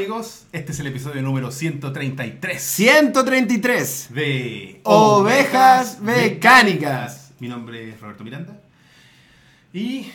[0.00, 7.32] Amigos, este es el episodio número 133 133 de Ovejas Mecánicas.
[7.40, 8.60] Mi nombre es Roberto Miranda
[9.72, 10.10] y...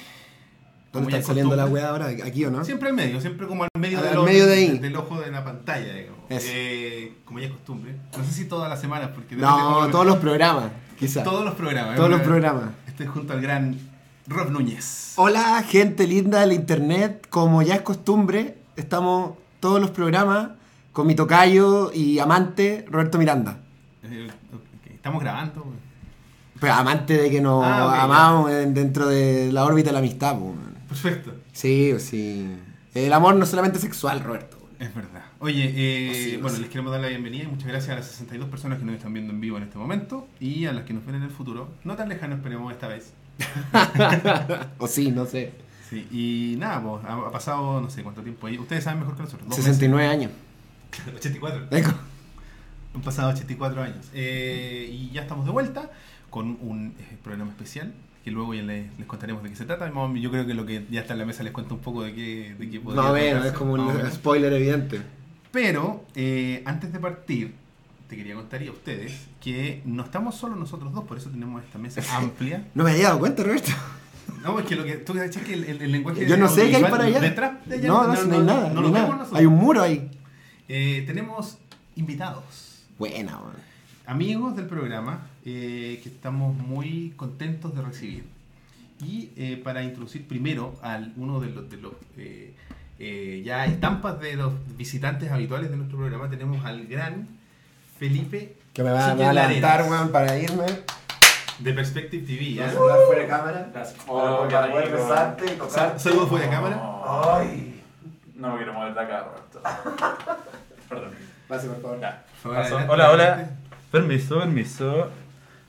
[0.93, 2.09] ¿Dónde está es saliendo la weá ahora?
[2.09, 2.63] ¿Aquí o no?
[2.63, 4.77] Siempre al medio, siempre como al medio, Al del, ojo- medio de ahí.
[4.77, 6.19] del ojo de la pantalla, digamos.
[6.29, 7.95] Eh, como ya es costumbre.
[8.15, 9.35] No sé si todas las semanas, porque...
[9.35, 11.23] No, todos los programas, quizás.
[11.23, 11.95] todos los programas.
[11.95, 12.65] Todos los programas.
[12.85, 13.79] Estoy junto al gran
[14.27, 15.13] Rob Núñez.
[15.15, 17.25] Hola, gente linda del internet.
[17.31, 20.49] Como ya es costumbre, estamos todos los programas
[20.91, 23.59] con mi tocayo y amante, Roberto Miranda.
[24.03, 24.27] Eh,
[24.93, 25.65] Estamos grabando.
[26.59, 30.37] Pero amante de que nos Ah, amamos en- dentro de la órbita de la amistad.
[30.37, 30.53] po.
[30.89, 31.33] Perfecto.
[31.53, 32.47] Sí, sí.
[32.93, 34.57] El amor no es solamente sexual, Roberto.
[34.77, 35.23] Es verdad.
[35.39, 36.61] Oye, eh, sí, bueno, sí.
[36.63, 39.13] les queremos dar la bienvenida y muchas gracias a las 62 personas que nos están
[39.13, 41.69] viendo en vivo en este momento y a las que nos ven en el futuro.
[41.83, 43.13] No tan lejano, esperemos esta vez.
[44.77, 45.51] o sí, no sé.
[45.91, 48.57] Sí, y nada, pues, ha, ha pasado no sé cuánto tiempo ahí.
[48.57, 49.49] Ustedes saben mejor que nosotros.
[49.49, 50.31] dos 69 años.
[50.89, 51.15] meses.
[51.15, 51.67] 84.
[51.69, 51.91] Eco.
[52.95, 54.09] Han pasado 84 años.
[54.13, 55.91] Eh, y ya estamos de vuelta
[56.29, 59.91] con un eh, programa especial que luego ya les, les contaremos de qué se trata.
[60.15, 62.03] Y Yo creo que lo que ya está en la mesa les cuenta un poco
[62.03, 65.01] de qué, de qué podría Más o menos, tratarse, es como un spoiler evidente.
[65.51, 67.53] Pero eh, antes de partir,
[68.07, 71.61] te quería contar y a ustedes que no estamos solo nosotros dos, por eso tenemos
[71.61, 72.65] esta mesa amplia.
[72.75, 73.71] No me había dado cuenta, Roberto.
[74.43, 76.69] No, es que lo que tú sabes que el, el- el lenguaje Yo no sé
[76.69, 77.19] qué hay para allá.
[77.19, 78.69] Detrás de allá No, no, no hay nada.
[78.69, 79.27] no no lo nada.
[79.33, 80.09] hay un muro ahí.
[80.67, 81.57] Eh, tenemos
[81.95, 83.53] invitados, Buena, weón.
[84.05, 88.23] amigos del programa eh, que estamos muy contentos de recibir.
[89.03, 92.53] Y eh, para introducir primero a uno de los, de los eh,
[92.99, 97.27] eh, ya estampas de los visitantes habituales de nuestro programa, tenemos al gran
[97.99, 100.65] Felipe Que me va, me Chiquen va a Larenas, weón, para irme.
[101.61, 102.53] De Perspective TV.
[102.53, 102.71] ¿ya?
[102.71, 103.71] Saludar fuera de cámara.
[104.07, 105.99] Oh, qué para poder besarte y tocarte.
[105.99, 106.81] Saludos fuera de cámara.
[107.05, 107.83] Ay.
[108.35, 109.61] No me quiero mover de acá, Roberto.
[110.89, 111.11] Perdón.
[111.47, 111.99] Pase, por favor.
[111.99, 112.23] Ya.
[112.89, 113.49] Hola, hola.
[113.91, 115.09] Permiso, permiso.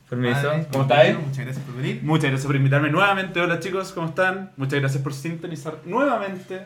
[0.09, 0.49] Permiso.
[0.49, 1.19] Vale, ¿Cómo estáis?
[1.19, 2.01] Muchas gracias por venir.
[2.03, 3.41] Muchas gracias por invitarme nuevamente.
[3.41, 4.53] Hola chicos, ¿cómo están?
[4.57, 6.65] Muchas gracias por sintonizar nuevamente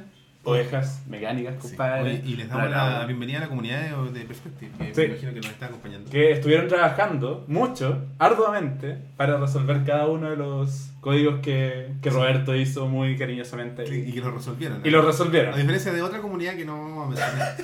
[0.49, 1.69] Ovejas Mecánicas, Sí.
[1.71, 2.03] compadre.
[2.03, 2.99] Oye, y les damos Bravo.
[3.01, 5.01] la bienvenida a la comunidad de, de Perspective, que Sí.
[5.01, 6.11] me imagino que nos está acompañando.
[6.11, 12.55] Que estuvieron trabajando mucho, arduamente, para resolver cada uno de los códigos que, que Roberto
[12.55, 13.84] hizo muy cariñosamente.
[13.93, 14.81] Y que lo resolvieron.
[14.83, 14.87] ¿no?
[14.87, 15.57] Y lo A resolvieron.
[15.57, 17.57] diferencia de otra comunidad que no vamos a mencionar.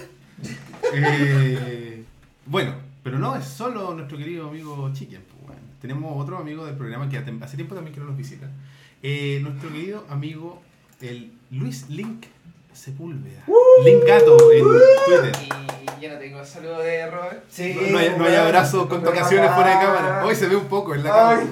[0.94, 2.03] Eh,
[2.47, 5.22] bueno, pero no es solo nuestro querido amigo Chicken.
[5.22, 5.62] pues, bueno.
[5.81, 8.49] Tenemos otro amigo del programa que hace hace tiempo también que no nos visita.
[9.03, 10.60] Eh, nuestro querido amigo,
[11.00, 12.26] el Luis Link
[12.72, 13.43] Sepúlveda.
[13.84, 15.33] Link Gato en Twitter.
[15.99, 17.44] Y yo no tengo saludo de Robert.
[17.49, 18.47] Sí, No, no hay, no hay weón.
[18.47, 20.25] abrazos con tocaciones fuera de cámara.
[20.25, 21.43] Hoy se ve un poco en la cámara.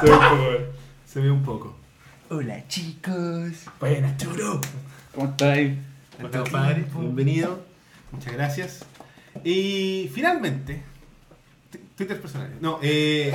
[0.00, 0.66] Se ve un poco, eh.
[1.06, 1.76] Se ve un poco.
[2.30, 3.52] Hola, chicos.
[3.80, 4.60] Buenas, churo.
[5.14, 5.78] ¿Cómo estáis?
[6.20, 6.84] Compadre.
[6.98, 7.60] Bienvenido.
[8.12, 8.84] Muchas gracias.
[9.42, 10.82] Y finalmente,
[11.96, 12.60] Twitter personales.
[12.60, 13.32] No, eh,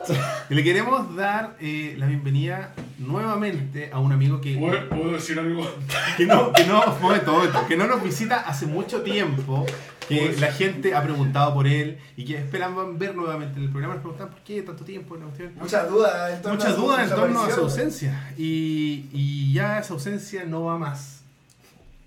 [0.48, 4.56] le queremos dar eh, la bienvenida nuevamente a un amigo que,
[4.90, 5.64] ¿Puedo decir algo?
[6.16, 9.66] que, no, que, no, momento, momento, que no nos visita hace mucho tiempo.
[10.08, 13.94] Que la gente ha preguntado por él y que esperan ver nuevamente en el programa.
[13.94, 15.16] Nos preguntan por qué tanto tiempo.
[15.54, 18.30] Muchas dudas en torno Muchas dudas en torno a su ausencia.
[18.36, 21.22] Y, y ya esa ausencia no va más.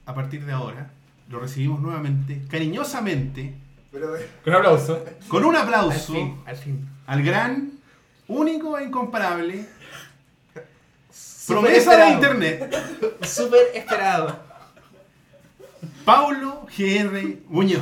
[0.05, 0.91] A partir de ahora,
[1.29, 3.55] lo recibimos nuevamente, cariñosamente,
[4.43, 5.05] Con un aplauso.
[5.27, 6.87] con un Al aplauso fin, al fin.
[7.07, 7.71] al gran,
[8.27, 9.65] único e incomparable,
[11.47, 12.75] promesa de internet,
[13.21, 14.37] Súper esperado.
[16.03, 17.81] Paulo GR Muñoz.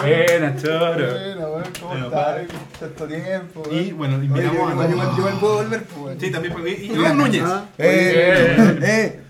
[0.00, 0.94] Buenas, choro.
[0.94, 2.40] Bueno, bueno, ¿cómo estás?
[2.78, 3.62] Tanto tiempo.
[3.70, 3.96] Y weón.
[3.98, 4.72] bueno, invitamos yo, a.
[4.72, 6.16] igual- igual puedo volver, pues.
[6.20, 6.52] Sí, también.
[6.54, 7.44] porque- Y Iván Núñez.
[7.78, 9.20] Eh, eh.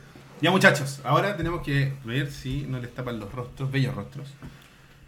[0.42, 4.28] Ya muchachos, ahora tenemos que ver si no les tapan los rostros, bellos rostros.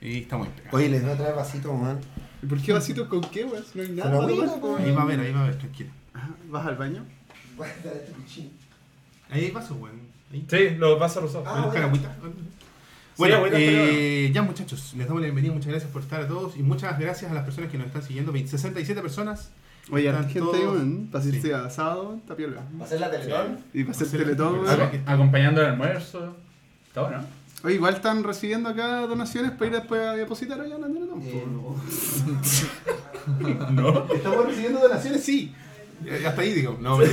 [0.00, 0.74] Y estamos impecables.
[0.74, 2.00] Oye, les voy a traer vasito, man.
[2.42, 3.64] ¿Y por qué vasitos con qué, weón?
[3.74, 4.20] No hay nada.
[4.20, 4.82] Weón.
[4.82, 5.90] Ahí va a ver, ahí va a ver, tranquilo.
[6.14, 7.04] Ajá, ¿Vas al baño?
[9.30, 10.00] Ahí hay vasos, weón.
[10.32, 10.46] Ahí.
[10.48, 11.46] Sí, los vasos rosados.
[11.46, 12.08] Ah, ¿Voy a buscar bueno.
[12.08, 12.44] agüita?
[13.18, 16.56] Bueno, agüita, eh, ya muchachos, les damos la bienvenida, muchas gracias por estar a todos
[16.56, 19.50] y muchas gracias a las personas que nos están siguiendo, 20 67 personas.
[19.90, 21.08] Oye, harta gente weón.
[21.10, 21.30] Para Sí.
[21.30, 22.62] irse a sábado, está piola.
[22.80, 23.58] ¿Va a ser la Teletón?
[23.72, 24.80] Y para hacer Hacer- teletón, weón.
[25.06, 26.36] Acompañando el almuerzo.
[26.88, 27.24] Está bueno.
[27.64, 31.22] Oye, igual están recibiendo acá donaciones para ir después a depositar allá en la teletón.
[31.22, 31.76] Eh, po.
[33.72, 34.06] No.
[34.14, 35.22] ¿Estamos recibiendo donaciones?
[35.24, 35.52] Sí.
[36.06, 36.78] Eh, Hasta ahí digo.
[36.80, 37.10] No, eh,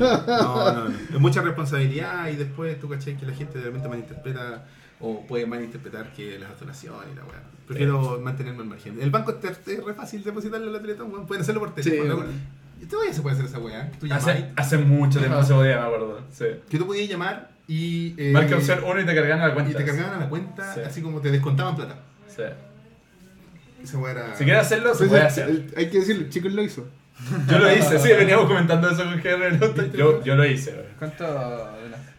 [0.00, 0.90] no, no, no.
[0.90, 4.64] Es mucha responsabilidad y después tú caché que la gente de repente malinterpreta
[5.02, 7.42] o puede malinterpretar que las donaciones y la weá.
[7.66, 9.00] Prefiero mantenerme al margen.
[9.02, 11.26] El banco es re fácil depositarle a la Teletón, weón.
[11.26, 12.16] pueden hacerlo por Sí, teléfono.
[12.16, 12.62] weón.
[12.80, 13.90] Y todavía se puede hacer esa weá.
[14.00, 16.20] Tú Hace, hace mucho tiempo se podía, me acuerdo.
[16.32, 16.46] Sí.
[16.68, 18.14] que tú podías llamar y.
[18.18, 19.70] eh, Marca opción 1 y te cargan a la cuenta.
[19.72, 20.80] Y te cargaban a la cuenta, Sí.
[20.80, 21.96] así como te descontaban plata.
[22.28, 22.42] Sí.
[23.82, 24.36] Esa weá era.
[24.36, 25.74] Si quieres hacerlo, se Entonces, puede hacer.
[25.78, 26.86] hay que decirlo, el chico lo hizo.
[27.48, 29.92] Yo lo hice, sí, veníamos comentando eso con GR.
[29.96, 30.86] Yo, yo lo hice, güey.
[30.98, 31.68] ¿Cuánto?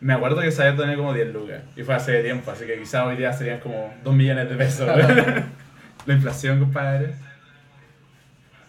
[0.01, 1.61] Me acuerdo que vez tenía como 10 lucas.
[1.75, 4.87] Y fue hace tiempo, así que quizás hoy día serían como 2 millones de pesos.
[6.05, 7.15] La inflación, compadre.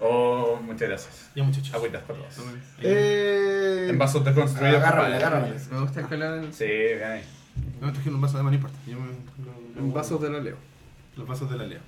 [0.00, 1.30] Oh, muchas gracias.
[1.34, 1.72] Ya, muchachos.
[1.74, 2.34] Agüitas para todos.
[2.82, 4.76] Eh, En vasos desconstruidos.
[4.82, 5.26] Agárrale, compadre.
[5.26, 5.60] agárrale.
[5.72, 6.44] Me gusta el color.
[6.52, 7.22] Sí, bien ahí.
[7.80, 8.78] No, trajeron un vaso de más, no importa.
[8.86, 10.56] Yo me- en vasos de la Leo.
[11.16, 11.78] Los vasos de la Lea.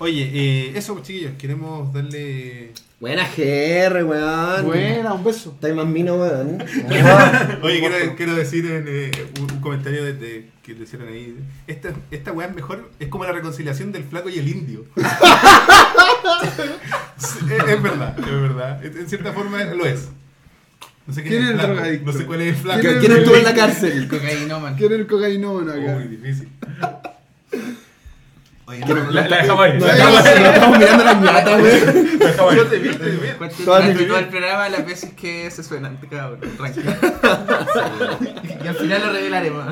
[0.00, 2.72] Oye, eh, eso, chiquillos, queremos darle.
[2.98, 4.64] Buena GR, weón.
[4.66, 5.50] Buena, un beso.
[5.52, 6.58] Está ahí más mino, weón.
[7.62, 9.10] Oye, quiero, quiero decir en, eh,
[9.40, 11.36] un, un comentario de, de- que le hicieron ahí.
[11.66, 14.84] Esta, esta weá es mejor, es como la reconciliación del flaco y el indio.
[17.20, 17.36] Es,
[17.68, 18.84] es verdad, es verdad.
[18.84, 20.08] En cierta forma lo es.
[21.06, 22.12] No sé ¿Quién es el flaco, drogadicto?
[22.12, 22.80] No sé cuál es el flaco.
[22.80, 24.08] ¿Quién ¿Quién estuvo en la cárcel?
[24.08, 24.76] Cocainómano.
[24.76, 25.94] ¿Quién es el cocainómano acá?
[25.98, 26.48] Muy difícil.
[28.70, 29.78] Oye, no, La, la dejamos ahí.
[29.78, 30.42] No, La dejamos ahí.
[30.44, 32.18] estamos mirando la ñata, weón.
[32.20, 32.58] La dejamos ahí.
[32.58, 33.64] yo te vi, te vi.
[33.64, 33.78] Todo
[34.18, 36.40] el programa las veces que se suenan, cabrón.
[36.56, 36.92] Tranquilo.
[38.64, 39.64] y al final lo revelaremos.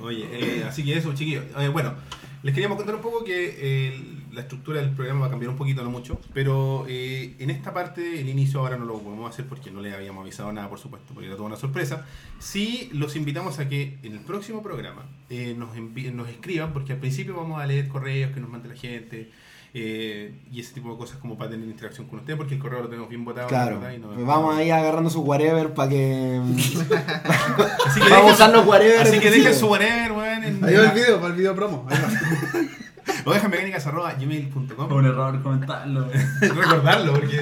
[0.00, 1.44] Oye, eh, así que eso, chiquillos.
[1.58, 1.94] Eh, bueno,
[2.42, 4.02] les queríamos contar un poco que eh,
[4.38, 7.74] la estructura del programa va a cambiar un poquito, no mucho, pero eh, en esta
[7.74, 10.78] parte, el inicio ahora no lo podemos hacer porque no les habíamos avisado nada, por
[10.78, 12.06] supuesto, porque era toda una sorpresa.
[12.38, 16.98] Sí, los invitamos a que en el próximo programa eh, nos, nos escriban, porque al
[16.98, 19.30] principio vamos a leer correos que nos mande la gente.
[19.74, 22.80] eh, y ese tipo de cosas como para tener interacción con ustedes porque el correo
[22.82, 23.78] lo tenemos bien votado Claro.
[23.94, 26.40] Y no- Pues vamos ahí agarrando su whatever para que.
[27.86, 29.00] así que Vamos a usar los whatever.
[29.00, 31.86] así que dejen su whatever weón, en, Ahí va el video, para el video promo.
[31.90, 32.08] Ahí va.
[33.24, 36.08] ovejasmecánicas.gmail.com Un error comentarlo.
[36.40, 37.36] recordarlo porque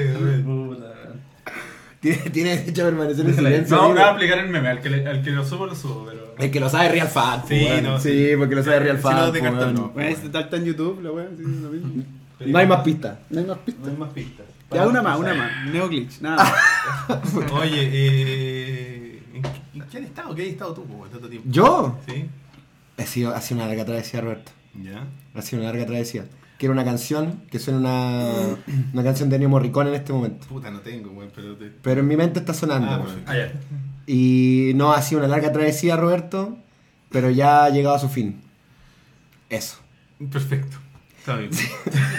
[0.45, 0.93] Puta.
[2.01, 3.77] Tiene, tiene derecho a permanecer en silencio.
[3.77, 4.69] No, no voy a aplicar el meme.
[4.69, 6.35] Al que, le- al que lo subo, lo subo, pero.
[6.39, 7.43] El que lo sabe Real Fan.
[7.49, 7.83] Sí, weón.
[7.85, 9.17] no, sí, porque lo sabe Real Si Fan.
[9.17, 9.75] no, de cartón weón.
[9.75, 9.89] no.
[9.91, 12.05] Bueno, este tal está en YouTube, la wea, sí, lo mismo.
[12.41, 13.19] No hay más pistas.
[13.31, 13.99] No hay más pistas.
[13.99, 14.47] más pistas.
[14.71, 15.67] Ya, una más, una más.
[15.73, 16.37] Neoglitch, nada
[17.09, 17.35] más.
[17.53, 20.35] Oye, eh, ¿en, qué- en qué han estado?
[20.35, 21.49] ¿Qué has estado tú po, tanto tiempo?
[21.51, 21.99] ¿Yo?
[22.07, 22.27] ¿Sí?
[22.99, 24.53] Ha sido, ha sido una larga travesía, Roberto.
[24.83, 25.07] ¿Ya?
[25.35, 26.25] Ha sido una larga travesía.
[26.59, 28.33] Quiero una canción que suene una,
[28.93, 30.47] una canción de Ennio Morricone en este momento.
[30.47, 31.67] Puta, no tengo, weón, pero te...
[31.67, 33.07] Pero en mi mente está sonando.
[33.27, 33.35] Ah.
[33.35, 33.35] Ah.
[34.07, 36.57] Y no ha sido una larga travesía, Roberto,
[37.11, 38.41] pero ya ha llegado a su fin.
[39.51, 39.77] Eso.
[40.33, 40.79] Perfecto.
[41.19, 41.51] Está bien.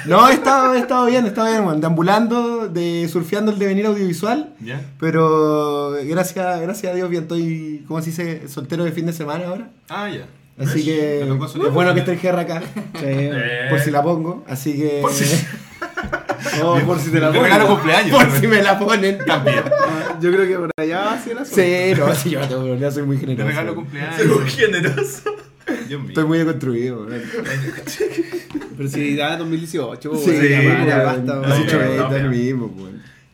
[0.06, 1.81] No, he estado, he estado bien, he estado bien, weón.
[1.81, 4.53] Deambulando, de, surfeando el devenir audiovisual.
[4.60, 4.81] ¿Ya?
[5.00, 8.48] Pero gracias, gracias a Dios, bien, estoy, ¿cómo se dice?
[8.50, 9.71] Soltero de fin de semana ahora.
[9.89, 10.27] Ah, ya.
[10.59, 12.62] Así que Te es bueno que esté el GR acá.
[13.00, 13.30] Sí,
[13.69, 14.44] por si la pongo.
[14.48, 15.00] Así que.
[15.01, 15.25] Por si-
[16.63, 17.44] Oh, por si te la Te pongo.
[17.44, 18.12] regalo cumpleaños.
[18.24, 19.63] Por si me la ponen también.
[19.65, 21.62] Ah, Yo creo que por allá va así el asunto.
[21.62, 23.48] Sí, no, sí, yo no tengo problema, soy muy Te generoso.
[23.50, 23.83] regalo weón.
[23.86, 24.54] cumpleaños.
[24.56, 25.36] generoso.
[25.88, 26.09] Dios mío.
[26.09, 27.07] Estoy muy deconstruido.
[28.77, 30.31] Pero si da 2018, Sí,
[30.88, 32.19] ya, basta, da lo ya.
[32.30, 32.71] mismo.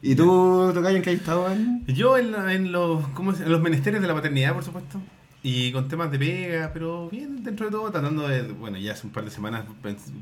[0.01, 1.47] ¿Y tú, Tocayo, en qué has estado?
[1.87, 4.99] Yo en, la- en los, ¿cómo en los menesteres de la paternidad, por supuesto.
[5.45, 9.05] Y con temas de pega, pero bien dentro de todo, tratando de, bueno, ya hace
[9.05, 9.65] un par de semanas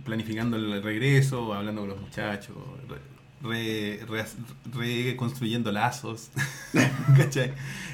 [0.03, 2.55] planificando el regreso, hablando con los muchachos,
[3.43, 4.25] re- re-
[4.73, 6.31] reconstruyendo lazos,
[7.17, 7.53] ¿cachai?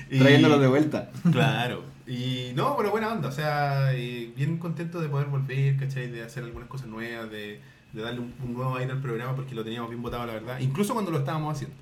[0.10, 1.12] Y- Trayéndolo de vuelta.
[1.32, 1.84] Claro.
[2.08, 6.10] Y no, pero buena onda, o sea, eh, bien contento de poder volver, ¿cachai?
[6.10, 7.60] De hacer algunas cosas nuevas, de,
[7.92, 10.60] de darle un, un nuevo aire al programa porque lo teníamos bien votado, la verdad,
[10.60, 11.76] incluso cuando lo estábamos haciendo.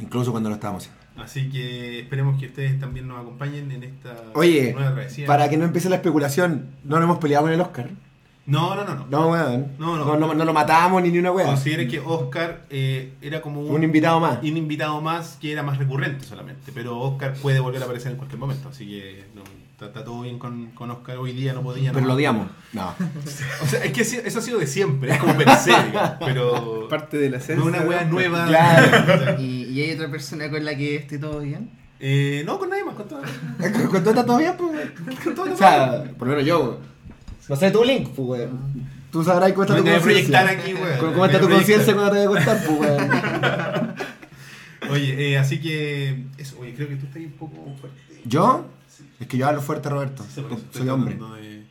[0.00, 0.99] Incluso cuando lo estábamos haciendo.
[1.16, 5.26] Así que esperemos que ustedes también nos acompañen en esta Oye, nueva travesía.
[5.26, 7.90] para que no empiece la especulación, no nos hemos peleado con el Oscar.
[8.46, 9.06] No, no, no, no.
[9.10, 9.66] No, weón.
[9.78, 10.04] No, no.
[10.06, 11.46] No, no, no lo matamos ni ni una weá.
[11.46, 14.38] Considere que Oscar eh, era como un, Un invitado más.
[14.42, 16.72] un invitado más que era más recurrente solamente.
[16.74, 18.70] Pero Oscar puede volver a aparecer en cualquier momento.
[18.70, 21.18] Así que no, está, está todo bien con, con Oscar.
[21.18, 21.90] Hoy día no podía.
[21.92, 22.08] Pero no.
[22.08, 22.48] lo odiamos.
[22.72, 22.92] No.
[23.62, 25.12] O sea, es que eso ha sido de siempre.
[25.12, 26.88] Es como per se, digamos, Pero.
[26.90, 27.64] Parte de la No esencia.
[27.82, 28.10] una ¿no?
[28.10, 28.46] nueva.
[28.46, 29.36] Claro.
[29.70, 31.70] ¿Y, hay otra persona con la que esté todo bien?
[31.98, 33.20] Eh, no, con nadie más, con todo.
[33.90, 35.16] ¿Con todo está todo bien, pues, weón?
[35.22, 36.78] Con todo O sea, por lo menos yo, weón.
[37.48, 39.00] No sé tu link, pues, weón.
[39.10, 40.40] Tú sabrás cómo está tu me voy a conciencia.
[40.40, 40.98] proyectar aquí, weón.
[41.14, 43.94] ¿Cómo, está tu conciencia cuando te voy a contar, pues, weón?
[44.90, 46.24] Oye, eh, así que.
[46.38, 48.00] Eso, oye, creo que tú estás un poco fuerte.
[48.24, 48.64] ¿Yo?
[49.20, 50.24] Es que yo hablo fuerte, Roberto.
[50.34, 51.16] Sí, Soy hombre.
[51.16, 51.66] de-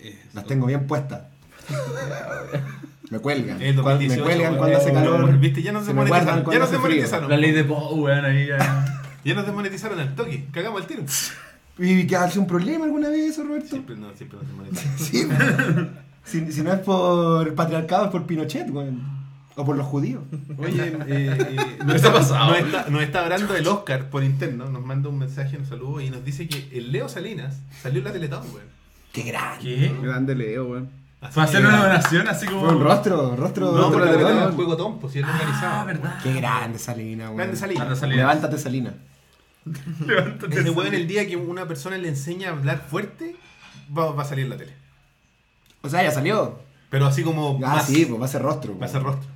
[0.00, 1.22] eh, Las tengo bien puestas.
[3.12, 3.60] Me cuelgan.
[3.60, 5.38] El Cuando- 2018, me cuelgan cuando hace calor.
[5.38, 6.24] Viste, ya nos Se cuando Ya
[6.58, 6.80] nos frío.
[6.80, 7.28] desmonetizaron.
[7.28, 8.86] La ley de Poe, weón, ahí ya.
[9.24, 10.46] Ya nos desmonetizaron al toque.
[10.50, 11.02] Cagamos el tiro.
[11.78, 13.68] ¿Y que hace un problema alguna vez eso, Roberto?
[13.68, 14.96] Siempre, no, siempre nos desmonetizaron.
[14.98, 15.90] Sí, weón.
[16.24, 19.02] si, si no es por patriarcado, es por Pinochet, weón.
[19.56, 20.22] O por los judíos.
[20.56, 22.48] Oye, eh, eh, ¿Qué está pasado?
[22.52, 26.00] Nos está, nos está hablando el Oscar por interno, nos manda un mensaje, nos saludo
[26.00, 28.66] y nos dice que el Leo Salinas salió en la Teletón, weón.
[29.12, 29.62] ¡Qué grande!
[29.62, 29.94] ¿Qué?
[30.02, 31.01] Grande Leo, weón.
[31.22, 32.60] Así ¿Fue a hacer que- una donación así como.
[32.66, 34.38] Fue un rostro, rostro No, Teletón Teletón.
[34.42, 35.80] es un juego tonto, si es organizado.
[35.80, 36.18] Ah, verdad.
[36.22, 37.36] Qué grande Salina, weón.
[37.36, 37.82] Grande Salinas.
[37.84, 38.16] Anda, Salinas.
[38.18, 38.94] Levántate, Salina.
[40.06, 40.60] Levántate.
[40.60, 43.36] Ese weón el día que una persona le enseña a hablar fuerte,
[43.96, 44.72] va, va a salir en la tele.
[45.82, 46.58] O sea, ya salió.
[46.90, 48.76] Pero así como Ah, más- sí, pues va a ser rostro.
[48.78, 49.28] va a ser rostro.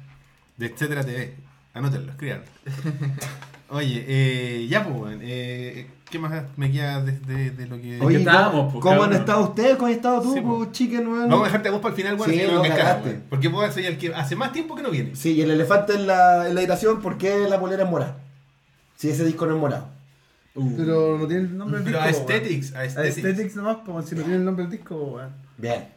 [0.57, 1.37] De Etcétera TV.
[1.73, 2.45] Anótenlo, escríbanlo.
[3.69, 8.01] Oye, eh, ya pues, weón, eh, ¿qué más me queda de, de- de lo que...
[8.01, 9.21] Oye, estábamos, ¿cómo, pues, ¿cómo han cabrón?
[9.21, 9.77] estado ustedes?
[9.77, 10.73] ¿Cómo has estado tú, Sí, pues, pues.
[10.73, 11.29] chicken, weón?
[11.29, 13.21] Vamos a dejarte a vos para el final, weón, Sí, no, cagaste.
[13.29, 15.15] Porque vos soy el que hace más tiempo que no viene.
[15.17, 18.17] Sí, y el elefante en la, en la habitación, ¿por qué la polera es morada?
[18.97, 19.89] Si ese disco no es morado.
[20.55, 22.25] Pero no tiene el nombre del Pero disco.
[22.25, 22.33] weón.
[22.33, 23.17] Aesthetics, Aesthetics.
[23.27, 25.31] Aesthetics nomás, pues si no tiene el nombre del disco, weón.
[25.59, 25.89] Bien.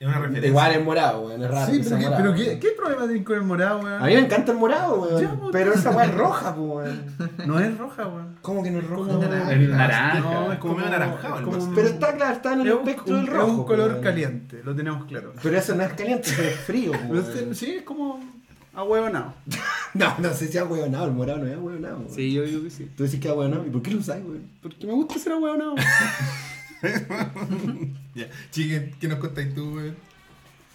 [0.00, 0.48] Es una referencia.
[0.48, 1.42] Igual es morado, weón.
[1.42, 1.72] Es raro.
[1.72, 2.22] Sí, que pero, ¿qué, morado.
[2.22, 4.02] pero ¿qué, ¿qué problema tiene con el morado, weón?
[4.02, 5.22] A mí me encanta el morado, weón.
[5.22, 7.04] Ya, pues, pero esa weá es roja, weón.
[7.46, 8.36] No es roja, weón.
[8.42, 9.16] ¿Cómo que no es roja?
[9.16, 9.32] Weón?
[9.50, 10.20] El naranja.
[10.20, 13.16] No, es como medio es como un- Pero está claro, está en el es espectro
[13.16, 13.46] del rojo.
[13.46, 14.02] Es un color weón.
[14.02, 15.32] caliente, lo tenemos claro.
[15.42, 17.24] Pero eso no es caliente, eso es frío, Pero weón.
[17.24, 18.20] este- sí, es como
[18.74, 19.32] ahueonado.
[19.94, 21.98] No, no sé si es ahueonado, el morado no es ahueonado.
[21.98, 22.10] weón.
[22.10, 22.90] Sí, yo digo que sí.
[22.96, 24.48] Tú decís que es ahueonado, ¿y por qué lo usas, weón?
[24.60, 25.76] Porque me gusta ser ahueonado.
[28.14, 28.26] Ya.
[28.50, 29.96] Chique, ¿qué nos contáis tú, weón?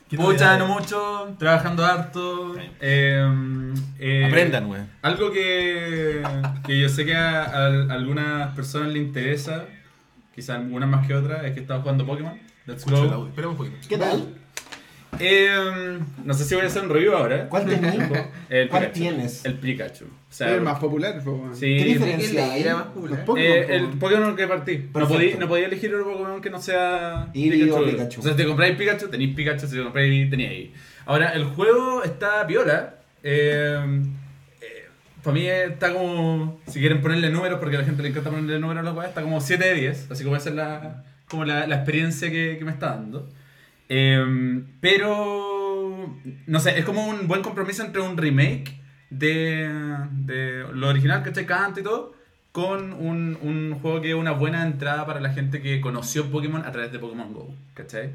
[0.10, 2.56] ¿Qué Pucha, no mucho, trabajando harto.
[2.82, 4.89] eh, eh, Aprendan, weón.
[5.04, 6.24] Algo que,
[6.66, 9.66] que yo sé que a, a algunas personas les interesa,
[10.34, 12.38] quizás algunas más que otras, es que estaba jugando Pokémon.
[12.66, 13.28] Let's go.
[13.28, 13.88] Esperemos un poquito.
[13.88, 14.38] ¿Qué tal?
[15.18, 17.50] Eh, no sé si voy a hacer un review ahora.
[17.50, 17.96] ¿Cuál tenés?
[18.50, 19.00] El ¿Cuál Pikachu.
[19.00, 19.44] tienes?
[19.46, 20.06] El Pikachu.
[20.06, 21.56] O Es sea, el más popular, weón.
[21.56, 22.62] sí, ¿Qué eh, diferencia hay?
[22.62, 23.25] Era más popular.
[23.25, 23.88] Pokémon, el.
[23.98, 24.89] Pokémon que partí.
[24.94, 28.20] No podía, no podía elegir otro Pokémon que no sea Eevee o Pikachu.
[28.20, 29.68] O sea, si te compráis Pikachu, tenéis Pikachu.
[29.68, 30.72] Si te compráis Eevee.
[31.06, 32.96] Ahora, el juego está piola.
[33.24, 34.01] Eh,
[35.24, 36.62] para mí está como.
[36.68, 39.08] Si quieren ponerle números, porque a la gente le encanta ponerle números a la weá,
[39.08, 40.12] está como 7 de 10.
[40.12, 43.28] Así que voy a hacer la, como la, la experiencia que, que me está dando.
[43.89, 46.15] Eh, pero.
[46.48, 48.79] No sé, es como un buen compromiso entre un remake
[49.10, 49.69] de,
[50.12, 52.13] de lo original, que Canto y todo,
[52.51, 56.65] con un, un juego que es una buena entrada para la gente que conoció Pokémon
[56.65, 58.12] a través de Pokémon Go, ¿cachai?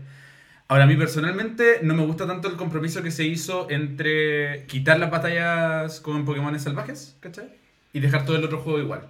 [0.67, 4.99] Ahora, a mí personalmente no me gusta tanto el compromiso que se hizo entre quitar
[4.99, 7.49] las batallas con Pokémon salvajes, ¿cachai?
[7.93, 9.03] Y dejar todo el otro juego igual.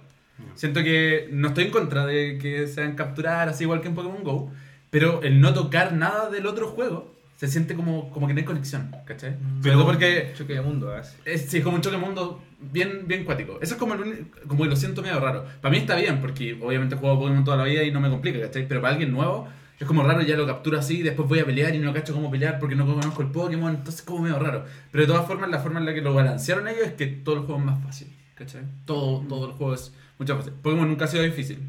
[0.55, 3.95] Siento que no estoy en contra de que se hagan capturar así igual que en
[3.95, 4.51] Pokémon Go,
[4.95, 8.45] pero el no tocar nada del otro juego se siente como, como que no hay
[8.45, 9.35] conexión, ¿cachai?
[9.61, 11.17] Pero porque Choque de mundo, así.
[11.25, 13.59] es, sí, es como un choque de mundo bien, bien cuático.
[13.61, 15.43] Eso es como, el como que lo siento medio raro.
[15.59, 18.39] Para mí está bien, porque obviamente jugado Pokémon toda la vida y no me complica,
[18.39, 18.69] ¿cachai?
[18.69, 21.75] Pero para alguien nuevo es como raro, ya lo capturo así, después voy a pelear
[21.75, 24.63] y no cacho cómo pelear porque no conozco el Pokémon, entonces es como medio raro.
[24.93, 27.35] Pero de todas formas, la forma en la que lo balancearon ellos es que todo
[27.35, 28.61] el juego es más fácil, ¿cachai?
[28.85, 30.57] Todo, todo el juego es mucho más fácil.
[30.61, 31.59] Pokémon nunca ha sido difícil,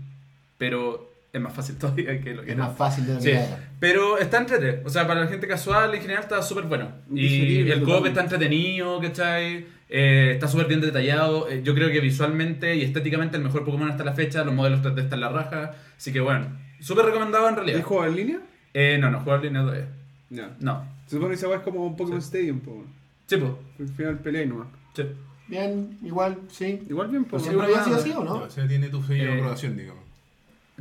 [0.58, 2.66] pero es más fácil todavía que lo que Es era.
[2.68, 3.58] más fácil de lo Sí, que era.
[3.80, 4.82] pero está entrete.
[4.84, 6.88] O sea, para la gente casual en general está súper bueno.
[7.10, 8.08] Y Digerible, el co totalmente.
[8.08, 9.66] está entretenido, ¿cachai?
[9.88, 11.48] Eh, está súper bien detallado.
[11.48, 14.44] Eh, yo creo que visualmente y estéticamente el mejor Pokémon hasta la fecha.
[14.44, 15.74] Los modelos 3D están en la raja.
[15.96, 16.46] Así que bueno,
[16.80, 17.78] súper recomendado en realidad.
[17.78, 18.40] ¿Es juego en línea?
[18.74, 19.88] Eh, no, no, jugar línea todavía.
[20.30, 20.50] Ya.
[20.60, 20.84] No.
[21.06, 22.84] Se supone que esa weá es como un Pokémon Stadium, po.
[23.26, 23.52] Sí, pues.
[23.90, 24.66] Al final peleáis nomás.
[24.94, 25.02] Sí.
[25.48, 26.82] Bien, igual, sí.
[26.88, 27.44] Igual bien, pues.
[27.44, 28.44] Siempre había sido así, ¿o No, no?
[28.44, 30.02] o sea, tiene tu sello de Eh, aprobación, digamos.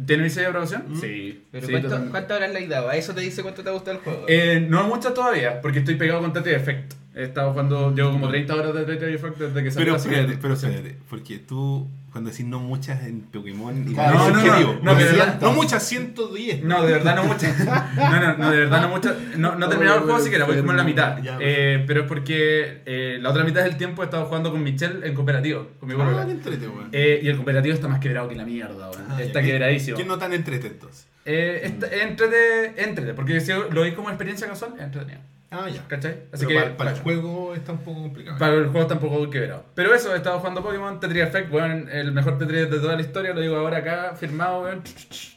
[0.04, 0.84] ¿Tiene mi sello de aprobación?
[1.00, 1.44] Sí.
[1.52, 2.12] Pero sí, ¿cuánto.
[2.12, 2.90] ¿cuántas horas le has dado?
[2.90, 4.26] A eso te dice cuánto te gusta el juego.
[4.28, 6.94] Eh, no muchas todavía, porque estoy pegado con Tetris Effect.
[7.16, 10.38] He estado jugando, llevo como 30 horas de Tetris Effect desde que salió Pero espérate,
[10.42, 14.98] pero espérate, porque tú, cuando decís no muchas en Pokémon, Claro, no, no, no, no,
[14.98, 16.64] que de verdad- no muchas 110.
[16.64, 17.54] No, de verdad no muchas.
[17.98, 19.16] No, no, no, de verdad no muchas.
[19.36, 21.22] No, no he terminado el juego siquiera, voy como en la mitad.
[21.22, 24.64] Ya, Eh, pero es porque eh, la otra mitad del tiempo he estado jugando con
[24.64, 26.70] Michelle en cooperativo, con mi Ah, entrete.
[26.94, 29.04] Eh, y el cooperativo está más quebrado que la mierda, weón.
[29.10, 29.98] Ah, está ya, quebradísimo.
[29.98, 31.08] ¿Quién no tan entrete entonces?
[31.26, 31.70] Eh,
[32.02, 35.22] entrete, entrete, porque si lo veis como experiencia casual, es entretenido.
[35.52, 35.88] Ah, ya.
[35.88, 36.24] ¿Cachai?
[36.34, 38.38] Así que para, para el juego está un poco complicado.
[38.38, 39.64] Para el juego tampoco quebrado.
[39.76, 43.02] Pero eso, he estado jugando Pokémon, Tetris Effect, weón, el mejor Tetris de toda la
[43.02, 44.82] historia, lo digo ahora acá, firmado, weón.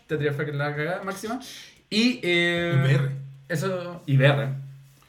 [0.07, 1.39] Tetris Effect es la cagada máxima.
[1.91, 2.21] Y.
[2.23, 3.11] Eh, VR.
[3.49, 4.03] Eso.
[4.07, 4.47] Y VR.
[4.47, 4.53] ¿No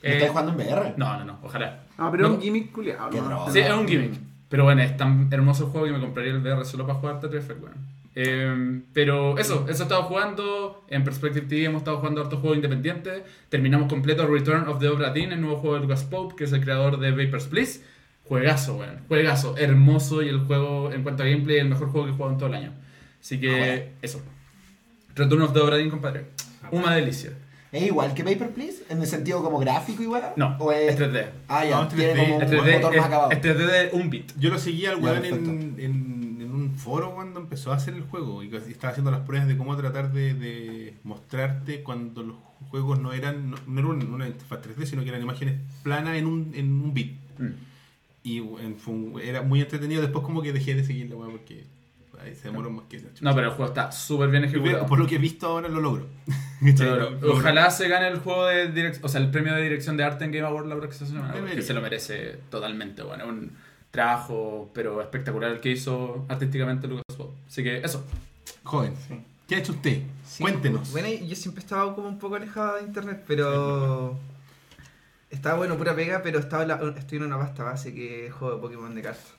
[0.04, 0.94] Eh, estás jugando en VR?
[0.98, 1.80] no, no, no, ojalá.
[1.98, 3.10] Ah, pero es un gimmick culiado.
[3.52, 4.14] Sí, es un gimmick.
[4.50, 7.20] Pero bueno, es tan hermoso el juego que me compraría el VR solo para jugar
[7.20, 7.76] Tetris Effect, weón.
[8.22, 10.84] Eh, pero eso, eso he estado jugando.
[10.90, 13.24] En Perspective TV hemos estado jugando hartos juegos independientes.
[13.50, 16.52] Terminamos completo Return of the Obra Dinn, el nuevo juego de Lucas Pope, que es
[16.52, 17.82] el creador de Vapor Please.
[18.26, 19.00] Juegazo, weón.
[19.08, 22.34] Juegazo, hermoso y el juego, en cuanto a gameplay, el mejor juego que he jugado
[22.34, 22.74] en todo el año.
[23.22, 23.82] Así que, Ah, bueno.
[24.02, 24.22] eso.
[25.16, 26.26] Return of the Obra Dinn, compadre.
[26.72, 27.32] Una delicia.
[27.72, 28.84] ¿Es igual que Paper Please?
[28.90, 30.34] ¿En el sentido como gráfico igual?
[30.36, 31.00] No, ¿O es es...
[31.00, 31.26] 3D.
[31.48, 33.32] Ah, ya, No, es tiene 3D, como Es un 3D, motor más acabado.
[33.32, 34.32] es, es 3D de un bit.
[34.40, 36.09] Yo lo seguí al weón en, en,
[36.80, 39.76] foro cuando empezó a hacer el juego y que estaba haciendo las pruebas de cómo
[39.78, 42.36] tratar de, de mostrarte cuando los
[42.70, 46.18] juegos no eran no, no era una, una interfaz 3D, sino que eran imágenes planas
[46.18, 47.18] en un, en un bit.
[47.38, 47.48] Mm.
[48.24, 50.02] Y un- era muy entretenido.
[50.02, 51.64] Después como que dejé de seguir la weá porque
[52.22, 53.02] ahí se demoró más que.
[53.22, 54.86] No, pero el juego está súper bien ejecutado.
[54.88, 56.08] Por lo que he visto ahora lo logro.
[56.62, 59.62] Pero Lo- lo- ojalá se gane el juego de dirección, o sea, el premio de
[59.64, 61.62] dirección de arte en Game Awards la próxima semana, Debería.
[61.62, 63.54] se lo merece totalmente, bueno, un
[63.92, 67.32] trabajo pero espectacular el que hizo artísticamente Lucas Bob.
[67.48, 68.06] Así que eso.
[68.64, 68.94] Joven,
[69.48, 70.02] ¿qué ha hecho usted?
[70.26, 70.92] Sí, Cuéntenos.
[70.92, 74.18] Bueno, yo siempre estaba como un poco alejado de internet, pero.
[75.32, 78.34] Estaba bueno, pura pega, pero estaba en la- estoy en una pasta base que es
[78.34, 79.34] juego de Pokémon de cartas.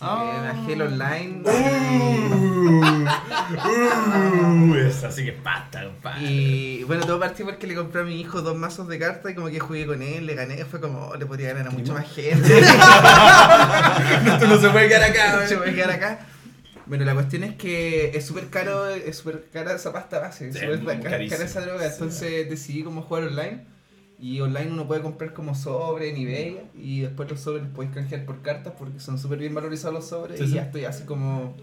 [0.00, 0.52] Ah.
[0.68, 1.42] Eh, Online.
[5.06, 6.20] así que compadre.
[6.20, 9.34] Y bueno, todo partió porque le compré a mi hijo dos mazos de cartas y
[9.34, 11.94] como que jugué con él, le gané, fue como, oh, le podría ganar a mucha
[11.94, 12.58] más gente.
[12.58, 16.26] Esto no se puede quedar acá, Se puede quedar acá.
[16.86, 20.54] Bueno, la cuestión es que es súper caro, es súper cara esa pasta base, es
[20.54, 21.84] súper cara, esa droga.
[21.86, 23.75] Entonces decidí cómo jugar online.
[24.18, 27.92] Y online uno puede comprar como sobre en eBay y después los sobres los podéis
[27.94, 30.54] canjear por cartas porque son súper bien valorizados los sobres Sí, y sí.
[30.54, 31.54] ya estoy así como...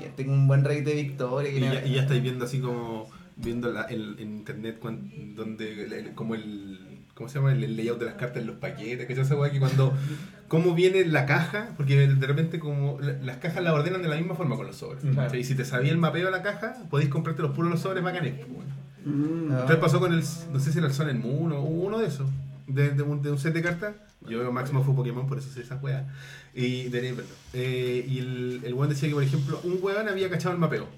[0.00, 1.50] Ya tengo un buen rate de victoria.
[1.50, 5.84] Y ya, y ya estáis viendo así como viendo la- el, en internet cuan- donde
[5.84, 6.80] el- el- como el
[7.14, 7.52] ¿cómo se llama?
[7.52, 9.94] El, layout de las cartas en los paquetes, que esa weá que cuando
[10.48, 14.16] cómo viene la caja, porque de repente como la- las cajas las ordenan de la
[14.16, 15.02] misma forma con los sobres.
[15.34, 18.02] Y si te sabía el mapeo de la caja, podéis comprarte los puros los sobres
[18.02, 18.34] bacanes.
[18.34, 18.74] pues, bueno.
[19.06, 19.52] Mm.
[19.52, 19.60] Ah.
[19.60, 20.22] Entonces pasó con el,
[20.52, 22.28] no sé si era el Sun and Moon o uno de esos,
[22.66, 23.94] de, de un, de un set de cartas.
[24.28, 26.04] Yo máximo fue Pokémon, por eso sé esas weas.
[26.52, 27.14] Y, de,
[27.52, 30.88] eh, y el, el weón decía que, por ejemplo, un weón había cachado el mapeo.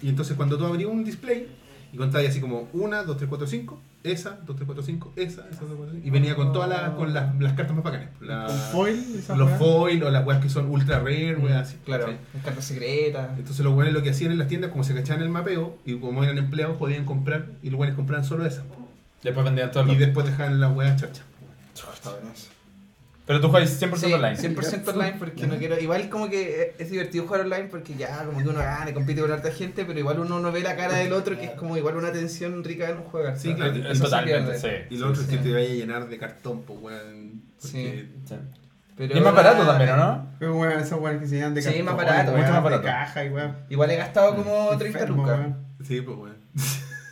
[0.00, 1.48] Y entonces cuando tú abrías un display
[1.92, 5.24] y contabas así como 1, 2, 3, 4, 5, esa, 2, 3, 4, 5, esa,
[5.26, 6.06] esa, 2, 3, 4, 5.
[6.06, 8.08] Y venía con todas las, con las, las cartas más bacanas.
[8.20, 11.76] La- Con foil, esa los foil o las weas que son ultra rare, weas así.
[11.84, 13.30] Claro, las cartas secretas.
[13.38, 15.96] Entonces los weones lo que hacían en las tiendas, como se cachaban el mapeo, y
[15.98, 18.64] como eran empleados, podían comprar, y los weones compraban solo esas.
[19.22, 21.22] Después vendían todo Y después dejaban las weas chacha.
[23.26, 24.36] Pero tú juegas 100% Sí, online.
[24.36, 25.78] 100% online porque no quiero.
[25.80, 29.20] Igual como que es divertido jugar online porque ya como que uno gana y compite
[29.20, 31.76] con harta gente, pero igual uno no ve la cara del otro que es como
[31.76, 33.36] igual una tensión rica en un juego.
[33.36, 33.74] Sí, claro.
[33.74, 34.68] Eso Totalmente, sí.
[34.90, 35.42] Y lo otro es que sí.
[35.42, 37.42] te vaya a llenar de cartón, pues weón.
[37.60, 38.34] porque- Sí.
[38.96, 40.26] Pero Y es más barato también, ¿o no?
[40.38, 42.82] Pero bueno, esas weas que se de Sí, cartón, más barato, mucho más de barato.
[42.84, 43.54] caja y weas.
[43.68, 45.38] Igual he gastado como 30 Enfermo, lucas.
[45.40, 45.56] weón.
[45.84, 46.36] Sí, pues weón.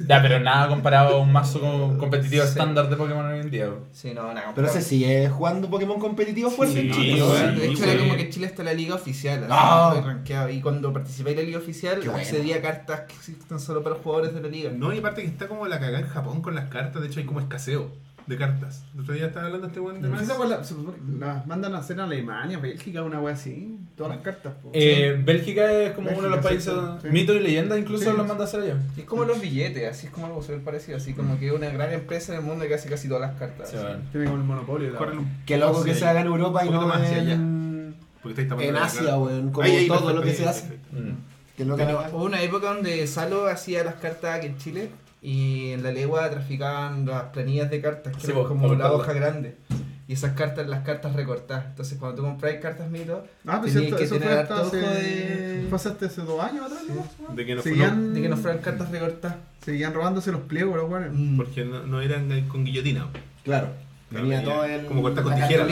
[0.00, 2.48] Ya, pero nada comparado a un mazo co- competitivo Sí.
[2.48, 3.66] estándar de Pokémon hoy en día.
[3.66, 3.85] bro.
[3.92, 4.52] Sí, no, nada.
[4.54, 7.22] Pero se sigue jugando Pokémon competitivo fuerte en Sí, Chile.
[7.22, 7.30] weón.
[7.33, 7.57] weón.
[7.59, 10.02] de hecho, era como que en Chile está la liga oficial, así Ah.
[10.04, 10.50] rankeado.
[10.50, 12.18] Y cuando participé en la liga oficial, Qué bueno.
[12.18, 14.70] accedía a cartas que existen solo para los jugadores de la liga.
[14.74, 17.20] No, y aparte que está como la cagada en Japón con las cartas, de hecho
[17.20, 17.92] hay como escaseo
[18.26, 18.84] de cartas.
[18.94, 20.26] El otro día estaba hablando este weón de más.
[21.18, 23.78] Las mandan a hacer a Alemania, Bélgica, una wea así.
[23.96, 24.54] Todas las cartas.
[24.62, 24.70] po.
[24.72, 26.72] Eh, Bélgica es como uno de los países.
[27.02, 27.08] sí.
[27.10, 28.16] Mito y leyenda incluso Sí.
[28.16, 28.76] los manda a hacer allá.
[28.96, 31.68] Y es como los billetes, así es como algo súper parecido, así como que una
[31.68, 33.70] gran empresa en el mundo que hace casi todas las cartas.
[34.10, 34.92] Tiene como el monopolio.
[35.46, 37.32] Qué loco que se haga en Europa y no más hacia allá.
[37.34, 39.50] en, Porque en Asia, weón.
[39.50, 40.78] Como Ahí, ahí, todo perfecto, lo que ahí, se hace.
[40.92, 41.12] Mm.
[41.56, 44.90] Que no Pero que hubo una época donde Salo hacía las cartas aquí en Chile
[45.24, 48.92] y en la legua traficaban las planillas de cartas, que Sí, eran vos, como la
[48.92, 49.56] hoja grande.
[50.06, 51.64] Y esas cartas, las cartas recortadas.
[51.70, 54.66] Entonces cuando tú compras cartas mito, Ah, pues tenías que eso tener fue harto ojo
[54.66, 54.76] hace...
[54.76, 55.66] de...
[55.70, 56.82] Fue hasta hace dos años atrás,
[57.26, 57.34] ¿no?
[57.34, 57.62] De que no.
[57.62, 59.38] Seguían, de que no fueran cartas recortadas.
[59.64, 61.10] seguían robándose los pliegos, los weones.
[61.14, 61.37] Mm.
[61.38, 63.06] porque no, no eran con guillotina.
[63.44, 63.68] Claro.
[64.10, 64.84] Claro, Venía todo el.
[64.84, 65.66] como cortar con tijera.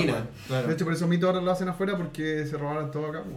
[0.48, 0.66] Claro.
[0.66, 3.20] De hecho, por eso Mito ahora lo hacen afuera porque se robaron todo acá.
[3.22, 3.28] po.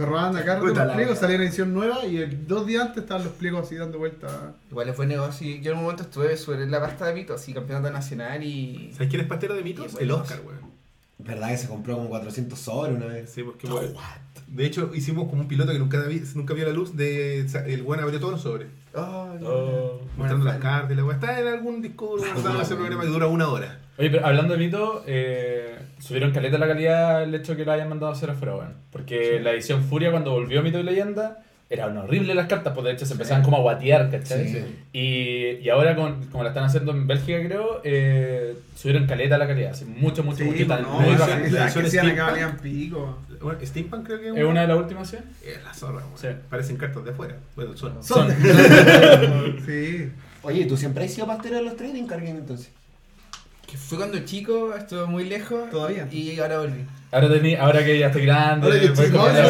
[0.00, 3.02] Se robaban acá los la pliegos, salía en edición nueva y el, dos días antes
[3.02, 4.32] estaban los pliegos así dando vueltas.
[4.70, 5.56] Igual fue negocio.
[5.60, 8.92] Yo en un momento estuve sobre la pasta de mito, así campeonato nacional y...
[8.94, 10.00] ¿Sabes quién es pastero de mitos?
[10.00, 10.10] El.
[10.10, 10.70] Oscar, weón.
[11.18, 13.30] ¿Verdad que se compró como 400 sobres una vez?
[13.30, 13.94] Sí, porque weón,
[14.48, 16.02] De hecho, hicimos como un piloto que nunca,
[16.34, 17.44] nunca vio la luz de.
[17.44, 18.68] o sea, El weón abrió todos los sobres.
[18.94, 20.00] Ay, Oh.
[20.16, 21.14] Mostrando las cartas y la weá.
[21.14, 23.78] Está en algún disco duro guardado ese programa que dura una hora.
[23.98, 27.72] Oye, pero hablando de mito, eh, subieron caleta la calidad el hecho de que lo
[27.72, 28.74] hayan mandado a hacer afuera, weón.
[28.90, 32.92] Porque la edición Furia, cuando volvió Mito y Leyenda, eran horribles las cartas, pues de
[32.92, 34.48] hecho se empezaban como a guatear, ¿cachai?
[34.48, 34.58] Sí.
[34.92, 39.46] Y, y ahora, con, como la están haciendo en Bélgica, creo, eh, subieron caleta la
[39.46, 39.70] calidad.
[39.70, 40.62] Así, mucho, mucho, mucho.
[40.62, 42.30] están no, muy las que hacían acá Steampunk.
[42.30, 43.18] valían pico.
[43.40, 45.18] Bueno, Steampunk creo que ¿Es una de las últimas, sí?
[45.46, 46.02] Es la zorra.
[46.16, 46.26] Sí.
[46.50, 47.36] Parecen cartas de afuera.
[47.54, 48.02] Bueno, son.
[48.02, 48.28] Son.
[49.64, 50.10] Sí.
[50.42, 52.72] Oye, ¿tú siempre has sido pastero de los trading card entonces?
[53.70, 55.70] Que fue cuando chico, estuve muy lejos.
[55.70, 56.08] Todavía.
[56.10, 56.84] Y ahora volví.
[57.12, 58.66] Ahora, tení, ahora que ya estoy grande.
[58.66, 59.42] Ahora que pues, chico, ahora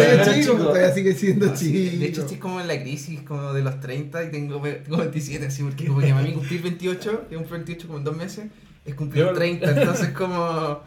[0.43, 1.99] todavía sigue siendo chico.
[1.99, 5.47] de hecho, estoy como en la crisis como de los 30 y tengo, tengo 27,
[5.47, 8.47] así, porque como que para mí cumplir 28, que cumplir 28 como en dos meses,
[8.85, 10.81] es cumplir Yo- 30, entonces como...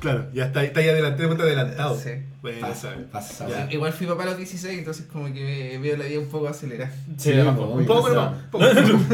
[0.00, 1.98] Claro, ya está, está ahí adelantado, está adelantado.
[1.98, 2.10] Sí.
[2.42, 3.02] Bueno, Pasa, sabe.
[3.04, 3.72] pasa, Ya.
[3.72, 6.92] Igual fui papá a los 16, entonces como que veo la vida un poco acelerada.
[7.16, 8.30] Sí, Sí, Un poco, pero no.
[8.30, 8.64] un poco.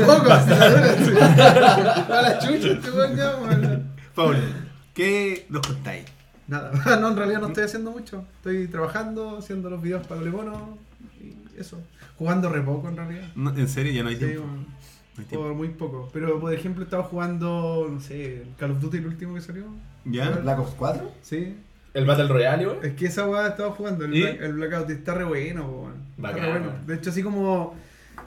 [0.06, 2.12] Poco, aceleradora, sí.
[2.12, 3.92] A la chucha, este weón.
[4.14, 4.38] Pablo,
[4.94, 6.04] ¿qué nos contáis?
[6.48, 8.24] Nada, no, en realidad no estoy haciendo mucho.
[8.38, 10.76] Estoy trabajando, haciendo los videos para Lemono
[11.20, 11.80] y eso.
[12.18, 13.28] Jugando re poco en realidad.
[13.34, 13.92] No, ¿En serio?
[13.92, 14.42] Ya no hay Sí, tiempo.
[14.44, 14.66] weón,
[15.16, 15.36] Tiempo.
[15.46, 16.08] por muy poco.
[16.12, 19.64] Pero por ejemplo estaba jugando, no sé, Call of Duty el último que salió.
[20.04, 20.30] ¿Ya?
[20.30, 21.12] ¿Black Ops 4?
[21.22, 21.56] Sí.
[21.94, 22.78] El Battle Royale, güey.
[22.82, 24.22] Es que esa weá estaba jugando, el, ¿Y?
[24.22, 25.94] Black- el Blackout, está re bueno, weón.
[26.16, 26.72] Está re bueno.
[26.86, 27.74] De hecho, así como.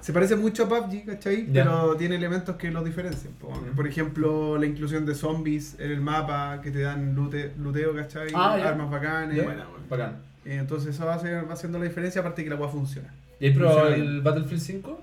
[0.01, 1.47] Se parece mucho a PUBG, ¿cachai?
[1.51, 1.63] Ya.
[1.63, 3.33] Pero tiene elementos que lo diferencian.
[3.33, 3.49] po.
[3.75, 8.27] Por ejemplo, la inclusión de zombies en el mapa que te dan lute, luteo, ¿cachai?
[8.35, 8.69] Ah, ya.
[8.69, 9.35] Armas bacanes.
[9.37, 9.43] Ya.
[9.45, 9.85] Buena, buena.
[9.89, 10.17] Bacán.
[10.45, 13.11] Eh, entonces eso va, a ser- va haciendo la diferencia, aparte que la weá funciona.
[13.39, 15.01] ¿Y has probado el Battlefield 5?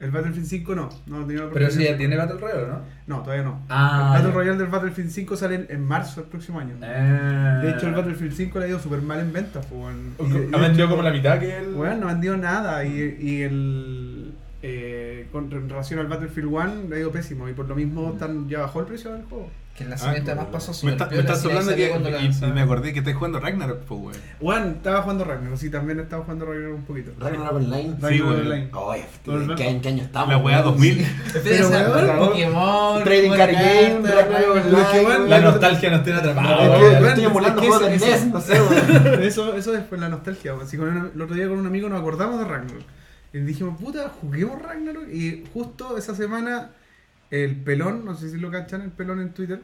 [0.00, 2.80] El Battlefield 5 no, no la Pero ese ya tiene Battle Royale, ¿no?
[3.08, 3.62] No, todavía no.
[3.68, 4.34] Ah, el Battle ya.
[4.34, 6.74] Royale del Battlefield 5 sale en, marzo del próximo año.
[6.82, 7.58] Ah.
[7.60, 9.66] De hecho, el Battlefield 5 le ha ido súper mal en ventas.
[9.68, 11.74] de- Ha vendido como la mitad que el.
[11.74, 14.07] Weón, no vendió nada y, y el
[14.62, 18.48] eh, con relación al Battlefield 1 le ha ido pésimo y por lo mismo están,
[18.48, 19.48] ya bajó el precio del juego.
[19.76, 22.60] Que el Ah, lanzamiento además pasó me está, estás nadie hablando que y- y, me
[22.62, 24.16] acordé que estás jugando Ragnarok, pues, weón.
[24.40, 27.12] Juan estaba jugando Ragnarok, sí, también estaba jugando Ragnarok un poquito.
[27.20, 27.94] Ragnarok Online.
[27.94, 28.40] Sí, Ragnarok weón.
[28.42, 29.52] Online.
[29.52, 30.28] ¿en qué, en qué año estamos?
[30.30, 30.64] La weá weón?
[30.74, 31.00] 2000.
[31.00, 36.82] Espera, Pero, weón, Pokémon, Trading Card Game, Ragnarok Online, La nostalgia nos tiene atrapados.
[36.92, 39.22] Estoy es emulando juegos de eso- NES, no sé, weón.
[39.22, 40.54] Eso, eso es la nostalgia.
[40.56, 41.12] weón.
[41.14, 42.82] El otro día con un amigo nos acordamos de Ragnarok.
[43.32, 45.08] Y dijimos, puta, juguemos Ragnarok.
[45.12, 46.70] Y justo esa semana,
[47.30, 49.60] el pelón, no sé si lo cachan, el pelón en Twitter,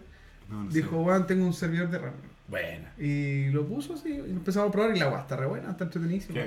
[0.51, 2.35] No, no dijo, weón, tengo un servidor de Ragnarok.
[2.49, 2.85] Bueno.
[2.99, 5.85] Y lo puso así, y empezamos a probar y la weá está re buena, está
[5.85, 6.41] entretenidísima.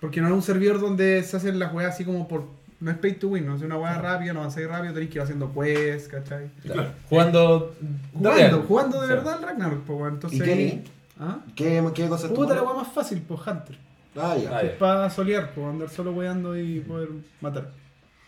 [0.00, 2.46] Porque no es un servidor donde se hacen las weas así como por.
[2.80, 5.18] No es pay to win, no es una wea rápida, no avanzáis rápido, tenéis que
[5.18, 6.48] ir haciendo quests, ¿cachai?
[6.62, 6.92] Claro.
[7.08, 7.74] Jugando.
[8.12, 10.14] Jugando, jugando de verdad al Ragnarok, pues weón.
[10.14, 10.38] Entonces.
[10.38, 10.84] ¿Y qué?
[11.18, 11.40] ¿Ah?
[11.56, 13.76] ¿Qué, qué cosa Puta la wea más fácil, pues Hunter.
[14.20, 14.50] Ah, ya.
[14.56, 14.68] Ah, ya.
[14.70, 17.08] Es para solear, pues andar solo weando y poder
[17.40, 17.70] matar.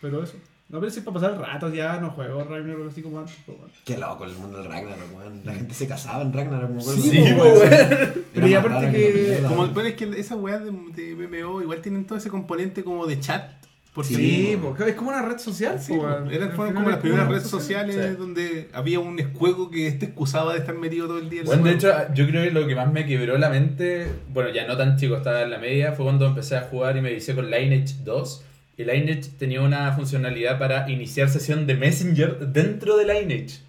[0.01, 0.35] Pero eso.
[0.69, 3.35] No, pero si es para pasar el rato, ya no juego Ragnarok así como antes,
[3.45, 3.71] pues weón.
[3.83, 5.41] Qué loco el mundo del Ragnarok, weón.
[5.43, 6.79] La gente se casaba en Ragnarok.
[6.79, 8.25] Sí, Sí, pues, weón.
[8.33, 9.43] Pero y aparte que-.
[9.47, 13.05] Como bueno, es que esas weas de, de MMO igual tienen todo ese componente como
[13.05, 13.51] de chat.
[13.93, 14.73] Porque Sí, po.
[14.73, 15.93] pues es como una red social, Sí.
[16.31, 17.87] Eran, fueron como las primeras redes red social.
[17.91, 18.17] sociales Sí.
[18.17, 21.41] donde había un juego que te excusaba de estar metido todo el día.
[21.41, 24.49] en Bueno, de hecho, yo creo que lo que más me quebró la mente, bueno,
[24.51, 27.11] ya no tan chico, estaba en la media, fue cuando empecé a jugar y me
[27.13, 28.45] vicié con Lineage 2.
[28.77, 33.59] Y Lineage tenía una funcionalidad para iniciar sesión de Messenger dentro de Lineage.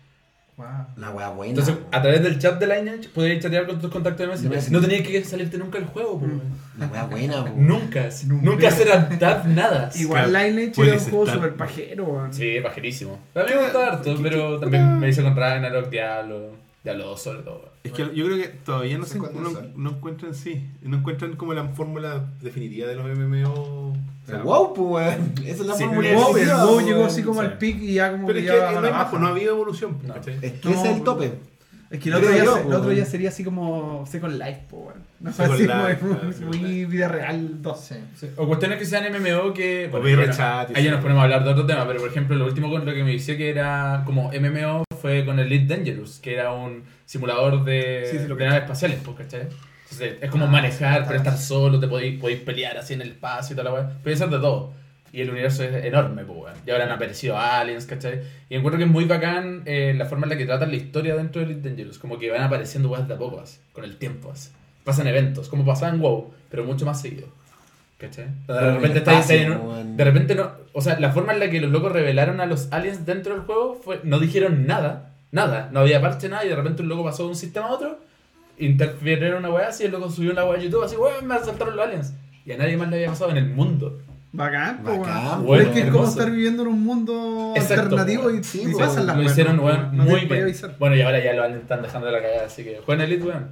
[0.62, 0.86] Wow.
[0.96, 1.50] La wea buena.
[1.50, 4.50] Entonces, a través del chat de Lineage podías chatear con tus contactos de Messenger.
[4.56, 4.80] Messenger.
[4.80, 6.42] No tenías que salirte nunca del juego, po, weón.
[6.78, 7.66] La wea buena, weón.
[7.66, 9.90] Nunca, nunca hacer tab nada.
[9.94, 12.32] Igual Claro, Lineage era un juego súper pajero, weón.
[12.34, 13.18] Sí, bajerísimo.
[13.34, 16.50] A mí me gustó harto, ¿Qué- pero qué- también me hice con Ragnarok, Diablo,
[16.84, 17.71] Diablo 2 sobre todo.
[17.84, 21.34] Es que yo creo que todavía no, ¿Hace se, no, no encuentran, sí, no encuentran
[21.34, 23.52] como la fórmula definitiva de los MMO.
[23.92, 25.32] O sea, WoW, pues, weón.
[25.44, 26.08] Esa es la Sí, fórmula.
[26.10, 26.86] El WoW, el definitiva, WoW weón.
[26.86, 27.46] llegó así como Sí.
[27.46, 29.26] al pic y ya como Pero que es que ya no hay más, pues no
[29.26, 29.98] ha habido evolución.
[30.06, 30.14] No.
[30.14, 30.38] ¿cachai?
[30.42, 31.32] Es que No, ese es el pues, tope.
[31.90, 33.10] Es que el otro, día, yo, se- el pues, otro día weón.
[33.10, 34.98] sería así como Second Life, pues, weón.
[35.20, 37.78] No sé, así Life, como claro, muy, vida real 2.
[38.16, 38.26] Sí.
[38.36, 39.90] O cuestiones que sean MMO que.
[39.92, 41.98] O ya VR no- chat Ahí ya nos ponemos a hablar de otro tema, pero
[42.00, 45.38] por ejemplo, lo último con lo que me hice que era como MMO fue con
[45.40, 49.42] Elite Dangerous, que era un simulador de, Sí, sí, lo de naves espaciales, pues, ¿cachai?
[49.82, 53.10] Entonces, es como Ah, manejar, pero estar solo, te podéis, podéis pelear así en el
[53.10, 53.90] espacio y toda la weá.
[54.02, 54.72] Puede ser de todo.
[55.12, 56.54] Y el universo es enorme, pues, weón.
[56.66, 58.20] Y ahora han aparecido aliens, ¿cachai?
[58.48, 61.14] Y encuentro que es muy bacán eh, la forma en la que tratan la historia
[61.16, 61.98] dentro de Elite Dangerous.
[61.98, 64.50] Como que van apareciendo weas de a poco, así, con el tiempo, así.
[64.84, 67.26] Pasan eventos, como pasaba en WoW, pero mucho más seguido.
[68.02, 68.26] ¿Cachai?
[68.48, 69.96] De repente estáis espacio, en un-.
[69.96, 70.50] De repente no.
[70.72, 73.44] O sea, la forma en la que los locos revelaron a los aliens dentro del
[73.44, 74.00] juego fue.
[74.04, 75.10] No dijeron nada.
[75.30, 75.70] Nada.
[75.72, 77.98] No había parche nada y de repente un loco pasó de un sistema a otro.
[78.58, 81.74] Interfirieron una weá así, el loco subió una weá a YouTube así, weón, me saltaron
[81.76, 82.12] los aliens.
[82.44, 83.98] Y a nadie más le había pasado en el mundo.
[84.34, 85.46] Bacán, Bacán, weón.
[85.46, 88.74] bueno, es que es como estar viviendo en un mundo Exacto, alternativo y, sí, y
[88.74, 89.64] pasan las Lo hicieron, ¿no?
[89.64, 90.42] weón, No muy podía bien.
[90.44, 90.76] avisar.
[90.78, 93.48] Bueno, y ahora ya lo están dejando de la cagada, así que jueguen Elite, weón.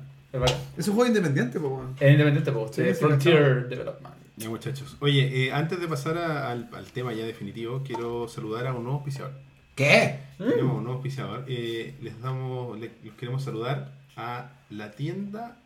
[0.78, 1.94] Es un juego independiente, pues, weón.
[1.98, 2.70] Es independiente, pues.
[2.74, 4.14] Sí, sí, Frontier Development.
[4.40, 4.96] Ya muchachos.
[5.00, 8.82] Oye, eh, antes de pasar a- al, al tema ya definitivo, quiero saludar a un
[8.84, 9.32] nuevo auspiciador.
[9.74, 10.18] ¿Qué?
[10.38, 11.44] Tenemos un nuevo auspiciador.
[11.48, 15.56] Eh, les damos, le- los queremos saludar a la tienda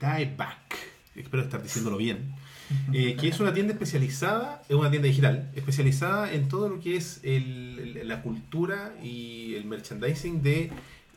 [0.00, 0.76] Dieback.
[1.14, 2.32] espero estar diciéndolo bien,
[2.94, 6.96] eh, que es una tienda especializada, es una tienda digital, especializada en todo lo que
[6.96, 10.70] es el- el- la cultura y el merchandising de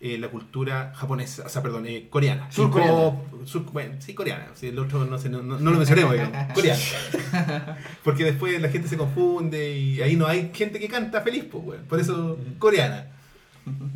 [0.06, 2.52] eh, la cultura japonesa, o sea, perdón, eh, coreana.
[2.52, 3.14] Surcoreana.
[3.46, 4.48] Sur- bueno, sí, coreana.
[4.54, 6.38] sí, el otro no, sé, no, no- no lo mencionemos, digamos.
[6.54, 7.78] Coreana.
[8.04, 11.80] Porque después la gente se confunde y ahí no hay gente que canta feliz, pues.
[11.88, 13.08] Por eso, coreana.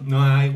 [0.04, 0.52] No hay.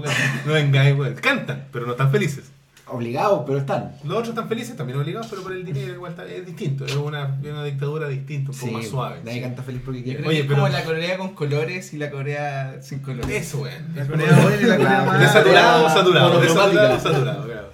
[0.45, 1.15] No vengáis, weón.
[1.15, 2.51] Cantan, pero no están felices.
[2.91, 3.93] Obligados, pero están.
[4.03, 6.85] Los otros están felices, también obligados, pero por el dinero igual está- es distinto.
[6.85, 9.19] Es una, es una dictadura distinta, un poco más suave.
[9.23, 10.27] Nadie canta feliz porque quiere.
[10.27, 13.29] Oye, es pero- como la Corea con colores y la Corea sin colores.
[13.29, 13.95] Eso, weón.
[13.95, 15.19] La Corea buena y la Corea La- mala.
[15.19, 16.81] De saturado, Ah, saturado, de monocromática.
[16.81, 17.67] saturado, saturado, claro.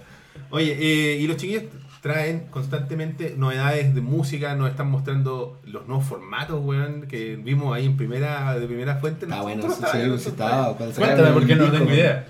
[0.50, 1.64] Oye, eh, y los chiquillos
[2.02, 7.86] traen constantemente novedades de música, nos están mostrando los nuevos formatos, weón, que vimos ahí
[7.86, 9.26] en primera, de primera fuente.
[9.30, 10.74] Ah, bueno, sí, sí, sí, estaba.
[10.78, 12.28] Cuéntame, porque no tengo idea.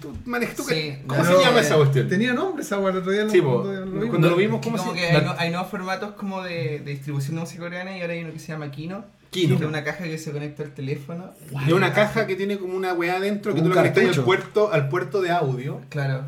[0.00, 2.08] Tú manejas tú Sí, que- ¿Cómo no, se llama eh, esa cuestión?
[2.08, 3.64] Tenía nombre esa weá, el otro día Sí, po.
[3.64, 4.08] lo-.
[4.08, 6.80] Cuando lo vimos, ¿cómo como se que la- hay, no- hay nuevos formatos como de,
[6.80, 9.04] de distribución de música coreana y ahora hay uno que se llama Kino.
[9.30, 9.56] Kino.
[9.56, 11.30] Que es una caja que se conecta al teléfono.
[11.66, 14.72] Es una caja que tiene como una weá adentro que tú lo conectas al puerto,
[14.72, 16.24] al puerto de audio Claro.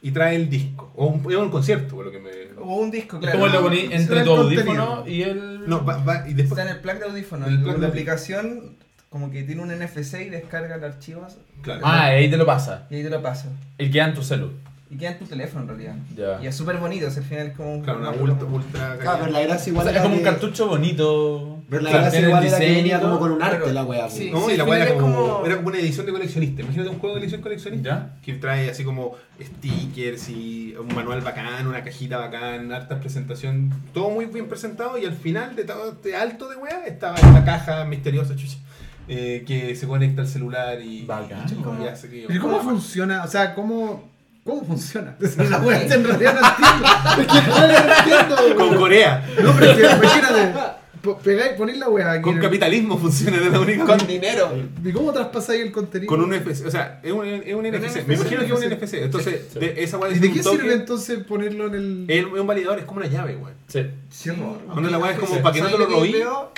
[0.00, 0.92] y trae el disco.
[0.94, 2.30] O un, es un concierto, por lo que me.
[2.60, 3.38] O un disco, claro.
[3.40, 5.68] como lo poní Será entre tu audífono y el.
[5.68, 6.58] No, va, va- y después.
[6.58, 7.46] Está en el plug de audífono.
[7.46, 7.86] El plug de la audífono.
[7.88, 8.76] aplicación
[9.16, 11.26] como que tiene un NFC y descarga el archivo
[11.62, 11.80] Claro.
[11.84, 12.86] Ah, ahí te lo pasa.
[12.90, 13.48] y ahí te lo paso.
[13.78, 14.52] El que da en tu celu.
[14.88, 15.94] Y queda en tu teléfono en realidad.
[16.16, 16.40] Ya.
[16.40, 18.56] Y es súper bonito, o sea, al final es como un Claro, una ultra, como-
[18.58, 21.52] ultra Claro, pero la gracia O igual sea, es era como un cartucho bonito.
[21.68, 23.08] Pero la gracia igual era que diseño venía y todo.
[23.10, 24.08] como con un arte Pero- la weá.
[24.08, 24.30] sí.
[24.30, 26.62] No, Sí, y la weá era como, como- era como una edición de coleccionista.
[26.62, 27.88] Imagínate un juego de edición coleccionista.
[27.88, 28.20] ¿Ya?
[28.22, 34.10] Que trae así como stickers y un manual bacán, una cajita bacán, harta presentación, todo
[34.10, 37.84] muy bien presentado y al final de todo este alto de weá estaba esta caja
[37.86, 38.58] misteriosa chucha,
[39.08, 41.46] eh, que se conecta al celular y, Bacán.
[41.80, 43.24] y ya se Pero ¿cómo funciona?
[43.24, 44.08] O sea, ¿cómo,
[44.44, 45.16] cómo funciona?
[45.20, 47.22] Es la weá, en realidad no entiendo.
[47.22, 48.56] Es que no entiendo.
[48.56, 50.76] Con Corea, No, pero es que imagínate.
[51.22, 52.22] Pegáis, ponéis la weá aquí.
[52.22, 54.08] con el- capitalismo funciona de la única Con manera.
[54.12, 54.50] dinero.
[54.84, 56.08] ¿Y cómo traspasáis el contenido?
[56.08, 58.04] Con un NFC, o sea, es un, es un NFC.
[58.08, 58.64] Me NFC, imagino que es un.
[58.72, 58.94] NFC.
[59.04, 59.58] Entonces, Sí.
[59.60, 62.06] de esa weá ¿Y de un qué toque, sirve entonces ponerlo en el.
[62.08, 63.54] Es un validador, es como una llave, weón.
[63.68, 63.86] Sí.
[64.10, 64.58] Sí, no.
[64.68, 65.40] Cuando la weá es como Sí.
[65.40, 66.12] para que no ¿Sabes te lo que robí.
[66.12, 66.52] veo?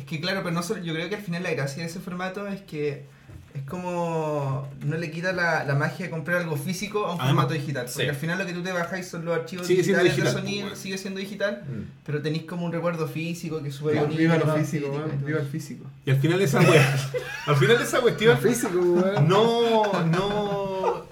[0.00, 2.00] Es que claro, pero no solo, yo creo que al final la gracia de ese
[2.00, 3.04] formato es que
[3.52, 7.44] es como no le quita la, la magia de comprar algo físico a un Además,
[7.46, 7.86] formato digital.
[7.86, 8.08] Porque sí.
[8.08, 10.68] al final lo que tú te bajáis son los archivos Sigue digitales digital, de sonido,
[10.68, 11.82] pues, sigue siendo digital, Mm.
[12.06, 14.18] pero tenéis como un recuerdo físico que es súper bonito.
[14.18, 15.08] viva lo físico, todo.
[15.26, 15.84] Viva el físico.
[16.06, 16.60] Y al final de esa
[17.46, 19.28] al final de esa cuestión, físico, weón.
[19.28, 21.04] no, no.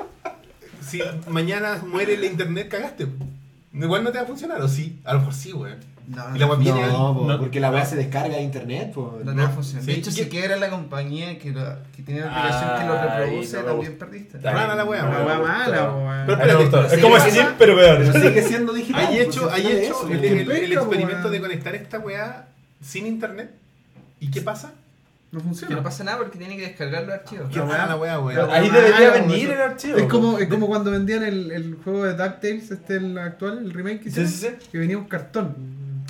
[0.81, 3.07] Si mañana muere el internet, cagaste.
[3.74, 5.79] Igual no te va a funcionar, o sí, a lo mejor sí, weón.
[6.09, 6.90] No, Y la weá viene ahí.
[6.92, 7.38] No, po, No.
[7.38, 9.18] porque la weá se descarga de internet, po.
[9.23, 9.85] no te va a funcionar.
[9.85, 13.03] Sí, De hecho, si quiebra la compañía que, lo- que tiene la aplicación que lo
[13.03, 14.37] reproduce, no también perdiste.
[14.38, 16.25] Está Rara la weá, La weá mala.
[16.27, 17.99] Pero Es como sí, Steam, pasa- pero peor.
[17.99, 19.01] Pero sigue siendo digital.
[19.07, 22.49] Hay pues, hecho, hay hecho el, experimento de conectar esta weá
[22.81, 23.51] sin internet.
[24.18, 24.73] ¿Y qué pasa?
[25.31, 25.83] No Que no funciona.
[25.83, 27.51] pasa nada porque tiene que descargar los archivos.
[27.53, 28.25] ¿Qué weá- rara la weón?
[28.25, 29.53] weá- Ahí debería Ah, venir eso.
[29.53, 29.97] el archivo.
[29.99, 33.75] Es como, es como cuando vendían el, el juego de DuckTales, este el actual, el
[33.75, 34.68] remake que Sí, sí, sí.
[34.73, 35.55] que venía un cartón.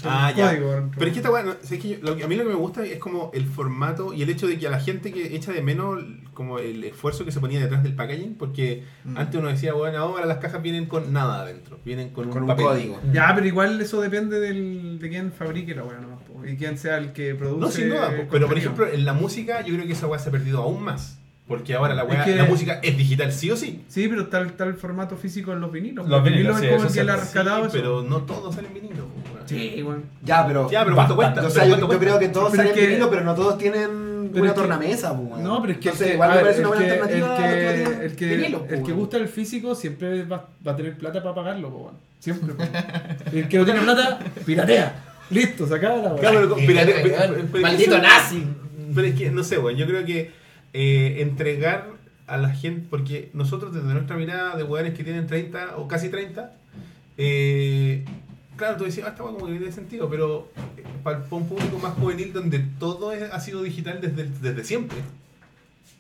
[0.04, 0.50] Ah, ya.
[0.50, 0.90] código.
[0.94, 2.50] Pero es que esta weá, no, es que yo- lo que- a mí lo que
[2.50, 5.34] me gusta es como el formato y el hecho de que a la gente que
[5.34, 6.00] echa de menos
[6.34, 9.16] como el esfuerzo que se ponía detrás del packaging, porque Mm.
[9.18, 12.42] antes uno decía, bueno, ahora las cajas vienen con nada adentro, vienen con, Con un
[12.44, 12.64] un papel.
[12.66, 13.00] código.
[13.12, 16.98] Ya, pero igual eso depende del, de quién fabrique la weá nomás, y quién sea
[16.98, 17.61] el que produce.
[17.61, 20.28] No, sin duda, pero por ejemplo, en la música yo creo que esa weá se
[20.28, 21.16] ha perdido aún más.
[21.48, 23.82] Porque ahora la weá, Es que- la música es digital sí o sí.
[23.88, 26.06] Sí, pero está, el- está el formato físico en los vinilos.
[26.06, 29.06] Los vinilos, es sí, como el que le ha rescatado pero no todos salen vinilo.
[29.48, 30.04] Sí, weón.
[30.24, 30.70] Ya, pero.
[30.70, 31.46] Ya, pero ¿cuánto cuesta?
[31.46, 34.44] o sea, ¿Pero yo, creo que todos salen que- vinilo, pero no todos tienen pero
[34.44, 35.42] una que- tornamesa, po, weón.
[35.42, 38.34] No, pero es que, Entonces, igual me parece una buena que, alternativa que el que,
[38.34, 38.96] el que weón.
[38.98, 41.94] gusta el físico siempre va, va a tener plata para pagarlo, po, weón.
[42.18, 42.54] Siempre.
[42.54, 42.62] po.
[43.32, 45.04] el que no tiene plata, piratea.
[45.30, 46.14] Listo, se acaba la.
[46.16, 48.44] Claro, pero Maldito nazi.
[48.94, 50.30] Pero es que, no sé, weón, yo creo que
[50.72, 51.87] eh, entregar
[52.26, 56.08] a la gente, porque nosotros desde nuestra mirada de weones que tienen 30 o casi
[56.11, 56.52] 30,
[57.16, 58.04] eh,
[58.58, 61.78] claro, tú decías, ah, esta weá como que tiene sentido, pero eh, para, un público
[61.78, 64.98] más juvenil donde todo es- ha sido digital desde, desde siempre,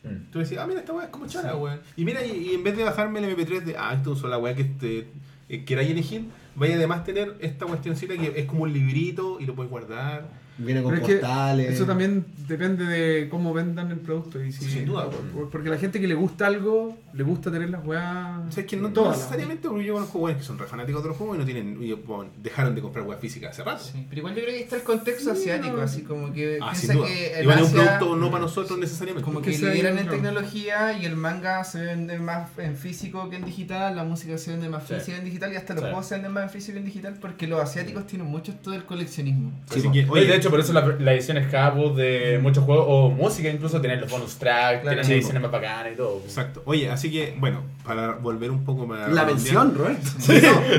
[0.04, 0.30] Mm.
[0.30, 1.80] tú decías, ah, mira, esta weá es como chara, weón.
[1.96, 4.38] Y mira, y, y en vez de bajarme el MP3 de, ah, esto es la
[4.38, 5.08] weá que te,
[5.48, 9.54] eh, queráis elegir, vaya además tener esta cuestioncita que es como un librito y lo
[9.54, 10.28] puedes guardar.
[10.58, 11.72] Viene con Pero es que postales.
[11.74, 14.42] eso también depende de cómo vendan el producto.
[14.42, 15.32] Y si, Sin duda, por- pues.
[15.32, 18.40] por- Porque la gente que le gusta algo, le gusta tener las weas.
[18.48, 20.66] O sea, es que no, todas las- necesariamente, porque yo conozco weones que son re
[20.66, 23.62] fanáticos de los juegos y no tienen, y, bueno, dejaron de comprar weas físicas hace
[23.64, 23.84] rato.
[23.84, 25.82] Sí, pero igual yo creo que está el contexto Sí, asiático, no.
[25.82, 27.06] así como que Ah, sin piensa duda.
[27.06, 29.24] que Igual es un producto no para nosotros necesariamente.
[29.24, 30.10] como Que que se ido, en claro.
[30.10, 34.50] tecnología y el manga se vende más en físico que en digital, la música se
[34.52, 34.94] vende más Sí.
[34.94, 35.88] física que en digital y hasta los Sí.
[35.90, 38.70] juegos se venden más en físico que en digital porque los asiáticos tienen mucho esto
[38.70, 39.52] del coleccionismo.
[39.70, 42.84] Así Sí, que, oye, de hecho, por eso la, la edición escapo de muchos juegos,
[42.88, 46.20] o música incluso, tienen los bonus tracks, Claro, tienen sí, ediciones más bacanas y todo.
[46.24, 46.62] Exacto.
[46.64, 49.10] Oye, así que, bueno, para volver un poco más.
[49.12, 50.08] La mención, Roberto.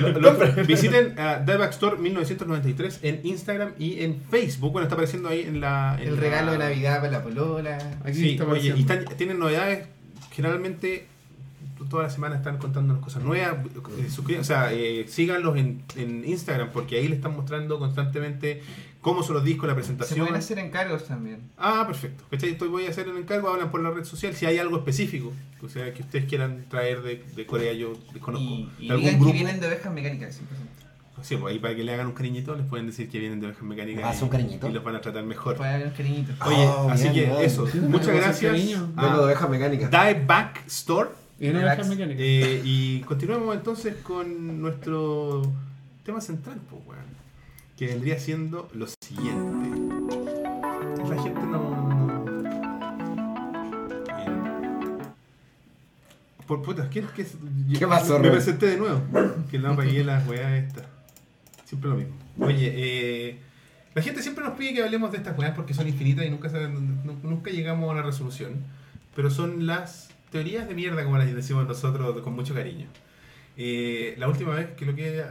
[0.01, 4.71] No, lo- lo- visiten a Dieback Store 1993 en Instagram y en Facebook.
[4.71, 5.97] Bueno, está apareciendo ahí en la.
[6.01, 7.77] en El la- regalo de Navidad para la polola.
[8.03, 9.87] Aquí Sí, está oye, y están- tienen novedades.
[10.31, 11.07] Generalmente,
[11.89, 13.55] toda la semana están contándonos cosas nuevas.
[13.97, 18.61] Eh, o sea, eh, síganlos en, en Instagram porque ahí le están mostrando constantemente
[19.01, 20.19] cómo son los discos, la Se presentación.
[20.19, 21.39] pueden hacer encargos también.
[21.57, 22.23] Ah, perfecto.
[22.29, 22.49] ¿Cachai?
[22.51, 24.33] Estoy, voy a hacer el encargo, hablan por la red social.
[24.35, 25.31] Si hay algo específico,
[25.63, 28.45] o sea, que ustedes quieran traer de, de Corea, yo desconozco.
[28.47, 29.25] Y, y de algún digan grupo.
[29.31, 30.39] que vienen de ovejas mecánicas.
[30.39, 30.41] 100%.
[31.21, 33.47] Sí, pues ahí para que le hagan un cariñito, les pueden decir que vienen de
[33.47, 34.69] ovejas mecánicas Ah, y, ¿son cariñitos?
[34.69, 35.57] y los van a tratar mejor.
[35.57, 36.35] Pueden haber cariñitos.
[36.47, 37.41] Oye, Oh, así bien, que bien.
[37.41, 37.67] eso.
[37.67, 38.53] Sí, Muchas gracias.
[38.53, 39.87] Vengo de a oveja mecánica.
[39.89, 41.09] Dieback Store.
[41.37, 42.05] Y mecánica.
[42.17, 45.41] Eh, y continuamos entonces con nuestro
[46.05, 47.03] tema central, pues, weón,
[47.79, 49.69] que vendría siendo lo siguiente.
[51.07, 52.25] La gente no.
[54.17, 54.97] Bien.
[56.45, 57.25] Por putas, ¿qué, qué,
[57.79, 59.01] ¿Qué pasó, Me presenté de nuevo.
[59.49, 60.87] Que no apagué las weas estas.
[61.63, 62.15] Siempre lo mismo.
[62.41, 63.39] Oye, eh,
[63.95, 66.49] la gente siempre nos pide que hablemos de estas weas porque son infinitas y nunca,
[67.23, 68.57] nunca llegamos a una resolución.
[69.15, 72.87] Pero son las teorías de mierda, como las decimos nosotros con mucho cariño.
[73.55, 75.23] Eh, la última vez que lo que eh,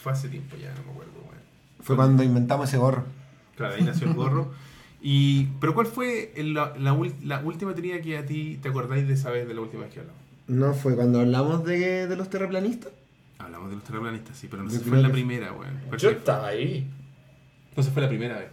[0.00, 1.07] fue hace tiempo, ya no me acuerdo.
[1.88, 3.04] Fue cuando inventamos ese gorro.
[3.56, 4.52] Claro, ahí nació el gorro.
[5.00, 8.68] Y, pero ¿cuál fue el- la, la ul- la última teoría que a ti te
[8.68, 10.20] acordáis de esa vez de la última vez que hablamos?
[10.48, 12.92] ¿No fue cuando hablamos de, de los terraplanistas?
[13.38, 15.78] Hablamos de los terraplanistas, sí, pero no sé si fue la primera, weón.
[15.88, 16.18] ¿Cuál Yo fue?
[16.18, 16.90] estaba ahí.
[17.76, 18.48] No se fue la primera vez.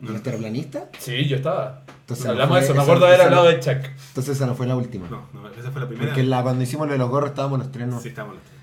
[0.00, 0.84] ¿De ¿Los terraplanistas?
[0.98, 1.82] Sí, yo estaba.
[2.00, 3.84] Entonces Hablamos no de eso, me acuerdo de haber hablado no- de Chuck.
[4.08, 5.08] Entonces esa no fue la última.
[5.10, 6.08] No, no, esa fue la primera.
[6.08, 8.00] Porque la, cuando hicimos lo de los gorros estábamos los tres, ¿no?
[8.00, 8.58] Sí, estábamos los tres.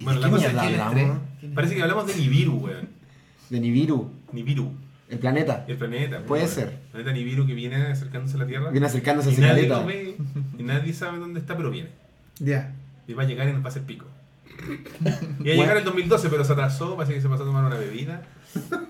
[0.00, 1.18] ¿Y Bueno, de la qué cosa es que hablamos?
[1.54, 2.97] parece que hablamos de Nibiru, weón.
[3.50, 4.72] De Nibiru, Nibiru,
[5.08, 5.64] el planeta.
[5.68, 6.20] el planeta.
[6.26, 6.68] Puede ser.
[6.68, 8.70] El planeta Nibiru que viene acercándose a la Tierra.
[8.70, 10.16] Viene acercándose y hacia nadie lo ve,
[10.58, 11.90] y nadie sabe dónde está, pero viene.
[12.38, 12.74] Ya.
[13.06, 14.06] Y va a llegar y nos va a hacer pico.
[15.44, 17.76] Iba a llegar el 2012, pero se atrasó, parece que se pasó a tomar una
[17.76, 18.22] bebida.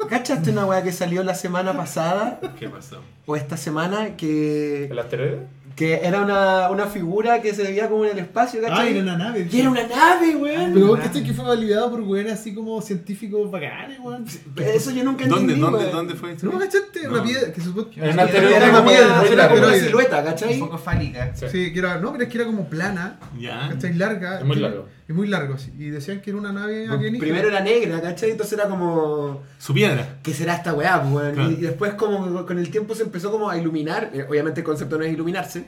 [0.08, 3.02] ¿Cachaste una weá que salió la semana pasada ¿Qué pasó?
[3.26, 5.46] o esta semana que, ¿El asteroide?
[5.78, 8.90] Que era una, una figura que se veía como en el espacio, Ah, ¿cachai?
[8.90, 9.48] era una nave.
[9.48, 10.72] Y era una nave, weón.
[10.74, 14.24] Pero vos que que fue validado por weones así como científicos bacanes, weón.
[14.56, 15.92] Eso yo nunca ¿Dónde, entendí, dónde, weón.
[15.92, 16.36] dónde fue?
[16.42, 17.04] ¿No me cachaste?
[17.04, 17.10] No.
[17.12, 20.18] Una piedra que supo Era un asteroide Era como, piedra, una, era como una silueta,
[20.18, 20.58] Un ¿cachai?
[20.58, 21.32] poco fálica.
[21.36, 21.46] Sí.
[21.48, 23.68] Sí, que era, no, pero es que era como plana, Ya.
[23.70, 23.94] ¿cachai?
[23.94, 24.40] Larga.
[24.40, 24.88] Es muy largo.
[25.08, 25.72] Y muy largo, sí.
[25.78, 27.18] Y decían que era una nave alienígena.
[27.18, 28.32] Primero era negra, ¿cachai?
[28.32, 29.42] Entonces era como...
[29.58, 30.18] Su piedra.
[30.22, 31.34] ¿Qué será esta weá, pues, weón?
[31.34, 31.50] Claro.
[31.50, 34.10] Y, y después como con el tiempo se empezó como a iluminar.
[34.12, 35.64] Eh, Obviamente el concepto no es iluminarse.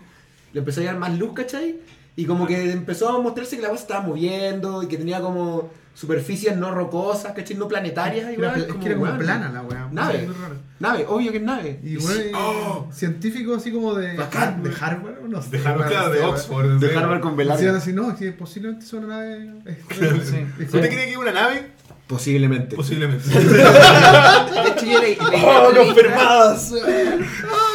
[0.53, 1.77] Le empezó a llegar más luz, ¿cachai?
[2.17, 5.23] Y como que empezó a mostrarse que la weá se estaba moviendo y que tenía
[5.23, 7.57] como superficies no rocosas, ¿cachai?
[7.57, 8.33] No planetarias.
[8.33, 9.89] Igual, es que era como plana la weá.
[9.91, 10.27] Nave.
[10.27, 10.55] Muy raro.
[10.79, 11.79] Nave, obvio que es nave.
[11.83, 14.71] Y bueno, sí, oh, científicos así como de, Bacán, de.
[14.81, 15.59] Harvard, no sé.
[15.59, 16.21] De Harvard, de.
[16.21, 16.79] Oxford.
[16.79, 17.77] de Harvard con Decían velar.
[17.77, 19.53] así, no, que posiblemente es una nave.
[19.91, 21.73] ¿Usted cree que es una nave?
[22.07, 22.75] Posiblemente.
[22.75, 23.29] Posiblemente.
[23.29, 26.73] De hecho, yo leí ¡Oh, confirmadas!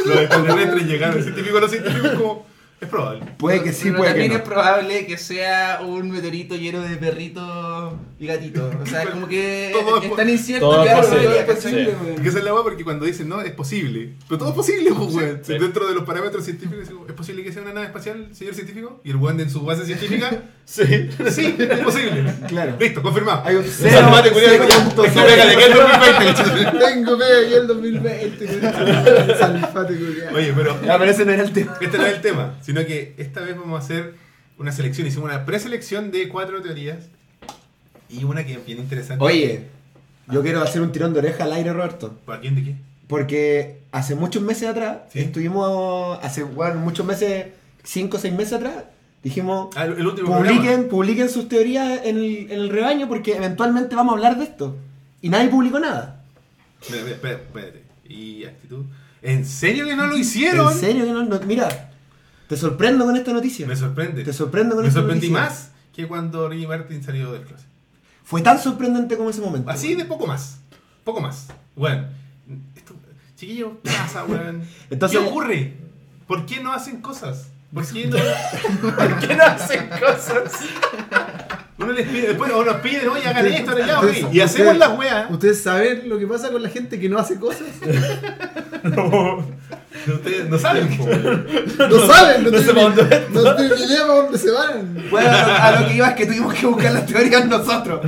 [0.06, 1.18] Los extraterrestres llegaron.
[1.18, 2.55] El científico, los científicos, como.
[2.82, 3.22] Es probable.
[3.38, 4.38] Puede que sí, Pero puede que también no.
[4.38, 8.76] es probable que sea un meteorito lleno de perritos y gatitos.
[8.82, 11.30] O sea, como que Todo es es tan incierto todo que es posible,
[11.62, 12.10] sí.
[12.16, 14.14] Es que esa es la porque cuando dicen no, es posible.
[14.28, 14.92] Pero todo es posible,
[15.42, 15.58] sí.
[15.58, 19.00] Dentro de los parámetros científicos, ¿es posible que sea una nave espacial, señor científico?
[19.06, 20.30] Y el weón en su base científica,
[20.66, 20.84] Sí.
[21.30, 22.26] sí, es posible.
[22.48, 22.76] Claro.
[22.80, 23.44] Listo, confirmado.
[23.46, 25.28] Hay un punto Tengo cero.
[25.28, 26.80] pega de que es 2020.
[26.86, 29.38] Tengo pega aquí el 2020.
[29.38, 30.36] Salfate, culiao.
[30.36, 31.78] Oye, pero Ya, pero ese no era el tema.
[31.80, 34.16] este no es el tema, sino que esta vez vamos a hacer
[34.58, 35.08] una selección.
[35.08, 37.00] Hicimos una preselección de cuatro teorías
[38.10, 39.24] y una que es bien interesante.
[39.24, 39.68] Oye,
[40.32, 42.18] yo quiero hacer un tirón de oreja al aire, Roberto.
[42.26, 42.76] ¿Para quién de qué?
[43.08, 45.20] Porque hace muchos meses atrás, Sí.
[45.20, 47.48] estuvimos, hace bueno, muchos meses,
[47.84, 48.86] 5 o 6 meses atrás,
[49.24, 50.48] dijimos, Ah, el último programa.
[50.58, 54.46] publiquen, publiquen sus teorías en el, en el rebaño porque eventualmente vamos a hablar de
[54.46, 54.76] esto.
[55.22, 56.24] Y nadie publicó nada.
[56.82, 57.84] Espera, espérate.
[58.08, 58.84] Y actitud.
[59.22, 60.72] ¿En serio que no lo hicieron?
[60.72, 61.92] En serio, que no, no- mira,
[62.48, 63.66] te sorprendo con esta noticia.
[63.68, 64.24] Me sorprende.
[64.24, 65.50] Te sorprendo con Me esta sorprendí noticia.
[65.50, 67.66] más que cuando Ricky Martin salió del closet.
[68.24, 69.70] Fue tan sorprendente como ese momento.
[69.70, 70.60] Así de poco más.
[71.04, 71.48] Poco más.
[71.76, 72.06] Bueno,
[72.76, 72.96] esto-
[73.36, 74.64] Chiquillos, ¿qué pasa, weón?
[74.90, 75.74] Entonces- ¿Qué ocurre?
[76.28, 77.50] ¿Por qué no hacen cosas?
[77.74, 78.18] ¿Por qué no?
[78.96, 80.54] ¿Por qué no hacen cosas?
[81.78, 84.78] Uno les pide, después o nos piden, oye, hagan esto, hagan ustedes- oye, y hacemos
[84.78, 85.30] las weas.
[85.30, 87.68] ¿Ustedes saben lo que pasa con la gente que no hace cosas?
[90.12, 90.90] Ustedes no saben.
[90.98, 95.06] No saben, no, no dónde no tienen idea para dónde se van.
[95.10, 98.02] Bueno, a lo, que iba es que tuvimos que buscar las teorías nosotros.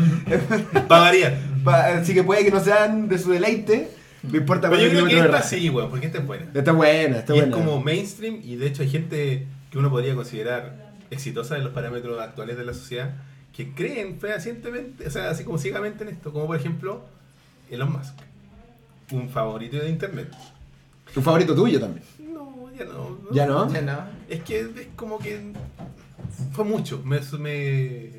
[0.87, 1.37] Para variar.
[1.63, 3.89] Pa- así que puede que no sean de su deleite.
[4.23, 6.45] No importa Pero yo cuánto creo que esta sí, weón, porque esta es buena.
[6.53, 7.55] Está buena, está y buena.
[7.55, 11.73] es como mainstream y de hecho hay gente que uno podría considerar exitosa en los
[11.73, 13.11] parámetros actuales de la sociedad
[13.55, 17.01] que creen fehacientemente, o sea, así como ciegamente en esto, como por ejemplo
[17.71, 18.13] Elon Musk,
[19.11, 20.27] un favorito de internet.
[21.17, 22.05] Tu favorito tuyo también.
[22.31, 23.17] No, ya no.
[23.33, 23.73] ¿Ya no?
[23.73, 24.03] Ya no.
[24.29, 25.51] Es que es como que
[26.51, 28.11] fue mucho, me, me,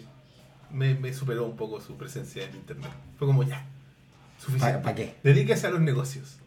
[0.72, 2.90] me, me superó un poco su presencia en internet.
[3.16, 3.64] Fue como ya,
[4.42, 4.78] suficiente.
[4.78, 5.14] ¿Pa- pa qué?
[5.22, 6.38] Dedíquese a los negocios.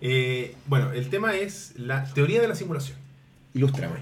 [0.00, 2.96] Eh, bueno, el tema es la teoría de la simulación.
[3.54, 3.96] Ilústrame.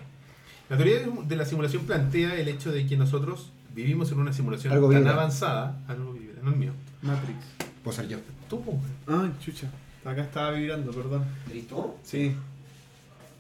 [0.69, 4.75] La teoría de la simulación plantea el hecho de que nosotros vivimos en una simulación
[4.75, 5.15] Algo tan vibra.
[5.15, 5.81] avanzada.
[5.89, 6.73] Algo vibra, no el mío.
[7.01, 7.39] Matrix.
[7.83, 8.19] Puedo ser yo.
[8.51, 8.63] Tú.
[9.07, 9.71] Ay, chucha.
[10.05, 11.25] Acá estaba vibrando, perdón.
[11.53, 11.97] ¿Listo?
[12.03, 12.35] Sí.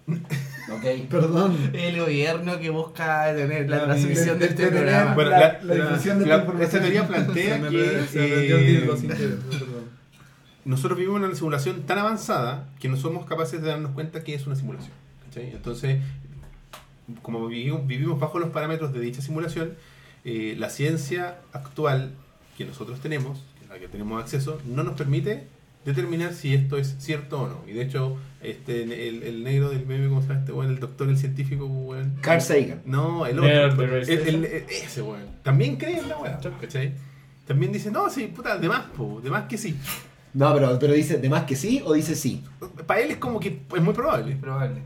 [0.09, 0.85] Ok.
[1.11, 1.71] Perdón.
[1.73, 5.15] El gobierno que busca detener la La transmisión de este programa.
[5.15, 6.63] Bueno, la, la- la difusión de la- esta información.
[6.63, 8.91] esta teoría plantea que eh,
[10.65, 14.35] nosotros vivimos en una simulación tan avanzada que no somos capaces de darnos cuenta que
[14.35, 14.93] es una simulación.
[15.25, 15.51] ¿cachai?
[15.51, 16.01] Entonces,
[17.23, 19.75] como vivimos, vivimos bajo los parámetros de dicha simulación,
[20.25, 22.13] eh, la ciencia actual
[22.57, 25.47] que nosotros tenemos, a la que tenemos acceso, no nos permite
[25.85, 27.61] determinar si esto es cierto o no.
[27.67, 30.71] Y de hecho, este el, el negro del meme, ¿cómo se llama este weón?
[30.73, 32.17] El doctor, el científico, weón.
[32.21, 32.83] Carl Sagan.
[32.85, 33.83] No, el otro.
[33.83, 35.27] deGrasse El, el- el- ese weón.
[35.43, 36.93] También cree en la weá, ¿cachai?
[37.47, 39.77] También dice, no, sí, puta, de más, po, de más que sí.
[40.35, 42.43] No, pero, pero dice, ¿de más que sí o dice sí?
[42.87, 44.37] Para él es como que es muy probable.
[44.37, 44.81] Probable.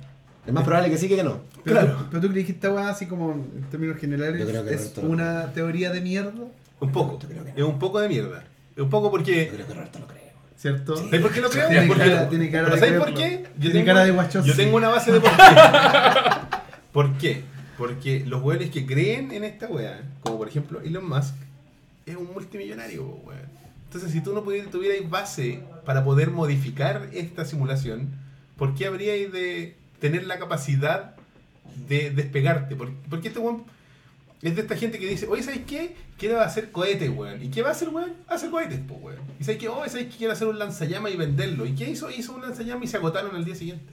[0.47, 1.40] Es más probable que sí que que no.
[1.62, 2.07] Pero, Claro.
[2.11, 5.53] pero tú crees que esta weá, así como en términos generales, Yo es Roberto una
[5.53, 6.32] teoría de mierda,
[6.80, 7.18] Un poco.
[7.20, 7.51] Yo no.
[7.55, 8.44] Es un poco de mierda.
[8.74, 9.49] Es un poco Yo porque.
[9.53, 10.26] creo que Roberto lo cree.
[10.57, 10.96] ¿Cierto?
[10.96, 11.68] ¿Sabes por qué lo creo?
[11.68, 13.44] Tiene Porque- cara- tiene cara ¿Pero de ¿Sabes por qué?
[13.61, 14.59] Tiene cara de guachón, Yo sí.
[14.59, 15.42] tengo una base de por qué.
[16.92, 17.42] ¿Por qué?
[17.78, 21.34] Porque los weones que creen en esta weá, como por ejemplo Elon Musk,
[22.07, 23.40] es un multimillonario, weón.
[23.84, 28.09] Entonces, si tú no pudieras, tuvierais base para poder modificar esta simulación,
[28.57, 31.14] ¿por qué habríais de tener la capacidad
[31.88, 32.76] de despegarte?
[32.76, 33.64] ¿Por- Porque este weón
[34.43, 35.97] es de esta gente que dice, oye, ¿sabes qué?
[36.18, 37.43] Quiero hacer cohetes, weón.
[37.43, 38.12] ¿Y qué va a hacer, weón?
[38.28, 39.20] Hacer cohetes, pues, weón.
[39.41, 39.68] Y ¿sabes qué?
[39.68, 40.16] Oh, ¿sabes qué?
[40.18, 41.66] Quiero hacer un lanzallamas y venderlo.
[41.66, 42.11] ¿Y qué hizo?
[42.11, 43.84] Hizo un lanzallamas y se agotaron al día siguiente.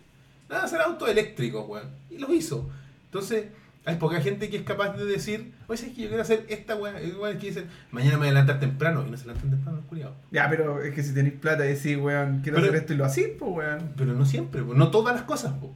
[0.50, 1.88] Nada, hacer autos eléctricos, weón.
[2.10, 2.70] Y los hizo.
[3.06, 3.46] Entonces,
[3.86, 6.04] hay poca gente que es capaz de decir, oye, ¿sabes qué?
[6.04, 6.96] Yo quiero hacer esta weón.
[7.20, 9.04] Weones que dicen, mañana me voy a levantar temprano.
[9.08, 10.16] Y no se levantan temprano, los culiados.
[10.32, 12.98] Ya, pero es que si tenéis plata y decís, weón, quiero Pero- hacer esto y
[12.98, 13.94] lo así, pues, weón.
[13.98, 15.72] Pero no siempre, pues, no todas las cosas, pues.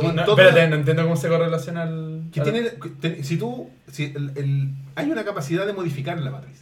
[0.00, 2.22] Pero No, espérate, entiendo cómo se correlaciona al.
[2.32, 6.30] que tiene, que te- si tú, si el- el- hay una capacidad de modificar la
[6.30, 6.60] matriz.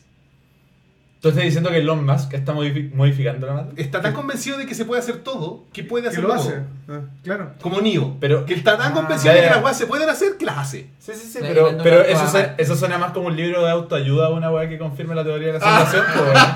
[1.21, 3.75] Tú estás diciendo que Elon Musk está modifi- modificando la matriz.
[3.79, 6.39] Está tan convencido de que se puede hacer todo, que puede Que hacer lo todo.
[6.39, 6.61] hace.
[6.89, 7.53] Ah, claro.
[7.61, 8.17] Como Neo.
[8.21, 10.47] Pero- que está tan Ah, convencido ya, de que las weas se pueden hacer, que
[10.47, 10.89] las hace.
[10.99, 12.59] Sí, sí, sí, pero, pero eso, suena, más.
[12.59, 15.49] eso suena más como un libro de autoayuda a una weá que confirme la teoría
[15.53, 15.61] de la
[15.93, 16.05] simulación.
[16.07, 16.47] pues, weón.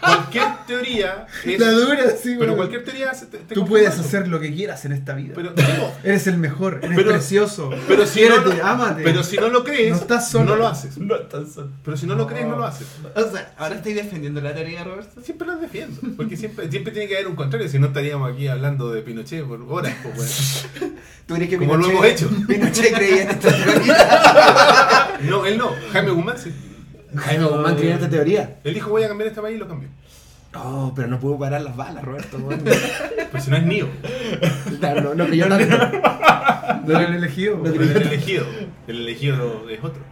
[0.00, 1.58] Cualquier teoría es.
[1.58, 2.56] La dura, sí, pero weón.
[2.56, 5.32] cualquier teoría se- te, te Tú puedes hacer lo que quieras en esta vida.
[5.34, 7.70] Pero, digo, Eres el mejor, eres Pero- precioso.
[7.88, 9.02] pero si no, ámate.
[9.02, 10.44] pero si no lo crees, No estás solo.
[10.50, 10.96] no lo haces.
[10.98, 11.70] No estás solo.
[11.84, 12.86] Pero si no lo crees, no lo haces.
[13.16, 15.20] O sea, ahora estoy defendiendo la teoría, Roberto.
[15.22, 16.00] Siempre lo defiendo.
[16.16, 17.68] Porque siempre, siempre tiene que haber un contrario.
[17.68, 19.94] Si no estaríamos aquí hablando de Pinochet por horas.
[20.14, 20.66] pues.
[21.26, 22.30] ¿Tú crees que Como lo hemos hecho.
[22.46, 25.14] Pinochet creía en esta teoría?
[25.28, 25.72] No, él no.
[25.92, 26.52] Jaime Guzmán sí.
[27.16, 28.58] Jaime Guzmán creía en esta teoría.
[28.64, 29.88] Él dijo voy a cambiar este país y lo cambió.
[30.52, 32.38] No, pero no pudo parar las balas, Roberto.
[32.48, 33.88] Pero si no es Neo.
[34.80, 35.76] Claro, no, no creyó tanto.
[36.84, 37.58] No lo han elegido.
[37.58, 38.46] No el elegido.
[38.86, 40.02] El elegido es otro.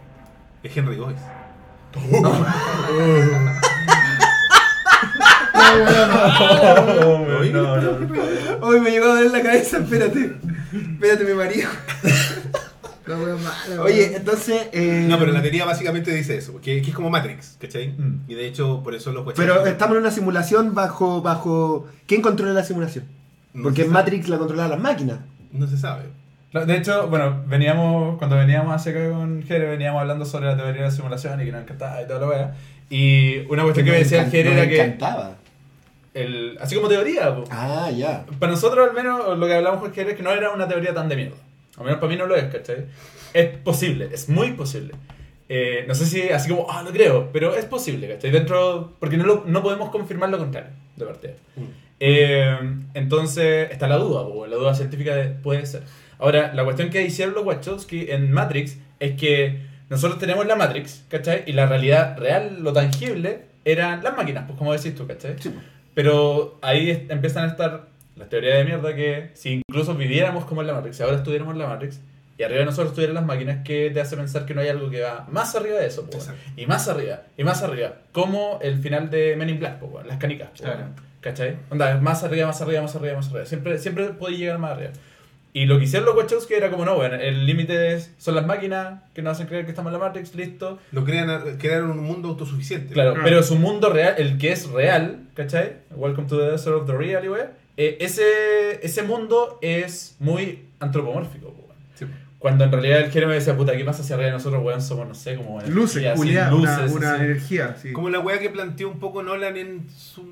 [0.63, 0.97] Es Henry.
[0.97, 1.07] No,
[7.77, 8.61] no, no.
[8.61, 10.37] Hoy me llegó a doler la cabeza, espérate.
[10.73, 11.69] Espérate, mi marido.
[13.07, 13.79] La wea mala, weón.
[13.81, 14.67] Oye, entonces.
[14.73, 16.59] eh, No, pero la teoría básicamente dice eso.
[16.61, 17.89] Que, que es como Matrix, ¿cachai?
[17.89, 18.25] Mm.
[18.27, 21.21] Y de hecho, por eso los Pero estamos en una simulación bajo.
[21.21, 23.05] bajo ¿Quién controla la simulación?
[23.53, 23.91] No Porque en.
[23.91, 25.19] Matrix la controlaban las máquinas.
[25.51, 26.03] No se sabe.
[26.53, 30.81] De hecho, bueno, veníamos, cuando veníamos hacia acá con Jere, veníamos hablando sobre la teoría
[30.81, 32.55] de la simulación y que nos encantaba y toda la wea.
[32.89, 35.35] Y una cuestión que me decía el Jere era que, encantaba.
[36.13, 37.43] el, así como teoría, po.
[37.51, 38.25] Ah, ya.
[38.39, 40.93] para nosotros al menos lo que hablamos con Jere es que no era una teoría
[40.93, 41.37] tan de mierda.
[41.77, 42.85] Al menos para mí no lo es, ¿cachai?
[43.33, 44.93] Es posible, es muy posible.
[45.49, 48.31] Eh, no sé si así como, ah, lo creo, pero es posible, ¿cachai?
[48.31, 51.33] Dentro, porque no, lo- no podemos confirmar lo contrario, de partida.
[51.55, 51.61] Mm.
[51.99, 52.57] Eh,
[52.95, 55.83] entonces está la duda, po, la duda científica de puede ser.
[56.19, 61.05] Ahora, la cuestión que hicieron los Wachowski en Matrix es que nosotros tenemos la Matrix,
[61.09, 61.43] ¿cachai?
[61.47, 65.35] Y la realidad real, lo tangible, eran las máquinas, pues como decís tú, ¿cachai?
[65.39, 65.53] Sí.
[65.93, 67.87] Pero ahí empiezan a estar
[68.17, 71.53] las teorías de mierda que si incluso viviéramos como en la Matrix, si ahora estuviéramos
[71.53, 71.99] en la Matrix,
[72.37, 74.89] y arriba de nosotros estuvieran las máquinas, que te hace pensar que no hay algo
[74.91, 76.07] que va más arriba de eso,
[76.55, 80.17] y más arriba, y más arriba, como el final de Men in Black, po, las
[80.17, 80.79] canicas, po, Claro.
[80.79, 81.57] weón, ¿cachai?
[81.71, 84.91] Onda, más arriba, más arriba, más arriba, más arriba, siempre, siempre podía llegar más arriba.
[85.57, 88.45] Y lo que hicieron los Wachowski era como, no, bueno, el límite es- son las
[88.45, 92.03] máquinas que nos hacen creer que estamos en la Matrix, listo, Lo crean, crearon un
[92.03, 92.93] mundo autosuficiente.
[92.93, 93.21] Claro, Ah.
[93.23, 95.77] pero su mundo real, el que es real, ¿cachai?
[95.95, 97.23] Welcome to the desert of the real,
[97.75, 98.23] eh, ese,
[98.83, 101.55] ese mundo es muy antropomórfico.
[101.95, 102.05] Sí.
[102.37, 104.81] Cuando en realidad el género me decía, puta, ¿qué pasa si arriba de nosotros, weón,
[104.81, 106.13] somos, no sé, como Luces, energía,
[106.47, 107.23] así, una, luces, una así.
[107.23, 107.93] energía, sí.
[107.93, 110.23] Como la weá que planteó un poco Nolan en su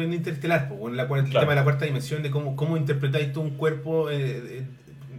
[0.00, 1.40] en Interstellar, po, en la, cual- el Claro.
[1.46, 4.10] tema de la cuarta dimensión, de cómo, cómo interpretáis tú un cuerpo.
[4.10, 4.64] eh,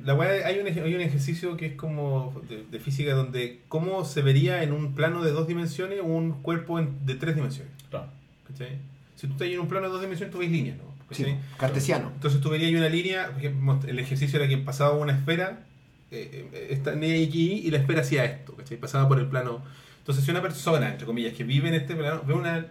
[0.03, 0.13] la
[0.47, 4.63] hay, un, hay un ejercicio que es como de, de física donde cómo se vería
[4.63, 7.71] en un plano de dos dimensiones un cuerpo en- de tres dimensiones.
[7.89, 8.07] Claro.
[8.47, 8.79] ¿cachai?
[9.15, 10.91] Si tú estás en un plano de dos dimensiones, tú ves líneas, ¿no?
[11.11, 11.25] Sí,
[11.57, 12.09] cartesiano.
[12.15, 13.31] Entonces tú verías una línea,
[13.87, 15.65] el ejercicio era que pasaba una esfera,
[16.09, 18.77] eh, eh, esta y la esfera hacía esto, ¿cachai?
[18.77, 19.61] Pasaba por el plano.
[19.99, 22.65] Entonces si una persona, entre comillas, que vive en este plano, ve una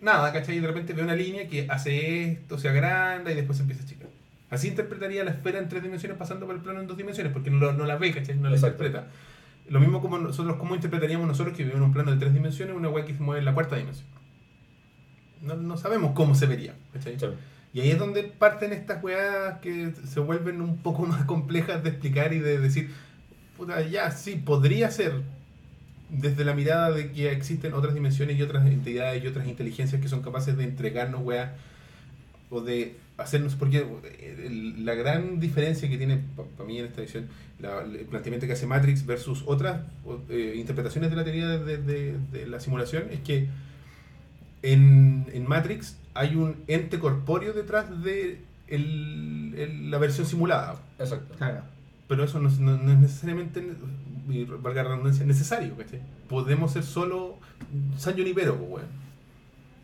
[0.00, 0.56] nada, ¿cachai?
[0.56, 3.82] Y de repente ve una línea que hace esto, se agranda y después se empieza
[3.82, 4.08] a achicar.
[4.50, 7.50] Así interpretaría la esfera en tres dimensiones pasando por el plano en dos dimensiones, porque
[7.50, 8.36] no, no la ve, ¿cachai?
[8.36, 8.84] No la Exacto.
[8.84, 9.10] interpreta.
[9.68, 12.76] Lo mismo como nosotros, ¿cómo interpretaríamos nosotros que vivimos en un plano de tres dimensiones
[12.76, 14.06] una weá que se mueve en la cuarta dimensión?
[15.42, 17.18] No, no sabemos cómo se vería, ¿cachai?
[17.18, 17.26] Sí.
[17.72, 21.90] Y ahí es donde parten estas weas que se vuelven un poco más complejas de
[21.90, 22.90] explicar y de decir,
[23.56, 25.22] puta, ya, sí, podría ser
[26.10, 30.08] desde la mirada de que existen otras dimensiones y otras entidades y otras inteligencias que
[30.08, 31.50] son capaces de entregarnos weas
[32.50, 33.78] o de hacernos, porque
[34.44, 37.26] el- la gran diferencia que tiene para mí en esta visión,
[37.58, 39.80] la- el planteamiento que hace Matrix versus otras
[40.28, 43.48] eh, interpretaciones de la teoría de, de- de- de la simulación es que
[44.62, 48.38] en, en Matrix hay un ente corpóreo detrás de
[48.68, 50.76] el- el- la versión simulada.
[50.98, 51.34] Exacto.
[51.36, 51.62] Claro.
[52.08, 53.62] Pero eso no, es- no- no es necesariamente,
[54.28, 55.76] y valga la redundancia, necesario.
[55.76, 56.00] ¿cachai?
[56.28, 57.36] Podemos ser solo
[57.98, 58.86] San Junipero, pues, weón.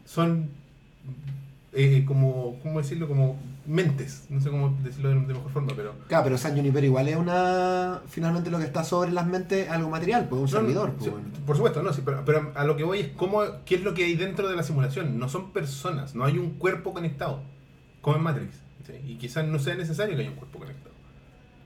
[0.04, 0.50] Son
[1.72, 3.08] eh, como, ¿cómo decirlo?
[3.08, 4.26] Como mentes.
[4.28, 5.94] No sé cómo decirlo de, de mejor forma, pero...
[6.08, 8.02] Claro, pero San Junipero igual es una.
[8.08, 10.90] Finalmente lo que está sobre las mentes algo material, pues un No, no, servidor.
[10.90, 11.28] sí, pues, bueno.
[11.46, 13.94] por supuesto, no, sí, pero, pero a lo que voy es cómo, qué es lo
[13.94, 15.18] que hay dentro de la simulación.
[15.18, 17.40] No son personas, no hay un cuerpo conectado,
[18.00, 18.56] como en Matrix.
[19.06, 20.92] Y quizás no sea necesario que haya un cuerpo conectado.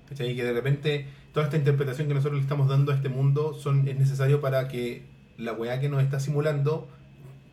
[0.09, 0.31] ¿cachai?
[0.31, 1.07] Y que de repente
[1.37, 4.68] toda esta interpretación que nosotros le estamos dando a este mundo son, es necesario para
[4.68, 5.03] que
[5.37, 6.89] la weá que nos está simulando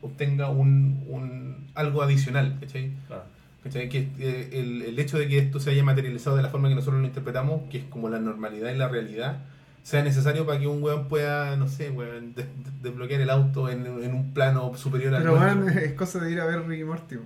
[0.02, 2.56] obtenga un, un algo adicional.
[2.62, 2.94] ¿cachai?
[3.08, 3.24] Claro.
[3.62, 3.90] ¿Cachai?
[3.90, 6.76] Que eh, el, el hecho de que esto se haya materializado de la forma que
[6.76, 9.40] nosotros lo interpretamos, que es como la normalidad y la realidad,
[9.84, 13.70] sea necesario para que un weón pueda, no sé, weón, des- des- desbloquear el auto
[13.70, 17.18] en, en un plano superior al Pero es cosa de ir a ver Ricky Morty.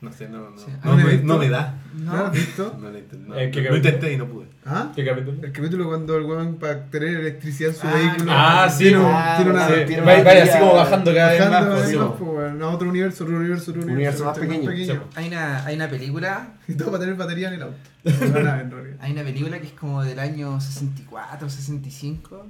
[0.00, 0.66] No sé, no, no, Sí.
[0.84, 1.74] no, ¿Han me, no da.
[1.92, 2.76] ¿No lo has visto?
[2.78, 4.46] No, lo no, Eh, ¿qué lo intenté y no pude.
[4.64, 4.92] ¿Ah?
[4.94, 5.38] ¿Qué capítulo?
[5.42, 8.98] El capítulo cuando el weón para tener electricidad en su Ah, vehículo ah, sí, tiene,
[8.98, 11.40] un- ah, tiene una Sí, tiene vaya, una vaya teoría- así como bajando cada vez
[11.40, 11.50] más.
[11.50, 15.04] bajando pues, sí, pues, a otro universo, otro universo, otro universo, Universo más pequeño.
[15.16, 17.76] Hay una, hay una película Y todo para tener batería en el auto.
[19.00, 22.46] Hay una película que es como del año 64, 65,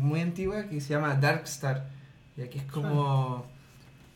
[0.00, 1.88] muy antigua, que se llama Dark Star.
[2.36, 3.46] Ya que es como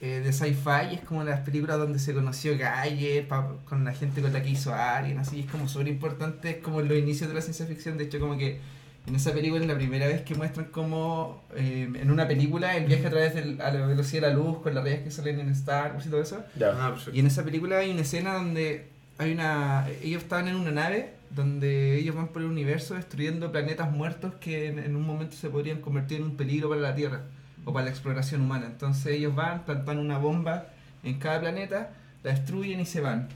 [0.03, 3.29] eh, de sci-fi, es como las películas donde se conoció Galle
[3.67, 6.81] con la gente con la que hizo Alien, así, es como súper importante, es como
[6.81, 7.99] los inicios de la ciencia ficción.
[7.99, 8.61] De hecho, como que
[9.07, 12.87] en esa película es la primera vez que muestran como eh, en una película el
[12.87, 15.39] viaje a través de a la velocidad de la luz, con las rayas que salen
[15.39, 16.43] en Star Wars y todo eso.
[16.63, 16.95] Ah.
[17.13, 18.89] Y en esa película hay una escena donde
[19.19, 23.93] hay una ellos estaban en una nave donde ellos van por el universo destruyendo planetas
[23.93, 27.25] muertos que en, en un momento se podrían convertir en un peligro para la Tierra
[27.65, 28.67] o para la exploración humana.
[28.67, 30.67] Entonces ellos van, plantan una bomba
[31.03, 31.91] en cada planeta,
[32.23, 33.29] la destruyen y se van.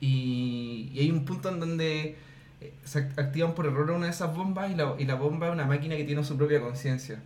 [0.00, 2.16] Y, y hay un punto en donde
[2.60, 5.46] eh, se act- activan por error una de esas bombas y la, y la bomba
[5.48, 7.20] es una máquina que tiene su propia conciencia.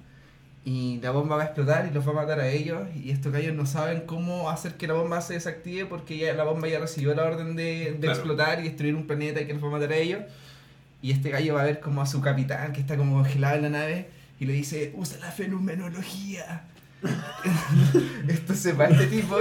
[0.65, 2.83] Y la bomba va a explotar y los va a matar a ellos.
[2.95, 6.45] Y estos gallos no saben cómo hacer que la bomba se desactive porque ya la
[6.45, 8.13] bomba ya recibió la orden de, de Claro.
[8.15, 10.21] explotar y destruir un planeta y que los va a matar a ellos.
[11.01, 13.63] Y este gallo va a ver como a su capitán que está como congelado en
[13.63, 14.09] la nave
[14.41, 16.65] y le dice, usa la fenomenología.
[18.29, 19.39] Entonces va este tipo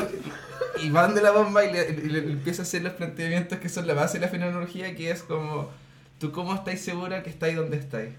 [0.83, 3.69] y va donde la bomba y le, le- le empieza a hacer los planteamientos que
[3.69, 5.69] son la base de la fenomenología, que es como,
[6.19, 8.09] ¿tú cómo estáis segura que estáis donde estáis?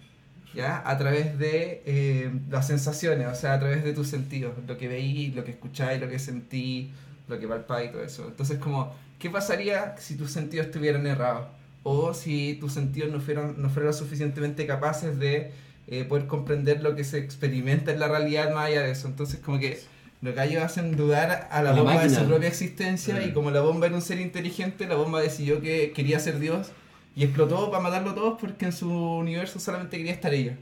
[0.54, 0.82] ¿Ya?
[0.84, 4.88] A través de eh, las sensaciones, o sea, a través de tus sentidos, lo que
[4.88, 6.90] veí, lo que escucháis, lo que sentí,
[7.28, 8.26] lo que palpa y todo eso.
[8.26, 11.48] Entonces, como, ¿qué pasaría si tus sentidos estuvieran errados?
[11.84, 15.52] O si tus sentidos no fueran, no fueran suficientemente capaces de
[15.88, 19.08] eh, poder comprender lo que se experimenta en la realidad más allá de eso.
[19.08, 19.80] Entonces, como que
[20.20, 22.20] los gallos hacen dudar a la la bomba de máquina.
[22.20, 25.92] su propia existencia y como la bomba era un ser inteligente, la bomba decidió que
[25.92, 26.68] quería ser Dios
[27.16, 30.56] y explotó para matarlo a todos porque en su universo solamente quería estar ella.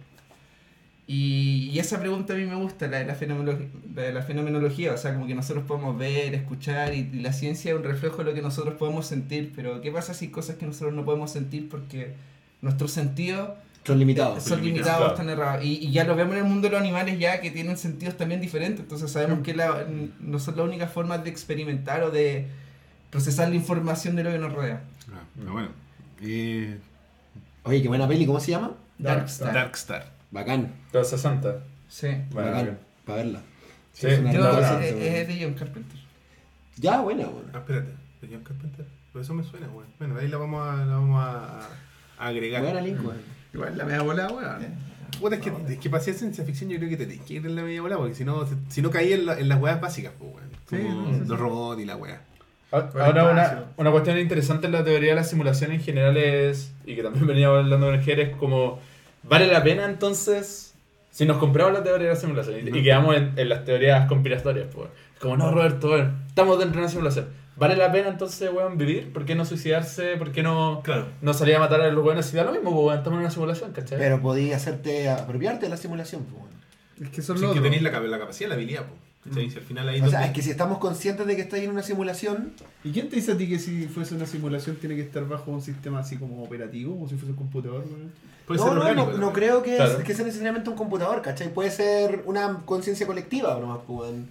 [1.08, 4.22] Y, y esa pregunta a mí me gusta, la de la, fenomenolo- la de la
[4.22, 7.84] fenomenología, o sea, como que nosotros podemos ver, escuchar y, y la ciencia es un
[7.84, 10.92] reflejo de lo que nosotros podemos sentir, pero ¿qué pasa si hay cosas que nosotros
[10.94, 12.14] no podemos sentir porque
[12.60, 13.50] nuestros sentidos
[13.86, 14.42] Son limitados.
[14.42, 15.12] son limitados, claro.
[15.12, 15.64] están errados?
[15.64, 18.16] Y, y ya lo vemos en el mundo de los animales ya que tienen sentidos
[18.16, 19.84] también diferentes, entonces sabemos que la-
[20.20, 22.48] no son las únicas formas de experimentar o de
[23.10, 24.82] procesar la información de lo que nos rodea.
[25.12, 25.68] Ah, pero bueno.
[26.22, 26.78] Eh,
[27.62, 28.72] Oye, qué buena peli, ¿cómo se llama?
[28.98, 29.52] Darkstar.
[29.52, 30.12] Darkstar.
[30.30, 30.72] Bacán.
[30.92, 31.58] Todo 60.
[31.88, 32.08] Sí.
[32.30, 32.78] Bueno, bacán.
[33.04, 33.40] Para verla.
[33.92, 35.98] Sí, es Yo, no, es, de John Carpenter.
[36.76, 37.50] Ya, buena, weón.
[37.54, 37.90] Ah, espérate.
[38.20, 38.84] ¿De John Carpenter?
[39.12, 39.86] Por eso me suena, weón.
[39.98, 41.68] Bueno, ahí la vamos a, la vamos a,
[42.18, 42.62] agregar.
[42.62, 43.35] Buena link, weón.
[43.56, 44.86] Igual la media bola, weón.
[45.20, 47.34] Puta, es que, es que para hacer ciencia ficción yo creo que te tienes que
[47.34, 49.60] ir en la media bola, porque si no, si no caí en, la- en las
[49.60, 50.50] weas básicas, pues, weón.
[50.68, 50.76] Sí,
[51.22, 51.28] sí.
[51.28, 52.20] los robots y la wea.
[52.72, 56.72] Ah, Ahora, una, una cuestión interesante en la teoría de la simulación en general es,
[56.84, 58.78] y que también venía hablando con el Jerez, es como,
[59.22, 60.74] ¿vale la pena entonces
[61.10, 64.06] si nos compramos la teoría de la simulación y, y quedamos en, en las teorías
[64.08, 64.66] conspiratorias?
[64.74, 64.88] Pues,
[65.20, 67.26] como, no, Roberto, bueno, estamos dentro de una simulación.
[67.56, 69.12] ¿Vale la pena entonces, weón, vivir?
[69.12, 70.16] ¿Por qué no suicidarse?
[70.16, 71.06] ¿Por qué no, Claro.
[71.22, 72.26] no salir a matar a los buenos?
[72.26, 73.98] Si da lo mismo, pues, weón, estamos en una simulación, ¿cachai?
[73.98, 76.56] Pero podías hacerte apropiarte de la simulación, pues, weón.
[77.02, 79.00] Es que eso es lo que tenéis la, la capacidad, la habilidad, pues.
[79.34, 79.50] ¿Cachai?
[79.50, 81.70] Si al final ahí O sea, es que si estamos conscientes de que estáis en
[81.70, 82.52] una simulación,
[82.84, 85.50] ¿Y quién te dice a ti que si fuese una simulación tiene que estar bajo
[85.50, 87.84] un sistema así como operativo, como si fuese un computador?
[87.86, 88.12] weón?
[88.46, 89.32] puede no, ser no, orgánico no, no también.
[89.34, 90.04] creo que, Claro.
[90.04, 91.52] que sea necesariamente un computador, ¿cachai?
[91.52, 94.28] Puede ser una conciencia colectiva nomás, pues, weón.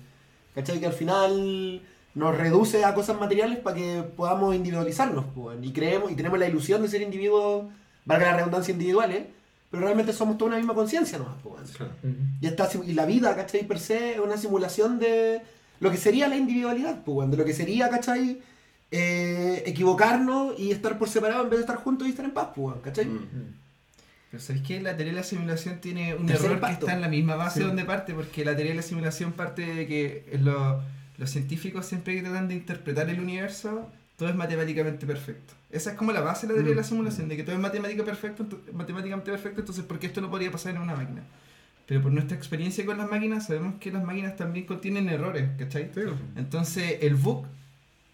[0.54, 0.80] ¿cachai?
[0.80, 1.82] Que al final
[2.16, 6.48] nos reduce a cosas materiales para que podamos individualizarnos, pues, y creemos y tenemos la
[6.48, 7.66] ilusión de ser individuos,
[8.06, 9.24] valga la redundancia, individuales,
[9.70, 11.72] pero realmente somos toda una misma conciencia nomás, pues.
[11.76, 11.92] Claro.
[12.40, 13.68] Y, esta, sim- y la vida, ¿cachai?
[13.68, 15.42] Per se es una simulación de
[15.82, 18.40] lo que sería la individualidad, pues, de lo que sería, ¿cachai?
[18.92, 22.50] Eh, equivocarnos y estar por separado en vez de estar juntos y estar en paz,
[22.56, 23.06] pues, ¿cachai?
[23.08, 23.56] Mm.
[24.32, 27.02] Pero ¿sabéis que la teoría de la simulación tiene un Tercer error que está en
[27.02, 27.66] la misma base Sí.
[27.66, 28.14] donde parte?
[28.14, 30.82] Porque la teoría de la simulación parte de que lo-
[31.18, 35.54] los científicos siempre que tratan de interpretar el universo, todo es matemáticamente perfecto.
[35.70, 36.90] Esa es como la base de la teoría de la Mm.
[36.90, 40.52] simulación, de que todo es matemática perfecto, matemáticamente perfecto, entonces ¿por qué esto no podría
[40.52, 41.24] pasar en una máquina?
[41.86, 45.92] Pero por nuestra experiencia con las máquinas, sabemos que las máquinas también contienen errores, ¿cachai?
[46.36, 47.46] Entonces el bug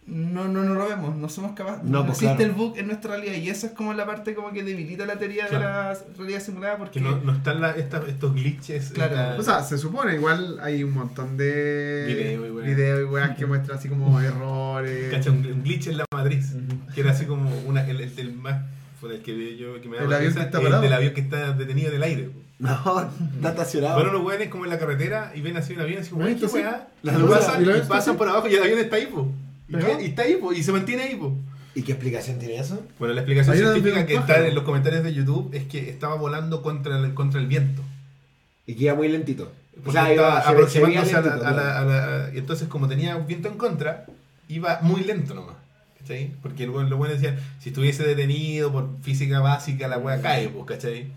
[0.07, 2.51] no, no, no lo vemos, no somos capaces, No, no, pues, existe claro.
[2.51, 5.17] el bug en nuestra realidad y esa es como la parte como que debilita la
[5.17, 8.91] teoría de la realidad simulada porque Que no, no están la- esta- estos glitches.
[8.91, 9.39] Claro.
[9.39, 12.67] O sea, se supone, igual hay un montón de Video y weas.
[12.67, 15.11] videos y weas que muestran así como errores.
[15.11, 16.53] Cacha, un, un glitch en la matriz.
[16.93, 18.61] Que era así como una, el, el, del más.
[18.99, 20.81] Fue el que vi yo que me da El avión que está el parado.
[20.81, 22.29] del avión que está detenido en el aire.
[22.59, 22.71] No,
[23.35, 23.95] está estacionado.
[23.95, 26.35] Bueno, los weones como en la carretera y ven así un avión así como, Bueno,
[26.39, 26.87] "Ay, ¿qué weá?".
[27.03, 27.17] la Y
[27.65, 29.31] luz- pasan, por abajo y el avión está ahí, po.
[30.01, 31.35] Y, está ahí, po, y se mantiene ahí, po.
[31.73, 32.81] ¿Y qué explicación tiene eso?
[32.99, 36.61] Bueno, la explicación científica que está en los comentarios de YouTube es que estaba volando
[36.61, 37.81] contra el, contra el viento.
[38.67, 39.51] Y que iba muy lentito.
[39.79, 41.59] O Porque sea, iba se- aproximándose se a la, a la- claro.
[41.77, 41.85] a
[42.27, 44.05] la- y entonces como tenía un viento en contra,
[44.49, 45.55] iba muy lento nomás.
[45.99, 46.31] ¿Cachai?
[46.41, 51.07] Porque los buenos decían, si estuviese detenido por física básica, la wea cae, pues, ¿cachai?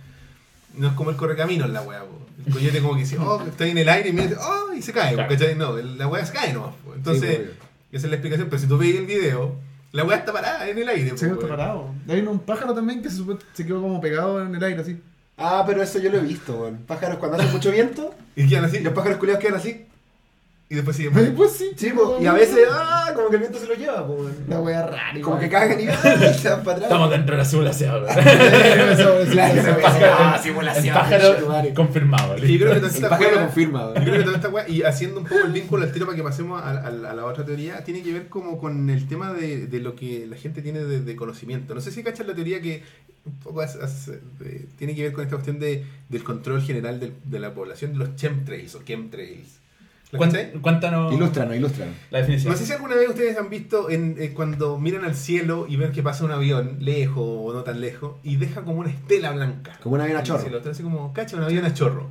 [0.77, 2.47] No es como el correcaminos la wea, pues.
[2.47, 4.93] El coyote como que dice, oh, estoy en el aire y mira, oh, y se
[4.93, 5.31] cae, pues, Claro.
[5.31, 5.55] ¿cachai?
[5.57, 6.75] No, la wea se cae nomás.
[6.85, 6.97] pues.
[6.99, 7.64] Entonces, Sí,
[7.97, 9.55] esa es la explicación, pero si tú veis el video,
[9.93, 11.09] la wea está parada en el aire.
[11.11, 11.49] pues, Sí, está weón.
[11.49, 11.89] parado.
[12.09, 13.23] Hay un pájaro también que se,
[13.53, 15.01] se quedó como pegado en el aire así.
[15.37, 16.79] Ah, pero eso yo lo he visto, weón.
[16.87, 19.87] Pájaros cuando hace mucho viento, Y quedan así, los pájaros culiados quedan así.
[20.69, 21.13] Y después siguen.
[21.17, 21.71] Ay, pues sí.
[21.77, 24.29] Sí, po, y a veces, ah, como que el viento se lo lleva, po.
[24.49, 25.21] La wea rara.
[25.23, 26.83] Como que cagan y, ah, y se van para atrás.
[26.91, 28.05] Estamos dentro de la simulación.
[29.05, 30.95] Ah, simulación.
[30.95, 31.35] pájaro
[31.75, 32.37] confirmado.
[32.39, 34.05] Y yo creo que toda esta pájaro wea- lo confirma, Yo weón.
[34.05, 36.23] creo que toda esta weá, y haciendo un poco el vínculo al tiro para que
[36.23, 39.67] pasemos a, a- a la otra teoría, tiene que ver como con el tema de,
[39.67, 41.75] de lo que la gente tiene de, de conocimiento.
[41.75, 42.83] No sé si cachas la teoría que
[43.27, 44.07] un poco as- as-
[44.39, 47.99] de- tiene que ver con esta cuestión de, del control general de la población de
[47.99, 49.61] los chemtrails o chemtrails.
[50.19, 51.95] Cuént- Cuéntanos Ilústranos, ilústranos.
[52.11, 52.53] la definición.
[52.53, 55.77] No sé si alguna vez ustedes han visto en, eh, cuando miran al cielo y
[55.77, 59.33] ven que pasa un avión lejos o no tan lejos y deja como una estela
[59.33, 59.79] blanca.
[59.83, 60.43] Como un avión a En el chorro.
[60.43, 60.57] cielo.
[60.59, 62.09] Entonces, así como, cacha, un avión a chorro.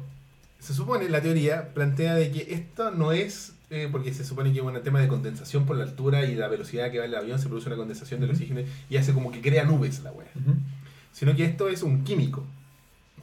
[0.60, 4.60] Se supone, la teoría plantea de que esto no es, eh, porque se supone que
[4.60, 7.38] es un tema de condensación por la altura y la velocidad que va el avión,
[7.39, 10.30] se produce una condensación del oxígeno y hace como que crea nubes la wea.
[10.36, 10.56] Ujú.
[11.12, 12.45] Sino que esto es un químico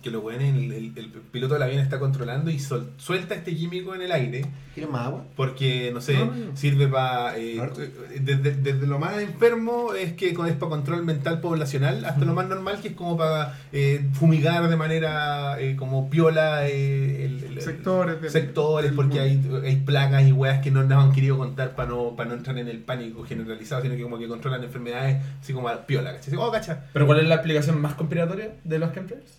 [0.02, 3.54] que los weones, el, el- el piloto del avión está controlando y sol- suelta este
[3.54, 4.44] químico en el aire
[4.74, 5.24] ¿Quieres más agua?
[5.36, 6.56] porque, no sé, No, no, no.
[6.56, 7.30] sirve para...
[7.60, 7.80] Harto.
[8.20, 12.34] desde, desde lo más enfermo es que con- es para control mental poblacional hasta lo
[12.34, 17.44] más normal que es como para eh, fumigar de manera eh, como piola eh, el-
[17.44, 21.36] el- el- Sectores sectores porque hay, hay plagas y weas que no nos han querido
[21.36, 24.62] contar para no, para no entrar en el pánico generalizado, sino que como que controlan
[24.64, 26.34] enfermedades así como a piola, ¿cachai?
[26.38, 26.86] Oh, cacha.
[26.92, 29.38] Pero ¿cuál es la explicación más conspiratoria de los chemtrails?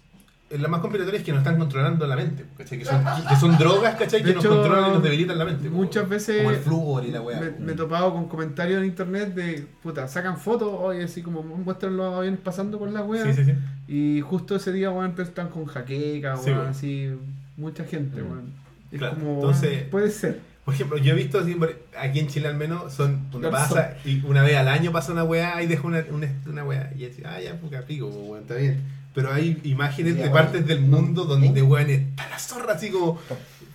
[0.60, 2.78] La más conspiratoria es que nos están controlando la mente, ¿cachai?
[2.80, 4.22] Que son, que son drogas, ¿cachai?
[4.22, 5.70] De Que nos controlan y nos debilitan la mente.
[5.70, 7.39] muchas veces Como el flúor y la wea.
[7.39, 11.41] Me, me he topado con comentarios en internet de, puta, sacan fotos hoy así como
[11.43, 13.24] muestran los aviones pasando por la wea.
[13.34, 13.54] Sí, sí, sí.
[13.88, 17.10] Y justo ese día, weón, están con jaqueca, weón, así,
[17.58, 18.26] mucha gente, Mm.
[18.32, 18.54] weón.
[18.91, 20.39] Es Claro, como, entonces- puede ser.
[20.66, 21.39] Por ejemplo, yo he visto
[21.97, 25.24] aquí en Chile al menos, son una pasa y una vez al año pasa una
[25.24, 26.91] weá y deja una, una, una weá.
[26.95, 28.80] Y así, ah, ya, puta pico, pues, weón, está bien.
[29.14, 30.34] Pero hay imágenes de weón.
[30.34, 33.20] partes del mundo donde weones para la zorra, así como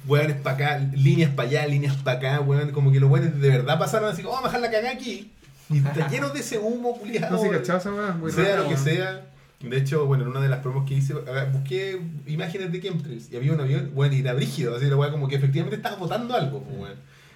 [0.07, 3.49] weones para acá, líneas para allá, líneas para acá, weón, como que los weones de
[3.51, 5.33] verdad pasaron así, como, vamos a dejar la cagada aquí.
[5.69, 7.37] Y está lleno de ese humo, culiado.
[7.37, 8.13] No sé, ¿cachado esa weá?
[8.13, 8.85] Muy sea lo que weón.
[8.85, 9.27] sea.
[9.61, 11.15] De hecho, bueno, en una de las promos que hice,
[11.53, 15.11] busqué imágenes de chemtrails y había un avión, bueno, y era brígido, así la weá
[15.11, 16.95] como que efectivamente estaba botando algo, pues, weón.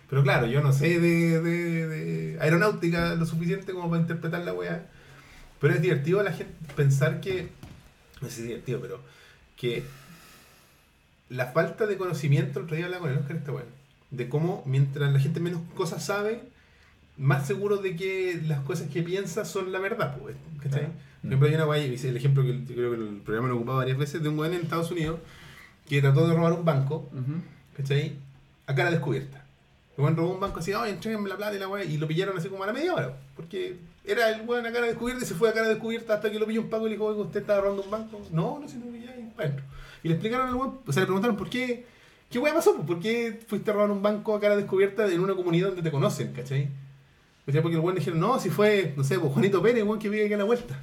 [0.08, 4.52] Pero claro, yo no sé de, de- de aeronáutica lo suficiente como para interpretar la
[4.52, 4.86] weá.
[5.60, 7.48] Pero es divertido a la gente pensar que,
[8.20, 9.00] no sé si es divertido, pero
[9.56, 9.82] que
[11.28, 13.64] la falta de conocimiento, el otro día hablaba con el Oscar esta weá,
[14.10, 16.42] de cómo mientras la gente menos cosas sabe,
[17.16, 20.80] más seguro de que las cosas que piensa son la verdad, pues, ¿cachai?
[20.80, 20.94] Claro.
[21.20, 23.56] Por ejemplo, hay una guay, hice el ejemplo que creo que el programa lo he
[23.58, 25.20] ocupado varias veces, de un weón en Estados Unidos
[25.86, 27.42] que trató de robar un banco, Ujú.
[27.76, 28.14] ¿cachai?
[28.66, 29.39] A cara descubierta.
[30.00, 32.08] El weón robó un banco así, ay, entréguenme la plata y la weá, y lo
[32.08, 35.28] pillaron así como a la media hora, porque era el weón a cara descubierta y
[35.28, 37.20] se fue a cara descubierta hasta que lo pilló un paco y le dijo, oiga,
[37.20, 38.20] ¿usted estaba robando un banco?
[38.32, 39.66] No, no lo pillé ahí para adentro.
[40.02, 41.84] Y le explicaron al weón, o sea, le preguntaron por qué,
[42.30, 42.74] ¿qué weá pasó?
[42.76, 45.90] ¿Por qué fuiste a robar un banco a cara descubierta en una comunidad donde te
[45.90, 46.70] conocen, ¿cachai?
[47.44, 47.60] ¿Cachai?
[47.60, 50.24] Porque el weón dijeron, no, si fue, no sé, pues Juanito Pérez, weón, que vive
[50.24, 50.82] aquí a la vuelta.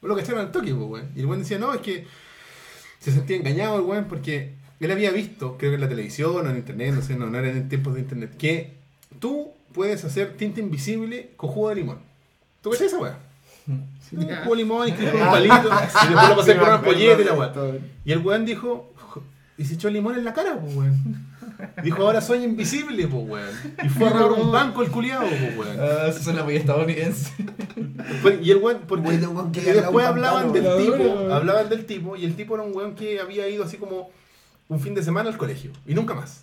[0.00, 1.10] O lo cacharon al toque, pues, weón.
[1.14, 2.06] Y el weón decía, no, es que
[2.98, 6.50] se sentía engañado el weón porque él había visto, creo que en la televisión o
[6.50, 8.74] en internet, no sé, no, no era en tiempos de internet, que
[9.18, 11.98] tú puedes hacer tinta invisible con jugo de limón.
[12.62, 13.18] ¿Tú cachai esa weá?
[13.66, 17.22] Un jugo de limón y con un palito y después lo pasé por una polleta
[17.22, 17.52] y la weá.
[18.04, 18.92] Y el weón dijo,
[19.56, 21.34] y se echó limón en la cara, pues weón.
[21.82, 23.74] Dijo, ahora soy invisible, pues weón.
[23.82, 25.76] Y fue a robar un banco el culiado, pues weón.
[25.80, 27.32] Ah, eso suena muy estadounidense.
[28.42, 32.24] Y el weón, porque weón, que y después hablaban del tipo, hablaban del tipo, y
[32.24, 34.10] el tipo era un weón que había ido así como
[34.68, 36.42] un fin de semana al colegio, y nunca más.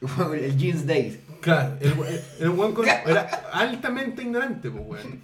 [0.32, 1.18] El Jeans Days.
[1.40, 3.20] Claro, el, un weón con- era
[3.52, 5.20] altamente ignorante, pues weón.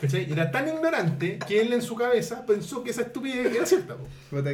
[0.00, 0.30] ¿Cachai?
[0.32, 4.44] Era tan ignorante que él en su cabeza pensó que esa estupidez era cierta, pues.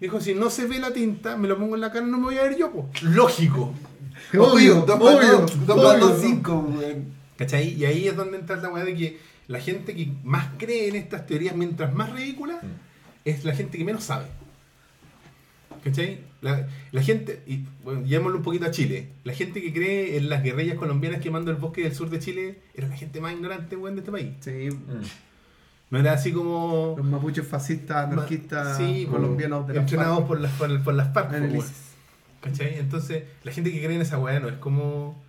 [0.00, 2.24] Dijo, si no se ve la tinta, me lo pongo en la cara, no me
[2.24, 3.02] voy a ver yo, pues.
[3.02, 3.72] Lógico.
[4.38, 6.06] Obvio, dos obvio, más dos, dos más obvio.
[6.08, 7.06] dos, cinco, weón.
[7.36, 7.74] ¿Cachai?
[7.74, 10.96] Y ahí es donde entra la weá de que la gente que más cree en
[10.96, 12.58] estas teorías, mientras más ridículas,
[13.24, 14.26] es la gente que menos sabe.
[15.84, 16.20] ¿Cachai?
[16.40, 20.28] La, la gente, y bueno, llevémoslo un poquito a Chile, la gente que cree en
[20.28, 23.76] las guerrillas colombianas quemando el bosque del sur de Chile era la gente más ignorante
[23.76, 24.30] weón, de este país.
[24.40, 24.68] Sí,
[25.90, 26.94] No era así como...
[26.96, 31.42] los mapuches fascistas, anarquistas, Sí, po, colombianos de entrenados por las, por, por las En
[31.44, 31.56] weón.
[31.56, 31.72] ISIS.
[32.40, 32.78] ¿Cachai?
[32.78, 35.20] Entonces, la gente que cree en esa weá no es como...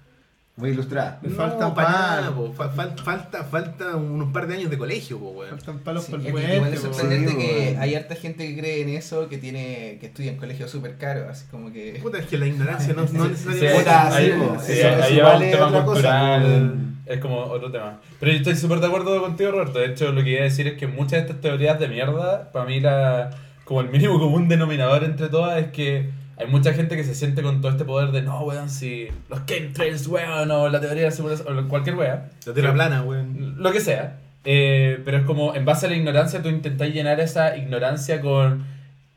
[0.60, 1.20] Muy ilustrada.
[1.24, 2.54] Le no, nada, po.
[2.54, 5.52] Fal- falta, falta unos par de años de colegio, po, weón.
[5.52, 7.82] Faltan palos Sí, por el es puente, igual es sorprendente Sí, que weón.
[7.82, 11.28] hay harta gente que cree en eso, que tiene que estudia en colegios súper caros,
[11.30, 11.98] así como que...
[12.02, 13.90] Puta, es que la ignorancia no, no necesariamente...
[13.90, 14.34] Ahí,
[14.66, 16.74] sí, ahí va un tema cultural,
[17.06, 18.00] es como otro tema.
[18.20, 19.80] Pero yo estoy súper de acuerdo contigo, Roberto.
[19.80, 22.52] De hecho, lo que iba a decir es que muchas de estas teorías de mierda,
[22.52, 23.30] para mí, la,
[23.64, 27.42] como el mínimo común denominador entre todas es que hay mucha gente que se siente
[27.42, 31.10] con todo este poder de no, weón, si los chemtrails, weón, o la teoría de
[31.10, 32.30] la simulación, o cualquier weá.
[32.46, 33.56] La tierra plana, weón.
[33.62, 34.20] Lo que sea.
[34.46, 38.66] Eh, pero es como, en base a la ignorancia, tú intentás llenar esa ignorancia con...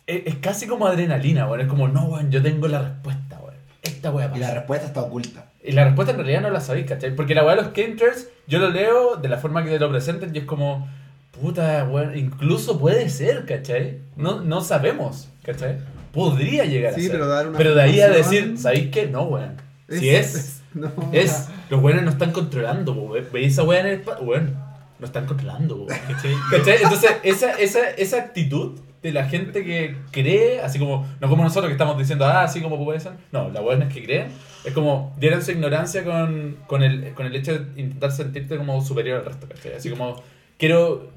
[0.09, 1.61] Es, es casi como adrenalina, weón.
[1.61, 3.55] Es como, no, weón, yo tengo la respuesta, weón.
[3.83, 4.41] Esta weá Y pasa.
[4.41, 5.45] la respuesta está oculta.
[5.63, 7.15] Y la respuesta en realidad no la sabéis, ¿cachai?
[7.15, 9.91] Porque la weá de los chemtrails, yo lo leo de la forma que te lo
[9.91, 10.89] presenten y es como,
[11.41, 13.99] puta, weón, incluso puede ser, ¿cachai?
[14.17, 15.77] No, no sabemos, ¿cachai?
[16.13, 17.13] Podría llegar Sí, a ser.
[17.13, 19.07] pero dar una Pero de ahí a decir, ¿sabéis qué?
[19.07, 19.57] No, weón.
[19.89, 20.91] Si es, no.
[21.13, 24.57] es, los weones no están controlando, po, we- veis esa weá en el espacio, weón,
[24.99, 26.35] no están controlando, po, ¿cachai?
[26.51, 26.77] ¿Cachai?
[26.83, 31.67] Entonces, esa, esa, esa actitud de la gente que cree, así como, no como nosotros
[31.69, 34.29] que estamos diciendo, ah, así como puede ser, no, la weá es que creen,
[34.65, 38.81] es como, dieron su ignorancia con, con, el, con el hecho de intentar sentirte como
[38.85, 39.75] superior al resto, ¿cachai?
[39.75, 40.23] Así como,
[40.57, 41.11] quiero,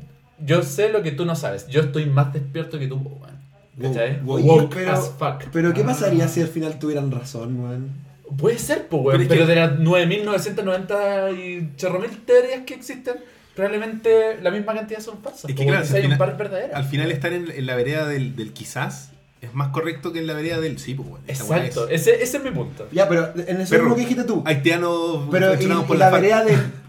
[0.43, 3.34] yo sé lo que tú no sabes, yo estoy más despierto que tú, po, weón.
[3.81, 4.19] ¿Cachai?
[4.21, 5.43] Wow, Oye, Woke pero- as fuck.
[5.51, 5.85] Pero ¿qué Ah.
[5.87, 7.89] pasaría si al final tuvieran razón, weón?
[8.37, 9.27] Puede ser, pues, Pero weón.
[9.27, 13.15] Pero, que- de las 9.990 y chorro mil teorías que existen,
[13.55, 15.49] probablemente la misma cantidad son falsas.
[15.49, 15.87] Es que po, claro, weón.
[15.87, 16.75] si hay un final- par verdaderas.
[16.75, 19.11] Al final estar en, en la vereda del, del quizás
[19.41, 22.37] es más correcto que en la vereda del sí, pues, weá Exacto, es- ese, ese
[22.37, 22.87] es mi punto.
[22.91, 23.83] Ya, pero en eso Perro.
[23.83, 24.41] mismo que dijiste tú.
[24.45, 25.53] Haitianos Pero
[25.85, 26.45] por y la vereda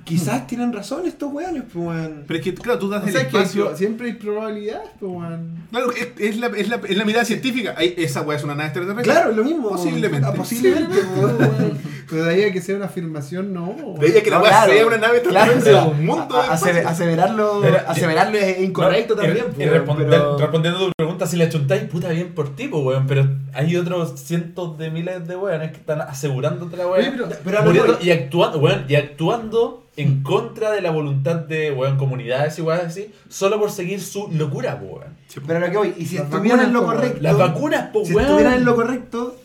[0.07, 2.25] quizás tienen razón estos weones, pues weón.
[2.27, 3.67] Pero es que, claro, tú das O el sea, que espacio.
[3.67, 5.67] pro- siempre hay probabilidades, pues, weón.
[5.71, 7.75] Claro, es, es la, es, la, es la mirada científica.
[7.77, 9.13] Ahí, esa weá es una nave extraterrestre.
[9.13, 9.69] Claro, lo mismo.
[9.71, 10.27] Posiblemente.
[10.27, 11.97] Ah, posiblemente, weón.
[12.09, 13.65] Pero de ahí a que sea una afirmación, no.
[13.65, 13.99] weón.
[13.99, 14.73] Veía que la No, weá claro.
[14.73, 16.89] sea una nave Claro, extraterrestre o sea, un mundo a- de aseve- espacio.
[16.89, 19.47] aseverarlo, Pero- aseverarlo es incorrecto No, también.
[19.51, 22.69] Y, pues, responder- pero- respondiendo a tu pregunta, si le chuntáis, puta bien por ti,
[22.69, 23.07] pues, weón.
[23.09, 27.07] Pero hay otros cientos de miles de weones que están asegurándote la weón.
[27.11, 31.73] pero- pero a muriendo y actuando, weón, y actuando en contra de la voluntad de
[31.73, 35.17] weón, comunidades y weón así, solo por seguir su locura, pues, weón.
[35.47, 37.19] Pero a lo que voy, y si Las estuvieran en lo correcto.
[37.23, 38.27] Las vacunas, pues, Si weón.
[38.27, 39.37] estuvieran en lo correcto,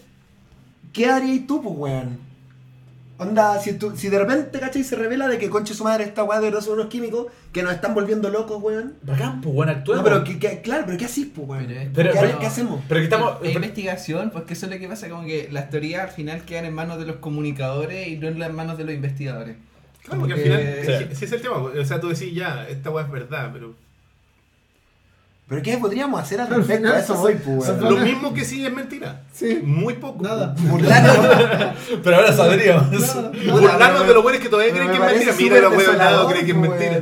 [0.93, 2.31] ¿qué harías tú, pues, weón?
[3.17, 4.83] Onda, si, tú, si de repente, ¿cachai?
[4.83, 7.61] Se revela de que conche su madre esta weá de verdad son unos químicos que
[7.61, 8.95] nos están volviendo locos, weón.
[9.03, 10.03] Bacán, pues, weón, No, actuemos.
[10.03, 11.65] pero que, que- claro, pero ¿qué haces, pues, weón?
[11.67, 12.81] Pero es- Pero- ¿Qué, pero- ¿Qué hacemos?
[12.89, 13.37] Pero que estamos.
[13.43, 16.65] Es investigación, porque eso es lo que pasa, como que las teorías al final quedan
[16.65, 19.55] en manos de los comunicadores y no en las manos de los investigadores.
[20.03, 21.55] Claro, porque al Como final, que- ese es el tema.
[21.57, 23.73] O sea, tú decís, ya, esta weá es verdad, pero.
[25.47, 26.87] ¿Pero qué podríamos hacer al Al respecto?
[26.93, 27.67] A eso voy, pues.
[27.79, 29.23] Lo mismo que sí es mentira.
[29.33, 29.59] Sí.
[29.61, 30.23] Muy poco.
[30.23, 30.55] Nada.
[30.57, 31.75] Burlarnos.
[32.03, 32.89] Pero ahora sabríamos.
[33.49, 35.33] Burlarnos de los buenos que todavía creen que es mentira.
[35.37, 37.01] Mira, los buenos lados creen que es pues, mentira.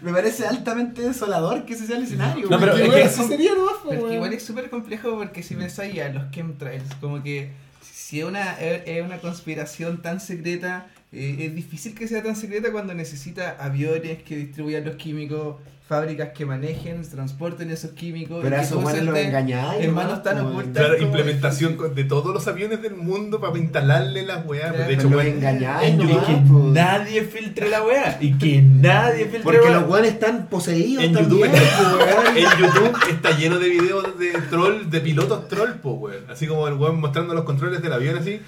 [0.00, 2.48] Me parece altamente desolador que ese sea el escenario.
[2.48, 5.42] No, pero Que, es que- así sería nomás, pues, que igual es súper complejo porque
[5.42, 7.50] si pensáis ya los chemtrails, como que
[7.82, 12.70] si es una, es una conspiración tan secreta, eh, es difícil que sea tan secreta
[12.70, 15.56] cuando necesita aviones que distribuyan los químicos,
[15.88, 18.38] fábricas que manejen, transporten esos químicos.
[18.44, 19.90] Pero a esos eso los engañáis.
[19.90, 20.84] manos tan pues, ocultas.
[20.84, 24.72] Claro, como implementación de todos los aviones del mundo para instalarle las weas.
[24.72, 24.86] Claro.
[24.86, 26.64] De hecho, los engañáis, que pues.
[26.66, 28.16] nadie filtre la weá.
[28.20, 31.58] Y que nadie filtre Porque la los weones están poseídos En también, YouTube,
[31.98, 36.24] pues, en YouTube está lleno de videos de troll, de pilotos troll, po, weón.
[36.30, 38.40] Así como el weón mostrando los controles del avión así.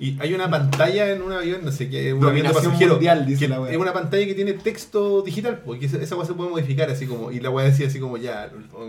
[0.00, 3.40] Y hay una pantalla en un avión, no sé qué, un avión de mundial, dice
[3.40, 3.68] que la.
[3.68, 7.32] Es una pantalla que tiene texto digital, porque esa, weá se puede modificar así como.
[7.32, 8.48] Y la weá decía así como ya,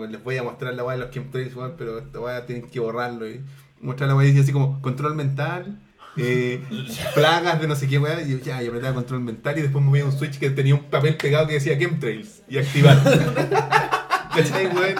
[0.10, 3.28] les voy a mostrar la weá de los chemtrails, pero esta weá tienen que borrarlo.
[3.28, 3.42] Y
[3.82, 5.80] mostrar la weá y decía así como control mental.
[6.16, 6.62] eh,
[7.16, 9.84] plagas de no sé qué weá, y yo, ya, y apretaba control mental y después
[9.84, 13.00] movía un switch que tenía un papel pegado que decía chemtrails y activar.
[14.36, 14.96] ¿Cachai, weón?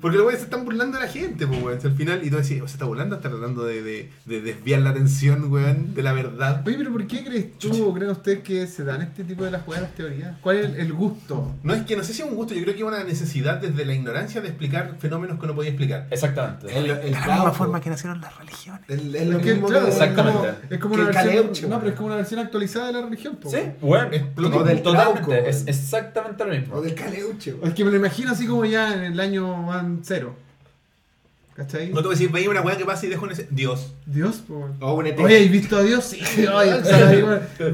[0.00, 1.78] Porque los weones se están burlando de la gente, pues, weón.
[1.82, 4.80] Al final, y tú decís, "Oh, se está burlando, está tratando de, de, de desviar
[4.80, 6.62] la atención, weón, de la verdad.
[6.66, 9.50] Oye, pero ¿por qué crees tú o creen ustedes que se dan este tipo de
[9.50, 10.36] las jugadas las teorías?
[10.40, 11.54] ¿Cuál es el, el gusto?
[11.62, 13.58] No es que no sé si es un gusto, yo creo que es una necesidad
[13.60, 16.06] desde la ignorancia de explicar fenómenos que no podía explicar.
[16.10, 16.66] Exactamente.
[16.76, 17.84] El, el De la misma forma pues.
[17.84, 18.80] que nacieron las religiones.
[18.88, 20.48] El- es lo claro, que- es como, Exactamente.
[20.74, 21.80] es como Que una versión, caleuche, no, weón.
[21.80, 23.50] pero es como una versión actualizada de la religión, po.
[23.50, 23.58] Sí.
[23.82, 23.96] O
[24.34, 24.82] totalmente.
[24.82, 25.68] trauco, es weón.
[25.68, 26.74] exactamente lo mismo.
[26.76, 27.68] O del caleuche, weón.
[27.68, 30.34] Es que me lo imagino así como ya en el año van cero.
[31.54, 31.88] ¿Cachai?
[31.90, 33.46] No te voy a decir, veía una weá que pasa y dejo en ese.
[33.50, 33.92] Dios.
[34.06, 34.54] Dios, po.
[34.60, 34.76] weón.
[34.80, 35.18] O un ET.
[35.18, 36.04] Oye, ¿has visto a Dios?
[36.04, 37.22] Sí, oye, ahí,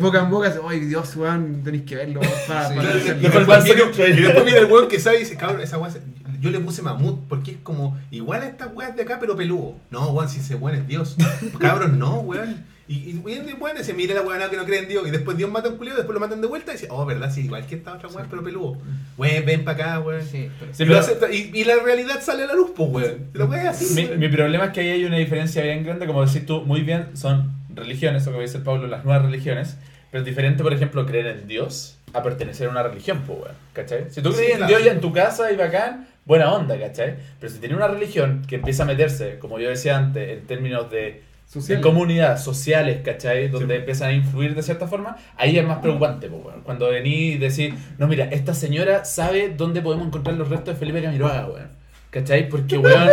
[0.00, 2.74] boca en boca, oye, Dios, weón, tenéis que verlo, para, Sí.
[2.74, 5.92] para Y después viene- el weón que sabe y dice, cabrón, esa weá,
[6.40, 9.76] yo le puse mamut porque es como igual a estas weas de acá, pero peludo.
[9.90, 11.16] No, weón, si ese weón es Dios.
[11.60, 12.64] Cabrón, no, weón.
[12.88, 15.06] Y, y y dice, mira la weá que no cree en Dios.
[15.08, 17.04] Y después Dios mata a un culiado, después lo matan de vuelta y dice, oh,
[17.04, 18.78] verdad, sí, igual que esta otra weá, pero peludo.
[19.18, 20.22] Weón, ven para acá, weón.
[20.24, 22.70] Sí, pero- Sí, y, pero- lo acepta- y- y la realidad sale a la luz,
[22.76, 23.26] pues, weón.
[23.34, 23.94] La weá es así.
[24.08, 26.82] Mi, mi problema es que ahí hay una diferencia bien grande, como decís tú muy
[26.82, 29.76] bien, son religiones, o como dice Pablo, las nuevas religiones,
[30.12, 33.54] pero es diferente, por ejemplo, creer en Dios a pertenecer a una religión, pues, weón,
[33.72, 34.06] ¿cachai?
[34.10, 34.68] Si tú Sí, crees en claro.
[34.70, 37.16] Dios ya en tu casa y bacán, buena onda, ¿cachai?
[37.40, 40.88] Pero si tienes una religión que empieza a meterse, como yo decía antes, en términos
[40.90, 41.76] de Social.
[41.78, 43.48] en comunidades sociales, ¿cachai?
[43.48, 43.80] Donde Sí.
[43.80, 46.62] empiezan a influir de cierta forma, ahí es más preocupante, pues, weón.
[46.62, 50.78] Cuando vení y decís, no, mira, esta señora sabe dónde podemos encontrar los restos de
[50.80, 51.68] Felipe Camiroaga, weón.
[52.10, 52.48] ¿Cachai?
[52.48, 53.08] Porque, weón,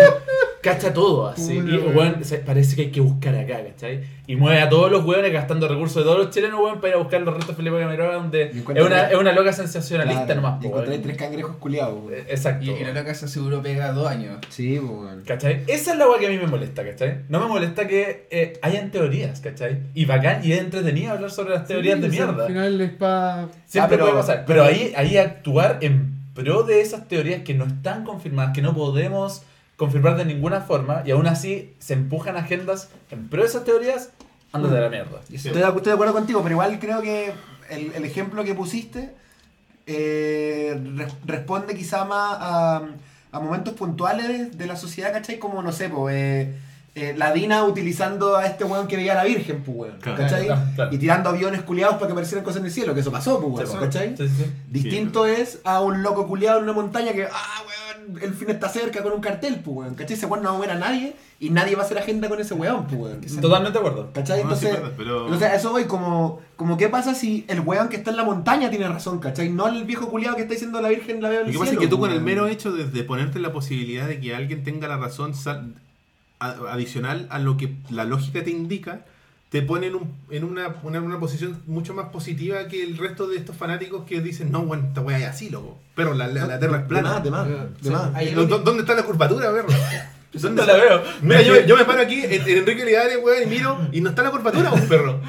[0.63, 1.53] cacha todo así.
[1.57, 1.95] Y, weón.
[1.95, 4.01] weón, se- parece que hay que buscar acá, ¿cachai?
[4.25, 6.93] Y mueve a todos los weones gastando recursos de todos los chilenos, weón, para ir
[6.95, 10.41] a buscar los restos de Felipe Camiroaga, donde es una, es una loca sensacionalista Claro,
[10.41, 12.13] nomás, y encontré tres cangrejos culiados, weón.
[12.13, 12.65] Eh, Exacto.
[12.65, 14.37] Y, y la loca se aseguró pega dos años.
[14.49, 15.23] Sí, weón.
[15.27, 15.63] ¿Cachai?
[15.67, 17.17] Esa es la weá que a mí me molesta, ¿cachai?
[17.27, 19.79] No me molesta que eh, hayan teorías, ¿cachai?
[19.93, 22.43] Y bacán y es entretenido hablar sobre las teorías de Sí, o mierda.
[22.43, 23.49] Al final es para.
[23.65, 24.43] Siempre Ah, pero- puede pasar.
[24.47, 28.73] Pero ahí, ahí actuar en pro de esas teorías que no están confirmadas, que no
[28.73, 29.43] podemos
[29.83, 34.09] confirmar de ninguna forma, y aún así se empujan agendas en pro de esas teorías,
[34.51, 35.17] ándate a la mierda.
[35.31, 37.33] Estoy de, estoy de acuerdo contigo, pero igual creo que
[37.69, 39.01] el, el ejemplo que pusiste
[39.85, 42.81] eh, re- responde quizá más a,
[43.31, 45.39] a momentos puntuales de la sociedad, ¿cachai?
[45.39, 46.55] Como, no sé, pues, eh,
[46.95, 50.17] eh, la Dina utilizando a este weón que veía a la Virgen, pues, weón, Claro.
[50.19, 50.45] ¿cachai?
[50.45, 50.93] Claro, claro.
[50.93, 53.67] Y tirando aviones culiados para que aparecieran cosas en el cielo, que eso pasó, pues,
[53.69, 54.15] weón, ¿cachai?
[54.15, 54.51] Sí, sí, sí.
[54.69, 58.69] Distinto es a un loco culiado en una montaña que, ah, weón, el fin está
[58.69, 60.15] cerca con un cartel, pues, weón, ¿cachai?
[60.17, 62.39] Ese weón no va a mover a nadie y nadie va a hacer agenda con
[62.39, 63.21] ese weón, pues, weón.
[63.41, 64.11] Totalmente de acuerdo.
[64.13, 64.41] ¿Cachai?
[64.41, 67.89] Entonces, verdad, pero- o sea, a eso voy como, como qué pasa si el weón
[67.89, 69.49] que está en la montaña tiene razón, ¿cachai?
[69.49, 71.59] No el viejo culiado que está diciendo la Virgen la veo en Lo el que
[71.59, 72.25] pasa es que tú con pues, el weón.
[72.25, 75.73] mero hecho de, de ponerte la posibilidad de que alguien tenga la razón sal-
[76.51, 79.05] adicional a lo que la lógica te indica,
[79.49, 83.27] te pone en, un- en una, una, una posición mucho más positiva que el resto
[83.27, 85.79] de estos fanáticos que dicen, no, bueno, esta weá es así, loco.
[85.95, 87.09] Pero la, la, la Tierra es De plana.
[87.13, 88.15] más, de más, Pero, de sí, más.
[88.15, 89.67] hay- ¿Dó- dó- ¿Dónde está la curvatura, perro?
[90.33, 91.03] ¿Dónde la veo?
[91.21, 94.09] Mira, yo, yo me paro aquí en, en Enrique Ligares, weón, y miro, y no
[94.09, 95.19] está la curvatura, pues, perro.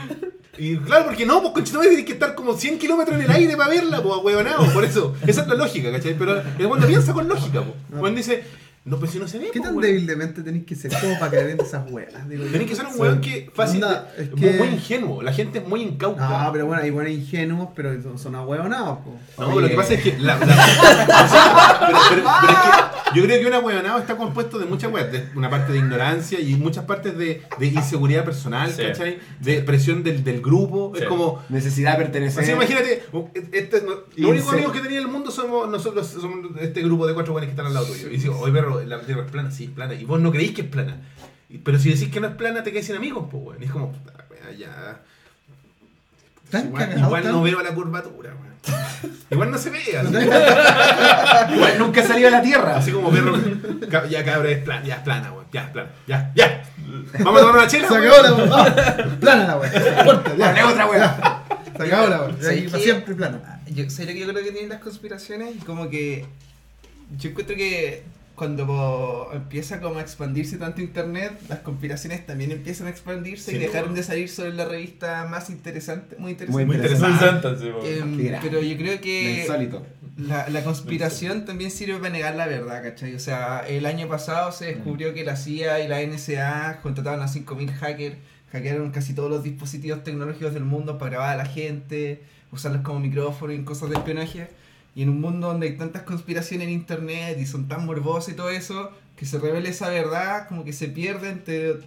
[0.56, 3.56] Y claro, porque no, pues conchetumare tienes que estar como 100 kilómetros en el aire
[3.56, 5.14] para verla, pues, huevonao, por eso.
[5.26, 6.16] Esa es la lógica, ¿cachai?
[6.16, 8.00] Pero el weón no piensa con lógica, pues.
[8.00, 8.44] Weón dice,
[8.86, 9.82] no, pues si no se ve, ¿Qué pues, tan weón.
[9.86, 12.12] débil de mente tenéis que ser como para caer en esas weas?
[12.28, 15.22] Tenés que ser un weón que fácil, Onda, es muy- que- muy ingenuo.
[15.22, 16.28] La gente es muy incauta.
[16.44, 19.16] No, pero bueno, hay buenos ingenuos, pero son, son ahueonados, po.
[19.38, 19.62] No, Oye.
[19.62, 20.44] lo que pasa es que la, la-
[21.24, 24.66] o sea, pero, pero- pero es que yo creo que una huevonao está compuesto de
[24.66, 28.82] muchas weas, de una parte de ignorancia y muchas partes de, de inseguridad personal, Sí.
[28.82, 29.18] ¿cachai?
[29.40, 30.92] De presión del, del grupo.
[30.96, 31.02] Sí.
[31.02, 32.42] Es como, Necesidad de pertenecer.
[32.42, 33.02] así imagínate,
[33.52, 37.06] este, no- los únicos amigos que tenía en el mundo somos nosotros, somos este grupo
[37.06, 38.08] de cuatro buenos que están al lado tuyo.
[38.10, 39.94] Y digo, oye perro, la tierra es plana, sí, es plana.
[39.94, 40.96] Y vos no creéis que es plana.
[41.64, 43.62] Pero si decís que no es plana, te quedas sin amigos, pues, weón.
[43.62, 45.00] Y es como, puta, wea, ya.
[46.50, 48.54] Tan Igual, cagado, igual tan- no veo la curvatura, weón.
[49.30, 49.78] Igual no se ve.
[49.98, 50.14] así.
[51.54, 52.76] Igual nunca he salido a la tierra.
[52.76, 53.36] Así como perro.
[54.08, 55.44] Ya cabra es plana, ya es plana, weón.
[55.52, 55.90] Ya es plana.
[56.06, 56.62] Ya, ya.
[57.20, 57.88] Vamos a tomar una chela.
[57.88, 58.04] Se weón?
[58.04, 58.96] acabó la wea.
[58.98, 60.04] Ah, Plana la wea.
[60.04, 60.46] Corta, ya.
[60.52, 61.42] Dale otra wea.
[61.76, 62.28] Se acabó la wea.
[62.36, 62.84] De ¿Sabes aquí para qué?
[62.84, 63.60] siempre plana.
[63.66, 65.54] Yo, ¿Sabes lo que yo creo que tienen las conspiraciones?
[65.56, 66.26] Y como que.
[67.18, 68.02] Yo encuentro que
[68.34, 73.94] cuando empieza como a expandirse tanto internet, las conspiraciones también empiezan a expandirse y dejaron
[73.94, 76.64] de salir sobre la revista más interesante, muy interesante.
[76.66, 77.26] Muy interesante.
[77.26, 77.64] interesante.
[77.64, 77.86] sí, po.
[77.86, 79.46] Em, pero yo creo que
[80.16, 83.14] la, la conspiración también sirve para negar la verdad, ¿cachai?
[83.14, 87.26] O sea, el año pasado se descubrió que la CIA y la NSA contrataban a
[87.26, 88.16] 5.000 hackers,
[88.50, 92.98] hackearon casi todos los dispositivos tecnológicos del mundo para grabar a la gente, usarlos como
[92.98, 94.48] micrófono y cosas de espionaje.
[94.94, 98.36] Y en un mundo donde hay tantas conspiraciones en internet y son tan morbosas y
[98.36, 101.80] todo eso, que se revele esa verdad, como que se pierde entre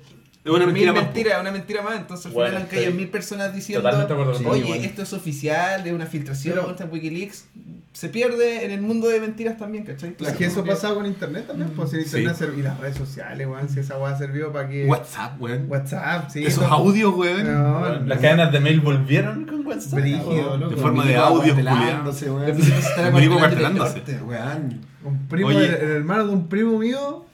[0.48, 1.04] Es una mil mentira más.
[1.04, 1.96] mentiras, una mentira más.
[1.98, 3.90] Entonces al Bueno, final han caído mil personas diciendo,
[4.38, 7.46] Sí, oye, esto es oficial, de una filtración, Pero- está en Wikileaks.
[7.94, 10.10] Se pierde en el mundo de mentiras también, ¿cachai?
[10.10, 12.46] La Entonces, que eso pasado con internet también, pues si internet Sí.
[12.60, 14.86] y las redes sociales, weón, si esa weá sirvió para que.
[14.86, 15.66] WhatsApp, weón.
[15.68, 16.46] WhatsApp, sí.
[16.46, 17.52] Esos eso- audios, weón.
[17.52, 20.00] No, Las cadenas de mail volvieron con WhatsApp.
[20.00, 20.76] Brígido, loco.
[20.76, 22.50] De forma de audio, acuartelándose, Le weón.
[22.50, 24.20] El norte.
[24.24, 24.82] Weón.
[25.04, 27.26] Un primo, el hermano de un primo mío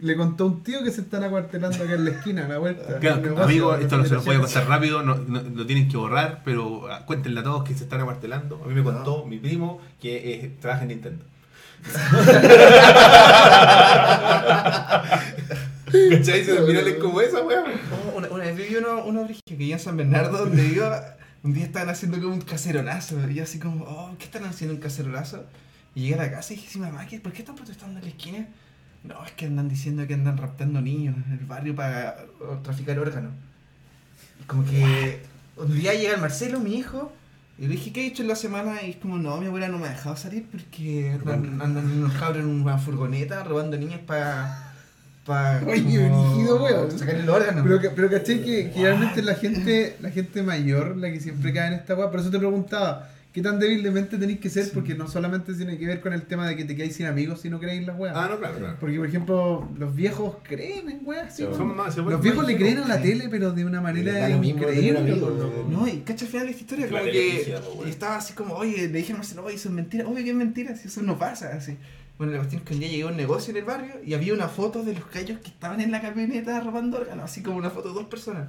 [0.00, 2.58] le contó a un tío que se están acuartelando acá en la esquina, a la
[2.58, 2.98] vuelta.
[2.98, 6.42] Claro, amigo, esto no se lo puede contar rápido, no, no- lo tienen que borrar,
[6.44, 8.60] pero ah, cuéntenle a todos que se están acuartelando.
[8.64, 11.24] A mí me contó mi primo que eh, trabaja en Nintendo.
[16.10, 16.44] ¿Cachai?
[16.44, 17.64] Se virales como esa, weón.
[18.14, 21.54] Oh, Una, una vez vi uno, uno que yo en San Bernardo, donde iba, un
[21.54, 23.16] día estaban haciendo como un cacerolazo.
[23.30, 25.44] Y yo así como, oh, ¿qué están haciendo un cacerolazo?
[25.94, 28.04] Y llegué a la casa y dije, sí, mamá, ¿qué- ¿por qué están protestando en
[28.04, 28.46] la esquina?
[29.04, 32.16] No, es que andan diciendo que andan raptando niños en el barrio para
[32.62, 33.32] traficar órganos.
[34.40, 35.20] Y como que
[35.56, 37.12] un día llega el Marcelo, mi hijo,
[37.58, 38.82] y le dije, ¿qué he hecho en la semana?
[38.82, 42.12] Y es como, no, mi abuela no me ha dejado salir porque andan, andan unos
[42.14, 44.64] cabros en una furgoneta robando niños para...
[45.24, 46.98] Pa, Oye, brígido, weón.
[46.98, 47.62] Sacarle el órgano.
[47.62, 51.68] Pero, que- pero caché que, realmente la gente, la gente mayor, la que siempre cae
[51.68, 54.68] en esta weá, por eso te preguntaba, ¿qué tan débil de mente tenéis que ser?
[54.72, 57.40] Porque no solamente tiene que ver con el tema de que te quedáis sin amigos
[57.40, 58.14] si no creéis las weas.
[58.16, 58.76] Ah, no, claro, claro.
[58.80, 61.68] Porque, por ejemplo, los viejos creen en weas, sí, Son weón.
[61.68, 63.02] Son más- se Los viejos más le creen a la sí.
[63.02, 65.22] tele, pero de una manera increíble.
[65.70, 68.88] No, y cacha al final de esta historia, La como que estaba así como, oye,
[68.88, 71.16] le dije a Marcelo, oye, eso es mentira, obvio que es mentira, si eso no
[71.16, 71.76] pasa, así.
[72.18, 74.14] Bueno, la cuestión es que un día llegué a un negocio en el barrio y
[74.14, 77.56] había una foto de los callos que estaban en la camioneta robando órganos, así como
[77.58, 78.48] una foto de dos personas.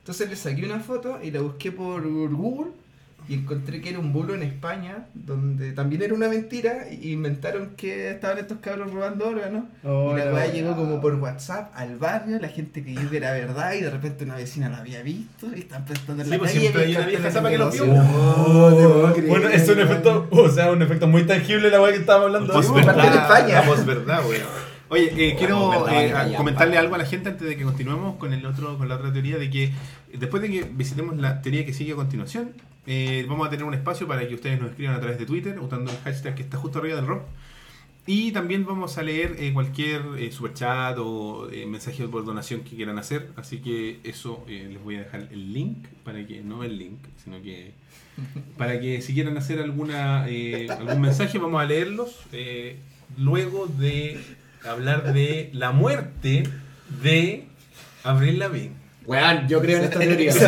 [0.00, 2.72] Entonces le saqué una foto y la busqué por Google
[3.28, 7.70] y encontré que era un bulo en España, donde también era una mentira, y inventaron
[7.76, 9.64] que estaban estos cabros robando órganos.
[9.84, 13.16] Oh, y la la weá llegó como por WhatsApp al barrio, la gente creyó que
[13.16, 16.32] era verdad y de repente una vecina lo había visto y están prestando en Sí,
[16.32, 16.60] la pues calle.
[16.60, 17.84] siempre y hay una vieja de zapa que lo vio.
[17.84, 21.92] Oh, puedo creer, Bueno, es un efecto, o sea, un efecto muy tangible la weá
[21.92, 22.52] que estábamos hablando.
[22.52, 23.60] Pues Parte de España.
[23.62, 24.42] verdad, verdad, weón.
[24.88, 28.46] Oye, eh, quiero eh, comentarle algo a la gente antes de que continuemos con el
[28.46, 29.72] otro, con la otra teoría de que
[30.16, 32.52] después de que visitemos la teoría que sigue a continuación,
[32.86, 35.58] eh, vamos a tener un espacio para que ustedes nos escriban a través de Twitter
[35.58, 37.22] usando el hashtag que está justo arriba del rock.
[38.08, 42.76] Y también vamos a leer eh, cualquier eh, superchat o eh, mensaje por donación que
[42.76, 43.30] quieran hacer.
[43.34, 47.42] Así que eso les voy a dejar el link para que, no el link, sino
[47.42, 47.72] que
[48.56, 50.24] para que si quieren hacer alguna
[50.78, 52.20] algún mensaje vamos a leerlos.
[53.18, 54.20] luego de
[54.64, 56.44] hablar de la muerte
[57.02, 57.44] de
[58.04, 58.75] Avril Lavigne.
[59.06, 60.32] Weón, yo creo en esta teoría.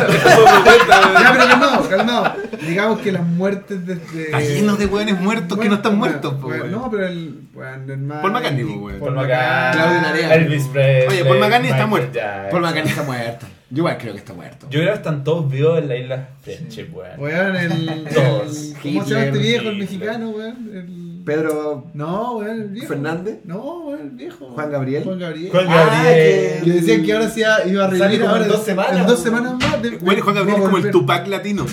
[1.19, 2.35] Ya, pero calmado, calmado.
[2.67, 4.23] Digamos que las muertes desde.
[4.25, 6.71] Está lleno de hueones muertos que no están muertos, po, Weón, weón.
[6.71, 7.39] No, pero el.
[7.53, 8.21] Weón, el más.
[8.21, 8.99] Paul McCartney, po, weón.
[8.99, 10.35] Paul McCartney, Claudio Narea.
[10.35, 11.07] Elvis Presley.
[11.07, 12.13] Oye, Paul McCartney está muerto.
[12.13, 12.49] Jackson.
[12.51, 13.45] Paul McCartney está muerto.
[13.71, 14.67] Yo igual creo que está muerto.
[14.69, 17.19] Yo creo que están todos vivos en la isla Friendship, weón.
[17.19, 18.07] Weón, el.
[18.13, 18.73] Todos.
[18.81, 20.69] ¿Cómo se llama este Hitler, viejo, el mexicano, weón?
[20.73, 21.08] El.
[21.29, 22.87] Pedro No, el viejo.
[22.87, 23.39] Fernández.
[23.43, 24.47] No, el viejo.
[24.47, 25.03] Juan Gabriel.
[25.03, 25.51] Juan Gabriel.
[25.51, 26.61] Juan Ah, Gabriel.
[26.63, 29.79] Que decían que ahora sí iba a revivir en dos semanas, En dos semanas más.
[29.81, 30.89] de- Bueno, Juan Gabriel es como el.
[30.91, 31.65] Tupac latino.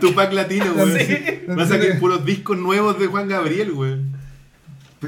[0.00, 1.06] Tupac latino, güey.
[1.06, 1.16] Sí.
[1.48, 3.96] Va a sacar puros discos nuevos de Juan Gabriel, güey.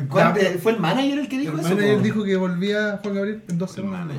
[0.09, 1.69] ¿Cuándo- Ya, pero- ¿Fue el manager el que El dijo eso?
[1.71, 2.03] manager po?
[2.03, 4.17] dijo que volvía Juan Gabriel en dos semanas.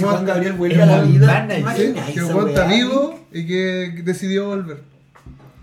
[0.00, 1.26] Juan Gabriel vuelve El a la vida.
[1.26, 1.48] manager.
[1.48, 4.90] ¿te Sí, imaginas que el weón está vivo y que decidió volver.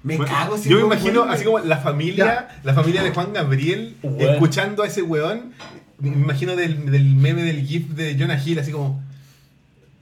[0.07, 3.97] Me cago si Yo me imagino así como la familia, la familia de Juan Gabriel
[4.19, 5.51] escuchando a ese weón.
[5.99, 9.03] Me imagino del, del meme del GIF de Jonah Hill, así como.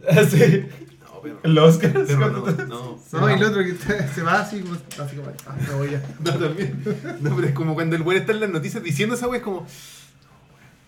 [0.30, 0.66] Sí.
[1.02, 1.40] No, perro.
[1.42, 1.94] El Oscar.
[1.96, 2.30] No,
[2.68, 3.00] no.
[3.12, 3.76] No, y el otro que
[4.14, 4.76] se va así como.
[4.76, 5.32] Así como.
[5.48, 6.04] Ah, me voy ya.
[6.24, 6.84] No, también.
[7.22, 9.42] No, pero es como cuando el weón está en las noticias diciendo esa weón, es
[9.44, 9.66] como.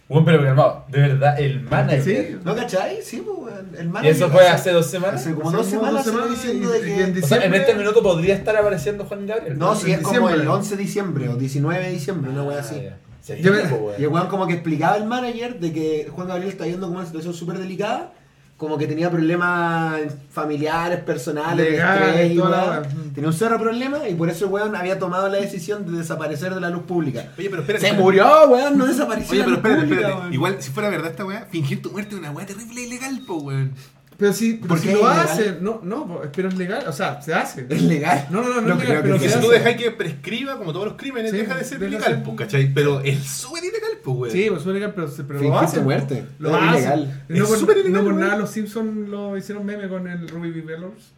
[0.10, 2.28] Bueno, pero calmado, de verdad, el manager.
[2.28, 2.38] Sí.
[2.46, 3.00] ¿No cachai?
[3.04, 3.54] Sí, pues.
[3.78, 4.16] El ¿Y manager.
[4.16, 5.20] eso fue hace dos semanas?
[5.22, 7.04] Hace como dos semanas diciendo y- de y que.
[7.04, 9.58] en O sea, en diciembre- este minuto podría estar apareciendo Juan Gabriel.
[9.58, 12.76] No, si es como el 11 de diciembre o 19 de diciembre, una wea así.
[12.90, 12.96] Ah.
[13.22, 13.96] Sí, Yo me- weón.
[14.00, 17.00] Y el weón como que explicaba el manager de que Juan Gabriel está yendo como
[17.00, 18.14] una situación súper delicada,
[18.58, 20.02] como que tenía problemas
[20.32, 22.82] familiares, personales, de Legales, estrés y toda la weá.
[23.14, 26.56] Tenía un cerro problemas y por eso el weón había tomado la decisión de desaparecer
[26.56, 27.32] de la luz pública.
[27.38, 27.82] Oye, pero espérate.
[27.86, 28.04] Se espérate.
[28.04, 30.22] murió, weón, no desapareció Oye, pero espérate, pública, espérate.
[30.22, 30.34] weón.
[30.34, 33.22] Igual, si fuera verdad esta weá, fingir tu muerte es una weá terrible e ilegal,
[33.28, 33.74] po, weón.
[34.18, 35.20] Pero si, pero ¿Por si lo es ilegal?
[35.20, 37.68] hace, no, no, pero es legal, o sea, se hace.
[37.70, 38.28] Es legal.
[38.32, 39.92] No, no, no, no, No es legal, que pero Porque se si tú dejas que
[39.92, 42.74] prescriba, como todos los crímenes, Sí, deja de ser ilegal, ser- po, ¿cachai?
[42.74, 44.34] Pero es súper ilegal, po, weón.
[44.34, 45.84] Sí, pues es legal, pero, pero lo hacen.
[45.84, 46.26] muerte.
[46.40, 46.74] Lo Es hacen.
[46.78, 47.24] ilegal.
[47.30, 50.28] No, Es por, súper ilegal, no por nada los Simpsons lo hicieron meme con el
[50.28, 50.64] Ruby.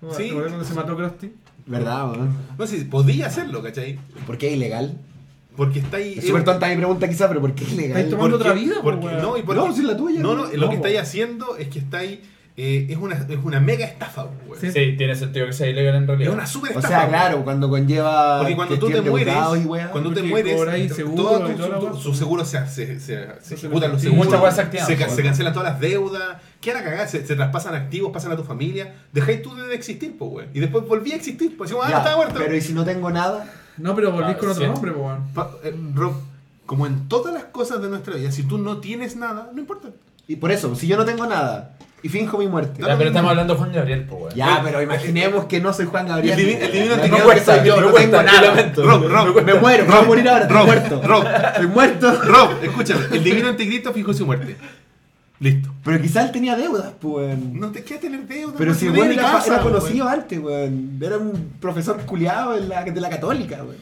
[0.02, 0.12] ¿no?
[0.14, 0.24] Sí.
[0.24, 1.32] ¿Te acuerdas cuando se mató Krusty?
[1.68, 2.34] ¿Verdad, weón?
[2.58, 3.98] No sé, podía hacerlo, ¿cachai?
[4.28, 4.98] ¿Por qué es ilegal?
[5.56, 6.16] Porque está ahí.
[6.18, 8.10] Es súper tonta mi pregunta quizá, pero ¿por qué es Estáis ilegal?
[8.10, 9.22] tomando Porque- otra vida, porque, weón.
[9.22, 10.20] no, y porque, No, si es la tuya.
[10.22, 10.60] No, no, weón.
[10.60, 12.20] lo No, que estáis haciendo es que estáis.
[12.62, 14.60] Eh, es, una, es una mega estafa, weón.
[14.60, 14.72] Sí.
[14.72, 16.34] Sí, tiene sentido que sea ilegal en Es realidad.
[16.34, 16.88] una súper O estafa.
[16.90, 17.10] sea, weón.
[17.12, 18.40] claro, cuando conlleva.
[18.40, 19.92] Porque cuando tú te mueres, y weá.
[19.92, 20.56] cuando te mueres,
[21.16, 21.94] todo tu, weá.
[22.02, 25.06] su seguro se, se, se, se se ejecutan los seguros, muchas se activan, se, ca-
[25.06, 25.16] pues.
[25.16, 28.44] se cancelan todas las deudas, quedan a cagar, se, se traspasan activos, pasan a tu
[28.44, 30.50] familia, dejáis tú de existir, pues, weón.
[30.54, 32.36] Y después volví a existir, pues decimos, ah, Ya, estaba muerto.
[32.38, 33.52] Pero ¿y si no tengo nada?
[33.78, 34.70] No, pero volvís Ah, con otro sí.
[34.70, 35.28] nombre, po, weón.
[35.34, 36.14] Pa- eh, Rob,
[36.66, 39.90] como en todas las cosas de nuestra vida, si tú no tienes nada, no importa.
[40.28, 42.82] Y por eso, si yo no tengo nada y finjo mi muerte.
[42.82, 44.34] Ya, pero estamos hablando de Juan Gabriel, pues, weón.
[44.36, 46.40] Ya, pero imaginemos que no soy Juan Gabriel.
[46.40, 47.08] El divi- el divino No no
[47.44, 48.42] soy yo, no cuesta, tengo nada.
[48.42, 48.84] yo lamento.
[48.84, 51.02] Rob, Rob, Me muero, me voy a morir ahora, estoy Rob, muerto.
[51.04, 52.22] Rob, Estoy muerto.
[52.24, 54.56] Rob, escúchame, el divino anticristo fijó su muerte.
[55.42, 55.70] Listo.
[55.86, 57.28] Pero quizás él tenía deudas, pues.
[57.28, 57.60] weón.
[57.60, 58.54] No te queda tener deuda.
[58.58, 61.00] Pero no si se el weón ni era, conocido antes, weón.
[61.02, 63.78] Era un profesor culiado de la, de la católica, weón.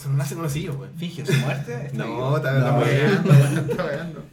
[0.00, 0.92] Eso no nace conocido, weón.
[0.96, 1.90] Finge su muerte.
[1.92, 2.80] No, está No.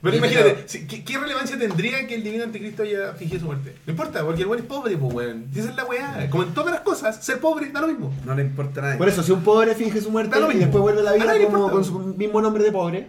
[0.01, 3.75] Pero imagínate, ¿qué, qué relevancia tendría que el divino anticristo haya fingido su muerte?
[3.85, 5.47] No importa, porque el weón es pobre, pues weón.
[5.53, 6.29] Si esa es la weá.
[6.29, 8.13] Como en todas las cosas, ser pobre da lo mismo.
[8.25, 8.97] No le importa a nadie.
[8.97, 11.13] Por eso, si un pobre finge su muerte Da lo y después vuelve a la
[11.15, 11.71] vida como importa.
[11.73, 13.07] con su mismo nombre de pobre,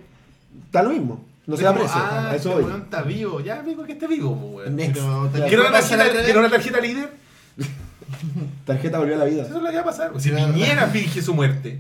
[0.65, 1.25] está lo mismo.
[1.47, 1.93] No se preso.
[1.95, 2.81] Ah, a eso este voy.
[2.81, 3.41] está vivo.
[3.41, 7.13] Ya, amigo, que esté vivo, pues ¿Quiero una, tarjeta, líder?
[8.67, 9.43] Tarjeta volvió a la vida.
[9.45, 10.11] Eso es lo que va a pasar.
[10.19, 11.79] Si Piñera finge su muerte.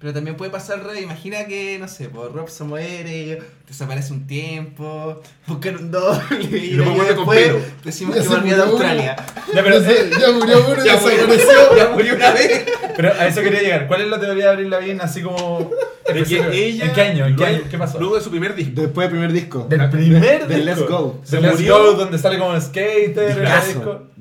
[0.00, 1.02] Pero también puede pasar al revés.
[1.02, 6.70] Imagina que, no sé, pues Rob se muere, desaparece un tiempo, buscan un doble y,
[6.70, 7.60] luego vuelve con después pelo.
[7.84, 8.62] decimos Ya que se volvió de.
[8.62, 9.16] Australia.
[9.54, 11.76] Ya, pero, eh, Ya murió uno y Ya desapareció.
[11.76, 12.64] ya murió una vez.
[12.96, 13.86] pero a eso quería llegar.
[13.88, 15.70] ¿Cuál es la teoría de Abril Lavigne así como...
[16.14, 16.86] De que ella.
[16.86, 17.26] ¿En qué año?
[17.26, 17.60] ¿En qué año?
[17.70, 18.00] ¿Qué pasó?
[18.00, 18.80] Luego de su primer disco.
[18.80, 19.66] Después del primer disco.
[19.68, 20.80] Del primer Del disco.
[20.80, 21.20] Let's Go.
[21.22, 21.78] Se Let's murió.
[21.78, 23.34] Go, donde sale como skater.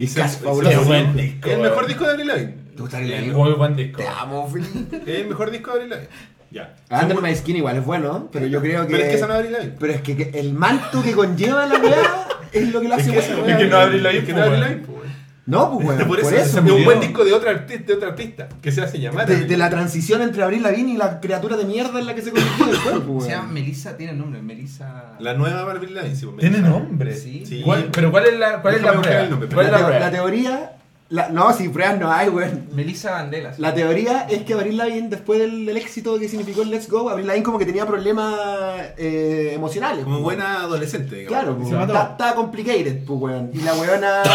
[0.07, 0.69] Se- fabuloso.
[0.69, 1.47] Qué buen disco.
[1.49, 2.53] Es el mejor disco de Avril Lavigne.
[2.79, 3.97] ¿Te gusta el Es Muy buen disco.
[3.97, 5.01] Te amo, Felipe.
[5.05, 6.09] Es el mejor disco de Avril Lavigne.
[6.51, 6.75] Ya.
[6.89, 8.93] Under My Skin igual es bueno, pero yo creo que.
[8.93, 9.75] Pero es que esa no es Avril Lavigne.
[9.79, 13.17] Pero es que, que el manto que conlleva la weá es lo que lo hace
[13.17, 13.47] Es que- bueno.
[13.49, 14.59] es que no Avril Lavigne, que no Avril.
[14.61, 14.99] Lavigne, pues.
[15.45, 16.59] No, pues bueno, Por eso, por es eso.
[16.59, 16.85] un murió.
[16.85, 19.27] buen disco de otra artista, de otra artista que se hace llamar.
[19.27, 22.21] De, de la transición entre Abril Lavigne y la criatura de mierda en la que
[22.21, 23.53] se convirtió después, pues, Se llama weón.
[23.55, 25.15] Melissa, tiene nombre, Melissa.
[25.19, 27.15] La nueva Avril Lavigne, sí, pues, Tiene nombre.
[27.15, 27.43] Sí.
[27.47, 27.61] Sí.
[27.65, 29.23] ¿Cuál- pero ¿cuál es la, cuál es la Déjame buscar prueba?
[29.23, 30.05] el nombre, ¿Cuál es La, la teo- prueba?
[30.05, 30.71] la teoría
[31.11, 32.67] La- no, si pruebas no hay, weón.
[32.73, 33.57] Melissa Vandelas.
[33.57, 37.09] La teoría es que Avril Lavigne, después del, del éxito que significó el Let's Go,
[37.09, 38.35] Avril Lavigne como que tenía problemas
[38.97, 40.03] eh, emocionales.
[40.03, 41.39] Como buena adolescente, digamos.
[41.39, 41.93] Claro, Se pues, mató.
[41.93, 43.49] está, está complicated, pues, weón.
[43.53, 44.21] Y la weona.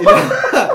[0.00, 0.70] y, la,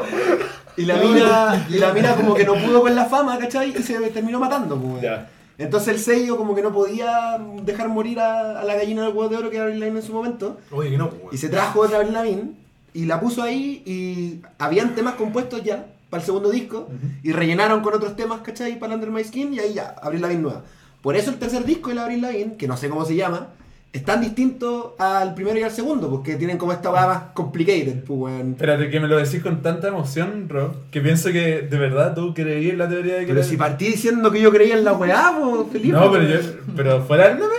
[0.78, 3.74] y la mina, y la mina como que no pudo con la fama, ¿cachai?
[3.78, 5.02] Y se terminó matando, pues, weón.
[5.02, 5.30] Ya.
[5.58, 9.28] Entonces el sello como que no podía dejar morir a, a la gallina del huevo
[9.28, 10.58] de oro que era Avril Lavigne en su momento.
[10.72, 12.52] Oye, que no, pues, Y se trajo otra Avril Lavigne
[12.94, 16.90] y la puso ahí y habían temas compuestos ya para el segundo disco
[17.24, 18.80] y rellenaron con otros temas, ¿cachai?
[18.80, 20.64] Para Under My Skin y ahí ya, Avril Lavigne nueva.
[21.02, 23.49] Por eso el tercer disco de la Avril Lavigne, que no sé cómo se llama,
[23.91, 28.03] es tan distinto al primero y al segundo, porque tienen como esta hueá más complicated,
[28.03, 28.52] pues, weón.
[28.52, 32.34] Espérate, que me lo decís con tanta emoción, Rob, que pienso que de verdad tú
[32.34, 34.94] creí en la teoría de que Pero si partí diciendo que yo creía en la
[34.94, 35.98] weá, pues, Felipe.
[35.98, 36.38] No, pero yo.
[36.76, 37.56] Pero fuera del meme.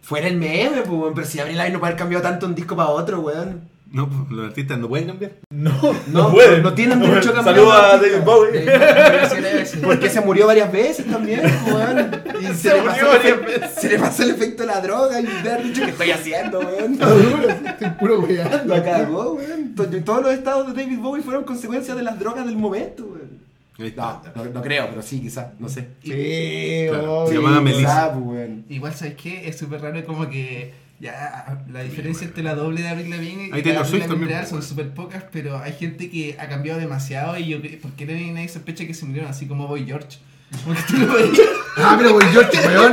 [0.00, 1.14] Fuera el meme, pues, weón.
[1.14, 3.68] Pero si Avril Lavigne no puede haber cambiado tanto un disco para otro, weón.
[3.90, 5.32] No, pues, los artistas no pueden cambiar.
[5.50, 6.62] No, No, no, pueden.
[6.62, 7.96] no tienen derecho a cambiar Saludos a.
[7.96, 8.66] David Bowie.
[9.82, 12.10] Porque se murió varias veces también, weón.
[12.40, 14.66] Y se, Se le murió pasó el varias efecto- se le pasó el efecto de
[14.66, 16.98] la droga y de haber dicho que estoy haciendo, weón.
[17.66, 18.64] Estoy puro weando.
[18.74, 19.74] La cagó, weón.
[19.74, 23.38] To- Todos los estados de David Bowie fueron consecuencias de las drogas del momento, weón.
[23.96, 25.88] No, no, no creo, pero sí, quizás, no sé.
[26.02, 27.20] Sí, Claro.
[27.20, 27.28] obvio.
[27.28, 28.12] Se llamaba Melissa.
[28.12, 28.50] pues.
[28.68, 29.48] Igual, ¿sabes qué?
[29.48, 33.50] Es súper raro como que ya la diferencia entre la doble de Avril Lavigne y
[33.62, 36.48] Taylor la Swift Avril Lavigne también, real son súper pocas, pero hay gente que ha
[36.48, 39.84] cambiado demasiado y yo creo, porque nadie, nadie sospecha que se murieron así como Boy
[39.86, 40.18] George.
[41.80, 42.92] Ah, pero Boy George, weón.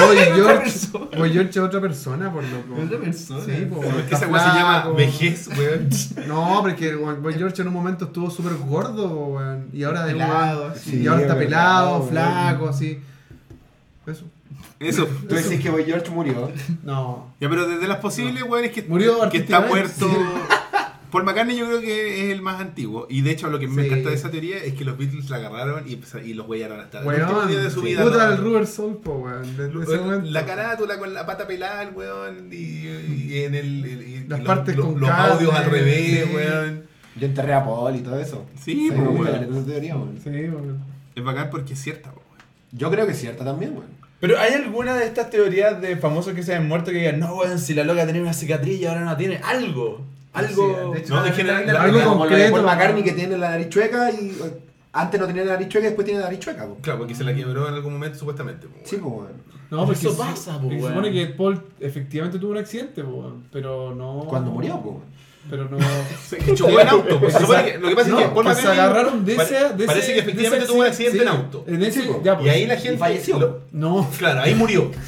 [0.00, 0.60] Boy Otra George.
[0.62, 1.06] persona.
[1.16, 2.82] Boy George es otra persona, por loco.
[2.82, 3.44] Otra persona.
[3.44, 5.88] Sí, po, Pero es que esa weá se llama vejez, weón.
[6.26, 9.68] No, porque Boy George en un momento estuvo súper gordo, weón.
[9.72, 10.96] Y ahora de Pelado, así.
[11.02, 12.98] Y ahora está Sí, pelado, flaco, así.
[14.06, 14.24] Eso.
[14.78, 15.06] Eso.
[15.28, 16.50] Tú decís que Boy George murió.
[16.84, 17.32] No.
[17.40, 20.08] Ya, pero desde las posibles, weón, es que, Murió que está muerto.
[21.10, 23.06] Paul McCartney yo creo que es el más antiguo.
[23.08, 23.88] Y de hecho lo que me Sí.
[23.88, 27.00] encanta de esa teoría es que los Beatles la agarraron y, y los huellaron hasta
[27.00, 28.02] el último día de su vida.
[28.02, 28.32] Puta ¿no?
[28.32, 29.56] el Rubber Soul, po, weón.
[29.56, 30.30] Desde ese Weón, momento.
[30.30, 33.86] La carátula con la pata pelada, el weón, y, y en el.
[33.86, 36.34] y- y Las los, partes los- con los carne, audios al revés, sí.
[36.34, 36.82] weón.
[37.18, 38.44] Yo enterré a Paul y todo eso.
[38.60, 39.54] Sí, me pues, weón.
[39.56, 40.18] esa teoría, weón.
[40.22, 40.84] Sí, weón.
[41.14, 42.22] Es bacán porque es cierta, weón.
[42.72, 43.86] Yo creo que es cierta también, weón.
[44.20, 47.34] Pero ¿hay alguna de estas teorías de famosos que se han muerto que digan, no,
[47.36, 49.40] weón, si la loca tenía una cicatriz y ahora no tiene?
[49.44, 50.00] Algo.
[50.32, 50.86] Algo.
[50.86, 52.62] Sí, de hecho, No, en general, la- Algo la- de concreto.
[52.62, 54.60] McCartney que tiene la nariz chueca y eh,
[54.92, 56.76] antes no tenía la nariz chueca y después tiene la nariz chueca, po.
[56.80, 58.66] Claro, porque se la quebró en algún momento supuestamente.
[58.68, 59.26] pues, Sí, weón.
[59.26, 59.56] pues.
[59.70, 63.10] No, porque Eso pasa, po, porque se supone que Paul efectivamente tuvo un accidente, po,
[63.10, 63.44] weón.
[63.52, 64.24] Pero no.
[64.28, 65.16] Cuando murió, pues, weón.
[65.50, 65.78] Pero no.
[66.28, 67.20] Se- chocó en auto.
[67.20, 69.34] pues, se supone que- lo que pasa No, es que Paul pues se agarraron de
[69.36, 69.74] pare- ese.
[69.74, 71.64] De Parece ese- que efectivamente tuvo un accidente sí, en auto.
[71.66, 72.46] En ese, ya, pues.
[72.46, 72.98] Y ahí la gente.
[72.98, 73.38] falleció.
[73.38, 74.10] lo- No.
[74.18, 74.90] claro, ahí murió.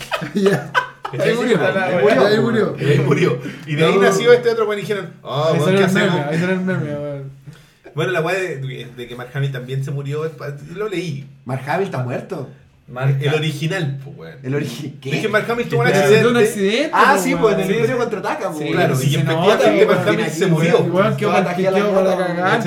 [1.10, 1.58] Ahí murió.
[1.58, 2.26] Ahí murió.
[2.26, 2.76] Ahí murió.
[2.78, 3.38] Y ahí murió.
[3.66, 6.06] Y de ahí nació este otro weón y dijeron, Ahí salió ¿qué el meme.
[6.10, 6.26] hacemos?
[6.26, 7.30] Ahí el meme, weón.
[7.94, 10.30] Bueno, la weá de, de que Mark Hamill también se murió,
[10.74, 11.26] lo leí.
[11.46, 12.50] Mark Hamill está muerto.
[12.88, 13.18] Marca.
[13.20, 14.38] El original, pues weón.
[14.42, 14.98] El origen.
[15.02, 16.26] Es que Mark Hamill tuvo un Que accidente.
[16.28, 16.90] un accidente.
[16.92, 18.58] Ah, po, sí, pues en el Sí, Imperio contraataca, pues.
[18.66, 20.08] Sí, Claro, sí y se efectivamente Mark.
[20.08, 20.78] Hamill se murió.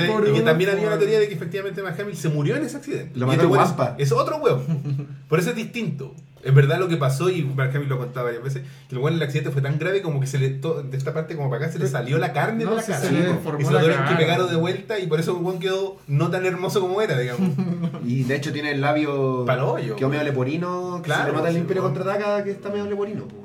[0.08, 2.64] pobre Y que también había una teoría de que efectivamente Mark Hamill se murió en
[2.64, 3.18] ese accidente.
[3.20, 3.96] Lo mató este weón Wampa.
[3.98, 5.08] Es, es otro weón.
[5.28, 6.14] Por eso es distinto.
[6.44, 8.64] Es verdad lo que pasó y Mark Hamill lo contaba varias veces.
[8.90, 11.14] Que el weón el accidente fue tan grave como que se le to- de esta
[11.14, 13.00] parte como para acá se le salió la carne No, de la cara.
[13.00, 14.18] se le y se lo tuvieron que cara.
[14.18, 17.50] pegar de vuelta y por eso el weón quedó no tan hermoso como era, digamos.
[18.06, 19.46] Y de hecho tiene el labio.
[19.46, 20.98] Pa'l hoyo, medio leporino.
[20.98, 23.41] Que Claro, se le nota el Imperio contraataca que está medio leporino, pues.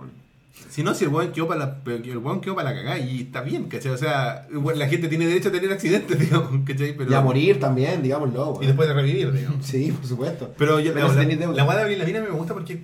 [0.69, 3.23] Si no, si el weón quedó para la, el weón quedó para la cagada y
[3.23, 3.93] está bien, ¿cachai?
[3.93, 6.97] O sea, bueno, la gente tiene derecho a tener accidentes, digamos, ¿cachai?
[6.97, 8.65] Pero, Y a morir también, digámoslo, weón.
[8.65, 9.65] Y después de revivir, digamos.
[9.65, 10.55] Sí, por supuesto.
[10.59, 12.83] Pero yo, Pero la, si la, la guada de Lavigne me gusta porque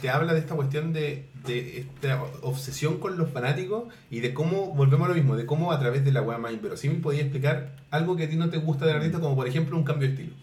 [0.00, 4.74] te habla de esta cuestión de, de esta obsesión con los fanáticos y de cómo,
[4.74, 7.76] volvemos a lo mismo, de cómo a través de la guada más inverosímil podía explicar
[7.90, 10.14] algo que a ti no te gusta del artista, como por ejemplo un cambio de
[10.14, 10.34] estilo.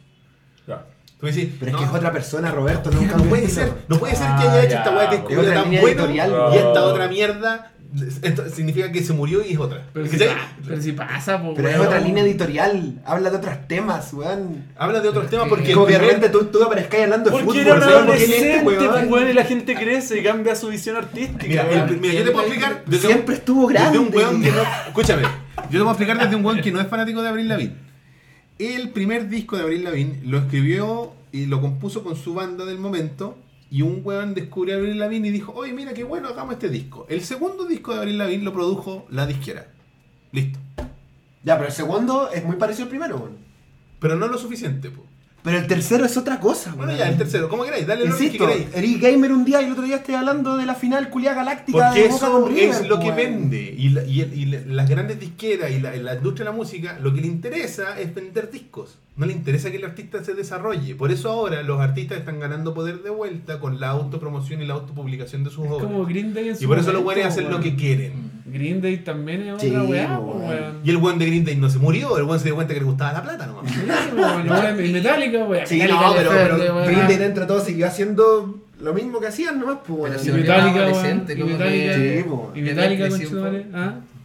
[0.67, 0.85] Ya.
[1.21, 3.97] Tú me decís, Pero es que es otra persona, Roberto, no, no, puede ser, no
[3.99, 6.57] puede ser que Ah, haya hecho esta weá que es otra tan bueno editorial, y
[6.57, 7.71] esta otra mierda.
[8.23, 9.83] Esto significa que se murió y es otra.
[9.93, 10.29] Pero si, ¿Cachai?
[10.33, 13.01] pa- pero si pasa, po, Pero es otra línea editorial.
[13.05, 14.63] Habla de otros temas, weón.
[14.77, 17.25] Habla de otros temas porque Como el que de primer- repente tú, tú aparezcas hablando
[17.29, 17.57] de Porque fútbol.
[17.59, 19.11] era un weón, ¿quién es este adolescente, weón?
[19.11, 21.45] weón, y la gente crece y cambia su visión artística.
[21.45, 21.89] Mira, weón.
[21.89, 22.83] el- mira, yo te puedo explicar.
[22.85, 23.89] desde un- Siempre estuvo grande.
[23.99, 24.61] Desde un weón que no.
[24.87, 25.23] Escúchame,
[25.69, 27.75] yo te a explicar desde un weón que no es fanático de Abril Lavigne.
[28.61, 32.77] El primer disco de Abril Lavigne lo escribió y lo compuso con su banda del
[32.77, 33.35] momento.
[33.71, 36.69] Y un weón descubrió a Abril Lavigne y dijo: Oye, mira qué bueno, hagamos este
[36.69, 37.07] disco.
[37.09, 39.65] El segundo disco de Abril Lavigne lo produjo la disquera.
[40.31, 40.59] Listo.
[41.43, 43.37] Ya, pero el segundo es muy parecido al primero, weón.
[43.99, 45.07] Pero no lo suficiente, po.
[45.43, 46.99] Pero el tercero es otra cosa, Bueno, weón.
[46.99, 47.87] ya, el tercero, ¿cómo queráis?
[47.87, 48.67] Dale orden que Insisto, queráis.
[48.75, 51.77] eres gamer un día y el otro día estoy hablando de la final culia galáctica
[51.87, 53.15] Porque de Boca eso con River, es lo que weón.
[53.17, 53.75] vende.
[53.77, 56.55] Y, la- y el- y la- las grandes disqueras y la, la industria de la
[56.57, 58.97] música, lo que le interesa es vender discos.
[59.17, 60.95] No le interesa que el artista se desarrolle.
[60.95, 64.73] Por eso ahora los artistas están ganando poder de vuelta con la autopromoción y la
[64.75, 65.83] autopublicación de sus Es obras.
[65.91, 68.31] como Green Day en su Y por eso los buenos hacen lo que quieren.
[68.45, 70.49] Green Day también es Sí, otra weá, po, po, weón.
[70.49, 70.79] weón.
[70.83, 72.79] Y el buen de Green Day no se murió, el buen se dio cuenta que
[72.79, 73.69] le gustaba la plata nomás.
[73.71, 73.79] Sí,
[74.15, 75.67] weón, la weá de Metallica, weón.
[75.67, 76.57] Sí, Metallica no, pero.
[76.85, 80.21] Green Day dentro de todo siguió haciendo lo mismo que hacían nomás, pues.
[80.23, 81.95] Pero Y Metallica, adolescente, Y como Metallica.
[81.95, 82.23] que-
[82.53, 82.59] Sí.
[82.59, 83.09] Y Metallica,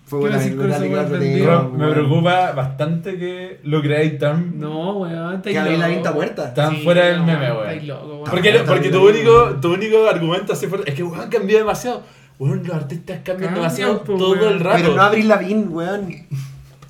[0.07, 1.93] Fue ¿Qué buena weón, otro me weón.
[1.95, 6.55] preocupa bastante que lo creáis tan, No, weón, Que Lavigne está muerta.
[6.55, 7.87] tan Sí, fuera del no, meme, estáis weón.
[7.89, 8.24] loco, weón.
[8.31, 8.53] Porque,
[8.91, 9.61] tu, único, weón.
[9.61, 12.03] tu único argumento así fuerte es que weón cambió demasiado.
[12.39, 14.53] Weón, los artistas cambian demasiado po, todo weón.
[14.53, 14.78] el rato.
[14.81, 16.15] Pero no Avril Lavigne, weón.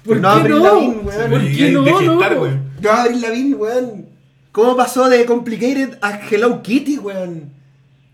[0.04, 0.64] ¿Por no qué Avril no?
[0.64, 1.30] Lavigne, weón.
[1.30, 2.60] ¿Por qué no, gestar, weón.
[2.82, 4.06] No Avril Lavigne, weón.
[4.52, 7.55] ¿Cómo pasó de Complicated a Hello Kitty, weón?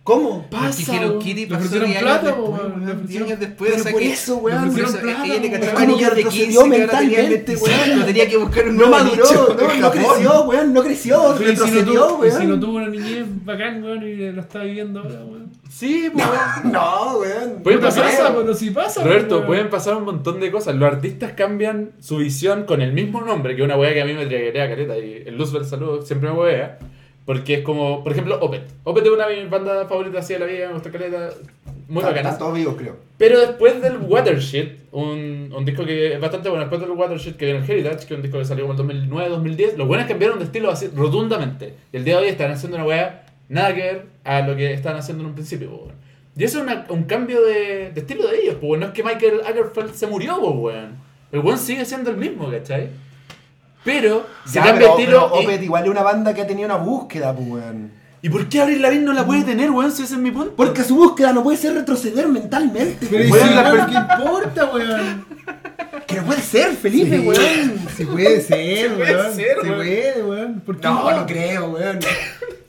[0.05, 0.45] ¿Cómo?
[0.51, 1.19] Pasa, Porque Hello weón.
[1.23, 3.71] Kitty Le pasó ofrecieron 10 años plata, después, weón, weón, le 10 ofrecieron- años después,
[3.71, 4.63] Pero o sea por eso, weón.
[4.65, 6.83] le ofrecieron Por eso, ella le es cachaba como niños que de retrocedió 15 que
[6.83, 7.65] ahora tenían mentalmente, 25,
[7.95, 8.07] weón.
[8.07, 11.23] tenía que buscar un No nuevo maduró, no, en no creció, weón, no creció, si
[11.23, 12.61] no retrocedió, tuvo- y si no weón.
[12.61, 15.53] tuvo una niñez bacán, weón, y lo está viviendo ahora, weón.
[15.71, 16.73] Sí, pues, weón.
[16.73, 17.63] No, weón.
[17.63, 18.05] Puede Puta, pasar.
[18.05, 19.05] pasa, pero sí pasa.
[19.05, 19.47] Roberto, weón.
[19.47, 20.75] pueden pasar un montón de cosas.
[20.75, 24.05] Los artistas cambian su visión con el mismo nombre, que es una weá que a
[24.05, 24.99] mí me traería careta.
[24.99, 26.79] Y el Luzbel Salud siempre me wea.
[27.25, 28.63] Porque es como, por ejemplo, Opet.
[28.85, 31.31] Opet es una de mis bandas favoritas así de la vida, me gusta caleta.
[31.89, 32.21] Muy bacana.
[32.31, 32.97] Están todos vivos, creo.
[33.19, 37.45] Pero después del Watershed, un, un disco que es bastante bueno, después del Watershed que
[37.45, 40.07] viene el Heritage, que es un disco que salió como en el 2009-2010, los buenos
[40.07, 41.75] cambiaron de estilo así rotundamente.
[41.93, 44.73] Y el día de hoy están haciendo una weá nada que ver a lo que
[44.73, 45.95] estaban haciendo en un principio, po, weón.
[46.37, 49.03] Y eso es una- un cambio de, de estilo de ellos, pues no es que
[49.05, 50.97] Michael Agerfeld se murió, weón.
[51.31, 52.89] El weón sigue siendo el mismo, ¿cachai?
[53.85, 55.27] Pero se Ya, cambia pero, estilo.
[55.27, 57.91] Opeth igual es una banda que ha tenido una búsqueda, pues, weón.
[58.25, 59.91] ¿Y, por qué Avril Lavigne no la puede tener, weón?
[59.91, 60.55] Si ese es mi punto.
[60.57, 63.77] Porque su búsqueda no puede ser retroceder mentalmente, Pero pues, ¿y si weón.
[63.79, 65.27] la- ¿qué importa, weón?
[66.07, 67.27] Que no puede ser, Felipe, Sí.
[67.27, 67.75] weón.
[67.97, 69.35] Si puede ser, puede weón.
[69.35, 69.77] ser, Se weón.
[69.77, 70.61] puede, weón.
[70.65, 71.99] ¿Por qué No, no creo, weón.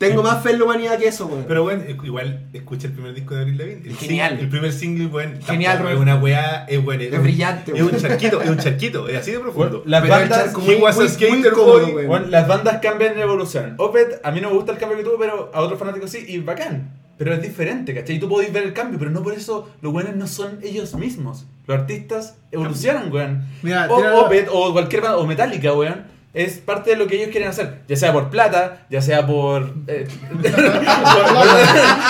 [0.09, 1.45] Tengo más fe en la humanidad que eso, weón.
[1.47, 3.89] Pero bueno, igual escucha el primer disco de Avril Lavigne.
[3.89, 4.31] El Genial.
[4.33, 5.87] sing- el primer single, bueno, Genial.
[5.91, 7.03] Es una weá, es bueno.
[7.03, 7.99] Es brillante, Es un weón.
[8.01, 9.83] charquito, es un charquito, es así de profundo.
[9.85, 11.93] Las Pero el bandas, charco He was a skater cómodo, boy.
[11.93, 12.07] weón.
[12.07, 13.75] Bueno, las bandas cambian y evolucionan.
[13.77, 16.23] Opet, a mí no me gusta el cambio que tuvo, pero a otros fanáticos sí,
[16.27, 16.91] y bacán.
[17.15, 18.15] Pero es diferente, ¿cachai?
[18.15, 20.95] Y tú podéis ver el cambio, pero no por eso los buenos no son ellos
[20.95, 21.45] mismos.
[21.67, 23.45] Los artistas evolucionan, weón.
[23.61, 26.11] Mira, o Opet, o cualquier banda, o Metallica, weón.
[26.33, 27.81] Es parte de lo que ellos quieren hacer.
[27.87, 29.71] Ya sea por plata, ya sea por.
[29.87, 30.07] eh,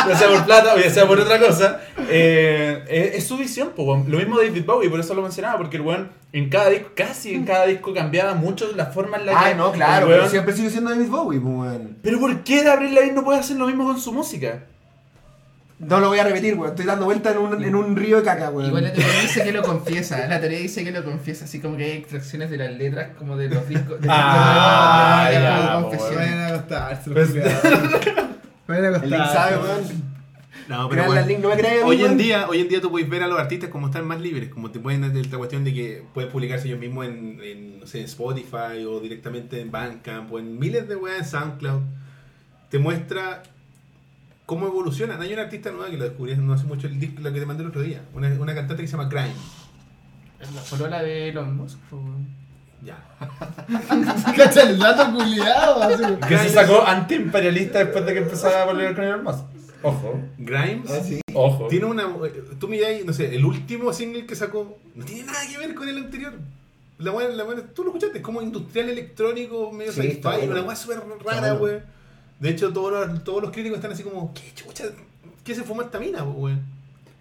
[0.07, 1.81] ya sea por plata o ya sea por otra cosa.
[2.09, 4.05] Eh, es, es su visión, po, weón.
[4.09, 7.33] Lo mismo David Bowie, por eso lo mencionaba, porque el weón en cada disco, casi
[7.35, 9.37] en cada disco cambiaba mucho la forma en la que.
[9.45, 11.97] Ay, no, claro, el pero weón- siempre sigue siendo David Bowie, weón.
[12.01, 14.63] pero ¿por qué Avril Lavigne no puede hacer lo mismo con su música?
[15.87, 16.69] No lo voy a repetir, weón.
[16.71, 18.67] Estoy dando vuelta en un, en un río de caca, weón.
[18.69, 21.77] Igual la teoría dice que lo confiesa, la teoría dice que lo confiesa, así como
[21.77, 23.99] que hay extracciones de las letras como de los discos.
[24.01, 26.15] De Ah, de- de- de- ya, de- po, confesión.
[26.15, 27.61] Vayan a acostarse, los Pues- culiados.
[28.67, 29.17] Vayan a El acostarse.
[29.17, 30.13] link sabe, weón.
[30.69, 32.89] No, pero bueno, la link, no me mí, hoy en día, hoy en día tú
[32.89, 35.65] puedes ver a los artistas como están más libres, como te pueden hacer esta cuestión
[35.65, 39.71] de que pueden publicarse ellos mismos en, en, no sé, en Spotify o directamente en
[39.71, 41.81] Bandcamp o en miles de weas en SoundCloud.
[42.69, 43.43] Te muestra
[44.45, 45.21] cómo evolucionan.
[45.21, 47.45] Hay una artista nueva que lo descubrí no hace mucho el disco, la que te
[47.45, 49.33] mandé el otro día, una, una cantante que se llama Grime.
[50.55, 51.77] La polola de Elon Musk.
[52.83, 52.97] Ya.
[54.35, 56.19] Cacha el dato culiado.
[56.27, 59.39] Que se sacó antiimperialista después de que empezaba a volver con Elon Musk.
[59.83, 61.19] Ojo, Grimes Ah, sí.
[61.33, 61.67] ojo.
[61.67, 62.05] tiene una.
[62.59, 65.87] Tú miráis, no sé, el último single que sacó no tiene nada que ver con
[65.89, 66.33] el anterior.
[66.99, 70.51] La wea, la wea- tú lo escuchaste, es como industrial electrónico, medio Sí, sci-fi, bueno.
[70.51, 71.79] una weá súper rara, bueno.
[72.39, 74.85] De hecho, todos los, todos los críticos están así como, ¿qué chucha?
[75.43, 76.57] ¿Qué se fuma esta mina, wey?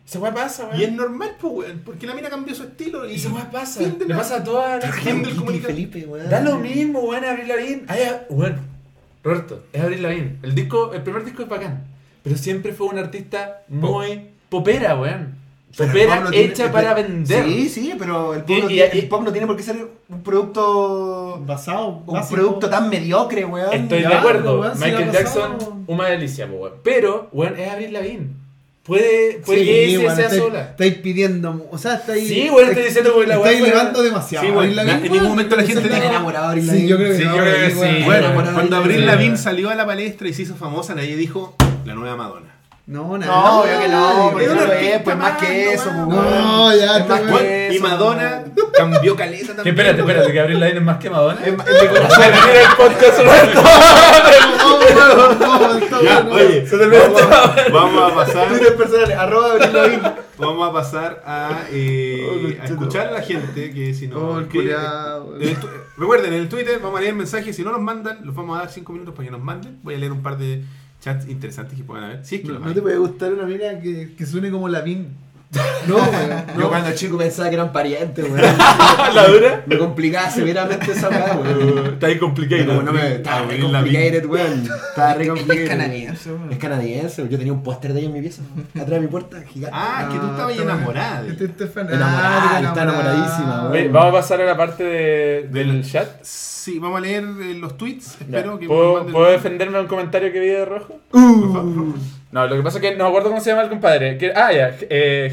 [0.06, 0.80] Esa weá pasa, weón.
[0.80, 3.14] Y es normal, pues, weón, porque la mina cambió su estilo y.
[3.14, 3.80] Esa weá pasa.
[3.82, 5.74] Le la- pasa a todas las Fin del Kitty, comunicado.
[5.74, 6.28] Felipe, weón.
[6.28, 7.82] Da lo mismo, weón, Avril Lavigne.
[7.88, 8.56] Ay, ah, weón.
[9.22, 10.38] Roberto, es Avril Lavigne.
[10.42, 11.84] El disco, el primer disco es bacán.
[12.24, 15.36] Pero siempre fue un artista muy popera, weón.
[15.76, 17.44] Tiene- hecha para vender.
[17.44, 19.56] Sí, sí, pero el pop, Y- no y- tiene, y- el pop no tiene por
[19.56, 19.76] qué ser
[20.08, 21.42] un producto.
[21.46, 22.02] Basado.
[22.06, 22.34] Un básico.
[22.40, 23.72] producto tan mediocre, weón.
[23.72, 24.60] Estoy Ya, de acuerdo.
[24.60, 25.76] weón, Michael la ha Jackson, pasado.
[25.86, 26.72] una delicia, weón.
[26.82, 28.26] Pero, weón, es Avril Lavigne.
[28.84, 30.60] Puede, puede Sí, que ese bueno, sea estáis, sola.
[30.62, 31.68] estáis pidiendo.
[31.70, 32.26] O sea, estáis.
[32.26, 33.36] Sí, weón, estoy diciendo que la.
[33.36, 34.44] Estáis elevando demasiado.
[34.46, 37.08] Sí, Lavigne, en ningún momento la gente está dijo- enamorado de Avril Sí, yo creo
[37.12, 38.02] que Sí, no, yo creo que sí.
[38.04, 39.06] Bueno, Bueno, cuando Lavigne.
[39.06, 41.54] Lavigne salió a la palestra y se hizo famosa, nadie dijo
[41.84, 42.51] la nueva Madonna.
[42.92, 43.32] No, nada.
[43.32, 45.92] No, obvio que no, porque Es no lo es, pues más que eso.
[45.92, 47.82] No, ya, Es más que ¿Cuál- Y eso.
[47.88, 48.44] Madonna
[48.76, 49.74] cambió caleta también.
[49.74, 51.40] espérate, espérate, que Abril Lavigne es más que Madonna.
[51.44, 52.20] Es- de Se corazón.
[52.20, 53.18] termina el podcast
[56.02, 57.54] Ya, oye, Se termina el tema.
[57.72, 60.12] vamos a pasar, Twitter personal, arroba Abril Lavigne.
[60.38, 64.16] vamos a pasar a, eh, a escuchar a la gente que si no.
[64.18, 65.36] Oh, el que- culiao.
[65.36, 67.54] en el tu- recuerden, en el Twitter vamos a leer mensajes.
[67.54, 69.78] Si no nos mandan, los vamos a dar 5 minutos para que nos manden.
[69.82, 70.62] Voy a leer un par de
[71.02, 72.24] chats interesantes que puedan haber.
[72.24, 75.08] Si es que No, no te puede gustar una mina que, que suene como Lavín.
[75.86, 76.46] No, weón.
[76.54, 76.68] Yo No.
[76.68, 78.40] cuando chico pensaba que eran parientes, weón.
[79.14, 79.62] ¿La dura?
[79.66, 81.86] Me complicaba severamente esa weá, weón.
[81.94, 82.66] Está ahí complicado.
[82.66, 83.16] Como no me.
[83.16, 84.62] Estaba re complicated, weón.
[84.62, 85.68] Estaba re Es complicated.
[85.68, 86.52] canadiense, weón.
[86.52, 88.42] Es canadiense, yo tenía un póster de ella en mi pieza,
[88.74, 89.76] atrás de mi puerta, gigante.
[89.78, 91.22] Ah, es que tú estabas ahí enamorada.
[91.24, 93.12] de Este, este es fanático, Enamorada, está enamorada.
[93.14, 93.92] enamoradísima, weón.
[93.92, 96.08] Vamos a pasar a la parte de- del chat.
[96.22, 98.16] Sí, vamos a leer eh, los tweets.
[98.20, 101.00] Espero que ¿Puedo, manden- ¿Puedo defenderme de un comentario que vi de rojo?
[101.12, 101.92] Uh,
[102.32, 104.18] No, lo que pasa es que no me acuerdo cómo se llama el compadre.
[104.18, 105.28] Que- ah, ya, eh.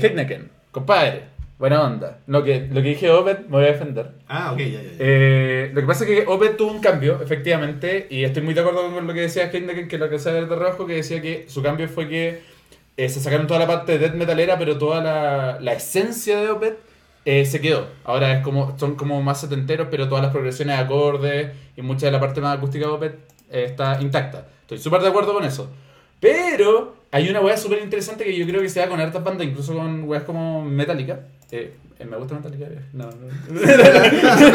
[0.72, 1.24] Compadre,
[1.58, 2.20] buena onda.
[2.28, 4.12] Lo que, lo que dije Opet, me voy a defender.
[4.28, 4.82] Ah, ok, ya, ya.
[4.84, 4.90] ya.
[5.00, 8.62] Eh, lo que pasa es que Opet tuvo un cambio, efectivamente, y estoy muy de
[8.62, 11.46] acuerdo con lo que decía Heidneken, que lo que sabe de rojo, que decía que
[11.48, 12.42] su cambio fue que
[12.98, 16.50] eh, se sacaron toda la parte de death metalera, pero toda la, la esencia de
[16.52, 16.78] Opet
[17.26, 17.88] eh, se quedó.
[18.04, 22.08] Ahora es como, son como más setenteros, pero todas las progresiones de acordes y mucha
[22.08, 23.14] de la parte más acústica de Opet
[23.50, 24.48] eh, está intacta.
[24.62, 25.70] Estoy súper de acuerdo con eso.
[26.20, 29.48] Pero hay una weá súper interesante que yo creo que se da con hartas bandas,
[29.48, 31.28] incluso con weas como Metallica.
[31.52, 32.82] Eh, eh, me gusta Metallica, eh.
[32.94, 33.28] no, no.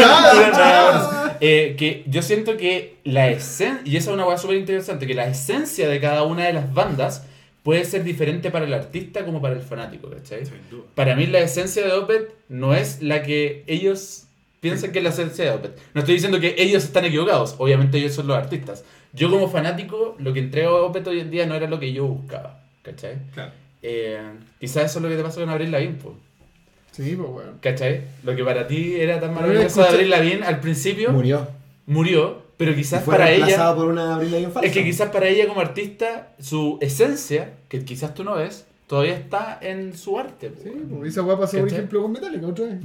[0.55, 5.07] No, eh, que yo siento que la esencia, y esa es una weá súper interesante,
[5.07, 7.27] que la esencia de cada una de las bandas
[7.63, 10.43] puede ser diferente para el artista como para el fanático, ¿cachai?
[10.95, 14.27] Para mí la esencia de Opet no es la que ellos
[14.61, 15.79] piensan que es la esencia de Opet.
[15.93, 18.85] No estoy diciendo que ellos están equivocados, obviamente ellos son los artistas.
[19.15, 21.93] Yo como fanático, lo que entrego a Opet hoy en día no era lo que
[21.93, 23.17] yo buscaba, ¿cachai?
[23.33, 23.53] Claro.
[23.83, 24.19] Eh,
[24.59, 26.17] quizás eso es lo que te pasa con Abril Lavigne, po,
[26.91, 27.59] Sí, pues, weón.
[27.61, 28.03] ¿cachai?
[28.23, 31.47] Lo que para ti era tan maravilloso de Abril Lavigne al principio murió.
[31.87, 33.75] murió, pero Y quizás fue para ella...
[33.75, 34.67] por una Abril Lavigne falsa.
[34.69, 39.15] Es que quizás para ella como artista, su esencia, que quizás tú no ves, todavía
[39.15, 40.51] está en su arte.
[40.51, 42.77] po, Sí, pues, esa weá pasó, por ejemplo, con Metallica otra vez.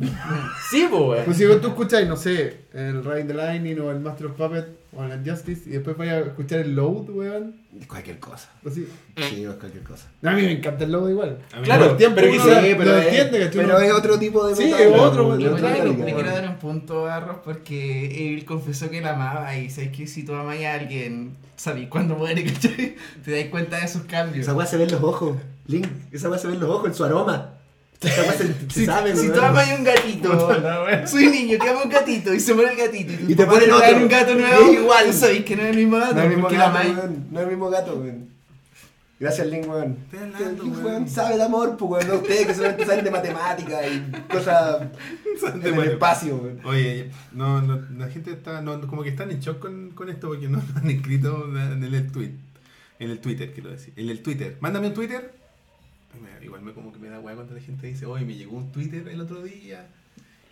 [0.71, 1.25] Sí, po, weón.
[1.25, 4.78] Pues si tú escuchas, no sé, el Ride the Lightning o el Master of Puppet
[4.95, 7.55] o el Justice y después vayas a escuchar el Load, weón.
[7.87, 8.49] Cualquier cosa.
[8.65, 8.87] Así.
[9.17, 10.07] Sí, es cualquier cosa.
[10.23, 11.37] A mí me encanta el Load igual.
[11.53, 12.51] A mí Claro, no- el tiempo pero uno lo
[12.97, 13.51] es, entiende, ¿cachai?
[13.51, 15.45] pero Uno- es otro tipo de Sí, metal, es weón, otro, le,
[16.13, 20.07] quiero dar un punto a Ross porque él confesó que la amaba y sabes que
[20.07, 22.95] si tú amas a alguien, sabes cuándo muere, ¿cachai?
[23.23, 24.39] Te das cuenta de sus cambios.
[24.47, 25.37] Esa weá se ve en los ojos,
[25.67, 25.87] Link.
[26.11, 27.53] Esa weá se ve en los ojos, en su aroma.
[28.01, 29.33] Se, se Si, sabe, si weón.
[29.33, 30.67] tú amas un gatito,
[31.07, 33.97] soy niño que ama un gatito y se muere el gatito y, te ponen otro.
[33.97, 35.13] un gato nuevo, es igual.
[35.13, 36.83] sabes que no es el mismo gato No es el mismo gato.
[37.29, 38.29] No es el mismo gato, weón.
[39.19, 41.09] Gracias, Link, weón.
[41.09, 42.07] Sabe de amor, pues, weón.
[42.07, 44.83] No ustedes que solamente saben de matemáticas y cosas
[45.53, 46.61] en el espacio, weón.
[46.63, 50.29] Oye, no, no, la gente está, no, como que están en shock con, con esto
[50.29, 52.31] porque no lo han escrito en el tweet.
[52.97, 53.93] En el Twitter, quiero decir.
[53.97, 54.55] En el Twitter.
[54.61, 55.38] Mándame un Twitter.
[56.21, 58.57] Me- Igual me como que me da hueá cuando la gente dice, oye, me llegó
[58.57, 59.87] un Twitter el otro día.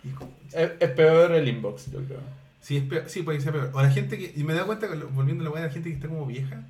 [0.04, 2.20] Y es como- Es, es peor el inbox, yo creo.
[2.60, 3.70] Sí, es peor, sí, puede ser peor.
[3.72, 5.72] O la gente que, y me da cuenta, que volviendo a la hueá de la
[5.74, 6.62] gente que está como vieja,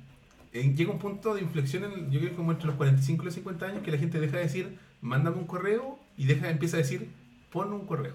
[0.53, 3.25] eh, llega un punto de inflexión, en, yo creo que como entre los 45 y
[3.25, 6.77] los 50 años, que la gente deja de decir, mándame un correo, y deja, empieza
[6.77, 7.09] a decir,
[7.51, 8.13] pon un correo.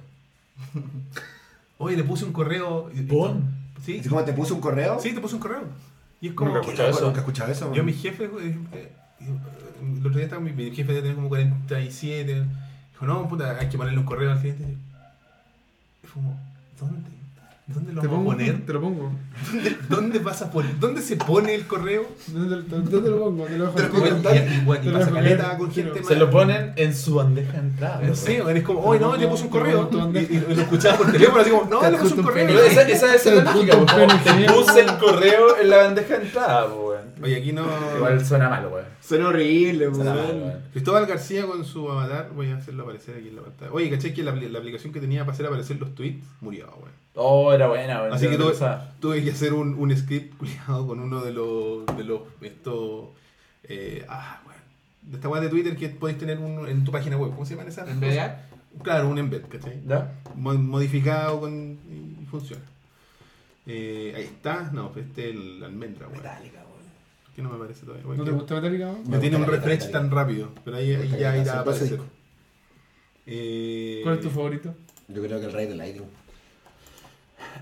[1.78, 2.90] Oye, le puse un correo.
[3.08, 3.44] Pon.
[3.84, 4.98] Sí, Así como te puse un correo.
[5.00, 5.64] sí, te puse un correo.
[6.20, 6.50] Y es como.
[6.54, 7.00] Nunca he escuchado eso.
[7.06, 8.92] Nunca he escuchado eso, Yo, mi jefe, eh, eh,
[9.92, 12.44] el otro día estaba mi, mi jefe de tener como 47.
[12.92, 14.64] Dijo, no, puta, hay que ponerle un correo al cliente.
[16.02, 16.40] Y fue como,
[16.80, 17.14] ¿dónde?
[17.66, 18.66] ¿Dónde lo Te vamos pongo, a poner?
[18.66, 19.12] te lo pongo.
[19.50, 20.78] ¿Dónde, dónde vas a poner?
[20.78, 22.06] ¿Dónde se pone el correo?
[22.26, 23.46] ¿Dónde, dónde- dónde lo pongo?
[23.46, 27.58] Te lo pongo Y, pasa caleta con gente Se lo ponen en su bandeja de
[27.60, 28.02] entrada.
[28.06, 29.88] No sé, es como, oye, no, le puse un correo.
[30.12, 32.64] Y, lo escuchaba por teléfono, así como, no, le puse un correo.
[32.64, 33.78] Esa, esa es la lógica,
[34.22, 36.66] te puse el correo en la bandeja de entrada.
[37.24, 37.66] Oye, aquí no.
[37.96, 38.84] Igual suena mal, weón.
[39.00, 40.62] Suena horrible, weón.
[40.72, 43.72] Cristóbal García con su avatar, voy a hacerlo aparecer aquí en la pantalla.
[43.72, 46.66] Oye, ¿cachai que la, apli- la aplicación que tenía para hacer aparecer los tweets murió,
[46.80, 46.92] weón?
[47.16, 48.12] Oh, era buena, weón.
[48.12, 48.52] Así que tuve,
[49.00, 51.86] tuve que hacer un, un script culiado con uno de los.
[51.96, 52.20] de los.
[52.42, 53.08] estos.
[53.64, 54.60] Eh, ah, weón.
[55.02, 57.30] De esta weá de Twitter que podéis tener un, en tu página web.
[57.30, 57.88] ¿Cómo se llaman esas?
[57.88, 58.42] ¿En verdad?
[58.82, 59.80] Claro, un embed, ¿cachai?
[59.86, 60.12] ¿Ya?
[60.34, 62.62] Mo- modificado con, y, y funciona.
[63.66, 66.18] Eh, ahí está, no, pues este es el almendra, weón.
[66.22, 66.63] Metálica,
[67.34, 68.04] ¿Qué no me parece todavía?
[68.16, 68.86] ¿No te gusta Metallica?
[68.86, 69.02] weón?
[69.08, 71.98] No tiene un refresh tan rápido, pero ahí, ya irá a aparecer.
[73.26, 74.74] Eh, ¿Cuál es tu favorito?
[75.08, 76.06] Yo creo que el Rey de Lightning.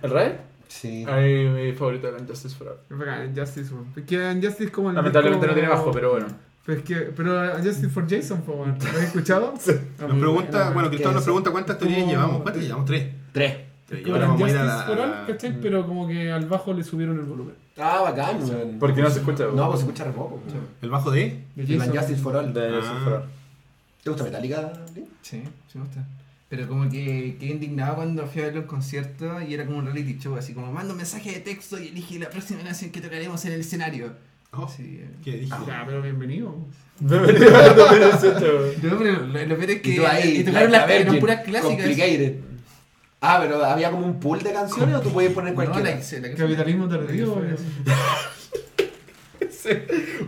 [0.03, 0.37] ¿El Rey?
[0.69, 1.05] Sí.
[1.09, 2.77] Ay, mi favorito era Justice for All.
[2.91, 3.87] Es bacán, en Justice, weón.
[3.97, 6.27] Es que en Justice como el Lamentablemente no tiene bajo, pero bueno.
[6.65, 8.43] Pero, es que, pero a Justice for Jason.
[8.47, 9.55] ¿lo has escuchado?
[10.01, 12.43] Ah, Nos pregunta, bueno, ¿qué Cristóbal nos pregunta cuántas teorías llevamos.
[12.43, 12.87] ¿Cuántas llevamos?
[12.87, 13.09] Tres.
[13.33, 13.57] Tres.
[13.87, 14.01] Tres.
[14.01, 14.87] Y Como ahora el vamos a ir a Justice la.
[14.87, 15.61] for a All, la- ¿cachai?
[15.61, 17.55] Pero como que al bajo le subieron el volumen.
[17.79, 18.79] Ah, bacán, weón.
[18.79, 19.45] Porque no se escucha.
[19.55, 20.41] No, pues se escucha re poco.
[20.47, 20.67] weón.
[20.83, 21.43] El bajo de.
[21.57, 21.81] De El.
[21.99, 22.53] Justice for All.
[22.53, 22.81] De Ah.
[22.81, 23.25] Jason Frost.
[24.03, 24.73] ¿Te gusta Metallica?
[24.95, 25.05] Lee?
[25.23, 26.05] Sí, sí me gusta.
[26.49, 29.87] Pero como que quedé indignado cuando fui a ver un concierto y era como un
[29.87, 33.01] reality show, así como mando un mensaje de texto y elige la próxima canción que
[33.01, 34.13] tocaremos en el escenario.
[34.51, 35.09] Oh, Sí, eh.
[35.25, 35.55] ¿Qué dije?
[35.67, 36.55] Ya, pero bienvenido.
[37.01, 38.73] Bienvenido al 2018.
[38.83, 41.41] No, pero lo, lo peor es que Y tú ahí, y tocaron las a puras
[41.41, 41.63] clásicas.
[41.63, 42.35] Complicated.
[43.25, 45.91] Ah, pero había como un pool de canciones o tú podías poner No, cualquiera.
[45.95, 47.37] la que- la que- Capitalismo tardío.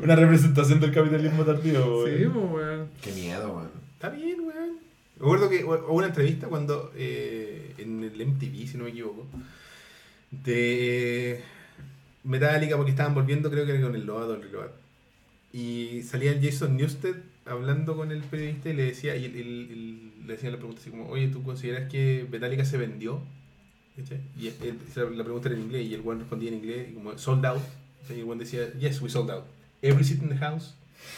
[0.03, 2.33] Una representación del capitalismo tardío, Sí, weón.
[2.33, 2.89] pues, weón.
[3.03, 3.71] Qué miedo, weón.
[3.95, 4.79] Está bien, weón.
[5.19, 9.27] Me acuerdo que hubo una entrevista cuando eh, en el MTV, si no me equivoco,
[10.31, 11.41] de
[12.25, 14.71] Metallica, porque estaban volviendo, creo que era con el Load o el Reload.
[15.53, 17.15] Y salía el Jason Newsted
[17.47, 20.81] hablando con el periodista y le decía, y el- el- el- le hacían la pregunta
[20.81, 23.21] así como, oye, ¿tú consideras que Metallica se vendió?
[23.97, 24.21] ¿Cachai?
[24.39, 27.17] Y él- la, la pregunta era en inglés y el one respondía en inglés como,
[27.19, 27.63] sold out.
[28.11, 29.45] Y el one decía, yes, we sold out.
[29.83, 30.75] Every seat in the house,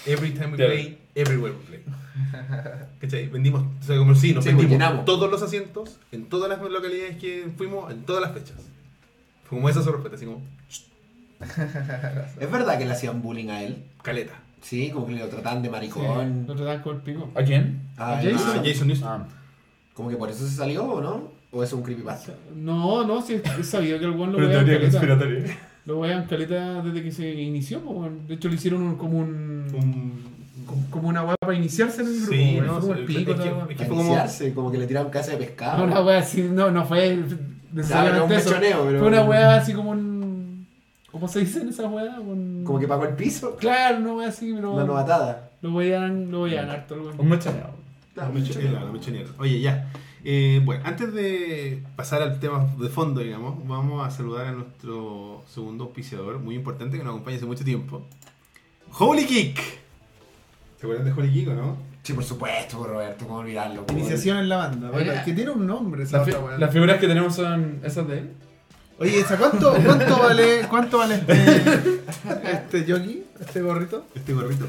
[0.07, 0.73] every time we Claro.
[0.73, 1.81] play, everywhere we play.
[3.01, 3.29] ¿Cachai?
[3.29, 5.05] Vendimos, o sea, como sí, nos Sí, vendimos llenamos.
[5.05, 8.57] todos los asientos en todas las localidades que fuimos, en todas las fechas.
[9.45, 10.43] Fue como esa sorpresa, así como
[12.41, 13.85] ¿Es verdad que le hacían bullying a él?
[14.03, 14.35] caleta.
[14.63, 16.45] Sí, como que lo trataban de Lo maricón.
[16.47, 17.31] tratan con el pico.
[17.35, 17.81] ¿A quién?
[17.97, 18.31] Ah, ¿A no.
[18.33, 18.53] Jason?
[18.57, 19.07] Ah, Jason Newsted.
[19.07, 19.27] Ah.
[19.95, 21.31] Como que por eso se salió, ¿o no?
[21.53, 22.33] ¿O es un creepypasta?
[22.55, 25.57] No, no, sí, es sabido que el weón lo Pero teoría conspiratoria.
[25.87, 27.81] Lo vean caleta desde que se inició.
[28.27, 29.67] De hecho, le hicieron un- como un.
[29.73, 33.07] Un- como- Como una weá para iniciarse en el grupo, Sí, no, como sí, el
[33.07, 33.67] pico, es que- weá.
[33.71, 35.79] es que como- iniciarse, como que le tiraron casa de pescado.
[35.79, 38.51] No, una weá así, no, no fue Claro, era un necesariamente eso.
[38.51, 38.99] mechoneo, pero...
[38.99, 40.16] Fue una weá así como un.
[41.17, 42.21] ¿Cómo se dice en esa weá?
[42.21, 42.63] Un...
[42.65, 43.57] Como que pagó el piso.
[43.57, 44.73] Claro, una weá así, pero.
[44.75, 45.51] Una novatada.
[45.63, 47.19] Lo veían, lo veían harto, el weón.
[47.19, 47.29] Un
[48.15, 49.29] La mechonera, la mechonera.
[49.39, 49.91] Oye, ya.
[50.25, 55.43] Eh, bueno, antes de pasar al tema de fondo, digamos, vamos a saludar a nuestro
[55.49, 58.05] segundo auspiciador, muy importante, que nos acompaña hace mucho tiempo.
[58.99, 59.59] Holy Geek.
[60.79, 61.77] ¿Se acuerdan de Holy Geek o no?
[62.03, 63.85] Sí, por supuesto, Roberto, ¿cómo olvidarlo?
[63.91, 64.91] Iniciación en la banda.
[64.91, 66.59] Bueno, que tiene un nombre esa Las, fi- otra weá.
[66.59, 68.31] las figuras que tenemos son esas de él.
[68.99, 72.01] Oye, ¿esa cuánto, cuánto vale, cuánto vale este,
[72.51, 74.07] este jockey, este gorrito?
[74.15, 74.67] Este gorrito.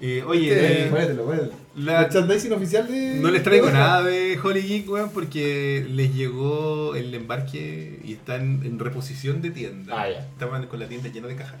[0.00, 3.14] Eh, oye, Este- eh, la- Merchandising oficial de.
[3.20, 8.60] no les traigo nada de Holy Geek, weón, porque les llegó el embarque y están
[8.64, 10.00] en reposición de tienda.
[10.02, 10.18] Ah, ya.
[10.20, 11.56] Estaban con la tienda llena de cajas.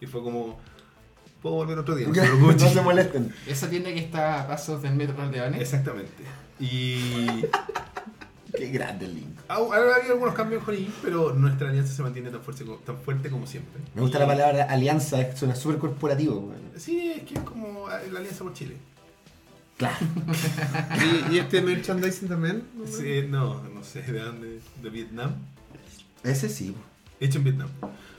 [0.00, 0.58] Y fue como,
[1.42, 2.06] ¿puedo volver otro día?
[2.38, 3.34] No, No se molesten.
[3.46, 5.60] Esa tienda que está a pasos del metro Caldeones.
[5.60, 6.22] Exactamente.
[6.60, 7.26] Y
[8.56, 9.38] Qué grande el link.
[9.48, 12.78] ha, ha habido algunos cambios en Geek, pero nuestra alianza se mantiene tan fuerte, como-
[12.78, 13.80] tan fuerte como siempre.
[13.94, 16.38] Me gusta Y- la palabra alianza, es- suena súper corporativo.
[16.38, 16.60] weón.
[16.76, 18.76] Sí, es que es como la alianza por Chile.
[19.78, 19.96] Claro.
[21.30, 22.62] ¿Y, y este merchandising también?
[22.86, 25.32] Sí, no, no sé de dónde, de Vietnam.
[26.22, 26.74] Ese sí.
[27.20, 27.68] Hecho en Vietnam.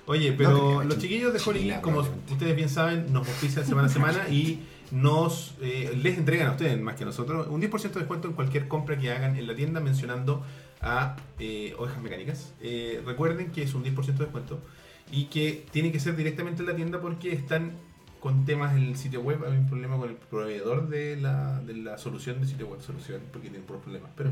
[0.05, 4.27] Oye, pero los chiquillos de Geek, como ustedes bien saben, nos ofician semana a semana
[4.30, 4.60] y
[4.94, 8.36] nos eh, les entregan a ustedes, más que a nosotros, un 10% de descuento en
[8.36, 10.44] cualquier compra que hagan en la tienda mencionando
[10.82, 12.53] a eh, Ovejas Mecánicas.
[12.61, 14.60] Eh, recuerden que es un 10% de descuento
[15.11, 17.72] y que tiene que ser directamente en la tienda porque están
[18.20, 19.44] con temas en el sitio web.
[19.44, 23.20] Hay un problema con el proveedor de la, de la solución de sitio web, solución,
[23.32, 24.11] porque tienen puros problemas.
[24.15, 24.30] Pero.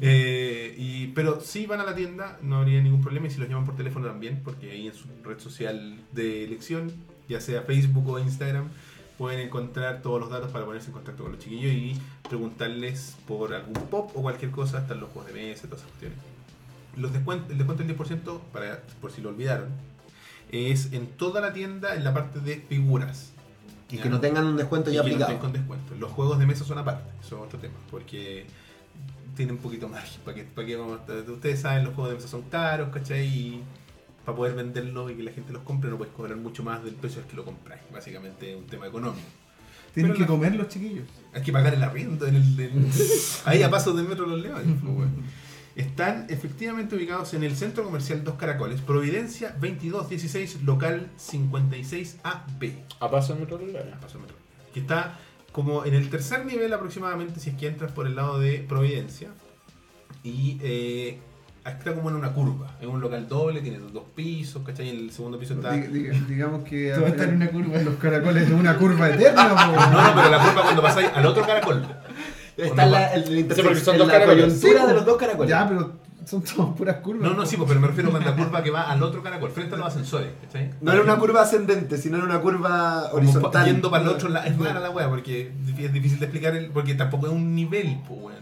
[0.00, 3.28] Eh, y, pero si van a la tienda, no habría ningún problema.
[3.28, 6.92] Y si los llaman por teléfono también, porque ahí en su red social de elección,
[7.28, 8.68] ya sea Facebook o Instagram,
[9.18, 13.54] pueden encontrar todos los datos para ponerse en contacto con los chiquillos y preguntarles por
[13.54, 16.18] algún pop o cualquier cosa, hasta los juegos de mesa, todas esas cuestiones.
[16.96, 19.68] Los descuent- el descuento del 10%, para, por si lo olvidaron,
[20.50, 23.30] es en toda la tienda en la parte de figuras.
[23.90, 24.02] Y Ya.
[24.04, 25.38] que no tengan un descuento Y ya que no aplicado.
[25.40, 25.94] con descuento.
[25.98, 28.46] Los juegos de mesa son aparte, es otro tema, porque
[29.36, 30.18] tienen un poquito más.
[30.24, 33.26] ¿Para qué, para a- ustedes saben, los juegos de mesa son caros, ¿cachai?
[33.26, 33.62] Y
[34.24, 36.94] para poder venderlos y que la gente los compre, no puedes cobrar mucho más del
[36.94, 37.82] precio al que lo compráis.
[37.92, 39.26] Básicamente es un tema económico.
[39.92, 41.06] Tienen Pero que la- comer los chiquillos.
[41.32, 42.90] Hay que pagar el arriendo en el, en-
[43.44, 44.66] ahí a pasos del metro Los Leones.
[44.82, 45.12] pues, bueno.
[45.76, 52.72] Están efectivamente ubicados en el Centro Comercial Dos Caracoles, Providencia 2216, local 56AB.
[53.00, 53.96] A paso en metro Leones.
[54.00, 54.36] Paso Metro.
[54.72, 55.18] Que está
[55.52, 59.30] como en el tercer nivel aproximadamente, si es que entras por el lado de Providencia.
[60.22, 61.18] Y eh,
[61.70, 62.66] está como en una curva.
[62.80, 64.88] Es un local doble, tiene dos pisos, ¿cachai?
[64.90, 65.74] En el segundo piso está...
[65.74, 67.78] Dig- dig- digamos que Todo está en una curva.
[67.80, 69.48] los caracoles de una curva eterna.
[69.54, 71.86] No, no, pero la curva cuando pasáis al otro caracol.
[72.56, 75.04] Está en la, el, el Sí, porque son en dos la coyuntura Sí, de los
[75.04, 75.50] dos caracoles.
[75.50, 75.92] Ya, pero
[76.26, 77.22] Son todas puras curvas.
[77.30, 79.50] No, no, sí, pues, pero me refiero a la curva que va al otro caracol,
[79.50, 80.70] frente a los ascensores, ¿cachai?
[80.80, 83.66] No era una curva ascendente, sino era una curva horizontal.
[83.66, 86.70] yendo para el otro lado, es rara la wea, porque es difícil de explicar, el,
[86.70, 88.36] porque tampoco es un nivel, pues,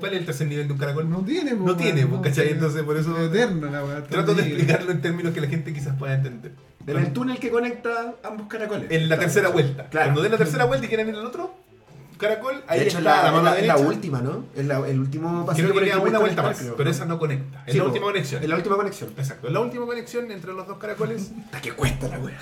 [0.00, 1.08] ¿cuál es el tercer nivel de un caracol?
[1.10, 2.52] No tiene, po, No tiene, weón, pues, ¿cachai?
[2.52, 4.04] Entonces, por eso- Es eterno la weá.
[4.04, 6.52] Trato de explicarlo en términos que la gente quizás pueda entender.
[6.86, 8.90] En el túnel que conecta ambos caracoles.
[8.90, 9.88] En la tercera vuelta.
[9.88, 10.06] Claro.
[10.06, 11.54] Cuando den la tercera vuelta y quieren ir al otro
[12.22, 13.76] caracol, ahí de hecho, está la, la mano la, derecha.
[13.76, 14.44] la última, ¿no?
[14.54, 16.76] Es la- el último pasillo Creo que el queda una vuelta más, creo.
[16.76, 17.62] pero esa no conecta.
[17.66, 18.42] Es Sí, la última conexión.
[18.42, 19.10] Es la última conexión.
[19.18, 21.30] Exacto, es la última conexión entre los dos caracoles.
[21.46, 22.38] Hasta que cuesta la wea.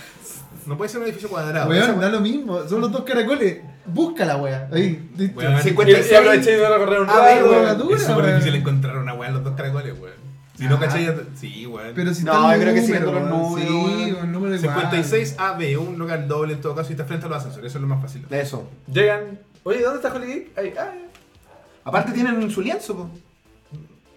[0.66, 1.68] No puede ser un edificio cuadrado.
[1.70, 2.68] Weón, da lo mismo.
[2.68, 3.58] Son los dos caracoles.
[3.86, 4.68] Busca la wea.
[4.72, 5.10] Ahí.
[5.34, 6.12] Weón, Y, 56.
[6.12, 7.94] y aproveché y iba a correr un A ver, rato.
[7.94, 10.20] es súper difícil encontrar una weá en los dos caracoles, weón.
[10.56, 10.80] Si no Ah.
[10.80, 11.92] cachai, sí, weón.
[11.94, 14.74] Pero si No, yo creo que números, siguen los números, Sí, un número igual.
[14.74, 17.70] 56 AB, un local doble en todo caso y está frente a los ascensores.
[17.70, 18.26] Eso es lo más fácil.
[18.28, 18.68] Eso.
[18.92, 19.38] Llegan.
[19.62, 20.58] Oye, ¿dónde está Holy Geek?
[20.58, 20.92] Ahí, ah,
[21.84, 23.10] Aparte tienen su lienzo, po.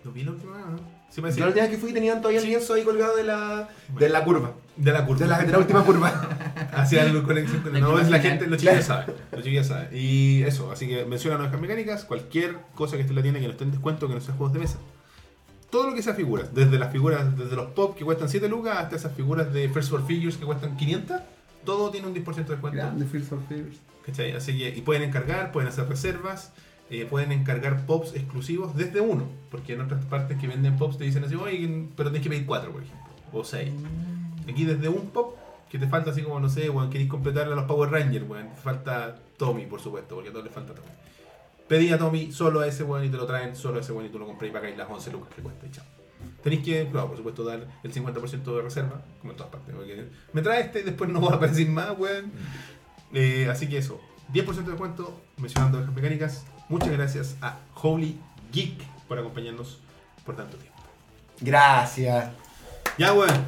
[0.03, 0.77] ¿Lo vi la última vez, no?
[1.09, 1.41] Sí, me Yo decía.
[1.45, 4.23] la última vez que fui tenían todavía el lienzo ahí colgado de la, de la
[4.23, 4.53] curva.
[4.75, 5.19] De la curva.
[5.19, 6.09] De la, de la última curva.
[6.73, 9.15] Hacia la conexión con No, es la gente, los chicos ya saben.
[9.31, 9.89] Los chicos ya saben.
[9.93, 13.45] Y eso, así que mencionan ovejas mecánicas, cualquier cosa que esté en la tienda que
[13.45, 14.77] no esté en descuento, que no sea juegos de mesa.
[15.69, 18.77] Todo lo que sea figuras, desde las figuras, desde los pop que cuestan 7 lucas
[18.77, 21.21] hasta esas figuras de First World Figures que cuestan 500,
[21.65, 22.77] todo tiene un 10% de descuento.
[22.77, 23.77] Grande Fears of Fears.
[24.05, 24.31] ¿Cachai?
[24.33, 26.51] Así que, y pueden encargar, pueden hacer reservas,
[26.89, 31.05] eh, pueden encargar pops exclusivos desde uno, porque en otras partes que venden pops te
[31.05, 33.71] dicen así, oye, pero tienes que pedir cuatro, por ejemplo, o seis.
[34.49, 35.37] Aquí desde un pop,
[35.69, 38.49] que te falta así como, no sé, weón, queréis completarle a los Power Rangers, weón,
[38.53, 40.89] te falta Tommy, por supuesto, porque a todos les falta Tommy.
[41.67, 44.05] Pedí a Tommy solo a ese weón y te lo traen solo a ese weón
[44.05, 45.85] y tú lo compras y pagáis las 11 lucas que cuesta y chao.
[46.43, 50.07] Tenéis que, claro, por supuesto, dar el 50% de reserva, como en todas partes, porque
[50.33, 52.31] me trae este y después no va a aparecer más, weón.
[53.13, 54.01] Eh, así que eso,
[54.33, 56.45] 10% de descuento mencionando ovejas mecánicas.
[56.67, 58.19] Muchas gracias a Holy
[58.51, 59.79] Geek por acompañarnos
[60.25, 60.79] por tanto tiempo.
[61.39, 62.31] Gracias.
[62.97, 63.45] Ya, weón.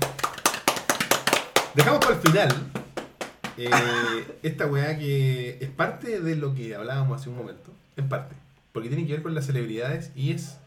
[1.74, 2.72] Dejamos para el final
[3.58, 3.70] eh,
[4.44, 7.72] esta weá que es parte de lo que hablábamos hace un momento.
[7.98, 8.36] En parte.
[8.72, 10.58] Porque tiene que ver con las celebridades y es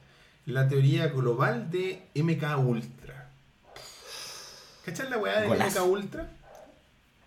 [0.49, 3.29] la teoría global de MK Ultra.
[4.85, 5.85] ¿Cachan la weá de Golazo.
[5.87, 6.29] MK Ultra?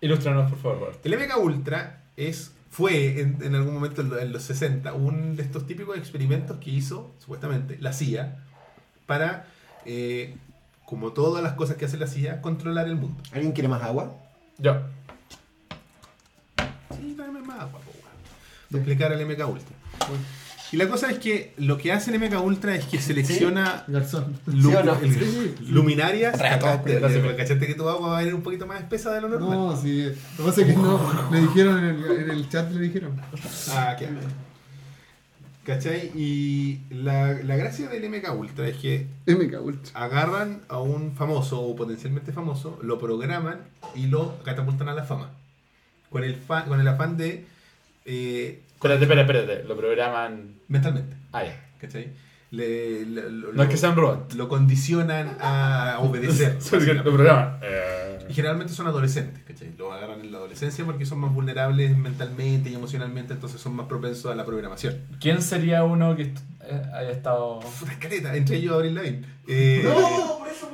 [0.00, 0.98] Ilústranos, por favor.
[1.04, 5.36] El MK Ultra es, fue en, en algún momento en, lo- en los 60 un
[5.36, 8.38] de estos típicos experimentos que hizo, supuestamente, la CIA
[9.06, 9.46] para,
[9.86, 10.34] eh,
[10.84, 13.22] como todas las cosas que hace la CIA, controlar el mundo.
[13.32, 14.12] ¿Alguien quiere más agua?
[14.58, 14.80] Yo.
[16.98, 17.92] Sí, tráeme más agua, po.
[18.70, 19.76] Para explicar el MK Ultra.
[20.72, 24.38] Y la cosa es que lo que hace el MK Ultra es que selecciona Garzón.
[24.46, 24.94] lu- ¿Sí o no?
[25.00, 26.34] el- luminarias.
[26.38, 29.50] ¿Cachaste que tu agua va a venir un poquito más espesa de lo normal?
[29.50, 30.04] No, sí.
[30.38, 31.28] Lo que pasa es que no.
[31.30, 33.20] Le dijeron en el, en el chat, le dijeron.
[33.70, 34.18] Ah, qué asco.
[35.64, 36.10] ¿Cachai?
[36.16, 39.92] Y la, la gracia del MK Ultra es que MK Ultra.
[40.04, 43.60] agarran a un famoso o potencialmente famoso, lo programan
[43.94, 45.30] y lo catapultan a la fama.
[46.10, 47.44] Con el, fa- con el afán de.
[48.06, 49.64] eh, Espérate, espérate, espérate.
[49.68, 50.54] Lo programan.
[50.68, 51.16] mentalmente.
[51.32, 51.58] Ah, ya.
[51.80, 52.08] ¿Cachai?
[52.50, 54.34] Le- le- lo, No es que sean robots.
[54.34, 56.58] lo condicionan a obedecer.
[57.04, 57.58] Lo programan.
[57.62, 59.72] Eh, Y generalmente son adolescentes, ¿cachai?
[59.78, 63.86] Los agarran en la adolescencia porque son más vulnerables mentalmente y emocionalmente, entonces son más
[63.86, 64.98] propensos a la programación.
[65.20, 67.60] ¿Quién sería uno que est- eh, haya estado.
[67.80, 69.22] Puta caleta, entre ellos Avril Lavigne.
[69.48, 69.82] Eh,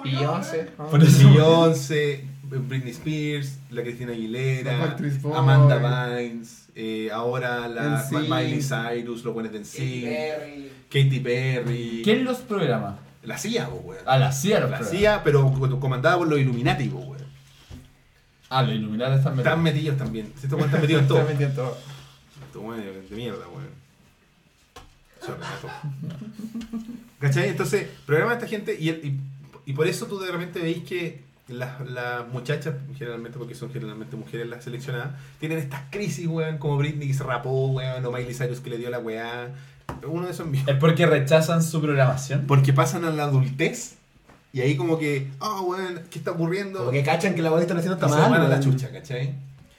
[0.04, 0.64] Beyoncé.
[0.76, 4.96] Por eso- Beyoncé, Britney Spears, la Cristina Aguilera.
[5.34, 8.28] Amanda Bynes, eh, ahora la NSYNC.
[8.28, 13.00] Miley Cyrus, los buenos de NSYNC, Katy Perry, ¿Quién los programa?
[13.24, 14.02] la CIA, po, weón.
[14.06, 14.98] A la CIA los La programa.
[15.00, 17.18] CIA, pero co- comandada por los Illuminati, weón.
[18.48, 19.96] Ah, los Illuminati están Están metidos.
[19.96, 20.32] metidos también.
[20.42, 21.18] Weones están metidos en todo.
[21.22, 21.76] Está metido en todo.
[22.46, 23.68] Estos weones de mierda, weón.
[27.20, 27.48] ¿Cachai?
[27.48, 29.20] Entonces, programa a esta gente y, el- y,
[29.66, 34.16] y por eso tú de repente veis que las, las muchachas, generalmente, porque son generalmente
[34.16, 35.10] mujeres las seleccionadas,
[35.40, 38.78] tienen estas crisis, weón, como Britney que se rapó, weón, o Miley Cyrus que le
[38.78, 39.48] dio la weá.
[40.06, 40.68] Uno de esos envíos.
[40.68, 42.44] ¿Es porque rechazan su programación?
[42.46, 43.96] Porque pasan a la adultez
[44.52, 46.80] y ahí como que, oh, weón, ¿qué está ocurriendo?
[46.80, 48.30] Como que cachan que la boda que están haciendo está se mal.
[48.30, 49.34] van a la chucha, ¿cachai?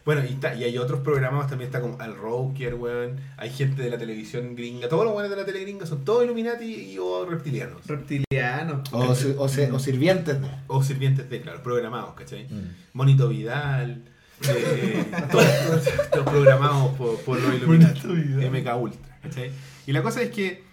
[0.05, 3.17] Bueno, y, está- y hay otros programas, también está como Al Roker, weón.
[3.37, 4.87] Hay gente de la televisión gringa.
[4.89, 7.85] Todos los buenos de la tele gringa son todos Illuminati y, o reptilianos.
[7.85, 8.83] Reptiliano.
[8.91, 10.41] O, si- o, se- o sirvientes.
[10.41, 12.45] de- O sirvientes de, claro, programados, ¿cachai?
[12.45, 12.73] Mm.
[12.93, 14.03] Monito Vidal.
[14.47, 15.45] eh, todos,
[16.11, 18.07] todos programados por, por los Illuminati.
[18.07, 19.51] MK Ultra, ¿cachai?
[19.85, 20.63] Y la cosa es que...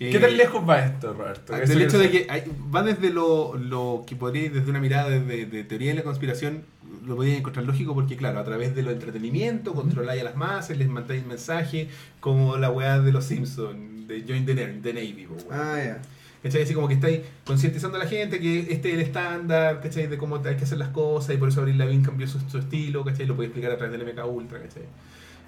[0.00, 1.52] eh, ¿Qué tan lejos va esto, Roberto?
[1.54, 2.44] del Eso hecho de que hay-
[2.74, 6.62] va desde lo, lo que podría desde una mirada de, de teoría de la conspiración
[7.06, 10.76] lo podéis encontrar lógico porque claro a través de lo entretenimiento controláis a las masas
[10.78, 11.88] les mandáis mensaje
[12.20, 15.36] como la weá de los Simpsons de Join the, Na- the Navy po.
[15.50, 16.02] Ah, ya.
[16.42, 16.62] ¿Cachai?
[16.62, 20.06] Así como que estáis concientizando a la gente que este es el estándar, ¿cachai?
[20.06, 22.58] De cómo hay que hacer las cosas y por eso Abril Lavigne cambió su, su
[22.58, 23.26] estilo, ¿cachai?
[23.26, 24.84] Lo puede explicar a través del MK Ultra, ¿cachai?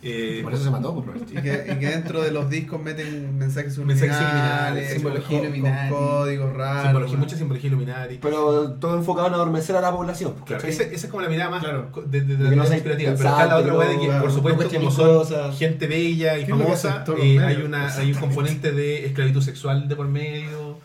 [0.03, 1.31] Eh, Por eso se mató, pues, Robert.
[1.31, 5.91] Y que, y que dentro de los discos meten mensajes subliminales, simbología con, Illuminati.
[5.95, 6.83] códigos raros.
[6.85, 8.19] simbología, mucha simbología Illuminati.
[8.23, 10.33] Pero todo enfocado en adormecer a la población.
[10.47, 10.71] Claro, ¿cachai?
[10.71, 11.91] esa, esa es como la mirada más Claro.
[12.07, 13.13] de, de, de la no teoría sea conspirativa.
[13.17, 15.59] Pero está la otra weá de que, claro, por supuesto, cuestionen como son cosas.
[15.59, 19.05] gente bella y ¿Qué es lo que famosa, eh, hay, una, hay un componente de
[19.07, 20.79] esclavitud sexual de por medio.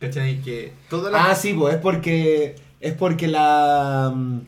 [0.00, 0.42] ¿Cachai?
[0.42, 1.30] Que toda la.
[1.30, 4.40] Ah, sí, pues es porque es porque la mm,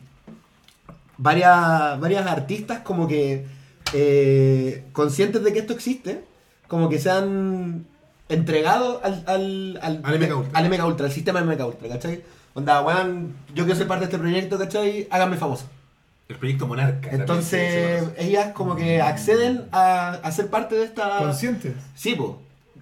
[1.17, 3.56] varias varias artistas como que
[3.93, 6.23] eh, conscientes de que esto existe,
[6.67, 7.85] como que se han
[8.29, 10.59] entregado al al al, Al MK Ultra.
[10.59, 12.23] al MK Ultra, al sistema MK Ultra, ¿cachai?
[12.53, 15.07] Onda, weón, yo quiero ser parte de este proyecto, ¿cachai?
[15.11, 15.65] Háganme famoso.
[16.27, 17.09] El proyecto Monarca.
[17.11, 21.73] Entonces, ellas como que acceden a, a ser parte de esta Conscientes.
[21.95, 22.41] Sí, po.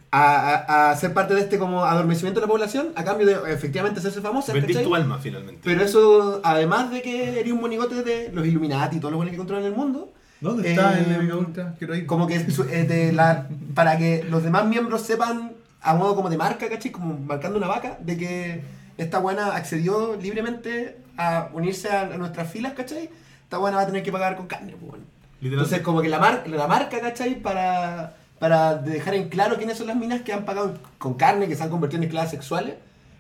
[0.10, 3.54] A, a, a ser parte de este como adormecimiento de la población a cambio de
[3.54, 4.54] efectivamente hacerse famosa.
[4.54, 4.84] ¿cachai?
[4.84, 5.62] tu alma finalmente.
[5.64, 9.34] Pero eso, además de que eres un monigote de los Illuminati y todos los buenos
[9.34, 10.12] que controlan el mundo,
[10.46, 11.74] ¿Dónde está Eh, el MK Ultra?
[11.78, 12.06] Quiero ir.
[12.06, 16.30] como que su- eh, de la, para que los demás miembros sepan a modo como
[16.30, 16.92] de marca, ¿cachai?
[16.92, 18.64] Como marcando una vaca, de que
[18.98, 23.10] esta buena accedió libremente a unirse a, a nuestras filas, ¿cachai?
[23.44, 25.04] Esta buena va a tener que pagar con carne, pues, bueno.
[25.42, 27.36] Entonces, como que la, mar la marca, ¿cachai?
[27.42, 31.56] Para, para dejar en claro quiénes son las minas que han pagado con carne, que
[31.56, 32.76] se han convertido en esclavas sexuales,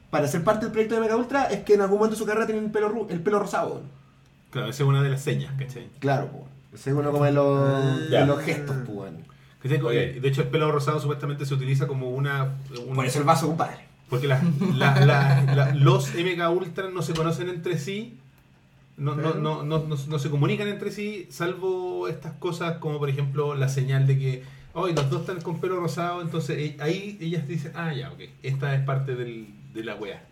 [0.09, 2.25] para ser parte del proyecto de Mega Ultra, es que en algún momento de su
[2.25, 3.81] carrera tienen el pelo, el pelo rosado.
[4.49, 5.89] Claro, esa es una de las señas, ¿cachai?
[5.99, 6.43] Claro, pues.
[6.75, 8.97] Ese es uno como de los, de los gestos, pues.
[8.97, 9.17] weón.
[9.61, 9.81] ¿Cachai?
[9.81, 9.91] Ok.
[10.21, 12.55] De hecho, el pelo rosado supuestamente se utiliza como una.
[12.87, 13.85] un- Por eso el vaso, compadre.
[14.09, 14.41] Porque la-
[14.75, 18.19] la- la- la- los MK Ultra no se conocen entre sí,
[18.97, 23.09] no, no, no, no, no, no se comunican entre sí, salvo estas cosas como por
[23.09, 24.43] ejemplo la señal de que
[24.73, 28.19] hoy los dos están con pelo rosado, entonces eh, ahí ellas dicen, ah, ya, ok,
[28.43, 30.23] esta es parte del, de la wea.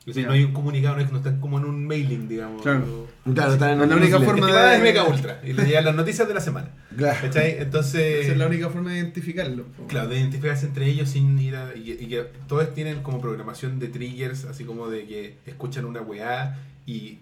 [0.00, 0.28] Es decir, Ya.
[0.28, 2.62] no hay un comunicado, no es que no están como en un mailing, digamos.
[2.62, 3.06] Claro.
[3.34, 5.94] Claro, están en la única forma Estimada de- es MK Ultra y le llegan las
[5.94, 6.70] noticias de la semana.
[6.96, 7.18] Claro.
[7.20, 7.58] ¿Cachai?
[7.58, 8.22] Entonces.
[8.24, 9.66] Esa es la única forma de identificarlo.
[9.88, 11.76] Claro, de identificarse entre ellos sin ir a.
[11.76, 16.00] Y, y que todos tienen como programación de triggers, así como de que escuchan una
[16.00, 17.18] weá y.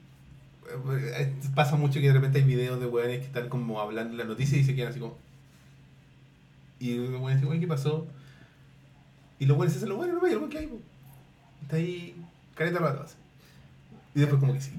[1.19, 4.19] eh, Pasa mucho que de repente hay videos de weones que están como hablando en
[4.19, 5.19] la noticia y se quedan así como.
[6.79, 8.07] Y los weones dicen, "Oye, ¿qué pasó?
[9.41, 10.67] Y los weones se hacen los weones, no veo, ¿qué hay?
[10.69, 10.79] po?".
[11.63, 12.15] Está ahí,
[12.57, 13.15] careta rato así.
[14.15, 14.73] Y después, como que sí.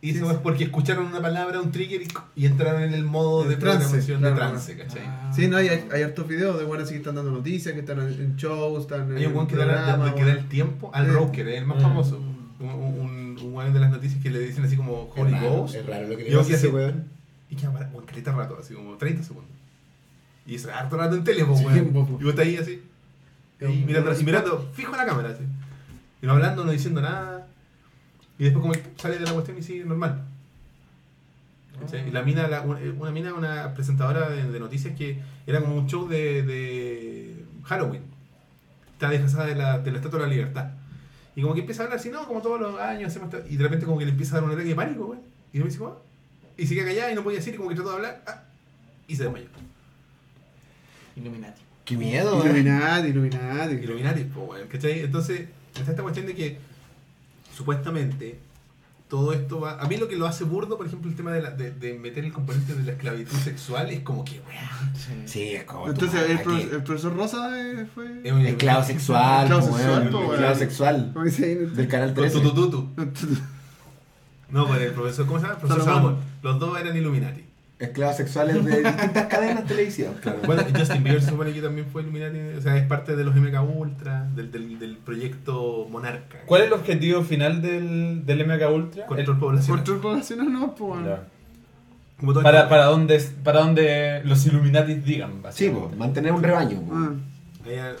[0.00, 3.44] Y eso es porque escucharon una palabra, un trigger y, y entraron en el modo
[3.44, 5.02] de En trance, programación claro, de trance, ¿cachai?
[5.06, 5.30] Ah.
[5.32, 8.08] Sí, no, hay, hay hartos videos de buenas que están dando noticias, que están en,
[8.08, 11.12] en shows, están en Hay un weón que da, que da el tiempo al Sí.
[11.12, 11.82] Roker, es el más Mm.
[11.82, 12.16] famoso.
[12.58, 15.74] Un, un, de las noticias que le dicen así como Holy Ghost.
[15.76, 17.04] es raro lo que Y le que ese así- weón.
[17.48, 19.50] Y queda para un caleta rato, así como 30 segundos.
[20.46, 21.86] Y es harto rato en tele, po, Sí, weón.
[21.88, 22.82] Y vos estás ahí así.
[23.60, 25.44] Y mirando, y mirando fijo a la cámara, así.
[26.22, 27.46] Y no hablando, no diciendo nada.
[28.38, 30.22] Y después como que sale de la cuestión y sigue normal.
[31.80, 32.08] ¿Cachai?
[32.08, 35.76] Y la mina, la- una, una mina, una presentadora de, de noticias que era como
[35.76, 38.02] un show de, de Halloween.
[38.94, 40.70] Está disfrazada de la, de la Estatua de la Libertad.
[41.34, 43.48] Y como que empieza a hablar así, no, como todos los años hacemos esta-".
[43.48, 45.18] Y de repente como que le empieza a dar un ataque de pánico, güey.
[45.52, 45.96] Y yo me dice, "Ah".
[46.56, 48.22] Y se queda callada y no podía decir, y como que trató de hablar.
[48.26, 48.42] ah,
[49.08, 49.46] y se desmayó.
[51.16, 51.60] Illuminati.
[51.84, 52.44] Qué miedo.
[52.44, 53.74] Illuminati, Illuminati.
[53.74, 55.00] Illuminati, po, weón, ¿cachai?
[55.00, 55.48] Entonces,
[55.80, 56.58] está esta cuestión de que
[57.56, 58.38] supuestamente
[59.08, 59.78] todo esto va.
[59.78, 61.98] A mí lo que lo hace burdo, por ejemplo, el tema de, la- de, de
[61.98, 65.26] meter el componente de la esclavitud sexual es como que, weón.
[65.28, 65.88] Sí, es como.
[65.88, 66.44] Entonces, el, aquí.
[66.44, 68.20] pro- el profesor Rosa eh, fue.
[68.24, 70.02] Es un- Esclavo sexual, Esclavo sexual.
[70.32, 71.10] Esclavo sexual.
[71.12, 71.54] ¿Cómo dice ahí?
[71.56, 72.40] Del canal Con 13.
[72.40, 72.88] tutututu.
[74.48, 75.54] No, con el profesor, ¿cómo se llama?
[75.54, 75.84] El profesor.
[75.84, 76.16] Salomón.
[76.42, 77.42] Los dos eran Illuminati.
[77.82, 80.12] Esclavos sexuales de distintas cadenas televisivas.
[80.20, 80.38] Claro.
[80.46, 83.34] Bueno, Justin Bieber se supone que también fue Illuminati, o sea, es parte de los
[83.34, 86.38] MK Ultra, del, del, del proyecto Monarca.
[86.46, 89.06] ¿Cuál es el objetivo final del, del MK Ultra?
[89.06, 89.78] Control poblacional.
[89.78, 91.00] Control poblacional no, pues.
[92.18, 95.88] Como todo Para, para, donde, para donde los Illuminati digan, Sí, básicamente.
[95.88, 96.82] po, mantener un rebaño.
[96.92, 97.10] Ah,
[97.66, 97.94] eh,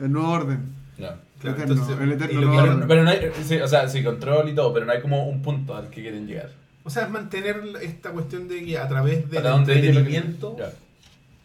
[0.00, 0.60] el nuevo orden.
[0.96, 1.16] Ya.
[1.38, 2.84] claro, eterno, entonces, el eterno orden.
[2.88, 5.42] pero no hay, sí, o sea, sí, control y todo, pero no hay como un
[5.42, 6.48] punto al que quieren llegar.
[6.84, 10.56] O sea, es mantener esta cuestión de que a través del que- entretenimiento,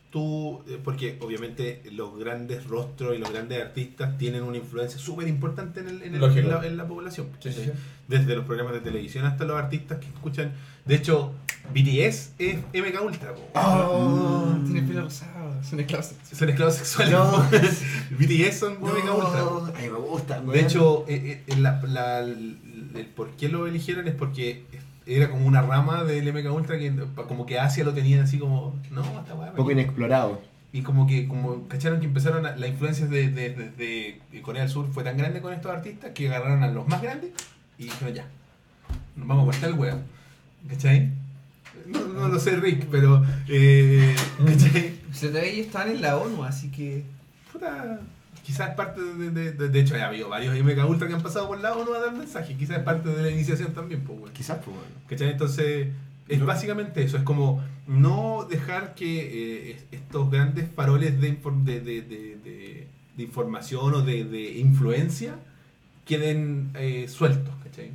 [0.10, 5.28] tú, eh, porque obviamente los grandes rostros y los grandes artistas tienen una influencia súper
[5.28, 7.28] importante en, el- en el- en la, en la población.
[8.08, 10.54] Desde los programas de televisión hasta los artistas que escuchan.
[10.86, 11.34] De hecho,
[11.74, 13.34] BTS es MK Ultra.
[13.54, 15.62] Oh, tiene pelo rosado.
[15.62, 16.12] Son esclavos.
[16.32, 17.12] Son esclavos sexuales.
[17.12, 17.46] No.
[18.18, 19.74] BTS son MK Ultra.
[19.76, 22.58] Ay, me gusta, De hecho, eh, eh, la- la- el,
[22.96, 24.64] el por qué lo eligieron es porque
[25.08, 26.94] era como una rama del MK Ultra que
[27.28, 29.50] como que Asia lo tenía así como, no, weá.
[29.52, 30.42] Un poco inexplorado.
[30.74, 34.64] Y como que como cacharon que empezaron a, la influencia de, de, de- de Corea
[34.64, 37.32] del Sur fue tan grande con estos artistas que agarraron a los más grandes
[37.78, 38.28] y dijeron ya,
[39.16, 40.00] nos vamos a cortar el huevo.
[40.70, 41.10] ¿Cachai?
[41.86, 44.14] No, no lo sé Rick, pero eh,
[44.46, 44.94] ¿cachai?
[45.14, 47.04] Se te ve ellos estaban en la ONU, así que.
[47.54, 48.00] Puta,
[48.48, 51.22] quizás es parte de, de, de, de hecho ha habido varios MK Ultra que han
[51.22, 54.18] pasado por la ONU a dar mensajes, quizás es parte de la iniciación también, pues
[54.18, 54.34] bueno.
[54.34, 54.92] Quizás, pues, bueno.
[55.10, 55.32] ¿Cachai?
[55.32, 55.90] Entonces,
[56.30, 61.62] es básicamente eso, es como no dejar que eh, es- estos grandes faroles de, infor-
[61.66, 62.88] de, de,
[63.24, 64.24] información o de,
[64.60, 65.36] influencia
[66.06, 67.92] queden eh, sueltos, ¿cachai?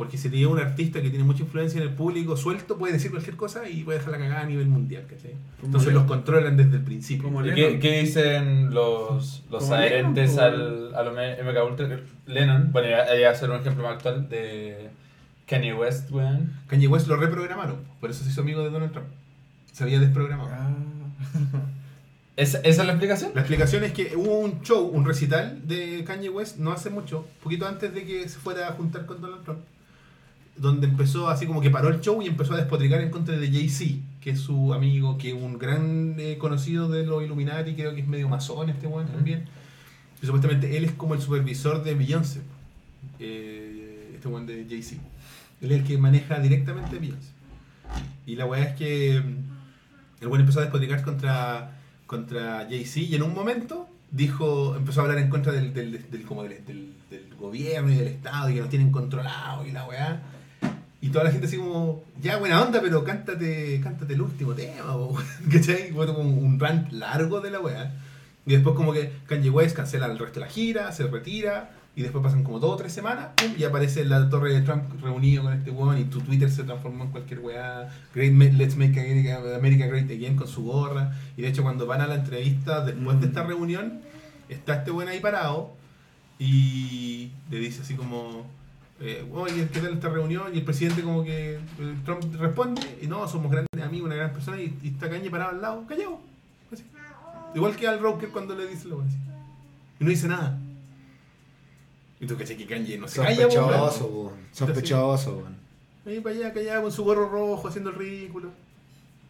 [0.00, 2.94] Porque si te llega un artista que tiene mucha influencia en el público suelto, puede
[2.94, 5.34] decir cualquier cosa y puede dejar la cagada a nivel mundial, ¿cachai?
[5.62, 7.28] Entonces los controlan desde el principio.
[7.44, 12.00] ¿Y qué, qué dicen los, los adherentes Lennon, al, a los MK Ultra?
[12.24, 14.88] Lennon, bueno, ya a ser un ejemplo más actual de
[15.46, 16.50] Kanye West, weón.
[16.66, 19.08] Kanye West lo reprogramaron, por eso se hizo amigo de Donald Trump.
[19.70, 20.48] Se había desprogramado.
[20.50, 20.70] Ah.
[22.36, 23.32] ¿Esa, esa es la explicación?
[23.34, 27.26] La explicación es que hubo un show, un recital de Kanye West no hace mucho,
[27.42, 29.60] poquito antes de que se fuera a juntar con Donald Trump,
[30.56, 33.50] donde empezó así como que paró el show y empezó a despotricar en contra de
[33.50, 37.94] Jay-Z, que es su amigo, que es un gran eh, conocido de los Illuminati, creo
[37.94, 39.44] que es medio masón este weón también.
[40.22, 42.40] Y supuestamente él es como el supervisor de Beyoncé,
[43.18, 45.00] eh, este weón de Jay-Z.
[45.62, 47.30] Él es el que maneja directamente Beyoncé.
[48.26, 53.14] Y la weá es que mm, el weón empezó a despotricar contra, contra Jay-Z y
[53.14, 56.94] en un momento dijo, empezó a hablar en contra del, del, del- como del, del-
[57.08, 60.22] del gobierno y del Estado y que nos tienen controlados y la weá.
[61.02, 64.92] Y toda la gente así como, ya buena onda, pero cántate, cántate el último tema,
[64.92, 65.16] po",
[65.52, 65.92] ¿cachai?
[65.92, 67.94] Fue como un rant largo de la weá.
[68.46, 72.02] Y después como que Kanye West cancela el resto de la gira, se retira, y
[72.02, 75.42] después pasan como dos o tres semanas, pum, y aparece la torre de Trump reunido
[75.42, 79.40] con este weón, y tu Twitter se transformó en cualquier weá, Great Let's Make America,
[79.56, 83.20] America Great Again con su gorra, y de hecho cuando van a la entrevista después
[83.20, 84.00] de esta reunión,
[84.48, 85.74] está este weón ahí parado,
[86.38, 88.46] y le dice así como,
[89.00, 90.54] eh, oye, ¿qué tal esta reunión?
[90.54, 91.60] Y el presidente como que, eh,
[92.04, 95.50] Trump responde, y no, somos grandes amigos, una gran persona, y, y está Kanye parado
[95.52, 96.18] al lado, callado.
[96.72, 96.84] así.
[97.54, 99.16] Igual que al Roker cuando le dice lo así.
[99.98, 100.58] Y no dice nada.
[102.20, 104.26] Y tú caché que Kanye no se calla, Sospechoso, weón.
[104.26, 104.34] weón.
[104.52, 105.56] Sospechoso, weón.
[106.06, 108.50] Ahí para allá, callado con su gorro rojo, haciendo el ridículo.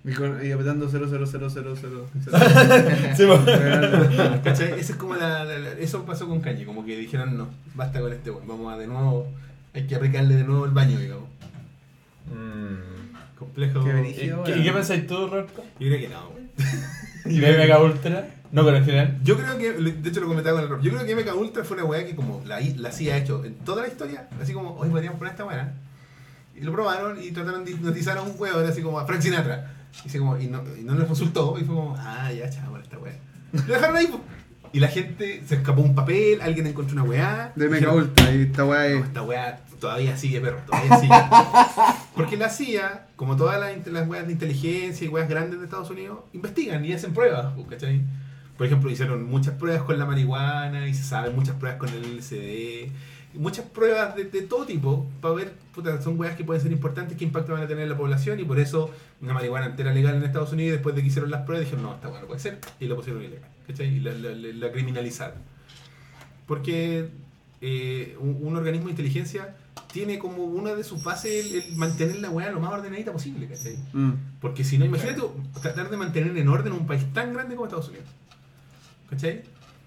[0.05, 1.27] Y, con- y apretando 00000.
[3.17, 3.25] Sí.
[4.45, 4.73] ¿Cachai?
[4.81, 8.01] Esa es como la, la- la- eso pasó con Kanye, como que dijeron no, basta
[8.01, 9.27] con este weón, vamos a de nuevo,
[9.75, 11.29] hay que aplicarle de nuevo el baño, digamos.
[12.27, 13.37] Mm.
[13.39, 13.83] Complejo.
[13.85, 14.43] Qué Yo brígido.
[14.43, 15.65] ¿Y, qué- y qué pensáis tú, Roberto?
[15.79, 16.31] creo que no.
[17.31, 18.29] ¿Y de MK Ultra?
[18.53, 19.19] No, pero en general.
[19.23, 21.65] Yo creo que, de hecho lo comentaba con el Rob, yo creo que MK Ultra
[21.65, 24.29] fue una weá que como la, I- la CIA ha hecho en toda la historia,
[24.41, 25.73] así como, hoy podríamos poner esta weá.
[26.57, 29.73] Y lo probaron y trataron de hipnotizar a un weón así como a Frank Sinatra.
[30.05, 32.83] Y, así como, y, no, y no les resultó, y fue como, ah, ya, chaval,
[32.83, 33.15] esta weá.
[33.53, 34.21] Lo dejaron ahí, po.
[34.73, 37.53] Y la gente se escapó un papel, alguien encontró una weá.
[37.57, 38.33] De Mega Ultra.
[38.33, 39.05] Y esta weá no, es.
[39.07, 41.15] esta weá todavía sigue, perro, todavía sigue.
[42.15, 46.21] Porque la CIA, como todas las weas de inteligencia y weas grandes de Estados Unidos,
[46.33, 48.03] investigan y hacen pruebas, pues, ¿cachai?
[48.57, 52.19] Por ejemplo, hicieron muchas pruebas con la marihuana y se saben muchas pruebas con el
[52.19, 52.93] LSD.
[53.35, 57.17] Muchas pruebas de, de todo tipo para ver, puta, son weas que pueden ser importantes,
[57.17, 58.91] qué impacto van a tener en la población y por eso
[59.21, 61.95] una marihuana entera legal en Estados Unidos después de que hicieron las pruebas dijeron, no,
[61.95, 63.87] esta weá no puede ser y la pusieron ilegal, ¿cachai?
[63.95, 65.39] Y la, la- la- la criminalizaron.
[66.47, 67.09] Porque
[67.61, 69.55] eh, un, un organismo de inteligencia
[69.93, 73.47] tiene como una de sus bases el, el mantener la weá lo más ordenadita posible,
[73.49, 73.77] ¿cachai?
[73.93, 74.13] Mm.
[74.41, 75.23] Porque si no, imagínate
[75.63, 78.07] tratar de mantener en orden un país tan grande como Estados Unidos.
[79.09, 79.43] ¿Cachai?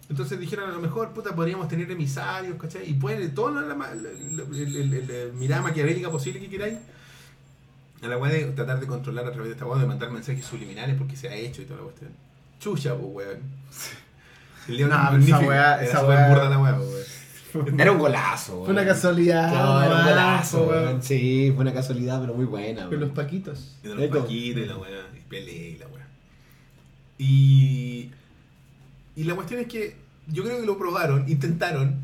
[0.09, 2.89] Entonces dijeron a lo mejor, puta, podríamos tener emisarios, ¿cachai?
[2.89, 6.77] Y pueden, toda la, la, la- mirada maquiavélica posible que queráis,
[8.01, 10.45] a la weá de tratar de controlar a través de esta weá, de mandar mensajes
[10.45, 12.11] subliminales porque se ha hecho y toda la cuestión.
[12.59, 13.39] Chucha, pues, weón.
[14.67, 15.45] El León No, pero esa weá-
[15.77, 17.79] era esa weá- burda la weá, weón.
[17.79, 18.65] Era un golazo, weón.
[18.65, 19.53] Fue una casualidad.
[19.53, 21.01] No, era un golazo, weón.
[21.03, 23.01] Sí, fue una casualidad, pero muy buena, Con weón.
[23.01, 23.77] los paquitos.
[23.83, 24.89] Y de los paquitos y la weá,
[25.31, 26.07] y y la weá.
[27.17, 28.11] Y,
[29.15, 29.95] y la cuestión es que
[30.27, 31.95] yo creo que lo probaron, intentaron,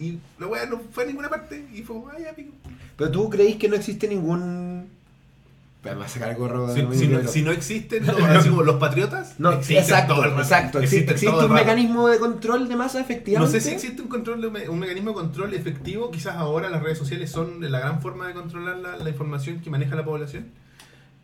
[0.00, 2.52] y la weá no fue a ninguna parte, y fue como, ya, pico.
[2.96, 4.88] Pero tú creéis que no existe ningún.
[5.82, 8.04] Pero me va a sacar el gorro Si, de si no, si no existen
[8.48, 10.80] como los patriotas, No, existen exacto, todo el rato, exacto.
[10.80, 11.54] Existe, existe todo un rato.
[11.54, 13.60] mecanismo de control de masa, No efectivamente.
[13.60, 16.68] sé si existe un control de un me- un mecanismo de control efectivo, quizás ahora
[16.70, 20.04] las redes sociales son la gran forma de controlar la, la información que maneja la
[20.04, 20.46] población,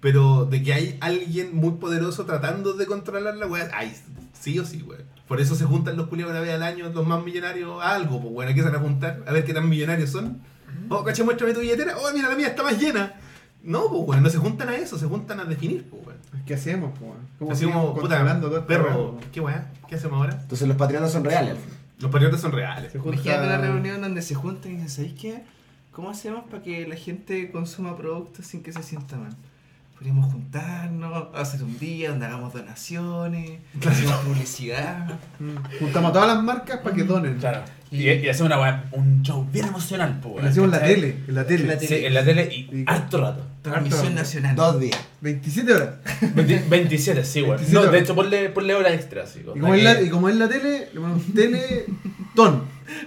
[0.01, 3.93] pero de que hay alguien muy poderoso tratando de controlar la weá, hay
[4.39, 5.03] sí o sí, weón.
[5.29, 8.21] Por eso se juntan los culiados una vez al año, los más millonarios, a algo,
[8.21, 10.41] pues bueno, van a juntar, a ver qué tan millonarios son.
[10.89, 13.15] Oh, caché, muéstrame tu billetera, oh, mira, la mía está más llena.
[13.63, 16.21] No, pues bueno, no se juntan a eso, se juntan a definir, pues bueno.
[16.45, 17.17] ¿Qué hacemos, weón?
[17.39, 19.21] ¿Cómo seguimos puta, controlando todo este perro, programa?
[19.33, 19.73] ¿qué weá?
[19.89, 20.39] ¿Qué hacemos ahora?
[20.43, 21.57] Entonces los patriotas son reales.
[22.01, 22.91] Los patriotas son reales.
[22.93, 25.45] Junta- Imagínate una reunión donde se juntan y dicen, ¿sabéis qué?
[25.93, 29.37] ¿Cómo hacemos para que la gente consuma productos sin que se sienta mal?
[30.03, 35.07] Podríamos juntarnos, hacer un día donde hagamos donaciones, hacemos publicidad.
[35.39, 35.79] Mm.
[35.79, 37.39] Juntamos a todas las marcas para que donen.
[37.39, 37.61] Claro.
[37.89, 41.19] Y, y hacemos una weá, un show bien emocional, po, Lo hacemos en la tele,
[41.29, 41.63] en la tele.
[41.63, 42.07] En la Sí, tele.
[42.09, 43.45] en la tele y Y- harto rato.
[43.63, 44.57] Transmisión nacional.
[44.57, 44.99] Dos días.
[45.21, 45.91] 27 horas.
[46.35, 47.43] 20 27, sí.
[47.43, 48.03] 27 No, de horas.
[48.03, 49.39] hecho, ponle, ponle hora extra, así.
[49.55, 51.85] Y como, es la, y como es la tele, le ponemos tele
[52.35, 52.65] ton.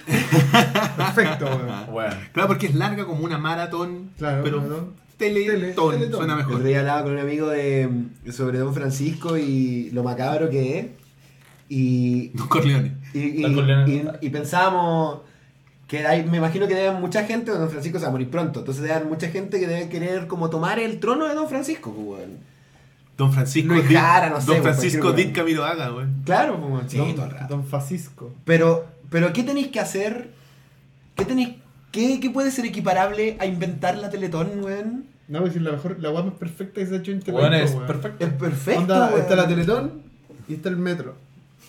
[0.95, 1.91] Perfecto, weón.
[1.91, 2.15] Bueno.
[2.31, 5.04] Claro, porque es larga como una maratón, Claro, pero maratón.
[5.17, 6.19] Teletón, Tele- teletón.
[6.19, 6.63] suena El otro mejor.
[6.63, 7.89] día hablaba con un amigo de,
[8.31, 10.85] sobre Don Francisco y lo macabro que es.
[11.69, 12.93] Y, Don Corleone.
[13.13, 13.91] y, y, Don Corleone.
[14.21, 15.19] y- y pensábamos
[15.87, 18.29] que hay, me imagino que debe haber mucha gente, Don Francisco se va a morir
[18.29, 21.47] pronto, entonces debe haber mucha gente que debe querer como tomar el trono de Don
[21.47, 22.37] Francisco, pues, weón.
[23.17, 26.07] Don Francisco Luis Jara, no sé, Don Francisco Dit Camiroaga, güey.
[26.25, 27.55] Claro, pues, weón, sí, don, todo el rato.
[27.55, 28.31] don Francisco.
[28.43, 30.31] Pero, pero ¿qué tenéis que hacer?
[31.15, 31.49] ¿Qué tenéis,
[31.95, 35.05] qué, qué puede ser equiparable a inventar la Teletón, weón?
[35.29, 37.49] No, pues si la mejor, la weá más perfecta que se ha hecho en Weón,
[37.51, 37.87] Teletón, es weón.
[37.87, 38.25] perfecto.
[38.25, 39.21] Es perfecto, Onda, weón.
[39.21, 39.91] está la Teletón
[40.47, 41.15] y está el metro.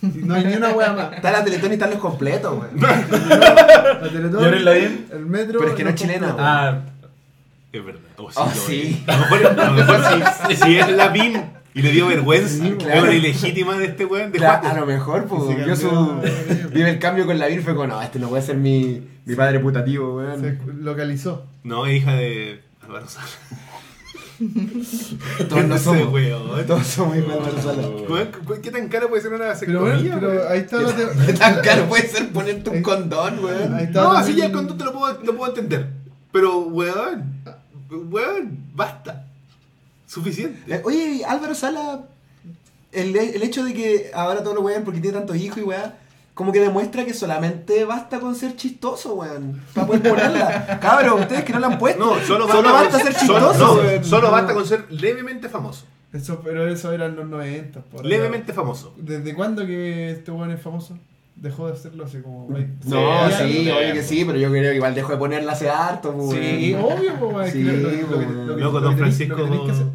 [0.03, 1.13] Y no hay ni una weá más.
[1.13, 2.79] Está la Teletón y están los completos, weón.
[2.79, 5.07] La Teletón, ¿Y la bien?
[5.11, 5.59] el metro.
[5.59, 6.45] Pero es que no es chilena, completos.
[6.47, 6.79] Ah,
[7.71, 8.01] Es verdad.
[8.17, 9.03] Oh, Oh, lo sí.
[9.07, 9.09] es.
[9.09, 9.99] A lo mejor, a lo mejor
[10.49, 11.41] si, si es la PIN
[11.77, 13.11] y le dio vergüenza, Sí, claro.
[13.13, 14.31] ilegítima de este weón.
[14.31, 14.75] De Claro, Juaco.
[14.75, 16.69] a lo mejor, pues, Sí, vio su.
[16.73, 19.35] Vive el cambio con la Vir, fue como, no, este no puede ser mi, mi
[19.35, 20.41] padre putativo, weón.
[20.41, 21.45] Se localizó.
[21.63, 23.27] No, es hija de Álvaro Sala.
[25.49, 26.13] Todos no Ese somos.
[26.13, 26.65] weón.
[26.67, 28.59] Todos somos hijos de Álvaro Sala.
[28.61, 30.15] ¿Qué tan caro puede ser una Pero vasectomía?
[30.19, 30.51] pero weón?
[30.51, 30.77] ahí está
[31.25, 33.73] ¿Qué tan caro puede ser ponerte un condón, weón?
[33.73, 35.87] Ahí está No, así ya con todo te lo puedo, lo puedo entender.
[36.31, 37.41] Pero, weón,
[37.89, 39.26] weón, basta.
[40.07, 40.59] Suficiente.
[40.73, 42.05] Eh, Oye, Álvaro Sala,
[42.91, 45.97] el, el hecho de que ahora todos lo wean porque tiene tantos hijos y weá,
[46.33, 49.61] como que demuestra que solamente basta con ser chistoso, weón.
[49.73, 50.79] Para poder ponerla.
[50.79, 51.99] Cabrón, ustedes que no la han puesto.
[52.03, 54.31] No, solo, Solo basta, basta con- ser solo- chistoso, no, solo No.
[54.31, 55.85] basta con ser levemente famoso.
[56.13, 57.81] Eso, pero eso era en los 90.
[57.81, 58.05] por.
[58.05, 58.93] Levemente famoso.
[58.97, 60.97] ¿Desde cuándo que este weón es famoso?
[61.39, 62.89] Dejó de hacerlo hace como 20.
[62.89, 65.69] No, Sí, sí, obvio que sí, pero yo creo que igual dejó de ponerla hace
[65.69, 68.05] harto, pues, Sí, obvio, pues, es Sí, que-
[68.57, 69.35] Loco, lo Don Francisco,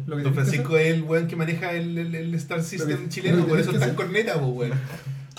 [0.07, 3.59] Don Francisco es el weón que maneja el, el, el Star System que- chileno, por
[3.59, 4.79] eso que en corneta, pues, weón.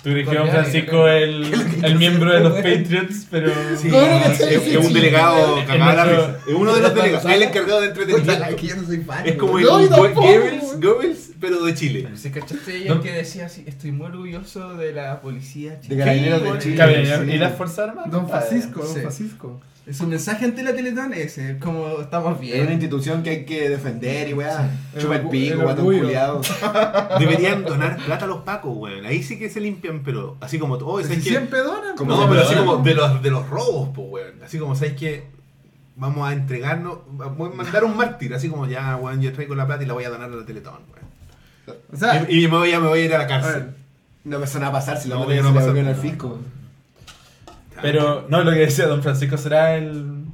[0.03, 1.55] tú que Don Francisco es el,
[1.85, 3.51] el miembro de los Patriots, pero.
[3.81, 5.59] Sí, No, no, no, es, es un delegado.
[5.59, 8.57] Es uno de los delegados, es el encargado de es entretenimiento.
[9.25, 9.65] Es como el.
[9.67, 12.09] Goebbels, pero de Chile.
[12.15, 13.01] ¿Se cachaste ella No.
[13.01, 13.65] que decía así?
[13.66, 16.05] Estoy muy orgulloso de la policía De chilena.
[16.05, 16.77] carabineros de Sí, Chile.
[16.77, 17.31] Caballero, sí.
[17.31, 18.11] ¿Y las Fuerzas Armadas?
[18.11, 19.01] Don Francisco, Don Sí.
[19.01, 19.61] Francisco.
[19.93, 22.73] Su mensaje ante la Teletón es eh, como estamos Es una bien.
[22.73, 24.70] institución que hay que defender y weá.
[24.94, 26.40] El Chupa el pico, guatón culiado.
[27.19, 29.05] Deberían donar plata a los pacos, weón.
[29.05, 31.97] Ahí sí que se limpian, pero así como, oh, Si siempre donan.
[31.97, 34.43] Como No, se pero así como de los, de los robos, pues, weón.
[34.43, 35.24] Así como, ¿sabes qué?
[35.97, 39.66] Vamos a entregarnos, vamos a mandar un mártir, así como ya, weón, yo traigo la
[39.66, 41.05] plata y la voy a donar a la Teletón, weón.
[41.93, 43.70] O sea, Y, y me, voy a, me voy a ir a la cárcel.
[44.24, 45.73] No me suena a pasar si lo No, no, ya no no se pasa.
[45.82, 46.39] le al fisco.
[47.82, 50.24] Pero, no, lo que decía Don Francisco será el.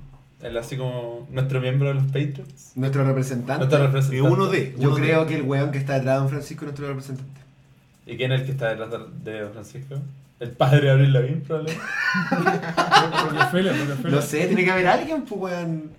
[0.42, 2.72] el así como nuestro miembro de los Patriots.
[2.76, 3.58] Nuestro representante.
[3.58, 4.22] Nuestro Y representante.
[4.30, 4.74] uno de.
[4.78, 6.86] Yo uno de- creo que el weón que está detrás de Don Francisco es nuestro
[6.88, 7.40] representante.
[8.06, 8.90] ¿Y quién es el que está detrás
[9.24, 9.96] de Don Francisco?
[10.38, 11.82] El padre de Abril Lavín, probablemente.
[14.10, 15.90] No sé, tiene que haber alguien, pues weón.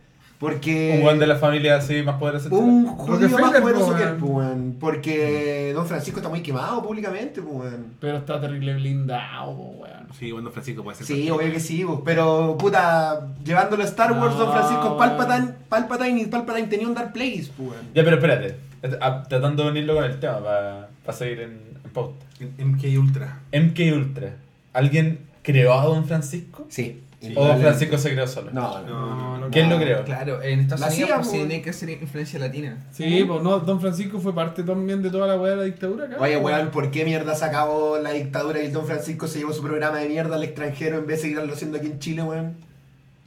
[0.41, 0.93] Porque.
[0.95, 2.49] Un guan de la familia así más poderoso.
[2.49, 4.19] de Un judío más poderoso po, que él, weón.
[4.19, 4.75] pues weón.
[4.79, 7.93] Porque Don Francisco está muy quemado públicamente, pues weón.
[7.99, 10.07] Pero está terrible blindado, weón.
[10.17, 11.05] Sí, bueno, Francisco puede ser.
[11.05, 14.97] Sí, obvio que sí, pues, pero puta, llevándolo a Star Wars, Don Francisco weón.
[14.97, 17.85] Palpatine, Palpatine y Palpatine tenía un Dark Place, pues weón.
[17.93, 18.55] Ya, pero espérate.
[18.99, 21.51] Ah, Tratando de unirlo con el tema para seguir en,
[21.85, 22.25] en pauta.
[22.39, 23.39] En MK Ultra.
[23.53, 24.33] MK Ultra.
[24.73, 26.65] ¿Alguien creó a Don Francisco?
[26.67, 26.99] Sí.
[27.21, 27.67] ¿O indudablemente.
[27.69, 28.51] Francisco se creó solo?
[28.51, 29.15] No, no.
[29.15, 29.75] No, no, ¿Quién no.
[29.77, 30.03] lo creó?
[30.03, 31.31] Claro, en Estados La Unidos pues, po.
[31.31, 32.77] sí tiene que ser influencia latina.
[32.91, 36.05] Sí, pues no, Don Francisco fue parte también de toda la weá de la dictadura
[36.05, 36.17] acá.
[36.19, 39.39] Oye, po, weón, ¿por qué mierda se acabó la dictadura y el Don Francisco se
[39.39, 42.23] llevó su programa de mierda al extranjero en vez de seguirlo haciendo aquí en Chile,
[42.23, 42.55] weón?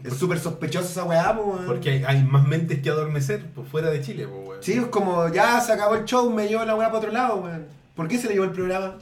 [0.03, 1.67] Es súper sospechosa esa weá, pues, weón.
[1.67, 4.63] Porque hay, hay más mentes que adormecer por fuera de Chile, pues, weón.
[4.63, 7.37] Sí, es como, ya se acabó el show, me llevó la weá para otro lado,
[7.37, 7.65] weón.
[7.95, 8.99] ¿Por qué se le llevó el programa?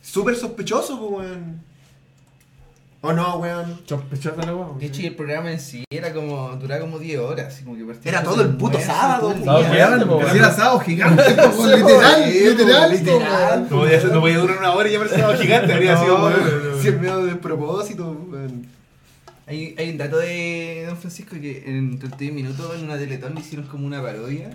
[0.00, 1.67] Súper sospechoso, pues, weón.
[3.00, 3.80] ¿O no, weón?
[3.88, 4.78] La weá.
[4.78, 7.60] De hecho, y el programa en sí era como, duraba como 10 horas.
[7.64, 10.36] Como que Era todo el puto sábado, Sábado weón.
[10.36, 13.62] era asado gigante, literal, literal, literal.
[13.70, 16.82] No podía, no podía durar una hora y ya parecía gigante, habría sido, weón, weón.
[16.82, 18.66] Si es medio de propósito, weón.
[19.46, 23.40] Hay, hay un dato de Don Francisco que en 31 minutos en una teletón le
[23.40, 24.50] hicieron como una parodia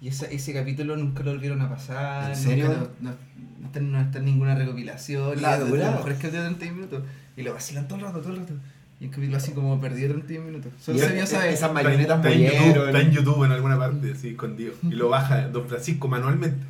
[0.00, 2.30] Y esa- ese capítulo nunca lo volvieron a pasar.
[2.30, 2.68] ¿En serio?
[2.68, 3.16] No, no,
[3.60, 5.42] no está, no está en ninguna recopilación.
[5.42, 5.90] La es dura.
[5.90, 7.02] mejores capítulos de 30 minutos.
[7.40, 8.52] Y lo vacilan todo el rato, todo el rato.
[9.00, 10.72] Y el capítulo así como perdido 31 minutos.
[10.78, 12.86] Solo Y se esa esas marionetas Está en, YouTube, murieron.
[12.88, 14.74] está en YouTube en alguna parte, así escondido.
[14.82, 16.66] Y lo baja Don Francisco manualmente.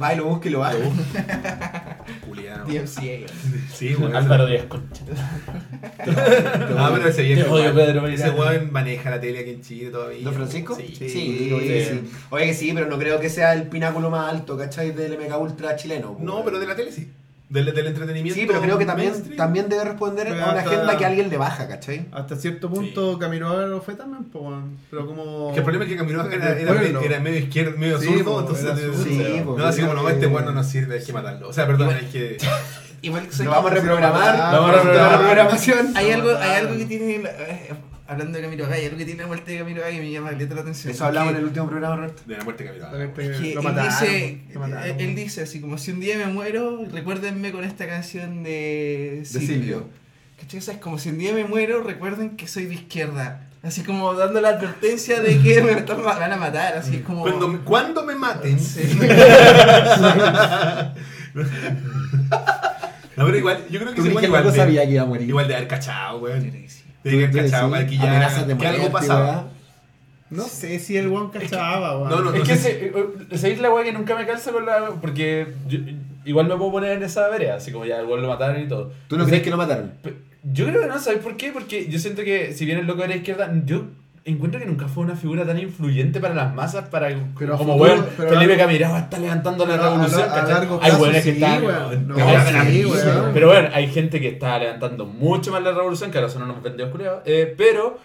[0.00, 0.76] Va y lo busca y lo baja.
[2.24, 2.64] Julián.
[2.68, 3.26] DMCA.
[3.74, 4.14] Sí, weón.
[4.14, 5.02] Álvaro Díaz Concha.
[6.78, 7.42] Ah, pero ese viejo.
[7.44, 7.86] Te odio, igual.
[7.86, 10.22] Pedro, Ese weón maneja la tele aquí en Chile todavía.
[10.22, 10.76] ¿Don Francisco?
[10.76, 10.94] Sí.
[10.96, 11.50] Sí, Sí.
[12.30, 12.72] oye, que Sí.
[12.74, 14.92] pero no creo que sea el pináculo más alto, ¿cachai?
[14.92, 16.16] Del MK Ultra chileno.
[16.20, 17.10] No, pero de la tele sí.
[17.48, 18.34] Del, del entretenimiento.
[18.40, 19.36] Sí, pero creo que también, mainstream.
[19.36, 22.06] también debe responder Pero a una agenda que alguien le baja, ¿cachai?
[22.10, 24.76] Hasta cierto punto Camiroaga lo fue también, weón.
[24.90, 25.48] pero como...
[25.50, 28.24] Es que el problema es que Camiroaga era, era, era medio izquierdo, medio Sí, zurdo,
[28.24, 28.80] po, entonces.
[28.80, 29.04] zurdo.
[29.04, 31.48] Sí, po, no, así como no, este que- weón no nos sirve, hay que matarlo.
[31.48, 32.36] O sea, perdón, hay que.
[33.02, 34.36] Igual que Lo vamos a reprogramar.
[34.40, 35.12] Ah, Vamos a reprogramar.
[35.12, 35.92] la programación.
[35.96, 37.22] Hay algo, hay algo que tiene.
[38.06, 39.96] La- eh, hablando de Camilo Gay, hay algo que tiene la muerte de Camilo Gay
[39.96, 40.92] y me llama caleta la atención.
[40.92, 42.22] Eso hablamos en el último programa, Roberto.
[42.26, 43.04] De la muerte de Camiroaga.
[43.04, 44.84] Exactamente, Es que lo él mataron, dice, lo mataron.
[44.84, 49.22] él, él dice así como si un día me muero, recuérdenme con esta canción de
[49.24, 49.46] Silvio.
[49.48, 49.88] Silvio.
[50.40, 50.58] ¿Cachai?
[50.58, 53.42] O sea, es como si un día me muero, recuerden que soy de izquierda.
[53.62, 57.22] Así como dando la advertencia de que me están- van a matar, así como...
[57.22, 58.60] Cuando, me- cuando me maten.
[58.60, 58.82] Sí.
[63.16, 65.26] No, pero igual, yo creo que Tú igual de- sabía que iba a morir.
[65.28, 66.52] Igual de haber cachado, weón.
[67.10, 68.56] Creo que cachado, decís, que ya.
[68.58, 69.48] Que algo pasaba.
[70.28, 72.10] No sé si el weón cachaba, weón.
[72.10, 72.92] No, no, Es no que sé
[73.30, 74.90] se, ¿sabéis la weá que nunca me calza con la.
[75.00, 75.78] Porque yo-
[76.24, 78.66] igual me puedo poner en esa vereda, así como ya el weón lo mataron y
[78.66, 78.92] todo.
[79.08, 79.92] ¿Tú no crees que lo mataron?
[80.42, 81.52] Yo creo que no, ¿sabes por qué?
[81.52, 83.84] Porque yo siento que si bien el loco de la izquierda, yo
[84.26, 87.08] encuentro que nunca fue una figura tan influyente para las masas, para
[87.38, 90.50] Pero a como weón, a Felipe Camiraba está levantando la a- revolución, a ¿cachai?
[90.52, 91.64] largo Hay weones que están...
[91.64, 92.08] weón.
[92.08, 92.90] No, sí, pero-
[93.20, 93.30] weón.
[93.32, 96.62] Pero bueno, hay gente que está levantando mucho más la revolución, que ahora son unos
[96.62, 97.98] vendidos culiados, eh, pero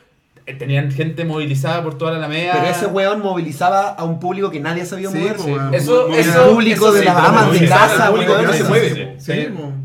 [0.47, 2.53] eh, tenían gente movilizada por toda la Alameda.
[2.53, 5.35] Pero ese weón movilizaba a un público que nadie sabía Sí, mover.
[5.75, 8.41] Eso, El eso, público eso de las amas de casa, al público weón.
[8.45, 9.15] que no se mueve.
[9.17, 9.33] sí,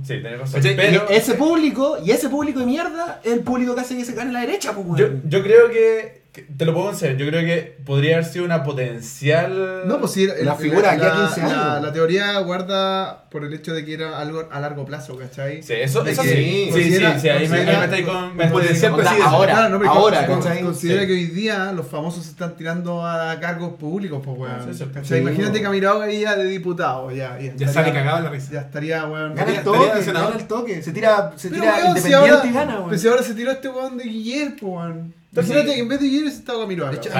[0.03, 0.61] Sí, tenés razón.
[0.77, 4.15] Pero ese público, y ese público de mierda, es el público que hace que se
[4.15, 4.99] gane la derecha, pues, weón.
[4.99, 8.63] yo, yo creo que- te lo puedo decir, yo creo que podría haber sido una
[8.65, 9.83] potencial...
[9.87, 11.83] No, pues sí, La figura aquí a la- 15 la- años.
[11.87, 15.63] La teoría guarda por el hecho de que era algo a largo plazo, ¿cachai?
[15.63, 16.71] Sí, eso, eso que sí.
[16.73, 18.37] Sí, sí, sí, ahí me, estáis con...
[18.37, 19.25] me potencial presidente.
[19.27, 20.63] ahora, Claro, no, pero ahora, con- ¿cachai?
[20.63, 21.07] considera Sí.
[21.07, 24.65] que hoy día los famosos se están tirando a cargos públicos, pues, weón.
[24.73, 24.85] Sí, sí.
[24.93, 25.05] ¿Cachai?
[25.05, 25.63] Sí, Imagínate.
[25.63, 27.39] Camiroaga ahí ya de diputado, ya.
[27.57, 28.53] Ya, sale cagado la risa.
[28.53, 29.35] Ya estaría, weón.
[29.35, 30.83] Gana el toque, gana el toque.
[30.83, 32.89] Se tira, se Pero, tira independiente y gana, weón.
[32.89, 35.15] pues si ahora se tiró este weón de Guillermo, pues, weón.
[35.37, 36.93] Imagínate que en vez de Guillermo Camiroaga.
[36.93, 37.11] De hecho,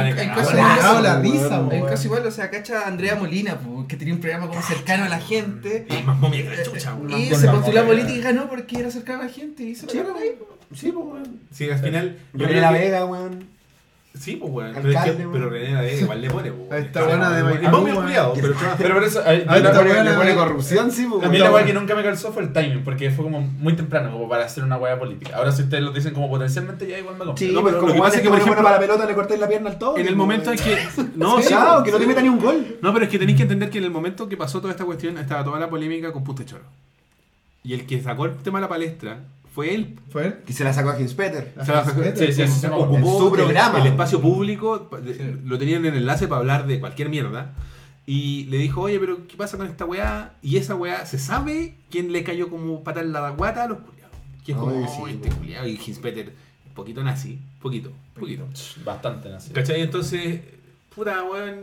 [1.03, 1.87] la risa, weón.
[1.87, 5.09] caso igual, o sea, cacha Andrea Molina, po, que tenía un programa como cercano a
[5.09, 5.87] la gente.
[5.89, 7.21] Y más momia que la chucha, weón.
[7.21, 9.63] Y con se la postuló a política y ganó porque era cercano a la gente
[9.63, 10.39] y se Sí, ahí.
[10.75, 11.41] Sí, pues, weón.
[11.51, 12.19] Sí, al final.
[12.33, 13.56] yo La Vega, weón.
[14.19, 14.73] Sí, pues, weón.
[14.75, 15.51] Pero, es que- pero.
[15.51, 16.87] René igual le pone, pues.
[16.95, 17.07] Weón.
[17.07, 18.05] buena de momio weón.
[18.05, 18.55] culiado, pero.
[18.79, 19.23] Pero por eso...
[19.27, 20.39] Ahí una- está Le pone, buena, le pone weón.
[20.49, 21.25] corrupción, sí, pues.
[21.25, 23.75] A mí la weá que nunca me calzó fue el timing, porque fue como muy
[23.75, 25.37] temprano, como para hacer una weá política.
[25.37, 27.37] Ahora si ustedes lo dicen como potencialmente, ya igual me compro.
[27.37, 29.41] Sí, No, pero lo que pasa es que, por ejemplo, para la pelota le cortáis
[29.41, 29.97] la pierna al todo.
[29.99, 30.79] En el momento en que.
[31.15, 31.85] No, sí, Chao, po.
[31.85, 32.79] que no te meta ni un gol.
[32.83, 34.85] No, pero es que tenéis que entender que en el momento que pasó toda esta
[34.85, 36.65] cuestión estaba toda la polémica con Puste Choro.
[37.63, 39.19] Y el que sacó el tema a la palestra
[39.57, 39.99] fue él.
[40.11, 40.37] ¿Fue él?
[40.45, 41.55] Que se la sacó a Hinspeter.
[41.59, 41.91] O sea, Sí,
[42.27, 43.81] sí, sí, sí, ocupó su el- programa.
[43.81, 44.91] El, espacio público,
[45.47, 47.55] lo tenían en enlace para hablar de cualquier mierda.
[48.05, 50.35] Y le dijo, oye, pero ¿qué pasa con esta weá?
[50.43, 53.79] Y esa weá, ¿se sabe quién le cayó como pata en la guata a los
[53.79, 54.15] culiados?
[54.45, 55.67] Que es como, oh, este culiado.
[55.67, 56.35] Y Hinspeter,
[56.67, 58.47] un poquito nazi, poquito, poquito.
[58.85, 59.55] Bastante, así.
[59.55, 59.81] ¿Cachai?
[59.81, 60.39] Entonces,
[60.95, 61.57] puta, weón,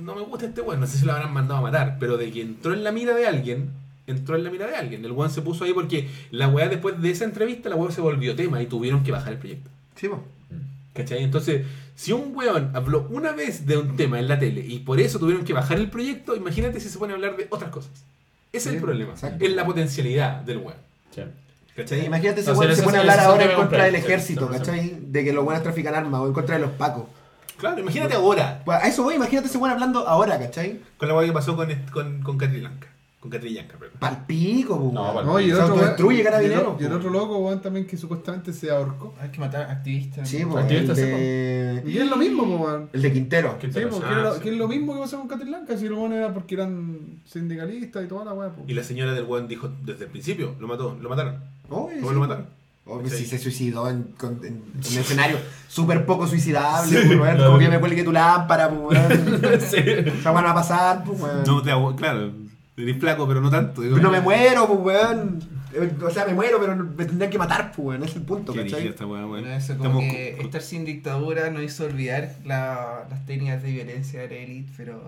[0.00, 2.32] no me gusta este weón, no sé si lo habrán mandado a matar, pero de
[2.32, 3.70] que entró en la mira de alguien,
[4.10, 5.04] entró en la mira de alguien.
[5.04, 8.00] El weón se puso ahí porque la weá después de esa entrevista, la weá se
[8.00, 9.70] volvió tema y tuvieron que bajar el proyecto.
[9.96, 10.20] Sí, pues.
[10.94, 11.22] ¿Cachai?
[11.22, 15.00] Entonces, si un weón habló una vez de un tema en la tele y por
[15.00, 17.92] eso tuvieron que bajar el proyecto, imagínate si se pone a hablar de otras cosas.
[18.52, 19.12] Ese es el problema.
[19.12, 19.44] exacto.
[19.44, 20.78] Es la potencialidad del weón.
[21.14, 21.22] Sí.
[21.76, 22.06] ¿Cachai?
[22.06, 24.48] Imagínate ese weón se pone a hablar ahora en contra del ejército.
[24.48, 24.98] ¿cachai?
[25.00, 27.04] De que los buenos trafican armas o en contra de los pacos.
[27.56, 28.62] Claro, imagínate ahora.
[28.64, 30.80] Pues a eso voy, imagínate ese weón hablando ahora, ¿cachai?
[30.96, 32.38] Con la weá que pasó con, con, con.
[33.20, 33.96] Con Catrillanca, perdón.
[33.98, 34.92] Pal pico, pues.
[34.94, 36.96] No, No, y el Se otro autodestruye, weón- carabinero, y el- Y el po.
[36.96, 39.14] otro loco, weón, también que supuestamente se ahorcó.
[39.20, 40.26] Hay que matar activistas.
[40.26, 40.56] Sí, pues.
[40.56, 41.82] El Activista, de...
[41.86, 42.88] Y es lo mismo, po, weón.
[42.94, 43.58] el de Quintero.
[43.58, 44.40] ¿Qué Sí, era Ah, lo- sí.
[44.40, 48.04] que es lo mismo que pasó con Catrillanca, si lo bueno era porque eran sindicalistas
[48.04, 48.52] y toda la weá.
[48.66, 51.40] Y la señora del weón dijo desde el principio, lo mató, lo mataron.
[51.68, 52.46] Oh, ¿Cómo lo mataron?
[52.86, 53.18] Pues Sí.
[53.18, 55.36] si se suicidó en, con- en, en un escenario
[55.68, 59.60] súper poco suicidable, Sí, pues, Como que me cuelgue tu lámpara, pues, weón.
[59.60, 59.76] Sí.
[60.24, 61.42] Weón va a pasar, pues, weón.
[61.46, 62.32] No, te hago- claro,
[62.82, 63.82] eres flaco, pero no tanto.
[63.82, 63.98] digo.
[63.98, 65.40] no me muero, pues, weón.
[65.72, 68.02] eh, o sea, me muero, pero me tendrían que matar, pues, weón.
[68.02, 68.72] Ese es el punto, Qué ¿cachai?
[68.72, 69.28] brígido esta weón.
[69.28, 73.70] Bueno, eso como Estamos que estar sin dictadura nos hizo olvidar la- las técnicas de
[73.72, 75.00] violencia de la élite, pero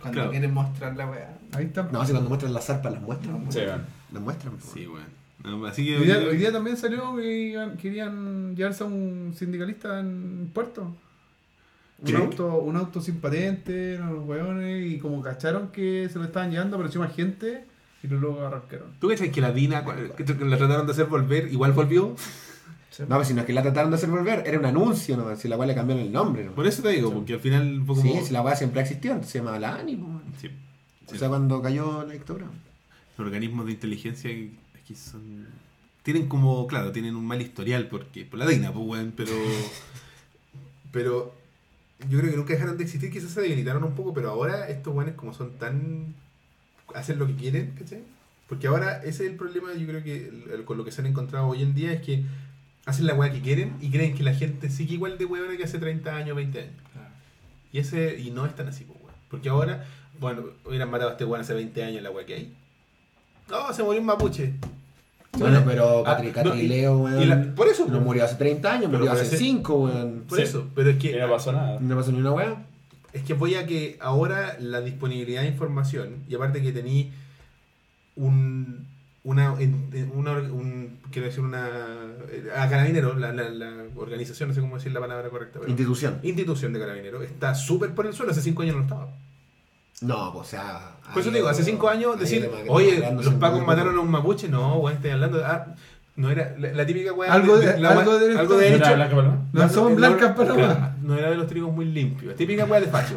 [0.00, 0.30] cuando Claro.
[0.30, 1.36] quieren mostrar la weá.
[1.52, 1.82] Ahí está.
[1.92, 3.44] No, si cuando muestran las zarpas, las muestran.
[3.44, 3.82] No, Sí, weón.
[4.12, 5.16] Las muestran, pues, Sí, weón.
[5.44, 5.96] No, así que.
[5.98, 10.94] Hoy día, hoy día también salió que querían llevarse a un sindicalista en puerto.
[11.98, 16.50] Un, auto, un auto sin patente, unos hueones, y como cacharon que se lo estaban
[16.50, 17.64] llevando, apareció más gente
[18.02, 18.92] y luego arrancaron.
[19.00, 22.14] ¿Tú crees que la Dina, que la trataron de hacer volver, igual volvió?
[23.00, 25.34] No, pero si no es que la trataron de hacer volver, era un anuncio, ¿no?
[25.36, 26.52] Si la weá le cambiaron el nombre, ¿no?
[26.52, 28.00] Por eso te digo, porque al final como.
[28.00, 30.22] Sí, si la weá siempre ha existido, se llamaba la ANI, pues, weón.
[30.40, 30.50] Sí.
[31.12, 32.46] O sea, cuando cayó la dictadura.
[33.18, 35.46] Los organismos de inteligencia aquí son.
[36.02, 39.32] Tienen como, claro, tienen un mal historial porque por la Dina, pues, weón, pero.
[40.90, 41.34] pero
[42.08, 44.94] yo creo que nunca dejaron de existir, quizás se debilitaron un poco, pero ahora estos
[44.94, 46.14] weones, como son tan.
[46.94, 48.02] hacen lo que quieren, ¿cachai?
[48.48, 51.00] Porque ahora ese es el problema, yo creo que el- el- con lo que se
[51.00, 52.22] han encontrado hoy en día es que
[52.84, 55.64] hacen la weá que quieren y creen que la gente sigue igual de weón que
[55.64, 56.72] hace 30 años, 20 años.
[57.72, 59.14] Y ese y no es tan así, pues, weón.
[59.28, 59.84] Porque ahora,
[60.20, 62.54] bueno, hubieran matado a este weón hace 20 años la weá que hay.
[63.50, 64.52] No, se murió un mapuche.
[65.38, 67.22] Bueno, pero Ah, Catri, no, Catri y- Leo, weón.
[67.22, 68.02] y la- por eso, No pues.
[68.02, 70.24] murió hace 30 años, murió hace ese- 5, weón.
[70.28, 70.44] Por Sí.
[70.44, 71.78] eso, pero es Y que no pasó nada.
[71.80, 72.62] No pasó ni una weá.
[73.12, 77.10] es que voy a que ahora la disponibilidad de información y aparte que tení
[78.16, 78.86] un
[79.24, 79.54] una,
[80.14, 81.68] una un, quiero decir una
[82.30, 85.68] eh, a carabineros la, la, la organización no sé cómo decir la palabra correcta pero
[85.68, 86.20] Institución.
[86.22, 89.08] institución de carabineros está súper por el suelo hace cinco años no estaba
[90.02, 90.96] No, pues, o sea.
[91.12, 94.48] por eso te digo hace cinco años decir oye los pacos mataron a un mapuche
[94.48, 95.74] no weón estoy hablando de- ah,
[96.16, 98.84] no era la, la típica weá Algo de- la algo de- algo de ¿No hecho
[98.86, 99.38] era Blanca Paloma?
[99.52, 100.98] No, son blancas palomas.
[101.02, 102.34] No era de los trigos muy limpios.
[102.36, 103.16] Típica weá de facho.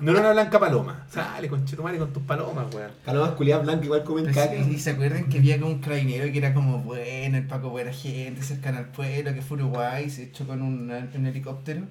[0.00, 1.06] No era una blanca paloma.
[1.10, 2.90] Sale, con madre con tus palomas, weón.
[3.06, 4.52] Palomas culiadas blancas igual comen Pero caca.
[4.64, 7.70] sí, ¿Y se acuerdan que había como un carabinero que era como bueno, el Paco
[7.70, 11.82] buena gente, cercano al pueblo, que fue Uruguay, se echó con un, un helicóptero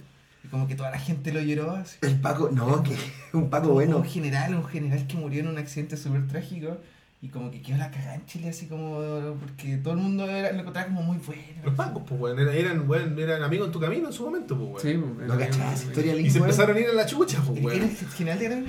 [0.44, 1.98] y como que toda la gente lo lloró así.
[2.02, 2.95] El Paco, no, que
[3.34, 3.98] un Paco bueno.
[3.98, 6.78] Un general, un general que murió en un accidente súper trágico
[7.24, 9.00] y como que quedó la cagada en Chile así como
[9.40, 11.41] porque todo el mundo era, lo encontraba como muy bueno.
[11.64, 12.38] Los pacos, pues, weón.
[12.38, 14.82] Eran, eran, weón, eran amigos en tu camino en su momento, pues, weón.
[14.82, 17.60] Sí, pues, No cachaba esa historia Y se empezaron a ir a la chucha, pues,
[17.60, 17.82] Era weón.
[17.82, 18.66] el de el,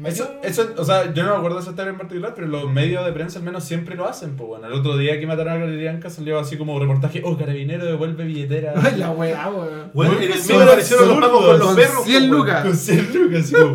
[0.00, 2.48] el Eso, eso, o sea, yo no me acuerdo de esa historia en particular, pero
[2.48, 4.34] los medios de prensa al menos siempre lo hacen.
[4.34, 7.84] Pues bueno, el otro día que mataron a Galerianca salió así como reportaje, oh, carabinero
[7.84, 8.74] devuelve billetera.
[8.82, 9.92] Ay, la weá, weón.
[9.94, 12.04] Weón, en el medio aparecieron los pacos con los Con perros.
[12.04, 12.30] 100 pues, weón.
[12.36, 12.62] lucas.
[12.64, 13.74] Con 100 lucas, así como-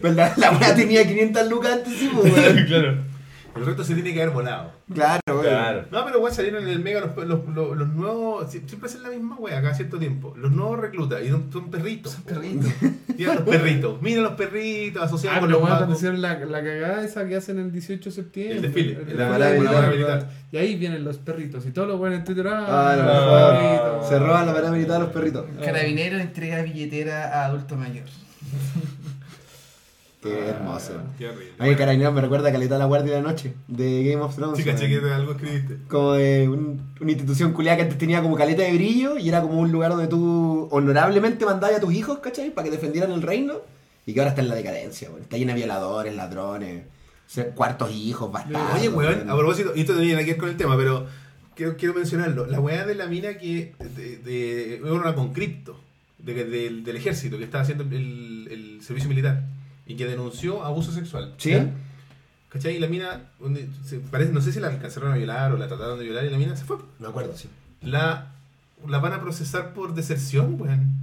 [0.00, 2.64] Pero la, la weá tenía 500 lucas antes, sí, pues, weón.
[2.66, 3.08] claro.
[3.56, 4.70] El resto se tiene que haber volado.
[4.94, 5.42] Claro, weón.
[5.42, 5.84] Claro.
[5.90, 8.44] No, pero weón, salieron en el mega los, los, los, los nuevos.
[8.54, 10.32] sie- Siempre hacen la misma weá cada cierto tiempo.
[10.36, 11.22] Los nuevos reclutas.
[11.24, 12.12] Y son, son perritos.
[12.12, 12.70] Son perritos.
[13.18, 14.00] Mira los perritos.
[14.00, 15.50] Mira los perritos asociados Ah, con
[15.88, 18.56] los hicieron la, la cagada esa que hacen el 18 de septiembre.
[18.58, 19.90] El desfile, El la de militar.
[19.90, 20.30] militar.
[20.52, 21.66] Y ahí vienen los perritos.
[21.66, 22.46] Y todos los buenos en Twitter.
[22.46, 24.08] Ah, Ah, los perritos.
[24.08, 25.46] Se roban la parada militar a los perritos.
[25.64, 28.04] Carabinero entrega billetera a adulto mayor.
[30.22, 30.94] Qué hermoso.
[31.16, 31.52] Qué horrible.
[31.58, 34.34] A mí Carabinero me recuerda a Caleta la Guardia de la Noche de Game of
[34.34, 34.58] Thrones.
[34.58, 35.78] Sí, caché que algo escribiste.
[35.88, 39.40] Como de un- una institución culiada que antes tenía como caleta de brillo y era
[39.42, 42.50] como un lugar donde tú honorablemente mandabas a tus hijos, ¿cachai?
[42.50, 43.54] Para que defendieran el reino.
[44.06, 45.22] Y que ahora está en la decadencia, weón.
[45.22, 46.82] Está llena de violadores, ladrones,
[47.54, 48.74] cuartos hijos, bastardos.
[48.74, 51.06] Oye, weón, a propósito, y esto no tiene nada que ver con el tema, pero
[51.54, 52.46] quiero, quiero mencionarlo.
[52.46, 55.78] La weá de la mina que de, de, era una con cripto
[56.18, 59.44] de, del- del ejército que estaba haciendo el, el servicio militar
[59.88, 61.34] y que denunció abuso sexual.
[61.38, 61.50] ¿Sí?
[61.50, 61.66] ¿Ya?
[62.50, 62.76] ¿Cachai?
[62.76, 65.66] Y la mina, donde se- parece, no sé si la alcanzaron a violar o la
[65.66, 66.76] trataron de violar y la mina se fue.
[67.00, 67.48] Me acuerdo, sí.
[67.82, 68.32] La,
[68.86, 70.94] la van a procesar por deserción, weón.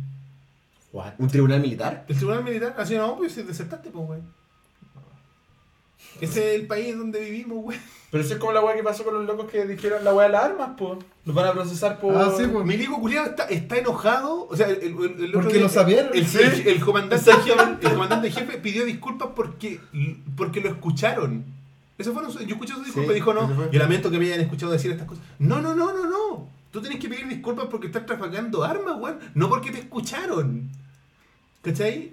[1.18, 2.06] ¿Un tribunal militar?
[2.08, 4.24] El tribunal militar, así no, pues desertaste, pues, weón.
[6.22, 7.82] Ese es el país donde vivimos, weón.
[8.12, 10.28] Pero eso es como la weá que pasó con los locos que dijeron la weá
[10.28, 11.00] de las armas, pues.
[11.26, 12.16] Los van a procesar por.
[12.16, 12.64] Ah, sí, pues.
[12.66, 14.48] Milico culiado está, está enojado.
[14.50, 16.38] O sea, el, el- el otro Porque día- lo sabieron, El, sí.
[16.42, 17.52] el- el comandante jefe,
[17.82, 19.82] el comandante jefe pidió disculpas porque,
[20.38, 21.44] porque lo escucharon.
[21.98, 24.26] Eso fueron su- yo escuché su disculpa Sí, y dijo, no, yo lamento que me
[24.28, 25.24] hayan escuchado decir estas cosas.
[25.40, 26.48] No, no, no, no, no.
[26.72, 29.20] Tú tienes que pedir disculpas porque estás trafagando armas, weón.
[29.34, 30.70] No porque te escucharon.
[31.62, 32.12] ¿Cachai?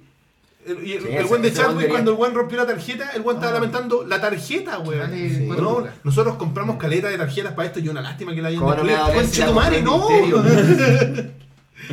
[0.66, 3.22] El, y el, Sí, el weón de Chadwick, cuando el weón rompió la tarjeta, el
[3.22, 3.54] weón estaba Ah.
[3.60, 5.10] lamentando la tarjeta, weón.
[5.12, 5.48] Sí.
[5.48, 8.74] No, nosotros compramos caleta de tarjetas para esto y una lástima que la hayan ¿Cómo
[8.74, 11.32] no me va a doler si la Conchetumare, compré en no.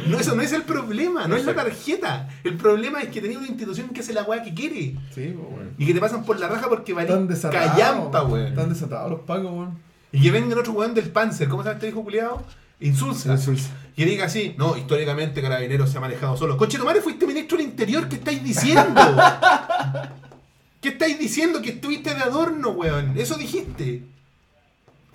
[0.08, 2.30] No, eso no es el problema, no es la tarjeta.
[2.44, 4.96] El problema es que tenés una institución que hace la weá que quiere.
[5.16, 5.72] Sí, weón.
[5.80, 7.72] Y que te pasan por la raja porque desatados.
[7.72, 8.48] callampa, weón.
[8.48, 9.80] Están desatados los pagos, weón.
[10.12, 12.44] Y que venga otro weón del Panzer, ¿cómo se llama este hijo culiado?
[12.82, 13.34] Insulsa.
[13.34, 13.70] Insulsa.
[13.96, 16.56] Y diga así, no, históricamente Carabineros se ha manejado solo.
[16.58, 19.02] Conchetumare, fuiste ministro del Interior, ¿qué estáis diciendo?
[20.82, 21.62] ¿Qué estáis diciendo?
[21.62, 23.14] Que estuviste de adorno, weón.
[23.18, 24.04] Eso dijiste.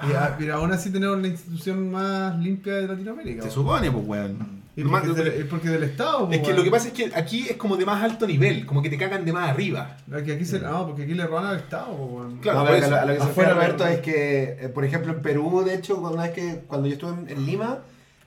[0.06, 3.42] Y, a- pero aún así tenemos la institución más limpia de Latinoamérica.
[3.42, 3.54] Se weón.
[3.54, 4.63] supone, pues, weón.
[4.76, 6.28] Y Lo más- porque, es del, porque del Estado.
[6.32, 6.64] Es que lo weón.
[6.64, 9.24] que pasa es que aquí es como de más alto nivel, como que te cagan
[9.24, 9.96] de más arriba.
[10.24, 11.92] Que aquí se, no, porque aquí le roban al Estado.
[11.94, 12.38] weón.
[12.38, 12.86] Claro, No, eso.
[12.86, 13.94] a lo, a lo que se Afuera, refiere Roberto weón.
[13.94, 16.94] es que, eh, por ejemplo, en Perú, de hecho, cuando, una vez que, cuando yo
[16.94, 17.78] estuve en, en Lima,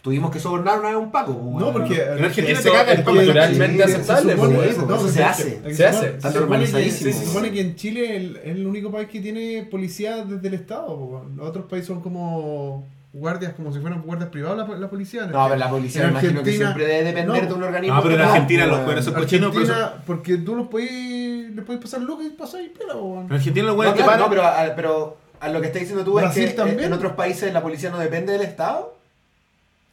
[0.02, 1.38] tuvimos que sobornar una vez a un Paco.
[1.38, 1.95] pues, No, porque.
[2.02, 3.84] En Argentina Eso te cagan es el culturalmente Chile.
[3.84, 5.76] aceptable, se supone, eso, No, porque se hace.
[5.76, 5.98] Se hace.
[5.98, 8.90] supone- Está se supone que- normalizadísimo, Se supone que en Chile el- es el único
[8.90, 11.26] país que tiene policía desde el Estado.
[11.36, 15.26] Los otros países son como guardias, como si fueran guardias privados la, la policía.
[15.26, 17.48] No, pero la policía En me imagino que Argentina- siempre debe depender no.
[17.50, 17.96] de un organismo.
[17.98, 21.50] No, pero en que- Argentina los buenos son cochinos, pero eso- porque tú los podés,
[21.56, 23.26] le podés pasar lucas y pasáis pela, po, weón.
[23.28, 25.80] En Argentina los No, buenos te claro, no, pero, a, pero a lo que estás
[25.82, 26.80] diciendo tú Brasil es que también.
[26.80, 28.96] eh, en otros países la policía no depende del Estado.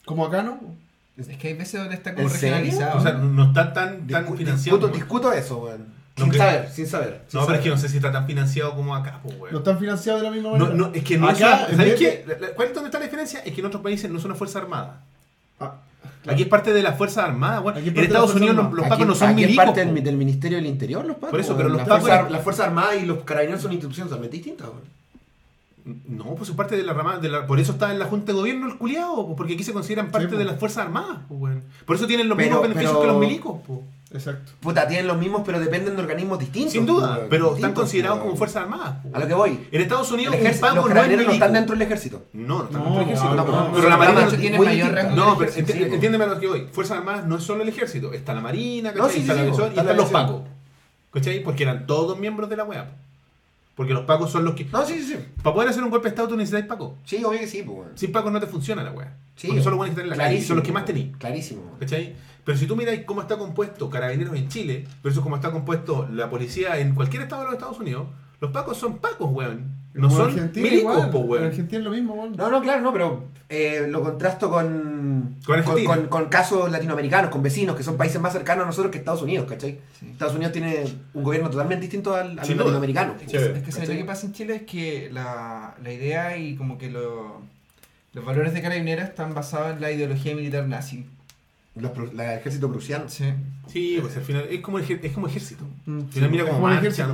[0.05, 0.59] Como acá, ¿no?
[1.17, 2.99] Es que hay veces donde está como regionalizado.
[2.99, 4.77] O sea, no está tan, tan Discu- financiado.
[4.77, 5.94] discuto, discuto eso, weón.
[6.17, 7.21] No, Sin saber, sin saber.
[7.27, 9.43] sin No, pero es que no sé si está tan financiado como acá, pues, No
[9.43, 9.55] weón.
[9.57, 10.73] están financiados de la misma No, manera.
[10.75, 12.23] no, es que no Acá, es ¿Sabes qué?
[12.25, 13.39] de- ¿Cuál es donde está la diferencia?
[13.41, 15.01] Es que en otros países no son una fuerza armada.
[15.59, 15.75] Ah,
[16.27, 19.29] Aquí es parte de las Fuerzas Armadas, es En Estados Unidos los, pacos no son
[19.29, 19.93] aquí es parte po.
[19.93, 21.29] del, del Ministerio del Interior, los pacos.
[21.31, 24.09] Por eso, pero los las, pacos- fuerzas, las Fuerzas Armadas y los carabineros son instituciones
[24.09, 25.99] totalmente distintas, weón.
[26.07, 28.31] No, pues es parte de la rama, de la, por eso está en la Junta
[28.31, 30.35] de Gobierno el culiado, porque aquí se consideran parte po.
[30.37, 31.63] de las Fuerzas Armadas, pues, weón.
[31.85, 33.79] Por eso tienen los Pero- mismos beneficios pero- que los milicos, pues.
[34.17, 34.51] Exacto.
[34.59, 36.73] Puta, tienen los mismos, pero dependen de organismos distintos.
[36.73, 38.97] Sin duda, pero están considerados como Fuerzas Armadas.
[39.13, 39.67] A lo que voy.
[39.71, 42.23] En Estados El Unidos un ejército, paco los no es no están dentro del ejército.
[42.33, 43.35] No, no están No, dentro del ejército.
[43.35, 46.67] no, no, pero la marina tiene mayor rango No, pero entiéndeme a lo que voy.
[46.71, 49.07] Fuerzas Armadas no es solo el ejército, está la marina, ¿cachai?
[49.07, 50.41] No, sí, está sí, la sí, aviación y está están los pacos.
[51.11, 51.43] ¿Cachai?
[51.43, 52.85] Porque eran todos miembros de la weá.
[52.89, 52.95] po.
[53.75, 54.65] Porque los pacos son los que.
[54.65, 55.17] No, sí, sí, sí.
[55.43, 56.93] Para poder hacer un golpe de estado tú necesitas pacos.
[57.03, 57.89] Sí, obvio que sí, pues.
[57.95, 59.13] Sin pacos no te funciona la weá.
[59.35, 60.95] Sí, Porque son los buenos que están en la calle son los que más weón.
[60.95, 61.17] tenís.
[61.17, 61.61] Clarísimo.
[61.65, 61.79] weón.
[61.79, 62.15] ¿Cachai?
[62.43, 66.29] Pero si tú miras cómo está compuesto Carabineros en Chile versus cómo está compuesto la
[66.29, 68.07] policía en cualquier estado de los Estados Unidos,
[68.39, 69.83] los pacos son pacos, weón.
[69.93, 71.43] No Como son Argentina milicos, igual, po, En weón.
[71.45, 72.35] Argentina es lo mismo, weón.
[72.35, 75.95] No, no, claro, no, pero eh, lo contrasto con, Con Argentina.
[75.95, 79.21] con, con casos latinoamericanos, con vecinos, que son países más cercanos a nosotros que Estados
[79.21, 79.79] Unidos, ¿cachai?
[79.99, 80.07] Sí.
[80.11, 80.83] Estados Unidos tiene
[81.13, 83.15] un gobierno totalmente distinto al, latinoamericano.
[83.25, 83.25] Sí.
[83.25, 83.87] Es que ¿sabes ¿Cachai?
[83.95, 87.41] lo que pasa en Chile es que la, la idea y como que lo-
[88.15, 91.05] los valores de carabineros están basados en la ideología militar nazi.
[91.75, 93.09] Los la- el ejército prusiano.
[93.09, 93.25] Sí.
[93.67, 95.65] Sí, pues al final es como, ejer- es como ejército.
[95.85, 97.07] Mm, Al final sí, mira es como como ejército.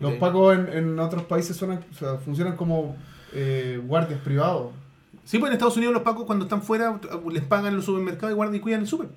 [0.00, 2.96] Los pacos en, en otros países son, o sea, funcionan como
[3.32, 4.72] eh, guardias privados.
[5.24, 6.98] Sí, pues en Estados Unidos los pacos cuando están fuera
[7.30, 9.08] les pagan los supermercados y guardan y cuidan el super.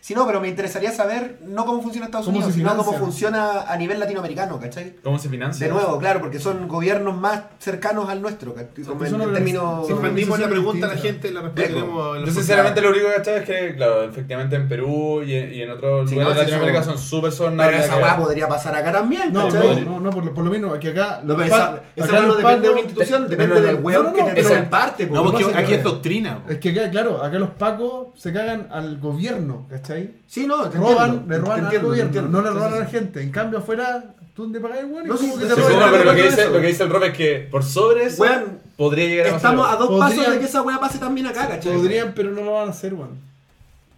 [0.00, 3.62] Sí, no, pero me interesaría saber no cómo funciona Estados ¿Cómo Unidos, sino cómo funciona
[3.62, 4.96] a nivel latinoamericano, ¿cachai?
[5.02, 5.66] ¿Cómo se financia?
[5.66, 8.54] De nuevo, claro, porque son gobiernos más cercanos al nuestro.
[8.86, 9.86] Como en, en términos...
[9.86, 12.26] Si expandimos la pregunta a la gente, la responderemos.
[12.26, 15.70] Yo sinceramente lo único que es que, claro, efectivamente en Perú y en, y en
[15.70, 18.92] otros Sí, lugares no, de Latinoamérica son- súper son Pero esa weá podría pasar acá
[18.92, 19.84] también, No, ¿cachai?
[19.84, 21.20] no, no, no, por lo, por lo menos aquí acá.
[21.22, 25.06] No, esa, esa no depende de una institución, de- depende del no, que te parte.
[25.06, 26.44] No, porque aquí es doctrina.
[26.48, 29.89] Es que acá, claro, acá los pacos se cagan al gobierno, ¿cachai?
[30.26, 32.30] Sí, no, te roban, entiendo, le roban te al entiendo, gobierno, entiendo.
[32.30, 33.22] no le roban a la gente.
[33.22, 34.04] En cambio, afuera,
[34.34, 35.92] tú donde pagas, bueno, No, es como sí, que sí, te Sí, sí, roban no,
[35.98, 36.50] pero lo que, dice, eso.
[36.50, 39.50] lo que dice el Rob es que por sobre eso Weón, podría llegar a pasar.
[39.52, 41.74] Estamos a dos Podrían- pasos de que esa weá pase también acá, ¿cachai?
[41.74, 43.28] Podrían, pero no lo van a hacer, weón.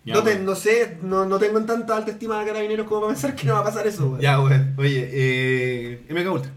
[0.04, 0.44] Ya, No, te- weón.
[0.46, 3.46] no sé, no, no tengo en tanta alta estima de carabineros como para pensar que
[3.46, 4.20] no va a pasar eso, weón.
[4.20, 4.74] Ya, weón.
[4.78, 6.50] Oye, eh, MK Ultra.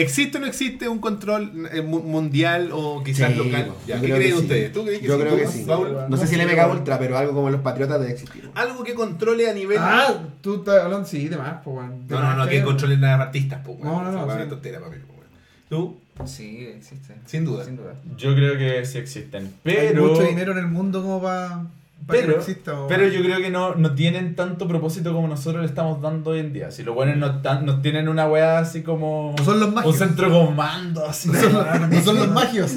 [0.00, 3.72] ¿Existe o no existe un control eh, mu- mundial o quizás Sí, local?
[3.86, 4.42] Ya, yo ¿Qué creo creen que sí.
[4.44, 4.72] ustedes?
[4.72, 5.20] ¿Tú crees que Yo sí?
[5.20, 5.64] creo ¿Tú, que sí.
[5.66, 5.96] Paul?
[6.08, 6.70] No sé si el MK.
[6.70, 8.50] Ultra, pero algo como los patriotas debe existir.
[8.54, 9.78] Algo que controle a nivel.
[9.80, 12.06] Ah, tú estás hablando, sí, de más, pues, weón.
[12.06, 12.64] De no, no, más, no, que ¿cachai?
[12.64, 14.48] controlen a artistas, pues, No, no, no, sí.
[14.48, 15.26] tontera, papi, po, weón.
[15.68, 16.00] ¿Tú?
[16.26, 17.14] Sí, existe.
[17.26, 17.64] Sin duda.
[17.64, 17.94] Sin duda.
[18.16, 19.44] Yo creo que sí existen.
[19.44, 20.06] Hay Pero.
[20.08, 21.66] mucho dinero en el mundo como para
[22.00, 22.72] no Pero, exista.
[22.88, 26.38] pero yo creo que no, no tienen tanto propósito como nosotros le estamos dando hoy
[26.40, 26.70] en día.
[26.70, 29.34] Si los buenos no, tan- no tienen una weá así como.
[29.36, 29.96] No son los Un magios.
[29.96, 31.28] centro comando así.
[31.28, 32.76] No son, los- no son los magios.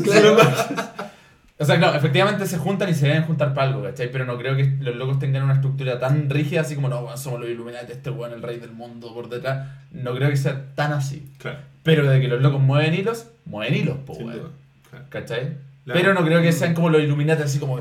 [1.58, 4.12] O sea, claro, efectivamente se juntan y se deben juntar para algo, ¿cachai?
[4.12, 7.18] Pero no creo que los locos tengan una estructura tan rígida así como, no, weón,
[7.20, 9.68] somos los Illuminati, este weón, el rey del mundo por detrás.
[9.92, 11.32] No creo que sea tan así.
[11.38, 11.60] Claro.
[11.84, 14.50] Pero de que los locos mueven hilos, mueven hilos, po, weón.
[14.90, 15.06] Claro.
[15.10, 15.58] ¿Cachai?
[15.86, 16.00] Claro.
[16.00, 17.80] Pero no creo que sean como los Illuminati así como,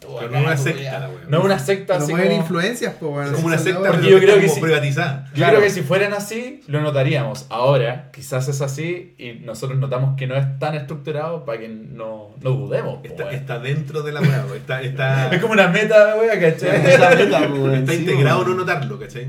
[0.00, 0.98] "Pa, concha tu madre, esto, Pero no una secta, weá".
[1.00, 1.20] la weón.
[1.28, 2.32] No una secta Pero así como...
[2.32, 3.90] influencias, pues, como una secta.
[3.90, 5.24] Porque yo creo que como privatizada.
[5.28, 5.52] Yo Claro.
[5.58, 7.46] creo que si fueran así, lo notaríamos.
[7.48, 12.30] Ahora, quizás es así y nosotros notamos que no es tan estructurado para que no,
[12.42, 12.98] no dudemos.
[12.98, 16.86] po, Está, está dentro de la weá, está, está, Es como una meta, weón, ¿cachai?
[16.86, 18.50] Esa meta, weón, está sí, integrado weón.
[18.52, 19.28] no notarlo, ¿cachai?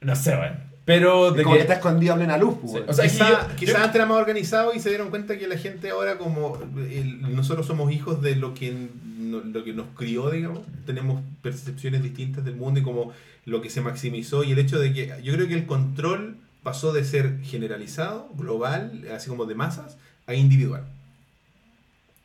[0.00, 0.68] No sé, weón.
[0.84, 1.58] Pero de como que...
[1.58, 2.88] que está escondido a plena luz, pues, Sí, weón.
[2.88, 5.10] o sea, es que Quizá, yo- quizá yo- antes era más organizado y se dieron
[5.10, 8.88] cuenta que la gente ahora, como el- nosotros somos hijos de lo que,
[9.30, 13.12] no- lo que nos crió, digamos, tenemos percepciones distintas del mundo y como
[13.44, 16.92] lo que se maximizó y el hecho de que yo creo que el control pasó
[16.92, 19.96] de ser generalizado, global, así como de masas,
[20.26, 20.84] a individual.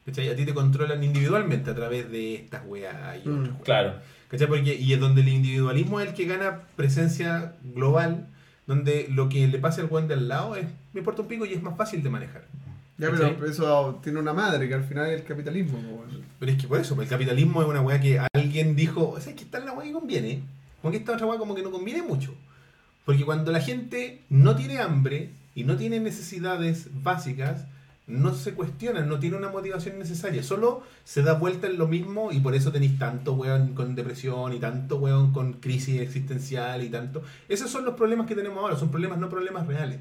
[0.06, 0.28] ¿Cachai?
[0.30, 3.32] A ti te controlan individualmente a través de estas weas y Mm.
[3.40, 3.64] otras weas.
[3.64, 3.94] Claro.
[4.28, 4.48] ¿Cachai?
[4.48, 8.28] Porque, y es donde el individualismo es el que gana presencia global,
[8.68, 11.46] donde lo que le pase al weón de al lado es, me importa un pico
[11.46, 12.44] y es más fácil de manejar.
[12.98, 15.80] Ya, pero eso tiene una madre, que al final es el capitalismo.
[16.40, 19.44] Pero es que por eso, el capitalismo es una weá que alguien dijo, ¿sabes que
[19.44, 20.44] está en la weá que conviene?
[20.82, 22.34] Como que esta otra weá como que no conviene mucho.
[23.06, 27.66] Porque cuando la gente no tiene hambre y no tiene necesidades básicas,
[28.06, 32.32] no se cuestiona, no tiene una motivación necesaria, solo se da vuelta en lo mismo
[32.32, 36.90] y por eso tenéis tanto weón con depresión y tanto weón con crisis existencial y
[36.90, 37.24] tanto.
[37.48, 40.00] Esos son los problemas que tenemos ahora, son problemas no problemas reales.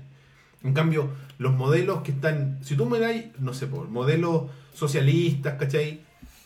[0.65, 4.45] En cambio, los modelos que están, si tú me dais, no sé, por modelos
[4.75, 6.01] socialistas, ¿cachai?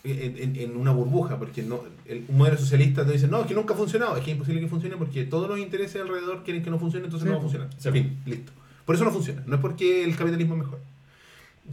[0.04, 3.46] En, en- en una burbuja, porque no, el, un modelo socialista te dice, no, es
[3.48, 6.44] que nunca ha funcionado, es que es imposible que funcione porque todos los intereses alrededor
[6.44, 7.68] quieren que no funcione, entonces Sí, no va a funcionar.
[7.76, 7.90] Sí.
[7.90, 8.52] Fin, listo.
[8.84, 10.78] Por eso no funciona, no es porque el capitalismo es mejor.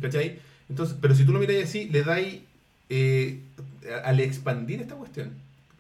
[0.02, 0.40] ¿Cachai?
[0.70, 2.40] Entonces, pero si tú lo miráis así, le dais,
[2.90, 3.40] eh,
[4.04, 5.30] al expandir esta cuestión,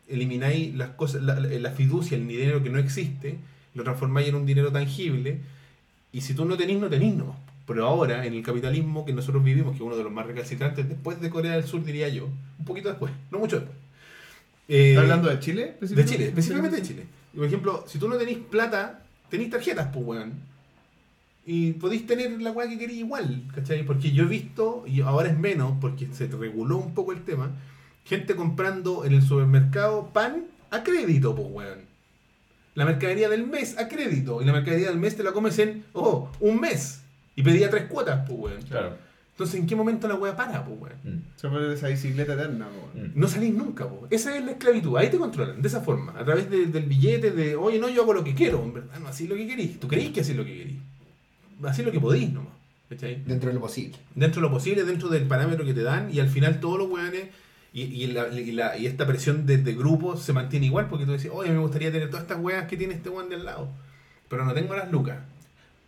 [0.08, 3.38] elimináis las cosas, la- la fiducia, el dinero que no existe,
[3.74, 5.40] lo transformáis en un dinero tangible,
[6.14, 7.38] y si tú no tenís, no tenís nomás.
[7.66, 10.88] Pero ahora, en el capitalismo que nosotros vivimos, que es uno de los más recalcitrantes
[10.88, 12.30] después de Corea del Sur, diría yo,
[12.60, 13.78] un poquito después, no mucho después.
[14.68, 15.76] Eh, ¿Estás hablando de Chile?
[15.80, 16.06] de?
[16.06, 17.08] Chile, específicamente de Chile.
[17.34, 20.34] Y, Por ejemplo, si tú no tenés plata, tenés tarjetas, pues, weón.
[21.46, 23.84] Y podéis tener la weá que queréis igual, ¿cachai?
[23.84, 27.52] Porque yo he visto, y ahora es menos, porque se reguló un poco el tema,
[28.06, 31.93] gente comprando en el supermercado pan a crédito, pues, weón.
[32.76, 34.42] La mercadería del mes a crédito.
[34.42, 37.02] Y la mercadería del mes te la comes en, oh, un mes.
[37.36, 38.62] Y pedía tres cuotas, pues, weón.
[38.64, 38.98] Claro.
[39.32, 40.96] Entonces, ¿en qué momento la weá para, pues, weón?
[41.04, 41.22] Mm.
[41.36, 43.08] Se pone esa bicicleta eterna, po, weón.
[43.10, 43.12] Mm.
[43.16, 44.08] No salís nunca, po.
[44.12, 47.32] esa es la esclavitud, ahí te controlan, de esa forma, a través de- del billete,
[47.32, 49.80] de, oye, no, yo hago lo que quiero, en verdad, no, así lo que querís,
[49.80, 50.78] tú creís que así lo que querís,
[51.64, 52.54] así lo que podís nomás,
[52.90, 53.24] ¿cachai?
[53.26, 53.98] Dentro de lo posible.
[54.14, 56.90] Dentro de lo posible, dentro del parámetro que te dan, y al final todos los
[56.90, 57.26] weones,
[57.74, 61.06] y, y, la- y la- y esta presión de, de grupo se mantiene igual, porque
[61.06, 63.68] tú decís, oye, me gustaría tener todas estas weas que tiene este weón del lado,
[64.30, 65.18] pero no tengo las lucas.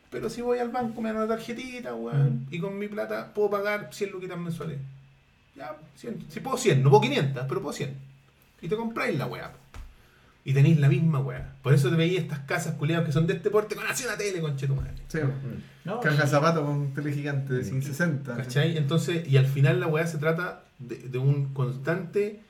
[0.10, 3.50] Pero si voy al banco me dan una tarjetita, weón, y con mi plata puedo
[3.50, 4.80] pagar 100 luquitas mensuales.
[5.56, 6.26] Ya, 100.
[6.30, 7.94] Si puedo 100, no puedo 500, pero puedo 100.
[8.62, 9.52] Y te compráis la weá.
[9.52, 9.58] po.
[10.44, 11.54] Y tenéis la misma weá.
[11.64, 14.16] Por eso te veis estas casas culiadas que son de este porte con así una
[14.18, 14.92] tele, conche tu madre.
[15.08, 15.62] Sí, Mm.
[15.86, 18.36] No, Caja zapato con tele gigante de 560.
[18.38, 18.78] ¿Cachai?
[18.78, 22.42] Entonces, y al final la weá se trata de, de un constante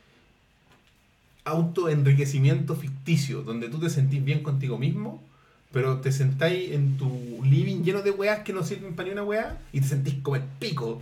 [1.45, 5.23] autoenriquecimiento ficticio, donde tú te sentís bien contigo mismo,
[5.71, 9.23] pero te sentáis en tu living lleno de weás que no sirven para ni una
[9.23, 10.99] weá y te sentís como el pico.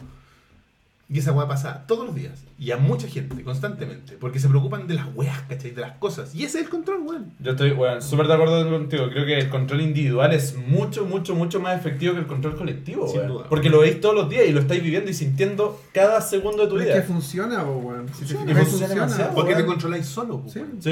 [1.14, 2.44] Y esa weá pasa todos los días.
[2.57, 4.18] Y a mucha gente, constantemente.
[4.19, 5.69] Porque se preocupan de las weas, ¿cachai?
[5.72, 6.34] De las cosas.
[6.34, 7.34] Y ese es el control, weón.
[7.40, 9.07] Yo estoy, bueno, súper de acuerdo contigo.
[9.11, 13.07] Creo que el control individual es mucho, mucho, mucho más efectivo que el control colectivo.
[13.07, 13.31] Sin weón.
[13.31, 13.45] duda.
[13.48, 16.68] Porque lo veis todos los días y lo estáis viviendo y sintiendo cada segundo de
[16.69, 17.07] tu Pero es que vida.
[17.14, 18.07] funciona, weón.
[18.07, 19.06] Si te Funciona, fijas, funciona funciona.
[19.06, 19.35] demasiado.
[19.35, 19.68] Porque te weón.
[19.68, 20.60] controláis solo, Sí.
[20.60, 20.77] weón.
[20.81, 20.91] Sí.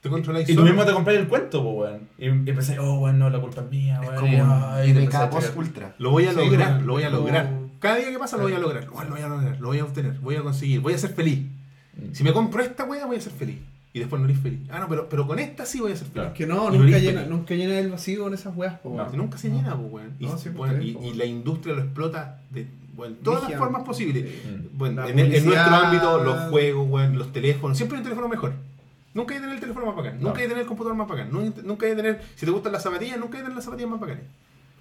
[0.00, 0.72] Te controláis Y tú solo.
[0.72, 2.08] mismo te compras el cuento, weón.
[2.18, 4.20] Y, y pensás, oh, weón, no, la culpa es mía, Es weón.
[4.20, 5.30] como y, ay, te checar.
[5.56, 5.94] Ultra.
[5.98, 7.61] Lo voy a Sí, lograr, lo voy a lograr.
[7.82, 9.84] Cada día que pasa lo voy a lograr, lo voy a lograr, lo voy a
[9.84, 11.40] obtener, voy a conseguir, voy a ser feliz.
[12.12, 13.58] Si me compro esta wea voy a ser feliz.
[13.94, 14.60] Y después no eres feliz.
[14.70, 16.14] Ah, no, pero, pero con esta sí voy a ser feliz.
[16.14, 16.32] Claro.
[16.34, 17.30] Que no, Y no nunca eres llena, feliz.
[17.36, 20.12] nunca llena el vacío con esas weas, po, No, nunca se llena, pues, weón.
[20.18, 23.16] Y, No, sí, pues, bueno, está y, bien, y la industria lo explota de bueno,
[23.22, 24.24] todas las formas posibles.
[24.24, 24.78] Mm.
[24.78, 27.76] Bueno, La en, el- en nuestro ámbito, los juegos, weón, los teléfonos.
[27.76, 28.52] Siempre hay un teléfono mejor.
[29.12, 30.14] Nunca hay que tener el teléfono más bacán.
[30.20, 30.28] No.
[30.28, 31.30] Nunca hay que tener el computador más bacán.
[31.30, 33.64] Nunca, nunca hay que tener, si te gustan las zapatillas, nunca hay que tener las
[33.64, 34.22] zapatillas más bacanas.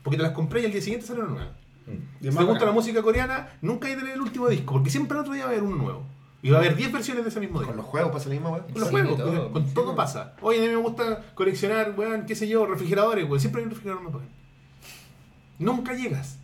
[0.04, 1.46] Porque te las compré y al día siguiente sale una nueva.
[1.46, 1.50] Mm.
[1.50, 1.61] Y
[2.22, 4.74] Si te gusta la música coreana, nunca hay que tener el último disco.
[4.74, 6.04] Porque siempre el otro día va a haber uno nuevo.
[6.44, 7.74] Y va a haber 10 versiones de ese mismo disco.
[7.74, 8.64] Con los juegos pasa la misma weá.
[8.64, 9.52] Con los Sí, juegos, todo.
[9.52, 9.98] con, todo pues.
[9.98, 10.34] pasa.
[10.42, 13.40] Oye, a mí me gusta coleccionar, weón, qué sé yo, refrigeradores, weón.
[13.40, 14.30] Siempre hay un refrigerador más bacán.
[15.60, 16.38] Nunca llegas.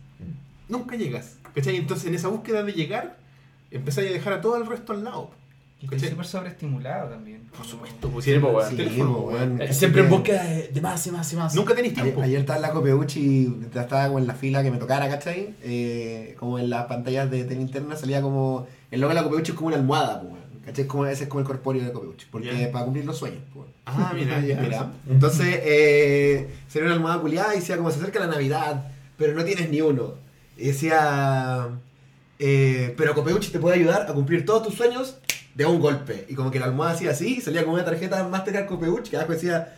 [0.68, 1.38] Nunca llegas.
[1.54, 1.76] ¿Cachai?
[1.76, 3.18] Entonces, en esa búsqueda de llegar,
[3.70, 5.30] empezáis a dejar a todo el resto al lado.
[5.80, 7.42] Y estoy súper sobreestimulado también.
[7.56, 8.64] Por supuesto, pues Sí, si pues, weón.
[8.64, 9.58] el Sí, teléfono, pues, weón.
[9.60, 9.72] weón.
[9.74, 11.54] Siempre en que- búsqueda de, de más y más y más.
[11.54, 12.20] Nunca tenéis tiempo.
[12.20, 15.54] ayer estaba en la Copeuchi y estaba como en la fila que me tocara, ¿cachai?
[15.62, 18.66] Eh, como en las pantallas de tele interna salía como.
[18.90, 20.82] El logo de la Copeuchi es como una almohada, pues, weón, ¿cachai?
[20.82, 22.26] Es como, ese es como el corpóreo de Copeuchi.
[22.28, 23.66] Porque para cumplir los sueños, pues.
[23.66, 23.68] weón.
[23.86, 24.60] Ah, mira, ya.
[24.60, 24.90] Mira.
[25.08, 29.44] Entonces, eh, sería una almohada culiada y decía como se acerca la Navidad, pero no
[29.44, 30.14] tienes ni uno.
[30.56, 31.68] Y decía,
[32.40, 35.18] eh, pero Copeuchi te puede ayudar a cumplir todos tus sueños
[35.58, 36.24] de un golpe.
[36.28, 39.32] Y como que la almohada hacía así, salía como una tarjeta Mastercard Copeuchi, que abajo
[39.32, 39.74] decía,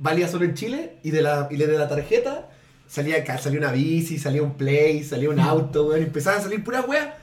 [0.00, 2.48] valía solo en Chile, y de la, y de la tarjeta
[2.88, 6.88] salía, salía una bici, salía un play, salía un auto, weón, empezaban a salir puras
[6.88, 7.14] weas.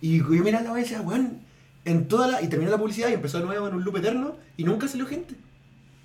[0.00, 1.40] Y yo miraba la wea y decía, weón,
[1.84, 2.40] en toda la...
[2.40, 5.04] Y terminó la publicidad y empezó de nuevo en un loop eterno, y nunca salió
[5.04, 5.34] gente.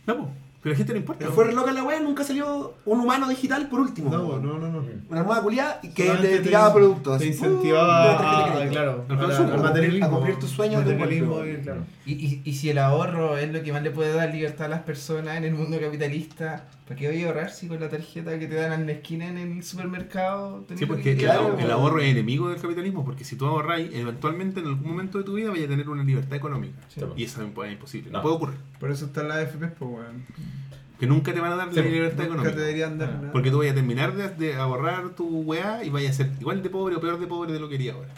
[0.08, 0.32] No.
[0.62, 1.20] Pero a la gente no importa.
[1.20, 4.10] Pero fue re loca la wea, nunca salió un humano digital por último.
[4.12, 4.84] No, no, no, no.
[5.10, 7.18] Una almohada culiada que Solamente le te- tiraba productos.
[7.18, 10.06] Te así, incentivaba uh, a, claro, a materialismo.
[10.06, 10.98] a cumplir tus sueños de
[11.64, 11.86] claro.
[12.06, 14.70] Y, y, y si el ahorro es lo que más le puede dar libertad a
[14.70, 18.38] las personas en el mundo capitalista, ¿para qué voy a ahorrar si con la tarjeta
[18.40, 20.62] que te dan en la esquina en el supermercado?
[20.68, 23.90] tenés Sí, porque que el, el ahorro es enemigo del capitalismo, porque si tú ahorráis,
[23.94, 26.76] eventualmente en algún momento de tu vida vaya a tener una libertad económica.
[26.90, 27.02] Sí.
[27.16, 28.22] Y eso es imposible, no, No.
[28.24, 28.58] puede ocurrir.
[28.80, 30.26] Por eso están las AFP, pues, weón.
[31.00, 32.52] Que nunca te van a dar la libertad Nunca económica.
[32.56, 33.32] te deberían dar nada.
[33.32, 36.62] Porque tú vayas a terminar de, de ahorrar tu weá y vayas a ser igual
[36.62, 38.10] de pobre o peor de pobre de lo que eres ahora.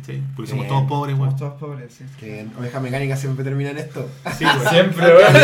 [0.00, 0.22] ¿Cachai?
[0.36, 0.76] Porque somos Bien.
[0.76, 1.38] todos pobres, weón.
[1.38, 2.04] Somos todos pobres, sí.
[2.20, 4.08] Que bien, oveja mecánica siempre termina en esto.
[4.36, 4.68] Sí, weón.
[4.68, 5.34] Siempre, weón.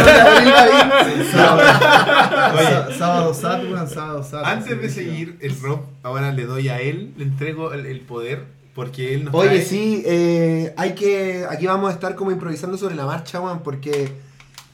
[1.33, 4.45] Sá- Sábado Sat, weón, sábado Sat.
[4.45, 8.45] Antes de seguir, el Rob, ahora le doy a él, le entrego el, el poder,
[8.75, 11.45] porque él nos Oye, trae- sí, eh, hay que.
[11.49, 14.13] Aquí vamos a estar como improvisando sobre la marcha, weón, porque.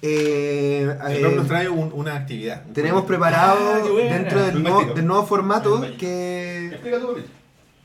[0.02, 2.64] eh, El eh, nos trae un- una actividad.
[2.66, 3.26] un tenemos proyecto.
[3.26, 4.94] preparado Ah, dentro del, nuevo- vestido.
[4.96, 6.68] del nuevo formato que.
[6.72, 7.16] Explica tú.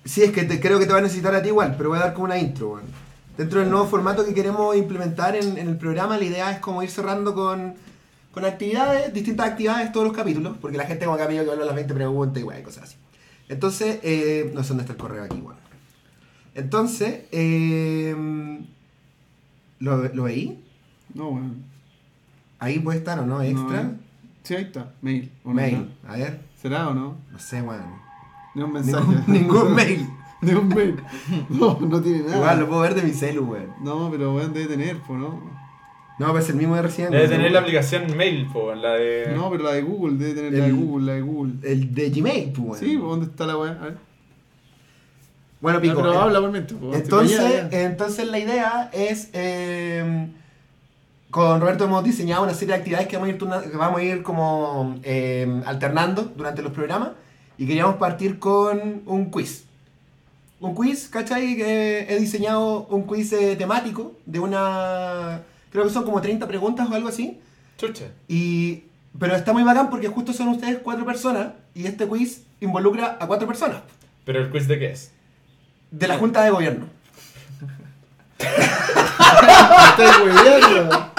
[0.05, 1.97] Sí, es que te- creo que te va a necesitar a ti igual, pero voy
[1.97, 2.85] a dar como una intro, weón.
[3.37, 6.81] Dentro del nuevo formato que queremos implementar en, en el programa, la idea es como
[6.83, 7.73] ir cerrando con,
[8.31, 11.75] con actividades, distintas actividades todos los capítulos, porque la gente como pedido que hablo las
[11.75, 12.95] 20 preguntas y weón, cosas así.
[13.49, 15.57] Entonces, eh, no sé dónde está el correo aquí, weón.
[16.53, 18.15] Entonces, eh,
[19.79, 20.63] ¿lo, ¿lo veí?
[21.13, 21.63] No, weón.
[22.59, 23.83] Ahí puede estar o no, extra.
[23.83, 23.95] No, eh.
[24.43, 24.93] Sí, ahí está.
[25.01, 25.31] Mail.
[25.43, 25.55] ¿o no?
[25.55, 27.17] Mail, a ver, ¿Será o no?
[27.31, 28.04] no sé, weón.
[28.55, 29.05] Ni un mensaje.
[29.27, 30.09] Ningún, ningún mail.
[30.41, 30.95] Ni un mail.
[31.49, 32.35] No, no tiene nada.
[32.37, 33.67] Igual lo puedo ver de mi celu, weón.
[33.83, 35.39] No, pero weón debe tener, pues, ¿no?
[36.17, 37.09] No, pues el mismo de recién.
[37.11, 37.35] Debe weón.
[37.37, 39.33] tener la aplicación Mail, po, la de.
[39.35, 41.53] No, pero la de Google, debe tener la de Google, la de Google.
[41.63, 42.79] El de Gmail, pues, weón.
[42.79, 43.71] Sí, pues, ¿dónde está la weá?
[43.73, 43.97] A ver.
[45.61, 45.95] Bueno, pico.
[45.95, 46.99] pero eh, habla por mente, pues.
[47.01, 49.29] entonces, mañana entonces la idea es.
[49.33, 50.27] eh,
[51.31, 53.99] con Roberto hemos diseñado una serie de actividades que vamos a ir, turna- que vamos
[53.99, 57.09] a ir como eh, alternando durante los programas.
[57.57, 59.65] Y queríamos partir con un quiz.
[60.59, 61.55] Un quiz, ¿cachai?
[61.55, 65.41] Que he diseñado un quiz eh, temático de una.
[65.71, 67.39] Creo que son como 30 preguntas o algo así.
[67.77, 68.05] Chucha.
[68.27, 68.83] Y,
[69.19, 73.27] pero está muy bacán porque justo son ustedes cuatro personas y este quiz involucra a
[73.27, 73.81] cuatro personas
[74.23, 75.11] ¿Pero el quiz de qué es?
[75.91, 76.87] de la Junta de Gobierno.
[78.39, 81.11] Estás hueveando.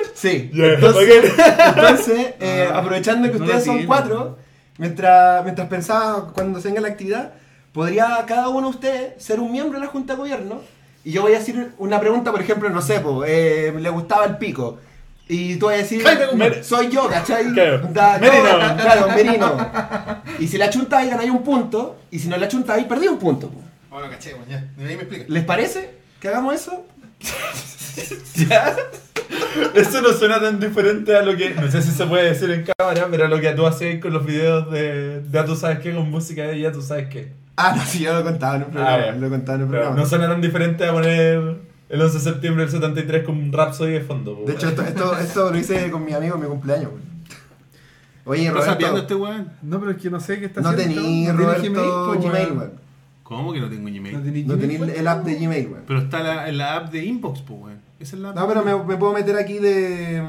[0.20, 0.50] Sí.
[0.52, 1.32] Ya, entonces,
[1.76, 4.38] entonces, eh, aprovechando que no ustedes son cuatro,
[4.78, 7.32] mientras, mientras pensaba cuando se venga la actividad,
[7.72, 10.60] podría cada uno de ustedes ser un miembro de la Junta de Gobierno
[11.04, 14.26] y yo voy a decir una pregunta, por ejemplo, no sé, po, eh, le gustaba
[14.26, 14.78] el pico.
[15.32, 16.04] Y tú vas a decir,
[16.62, 17.52] soy yo, ¿cachai?
[17.52, 17.88] Claro.
[17.92, 18.76] Da- no, Merino.
[18.82, 19.70] Claro, Merino.
[20.40, 21.98] Y si la chuntáis, ganáis un punto.
[22.10, 23.48] Y si no la chuntáis, perdí un punto.
[23.48, 23.60] po.
[23.90, 24.56] Bueno, caché, bueno, ya.
[24.84, 25.24] Ahí me explica.
[25.28, 25.90] ¿Les parece
[26.20, 26.84] que hagamos eso?
[28.48, 28.76] ¿Ya?
[29.74, 31.54] Eso no suena tan diferente a lo que.
[31.54, 34.12] No sé si se puede decir en cámara, pero a lo que tú haces con
[34.12, 35.22] los videos de.
[35.30, 37.32] Ya tú sabes qué, con música de ya tú sabes qué.
[37.56, 38.96] Ah, no, sí, yo lo he contado en un programa.
[38.96, 39.12] Ah, ya.
[39.12, 39.96] lo he contado en un programa.
[39.96, 41.56] no suena tan diferente a poner
[41.88, 44.36] el 11 de septiembre del 73 con un Rhapsody de fondo.
[44.38, 44.86] po, De hecho, weón.
[44.86, 46.90] esto, esto, esto lo hice con mi amigo en mi cumpleaños.
[48.24, 49.52] Oye, ¿Estás Roberto, este weón?
[49.62, 50.94] No, pero es que no sé qué está no haciendo.
[51.00, 52.72] tení ¿No Roberto pues, Gmail, weón.
[53.24, 54.12] ¿Cómo que no tengo Gmail?
[54.46, 54.92] No No Gmail, weón.
[54.96, 55.82] el app de Gmail, güey.
[55.86, 57.79] Pero está la, en la app de Inbox, pues, weón.
[58.00, 58.36] Esa es la app.
[58.36, 60.22] No, pero me, me puedo meter aquí de...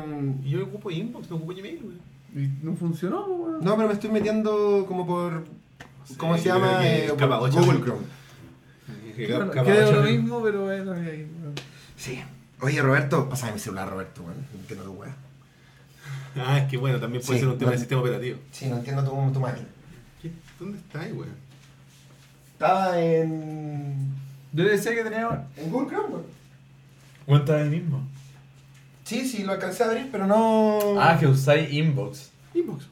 [0.43, 1.99] Yo ocupo Inbox, no ocupo Gmail, weón.
[2.35, 3.63] Y no funcionó, weón.
[3.63, 5.45] No, pero me estoy metiendo como por...
[6.17, 6.79] ¿Cómo se yo ama?
[6.79, 7.81] creo que Eh, Google.
[7.81, 8.01] Chrome.
[8.87, 11.55] Bueno, Creo lo capaz- mismo, pero bueno, ahí, weón.
[11.95, 12.21] Sí.
[12.61, 14.35] Oye, Roberto, pásame mi celular, Roberto, güey.
[14.67, 15.15] Que no lo weas.
[16.35, 18.37] Ah, es que bueno, también puede Sí, ser un tema no- de sistema operativo.
[18.51, 19.67] Sí, no entiendo tu, tu máquina.
[20.21, 20.31] ¿Qué?
[20.59, 21.29] ¿Dónde está ahí, weón?
[22.53, 24.13] Estaba en...
[24.53, 25.47] Yo le decía que tenía.
[25.57, 26.23] En Google Chrome, güey.
[27.31, 28.05] Cuenta ahí mismo.
[29.05, 30.99] Sí, sí, lo alcancé a abrir, pero no...
[30.99, 32.29] Ah, que usáis Inbox.
[32.53, 32.87] Inbox.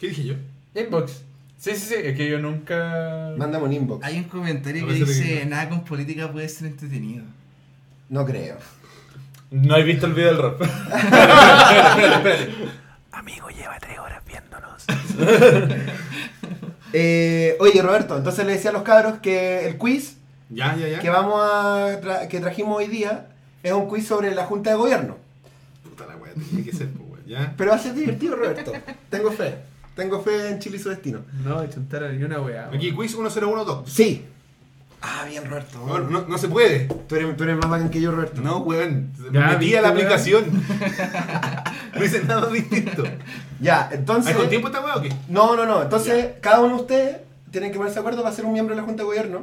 [0.00, 0.34] ¿Qué dije yo?
[0.74, 1.20] Inbox.
[1.58, 3.34] Sí, sí, sí, es que yo nunca.
[3.36, 4.02] Mándame un inbox.
[4.04, 7.22] Hay un comentario que dice, que- nada con política puede ser entretenido.
[8.08, 8.56] No creo.
[9.50, 10.62] No he visto el video del rap.
[13.12, 14.84] Amigo, lleva tres horas viéndonos.
[16.94, 20.18] Eh, oye, Roberto, entonces le decía a los cabros que el quiz
[20.50, 20.98] Ya, ya, ya.
[21.00, 23.28] que vamos a tra- que trajimos hoy día
[23.62, 25.16] es un quiz sobre la Junta de Gobierno.
[25.82, 27.26] Puta la weá, tenía que ser, pues, weón.
[27.26, 27.54] Ya.
[27.56, 28.72] Pero va a ser divertido, Roberto.
[29.10, 29.56] Tengo fe.
[29.94, 31.20] Tengo fe en Chile y su destino.
[31.44, 32.62] No, de chuntar ni una weá.
[32.64, 32.74] weón.
[32.74, 33.90] Aquí, quiz 1012.
[33.90, 34.26] Sí.
[35.04, 35.80] Ah, bien, Roberto.
[35.80, 36.86] Bueno, no, no se puede.
[37.08, 38.40] Tú, eres, tú eres más bacán que yo, Roberto.
[38.40, 39.10] No, weón.
[39.18, 40.44] Me Ya, metí ¿viste, a la aplicación.
[41.96, 43.02] no hice nada distinto.
[43.60, 44.32] Ya, entonces.
[44.34, 45.12] ¿Hay con tiempo esta weá o qué?
[45.28, 45.82] No, no, no.
[45.82, 47.16] Entonces, cada uno de ustedes
[47.50, 49.42] tienen que ponerse de acuerdo para ser un miembro de la Junta de Gobierno.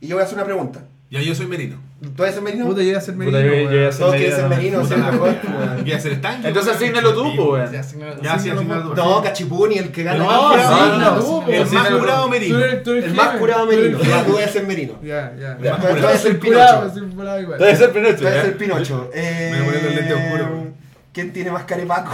[0.00, 0.84] Y yo voy a hacer una pregunta.
[1.10, 1.76] Ya yo soy merino.
[2.16, 2.66] ¿Tú eres merino?
[2.66, 4.78] Puta, yo iba a ser Puta, merino, yo- yo a ser Todos quieren ser merino,
[4.82, 5.40] merino, ser Puta, mejor.
[5.40, 5.82] ¿Qué weón.
[5.84, 6.48] voy a hacer estanque?
[6.48, 6.82] Entonces weón?
[6.82, 7.72] asignalo tú, weón.
[7.72, 8.94] Ya, no- no, tú.
[8.96, 10.18] No, Cachipuni, el que gana.
[10.18, 10.76] No, el más curado.
[10.76, 12.58] sí, no, no, tú, El más no, curado Tú merino.
[12.82, 13.98] tú El más curado tú merino.
[14.02, 14.94] Ya, tú debes ser merino.
[15.02, 15.56] Ya, ya.
[15.56, 17.14] Tú debes ser curado, Pinocho.
[17.14, 17.58] curado igual.
[17.60, 18.42] Debe ser Pinocho, Tú debes ¿ya?
[18.42, 19.10] ser Pinocho.
[19.14, 20.66] Eh, Me voy poniendo el lente oscuro.
[21.12, 22.10] ¿Quién tiene más carepaco?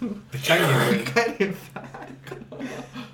[0.30, 1.54] Pestaña, weón.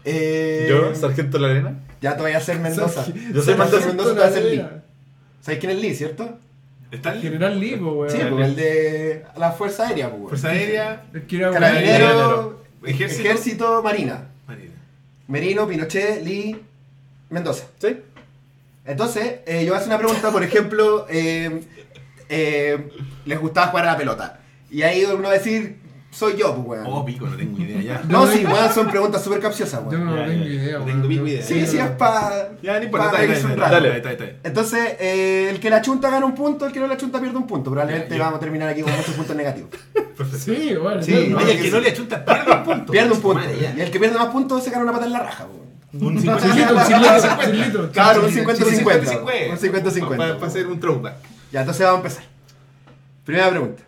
[0.05, 1.75] Eh, Yo, Sargento La Arena.
[2.01, 3.05] Ya te voy a hacer Mendoza.
[3.07, 3.87] Yo soy voy a Mendoza.
[3.89, 4.84] Mendoza, te voy a hacer.
[5.45, 6.39] ¿Sabes quién es Lee, cierto?
[6.91, 7.29] ¿Está listo?
[7.29, 8.11] General Ligo, weón.
[8.11, 10.41] Sí, el de la Fuerza Aérea, pues.
[10.41, 13.23] Fuerza Aérea, El Carabinero, Ejército.
[13.23, 14.29] Ejército, Marina.
[14.47, 14.73] Marina.
[15.29, 16.59] Merino, Pinochet, Lee,
[17.29, 17.67] Mendoza.
[17.79, 17.95] Sí.
[18.87, 21.61] Entonces, eh, yo voy a hacer una pregunta, por ejemplo, eh,
[22.31, 22.89] eh,
[23.27, 24.41] les gustaba jugar a la pelota.
[24.71, 25.77] Y ahí uno va a decir,
[26.15, 26.93] soy yo, pues, weón.
[26.93, 28.03] Oh, pico, no tengo idea ya.
[28.09, 30.07] no, sí, weón, son preguntas súper capciosas, Yo weón.
[30.07, 30.51] no Ya, tengo ya.
[30.51, 31.03] idea, No weón.
[31.03, 31.43] tengo Yo- idea.
[31.43, 32.51] Sí, sí, es para...
[32.63, 33.21] Ya, no importa, está
[33.81, 34.37] bien, está bien.
[34.45, 37.37] Entonces, eh, el que la chunta gana un punto, el que no la chunta pierde
[37.37, 37.71] un punto.
[37.71, 39.71] Probablemente vamos a terminar aquí con muchos puntos negativos.
[40.39, 41.03] Sí, bueno.
[41.03, 42.93] Sí, yo- Oye, el que no le achunta pierde un punto.
[42.93, 43.41] Pierde un punto.
[43.41, 43.73] Madre.
[43.77, 45.65] Y el que pierde más puntos se gana una pata en la raja, weón.
[45.95, 47.91] Un Chilito, 50 chilito, chilito.
[47.93, 49.51] Claro, un Chilito, 50-50.
[49.51, 50.17] Un 50-50.
[50.17, 51.15] Para para hacer un throwback.
[51.53, 52.25] Ya, entonces vamos a empezar.
[53.25, 53.83] Primera pregunta.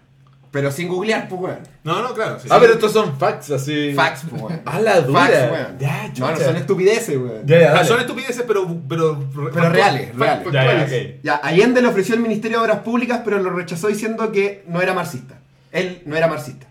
[0.53, 1.59] Pero sin googlear, pues, weón.
[1.85, 2.39] No, no, claro.
[2.41, 2.61] sí, Ah, sí.
[2.63, 3.93] pero estos son facts, así.
[3.95, 4.63] Facts, pues, weón.
[4.65, 5.21] Ah, la dura.
[5.21, 5.79] Facts, weón.
[5.79, 6.47] Ya, No, no chucha.
[6.47, 7.47] son estupideces, weón.
[7.47, 8.67] Ya, ya, Ah, son estupideces, pero.
[8.89, 9.19] Pero,
[9.53, 10.47] Pero reales, reales.
[10.53, 11.21] Ya, ya, ok.
[11.23, 14.81] Ya, Allende le ofreció el Ministerio de Obras Públicas, pero lo rechazó diciendo que no
[14.81, 15.35] era marxista.
[15.73, 16.67] Él no era marxista.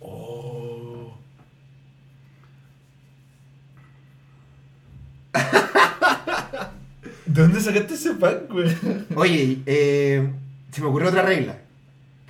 [0.00, 1.14] Oh.
[7.26, 8.76] ¿De dónde sacaste ese pack, güey?
[9.16, 10.30] Oye, eh,
[10.70, 11.56] se me ocurrió otra regla.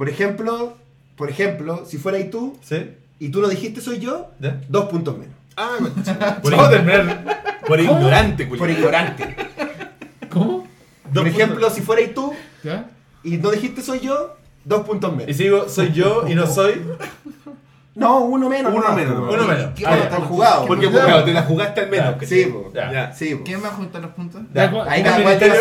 [0.02, 0.76] Por ejemplo,
[1.14, 2.90] por ejemplo, si fuera y tú, ¿Sí?
[3.20, 4.60] y tú lo dijiste soy yo, ¿Ya?
[4.68, 5.32] dos puntos menos.
[5.56, 5.76] Ah,
[6.42, 6.52] por,
[7.68, 9.36] por ignorante, Por ignorante.
[10.28, 10.66] ¿Cómo?
[11.14, 12.34] Por ejemplo, si fuera y tú,
[12.64, 12.86] ¿Ya?
[13.22, 14.34] y no dijiste soy yo,
[14.64, 15.36] dos puntos Y menos.
[15.36, 16.82] si digo, soy yo y no soy.
[17.94, 18.74] No, uno menos.
[18.74, 19.70] Uno no, menos, uno menos.
[19.76, 19.98] ¿Qué Ah, más?
[20.00, 20.66] están jugados.
[20.66, 22.06] Porque, claro, te la jugaste al menos.
[22.14, 22.18] Ya.
[22.18, 22.72] que Sí, po.
[22.74, 22.90] Ya.
[22.92, 23.12] Ya.
[23.12, 23.44] Sí, po.
[23.44, 24.42] ¿Quién me junta los puntos?
[24.88, 25.54] Ahí cada cual tiene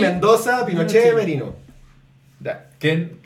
[0.00, 1.63] Mendoza, Pinochet, Merino.
[2.84, 3.18] ¿Quién?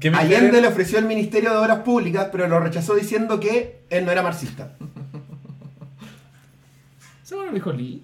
[0.00, 0.60] ¿Quién me Allende quiere?
[0.62, 4.24] le ofreció el Ministerio de Obras Públicas, pero lo rechazó diciendo que él no era
[4.24, 4.72] marxista.
[7.22, 8.02] ¿Se bueno lo dijo Lee?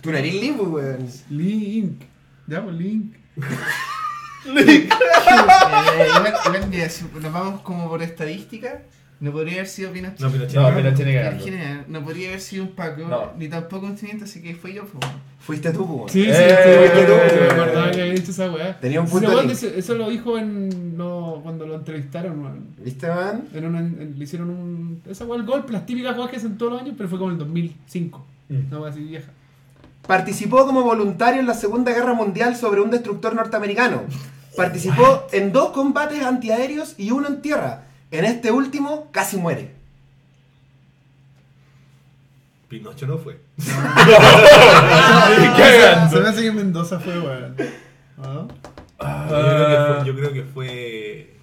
[0.00, 1.08] Tú no eres Lee, pues, weón.
[1.30, 2.02] Lee Inc.
[2.46, 3.16] Ya, pues Lee Inc.
[4.44, 4.88] Eh,
[7.20, 8.82] nos vamos como por estadística,
[9.22, 10.20] no podría haber sido Pinochet.
[10.20, 10.54] No, Pinochet.
[10.60, 11.34] No, pero tiene que ganar.
[11.34, 13.32] Virginia, no podría haber sido un Paco, No.
[13.38, 14.84] ni tampoco un teniente, así que fue yo.
[14.84, 15.06] pues.
[15.40, 16.08] Fuiste tú, weón.
[16.08, 18.78] Sí, sí, Eh, sí, fuiste tú, sí, me acordaba que había dicho esa weá.
[18.78, 19.50] Tenía un Sí, punto Link.
[19.50, 22.66] eso, eso lo dijo en lo, cuando lo entrevistaron, weón.
[22.78, 23.48] ¿Viste, man?
[23.54, 25.02] En una- en- le hicieron un.
[25.10, 27.30] Esa weá, el golpe, las típicas weas que hacen todos los años, pero fue como
[27.30, 28.24] en el 2005.
[28.48, 28.56] Mm.
[28.68, 29.30] Una weá así vieja.
[30.06, 34.02] Participó como voluntario en la Segunda Guerra Mundial sobre un destructor norteamericano.
[34.56, 37.84] Participó en dos combates antiaéreos y uno en tierra.
[38.12, 39.74] En este último casi muere.
[42.68, 43.38] Pinocho no fue.
[43.58, 43.70] Se
[46.20, 47.56] me hace que Mendoza fue, weón.
[48.18, 48.46] ¿Ah?
[49.28, 50.04] Yo creo que fue.
[50.06, 51.34] Yo creo que fue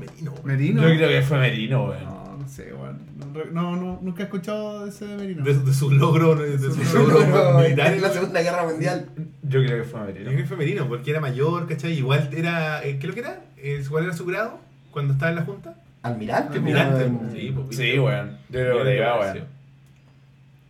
[0.00, 0.32] Merino.
[0.32, 0.46] weón.
[0.46, 0.82] ¿Merino?
[0.88, 2.04] Yo creo que fue Merino, weón.
[2.04, 3.00] No, no sé, weón.
[3.16, 5.44] No, No, no, nunca he escuchado de ese de Merino.
[5.44, 7.94] De, de sus logros, de sus Su logros Pero militares.
[7.96, 9.08] en la Segunda Guerra Mundial.
[9.42, 10.24] Yo creo que fue Yo Merino.
[10.30, 11.92] creo que fue Merino, porque era mayor, ¿cachai?
[11.94, 12.82] Igual era.
[12.84, 13.42] eh, ¿Qué es lo que era?
[13.90, 14.60] ¿Cuál era su grado
[14.90, 15.74] cuando estaba en la junta?
[16.04, 17.10] Almirante, Almirante.
[17.32, 18.38] Sí, pues, Sí, weón.
[18.50, 19.44] Yo creo que iba, weón.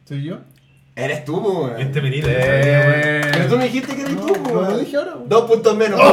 [0.04, 0.38] ¿Soy yo?
[0.96, 1.80] Eres tú, weón.
[1.80, 2.28] Este Merino.
[2.30, 3.20] Eh.
[3.32, 4.70] Pero tú me dijiste que eres No, tú, po, no, weón.
[4.72, 5.28] lo dije ahora, weón.
[5.28, 6.00] Dos puntos menos.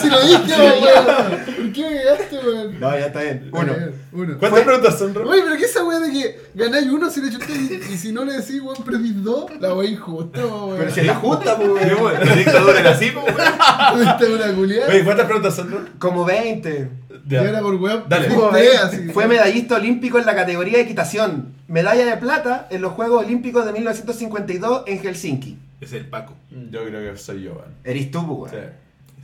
[0.00, 1.44] Si lo dije, weón.
[1.44, 2.80] ¿Por qué me cagaste, weón?
[2.80, 3.48] No, ya está bien.
[3.52, 3.72] Uno.
[4.12, 4.38] Uno.
[4.38, 5.28] ¿Cuántas preguntas son, Ro?
[5.28, 8.12] Oye, pero ¿qué esa weá de que ganáis uno si le chutáis y, y si
[8.12, 9.46] no le decís, weón, perdís dos?
[9.60, 10.76] La weá injusta, weón.
[10.78, 12.02] Pero si es la justa, po, Sí, weón.
[12.04, 14.32] weón, La dictadura era así, pues, weón.
[14.32, 14.88] Una culiada.
[14.88, 15.80] Oye, ¿cuántas preguntas son, Ro?
[15.98, 16.90] Como 20.
[17.28, 18.04] Y era por weón.
[18.08, 18.28] Dale.
[18.28, 18.76] Como Usted, 20.
[18.78, 19.08] así.
[19.12, 21.53] Fue medallista olímpico en la categoría de equitación.
[21.68, 25.58] Medalla de plata en los Juegos Olímpicos de 1952 en Helsinki.
[25.80, 26.34] Es el Paco.
[26.70, 27.74] Yo creo que soy yo, weón.
[27.84, 28.50] Eres tú, po, weón.
[28.50, 28.58] Sí.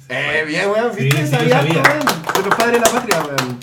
[0.09, 1.83] Eh, bien, weón, Sí, viste, sí, yo sabías, sabía.
[1.83, 2.07] weón.
[2.35, 3.59] De los padres de la patria, weón.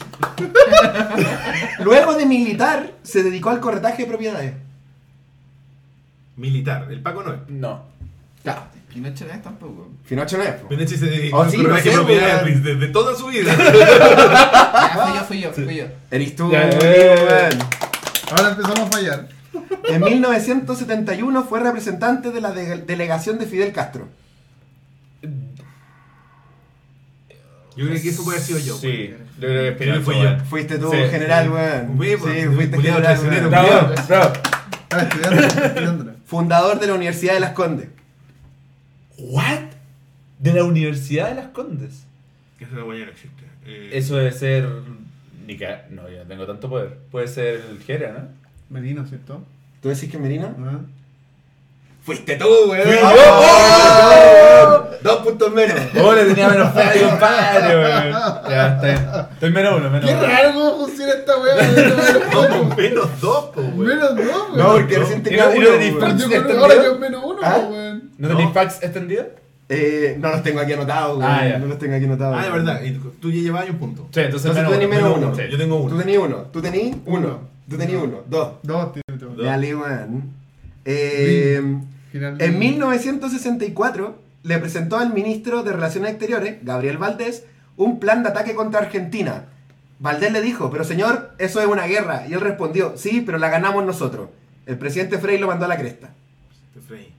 [1.83, 4.53] Luego de militar, se dedicó al corretaje de propiedades.
[6.35, 6.87] Militar.
[6.91, 7.39] El Paco no es.
[7.47, 7.83] No.
[8.43, 8.61] Claro.
[8.93, 9.89] Pinochet no es tampoco.
[10.05, 10.67] Finocho no es, po.
[10.69, 13.53] Pinochet se dedicó Oh, a sí, correr no sé, propiedades desde toda su vida.
[13.57, 15.85] Ya, fui yo, fui yo, fui yo.
[16.09, 16.69] Eres tú, weón.
[18.31, 19.29] Ahora empezamos a fallar.
[19.87, 24.07] En 1971 fue representante de la de- delegación de Fidel Castro.
[27.75, 28.75] Yo creo que eso puede haber sido yo.
[28.77, 30.37] Sí, yo creo que fui yo.
[30.49, 31.97] Fuiste tú, Sí, general, weón.
[31.99, 33.17] Bien, Sí, pues, fuiste general.
[33.49, 33.67] Bravo,
[34.07, 34.33] bravo.
[34.83, 36.13] Estaba estudiando, estudiándola.
[36.25, 37.89] Fundador de la Universidad de Las Condes.
[39.19, 39.59] ¿What?
[40.39, 42.03] De la Universidad de las Condes.
[42.59, 43.43] Esa weá ya no existe.
[43.65, 44.67] Eh, Eso debe ser.
[45.47, 45.65] Ni que.
[45.89, 46.97] No, yo no tengo tanto poder.
[47.09, 48.27] Puede ser el Jera, ¿no?
[48.69, 49.41] Merino, ¿cierto?
[49.81, 50.53] ¿Tú decís que Merino?
[50.59, 50.79] Ah.
[52.03, 52.87] Fuiste tú, weón.
[52.87, 52.95] Yo.
[53.01, 54.83] ¡Oh!
[55.01, 55.79] Dos puntos menos.
[56.01, 58.11] Oh, le tenía menos fe a mi compadre, weón.
[58.49, 59.09] Ya, está bien.
[59.33, 60.27] Estoy menos uno, menos Qué uno.
[60.27, 61.55] raro cómo funciona esta weá.
[62.33, 63.77] No, menos dos, po, weón.
[63.87, 64.71] Menos dos, No, weón.
[64.81, 65.81] porque recién tenía no- no uno, weón.
[66.21, 66.59] ¿Extendido?
[66.61, 67.57] Ahora yo menos uno, ¿Ah?
[67.69, 68.11] weón.
[68.17, 69.27] ¿No tenéis packs extendidos?
[69.69, 71.21] Eh, no los tengo aquí anotados.
[71.23, 71.57] Ah, ya.
[71.59, 72.37] No los tengo aquí anotados.
[72.39, 72.81] Ah, de verdad.
[72.83, 74.07] Y tú- tú ya llevabas un punto.
[74.13, 75.35] Sí, entonces, Entonces tú tenés menos uno.
[75.35, 75.41] Sí.
[75.51, 75.97] Yo tengo Tú uno.
[75.97, 76.37] tenías uno.
[76.53, 77.39] Tú tenías uno.
[77.69, 78.17] Tú tenías uno.
[78.29, 78.51] Dos.
[78.63, 78.89] Dos.
[79.19, 79.37] Dos.
[79.45, 80.31] Dale, weón.
[80.85, 81.61] Eh,
[82.11, 87.43] Final en 1964 le presentó al ministro de Relaciones Exteriores, Gabriel Valdés,
[87.75, 89.45] un plan de ataque contra Argentina.
[89.99, 92.25] Valdés le dijo, pero señor, eso es una guerra.
[92.29, 94.29] Y él respondió, sí, pero la ganamos nosotros.
[94.65, 96.11] El presidente Frey lo mandó a la cresta.
[96.69, 97.13] Este Frey.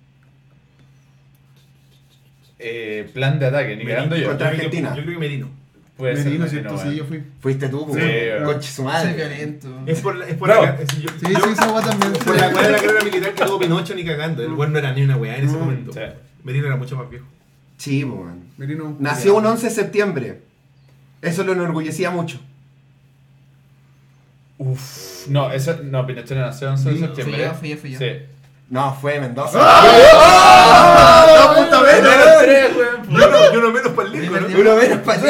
[2.59, 4.29] Eh, plan de ataque, ni cagando yo.
[4.29, 4.89] Contra Argentina.
[4.97, 5.49] Yo creo que Merino.
[5.97, 6.27] Puede ser.
[6.27, 6.91] Merino, Merino, ¿cierto?
[6.91, 7.23] Sí, yo fui.
[7.41, 8.01] Fuiste tú, Sí.
[8.45, 9.15] Conche su madre.
[9.15, 9.81] violento.
[9.87, 12.13] Es por, la- es por la, es- yo- Sí, yo- sí, esa también.
[12.25, 14.43] por la weá de la carrera militar que tuvo Pinocho ni cagando.
[14.45, 15.93] El weón no era ni una weá en ese momento.
[15.93, 16.01] sí.
[16.45, 17.27] Merino era mucho más viejo.
[17.79, 18.43] Sí, weón.
[18.57, 18.97] Merino.
[19.01, 20.41] Nació un 11 de septiembre.
[21.21, 22.41] Eso lo enorgullecía mucho.
[24.59, 25.29] Uf.
[25.29, 25.79] No, eso.
[25.85, 27.37] No, Pinochet nació el 11 de Sí, septiembre.
[27.37, 27.99] fui yo, fui yo, fui yo.
[27.99, 28.07] Sí.
[28.71, 29.59] No, fue Mendoza.
[29.63, 31.27] ¡Ah!
[31.27, 32.13] ¡Dos puntos menos!
[33.09, 34.59] Yo no, no menos para el Nico, ¿no?
[34.61, 35.29] Uno menos para ti.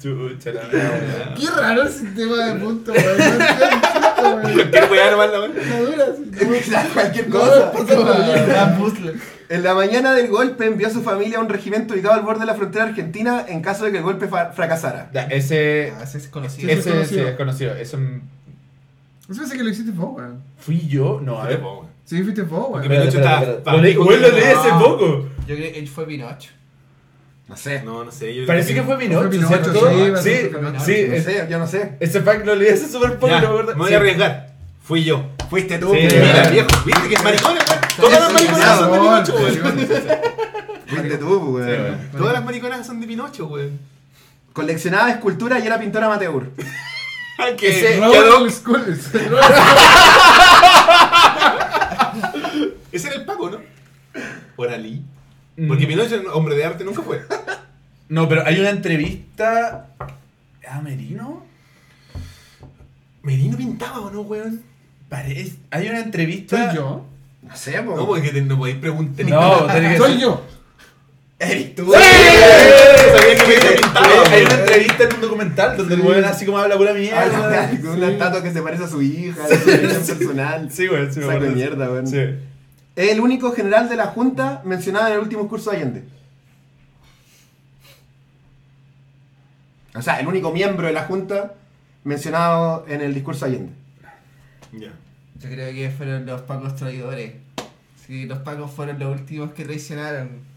[0.00, 1.34] Chucha la mierda.
[1.38, 3.18] Qué raro el sistema de puntos, weón.
[4.20, 4.42] No.
[4.52, 5.38] Cualquier weá nomás la.
[5.38, 5.54] No no.
[6.94, 7.72] Cualquier No, cosa.
[9.50, 12.40] En la mañana del golpe envió a su familia a un regimiento ubicado al borde
[12.40, 15.10] de la frontera argentina en caso de que el golpe fracasara.
[15.12, 15.92] Ya, ese.
[15.98, 16.70] Ah, ese es conocido.
[16.70, 17.74] Ese es sí conocido.
[17.74, 17.92] es
[19.30, 20.42] Eso parece que lo hiciste vos, weón.
[20.58, 21.20] Fui yo.
[21.22, 21.60] No, a ver.
[22.04, 23.00] Sí, fuiste vos, Porque weón.
[23.02, 24.78] Pinocho está- espera, está Lo leí- weón, lo leí hace No.
[24.80, 25.06] poco.
[25.46, 26.50] Yo creo que él fue Pinocho.
[27.48, 27.82] No sé.
[27.82, 28.34] No, no sé.
[28.34, 29.72] Yo Parece que fue Pinocho, Fue Pinocho, ¿cierto?
[30.22, 30.72] sí, Sí, Pinocho.
[30.72, 31.96] No sé, yo no sé.
[32.00, 34.50] ese pack lo leí hace súper poco, no me me voy a arriesgar.
[34.82, 35.24] Fui yo.
[35.48, 35.92] Fuiste tú.
[35.92, 36.68] Mira, viejo.
[36.84, 37.64] ¿Viste que es maricón, weón?
[37.96, 39.78] Todas las Sí, mariconas son de Pinocho, weón.
[40.86, 41.98] Fuiste tú, weón.
[42.16, 43.78] Todas las mariconas son de Pinocho, weón.
[44.52, 46.50] Coleccionaba escultura y era pintor amateur.
[47.56, 49.10] Que Ese- que Robert Doc- Schools.
[52.92, 53.58] Ese era el Paco, ¿no?
[54.56, 55.02] Por Ali.
[55.56, 55.68] Mm.
[55.68, 57.22] Porque Pinocho, hombre de arte, nunca fue.
[58.08, 59.86] No, pero hay una entrevista.
[60.68, 61.44] ¿A Merino?
[63.22, 64.62] ¿Merino pintaba o no, weón?
[65.08, 65.56] Parece.
[65.70, 66.68] Hay una entrevista.
[66.70, 67.06] Soy yo.
[67.42, 67.96] No sé, po.
[67.96, 69.26] No, porque te- no podéis preguntar.
[69.26, 70.44] No, tenés que Soy yo.
[71.38, 71.92] Eres tú.
[73.10, 76.94] Sabía que Hay, una entrevista en un documental donde el weón así como habla pura
[76.94, 77.70] mierda.
[77.80, 79.58] Con una estatua que se parece a su hija, de
[80.04, 80.70] su personal.
[80.70, 82.06] Sí, weón, sí, Saco de mierda, weón.
[82.06, 82.18] Sí.
[82.96, 86.04] Es el único general de la Junta mencionado en el último curso de Allende.
[89.94, 91.54] O sea, el único miembro de la Junta
[92.04, 93.72] mencionado en el discurso de Allende.
[94.72, 94.92] Ya.
[95.40, 97.32] Yo creo que fueron los pacos traidores.
[98.06, 100.49] Sí, los pacos fueron los últimos que traicionaron.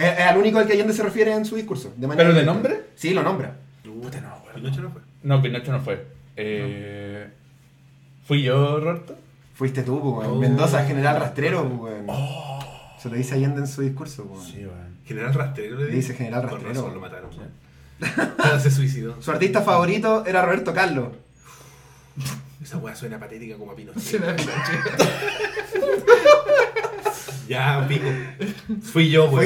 [0.00, 1.92] Es, es al único al que Allende se refiere en su discurso.
[1.96, 2.80] De manera ¿Pero de nombre?
[2.94, 3.56] Sí, lo nombra.
[3.84, 4.54] Puta, no, weón.
[4.54, 5.02] Pinocho no fue.
[5.22, 6.06] No, Pinocho no fue.
[6.36, 7.28] Eh,
[8.24, 9.16] ¿Fui yo, Roberto?
[9.54, 10.38] Fuiste tú, pues, weón.
[10.38, 10.40] Oh.
[10.40, 12.06] Mendoza, general rastrero, pues, weón.
[12.98, 14.68] Se lo dice Allende en su discurso, pues, weón.
[14.68, 14.90] weón.
[15.04, 16.74] General Rastrero le Dice General Con Rastrero.
[16.74, 18.60] razón lo mataron, weón.
[18.60, 19.20] Se suicidó.
[19.20, 21.08] Su artista favorito era Roberto Carlos.
[22.62, 23.98] Esa weá suena patética como a Pinocho.
[24.00, 24.54] Se la Pinocho.
[27.50, 28.06] Ya, pico.
[28.92, 29.44] Fui yo, weón.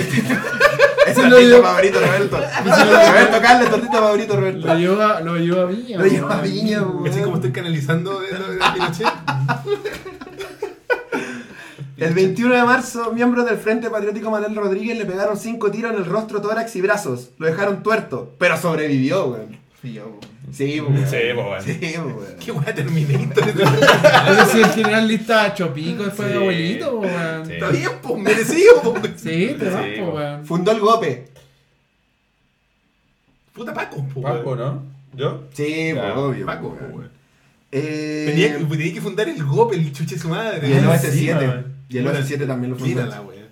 [1.06, 2.36] Es artista dio- favorito, Roberto.
[2.36, 4.66] Roberto Carlos, tu artista favorito, Roberto.
[4.66, 5.98] Lo lleva, lo lleva a Viña.
[5.98, 6.42] Lo lleva a.
[6.42, 7.08] Viña, weón.
[7.08, 9.06] Así como estoy canalizando de, de, de Pinochet.
[11.96, 15.98] El 21 de marzo, miembros del Frente Patriótico Manuel Rodríguez le pegaron cinco tiros en
[15.98, 17.30] el rostro, tórax y brazos.
[17.38, 19.63] Lo dejaron tuerto, pero sobrevivió, weón.
[19.84, 20.18] Fui yo.
[20.18, 20.26] po.
[20.50, 21.06] Sí, weón.
[21.06, 21.62] Sí, weón.
[21.62, 21.78] Sí.
[22.42, 23.54] Qué weá Terminator.
[23.54, 26.40] No sé si el general lista Chopico después de Sí.
[26.40, 27.46] abuelito, weón.
[27.46, 27.52] Sí.
[27.52, 29.12] Está bien, pues, merecido, pues.
[29.20, 30.46] Sí, te vas, Sí, po, weón.
[30.46, 31.24] Fundó el GOPE.
[33.52, 34.24] Puta Paco, pues.
[34.24, 34.82] Paco, ¿no?
[35.14, 35.44] ¿Yo?
[35.52, 36.46] Sí, Ya, pues, obvio.
[36.46, 37.10] Paco, pues, weón.
[37.70, 40.66] Eh, Tenía, que- tenía que fundar el GOP, el chuche su madre.
[40.66, 41.10] y el Ah, OS7.
[41.12, 41.74] sí, weón.
[41.90, 43.02] y el OS7 también lo fundó.
[43.02, 43.44] Mírala, weón.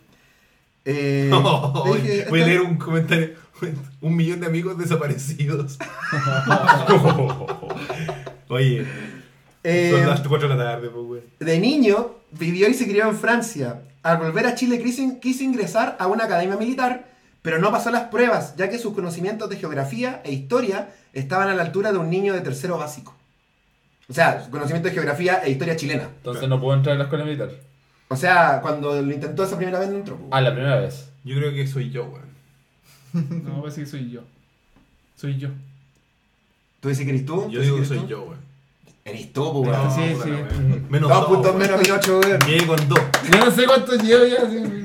[0.86, 1.30] Eh,
[2.02, 3.30] dije, voy a esta- leer un comentario.
[4.02, 5.78] Un millón de amigos desaparecidos.
[8.48, 8.84] Oye,
[9.62, 11.24] eh, son las 4 de la tarde, pues, weón.
[11.38, 13.82] De niño, vivió y se crió en Francia.
[14.02, 17.06] Al volver a Chile quiso, quiso ingresar a una academia militar,
[17.42, 21.54] pero no pasó las pruebas, ya que sus conocimientos de geografía e historia estaban a
[21.54, 23.14] la altura de un niño de tercero básico.
[24.08, 26.08] O sea, conocimiento de geografía e historia chilena.
[26.16, 27.50] Entonces no puedo entrar a la escuela militar.
[28.08, 30.18] O sea, cuando lo intentó esa primera vez no entró.
[30.32, 31.08] Ah, la primera vez.
[31.24, 32.31] Yo creo que soy yo, weón.
[33.12, 34.20] No, parece que soy yo.
[35.16, 35.48] Soy yo.
[36.80, 37.48] ¿Tú dices que eres tú?
[37.50, 38.06] Yo ¿Tú digo que soy tú?
[38.08, 38.38] yo, weón.
[39.04, 39.92] Eres tú, pues, No, weón.
[39.94, 40.30] sí, sí.
[40.88, 42.38] Menos Dos dos, puntos menos Pinocho, weón.
[42.46, 43.00] Llegué con dos.
[43.30, 44.50] Yo no sé cuántos llevo ya.
[44.50, 44.84] sí.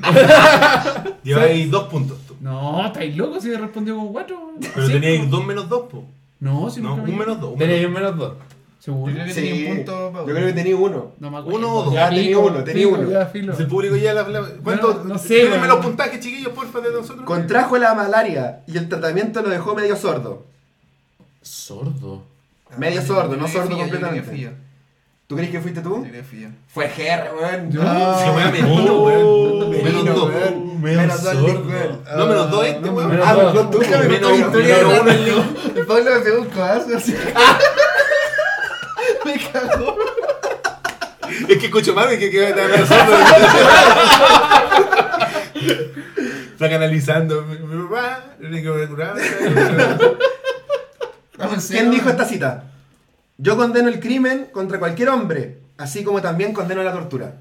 [1.22, 2.34] Lleváis dos puntos tú.
[2.40, 4.52] No, estáis locos si he respondido con cuatro.
[4.60, 4.92] Pero Sí.
[4.92, 6.04] teníais dos menos dos, po.
[6.40, 7.56] No, si No, un menos dos.
[7.56, 8.34] menos un menos dos.
[8.88, 9.10] Seguro.
[9.12, 9.40] Yo creo que Sí.
[9.42, 10.12] tenía un punto.
[10.26, 11.12] Yo creo que tenía uno.
[11.18, 11.58] No me acuerdo.
[11.58, 11.94] Uno o dos.
[11.94, 13.10] Ya, tenía uno, tenía uno.
[13.10, 13.32] Ya, dos.
[13.32, 13.54] filo.
[13.56, 14.22] Si el público ya la.
[14.28, 14.94] la- ¿Cuánto?
[14.94, 15.68] No, no sé, Tírenme weón.
[15.68, 17.24] los puntajes, chiquillos, porfa, de nosotros.
[17.26, 20.46] Contrajo la malaria y el tratamiento lo dejó medio sordo.
[21.42, 22.22] Sordo.
[22.76, 24.52] Medio Yo sordo, no sordo completamente.
[25.26, 26.06] ¿Tú crees que fuiste tú?
[26.68, 27.70] Fue GR, weón.
[27.70, 28.18] Yo- No.
[28.18, 29.70] Sí, weón, menino, weón.
[29.70, 30.28] Menos dos.
[30.30, 30.80] weón.
[30.80, 32.00] medio Menos dos, weón.
[32.16, 33.10] No, menos dos este, weón.
[33.10, 33.70] menos Ah, dos.
[33.70, 33.78] tú.
[34.08, 34.48] Menos uno.
[35.76, 37.14] El Pablo me pegó un codazo así.
[39.38, 39.96] Me cagó.
[41.48, 43.16] Es que escucho más que que está analizando.
[46.52, 47.46] Está canalizando.
[51.68, 52.64] ¿Quién dijo esta cita?
[53.36, 57.36] Yo condeno el crimen contra cualquier hombre, así como también condeno la tortura.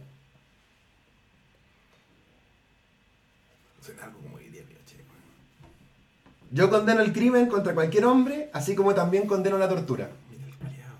[6.52, 10.10] Yo condeno el crimen contra cualquier hombre, así como también condeno la tortura.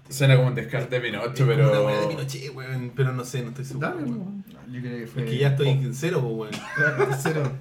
[0.10, 1.86] Suena como un descarte de Pinocho, Es como una pero.
[1.86, 3.88] weá de Pinochet, weón, pero no sé, no estoy seguro.
[3.90, 4.20] Dale, weón.
[4.20, 4.72] weón.
[4.74, 5.24] Yo creo que fue.
[5.24, 6.54] Es que ya estoy en cero, po, weón.
[7.22, 7.52] Cero.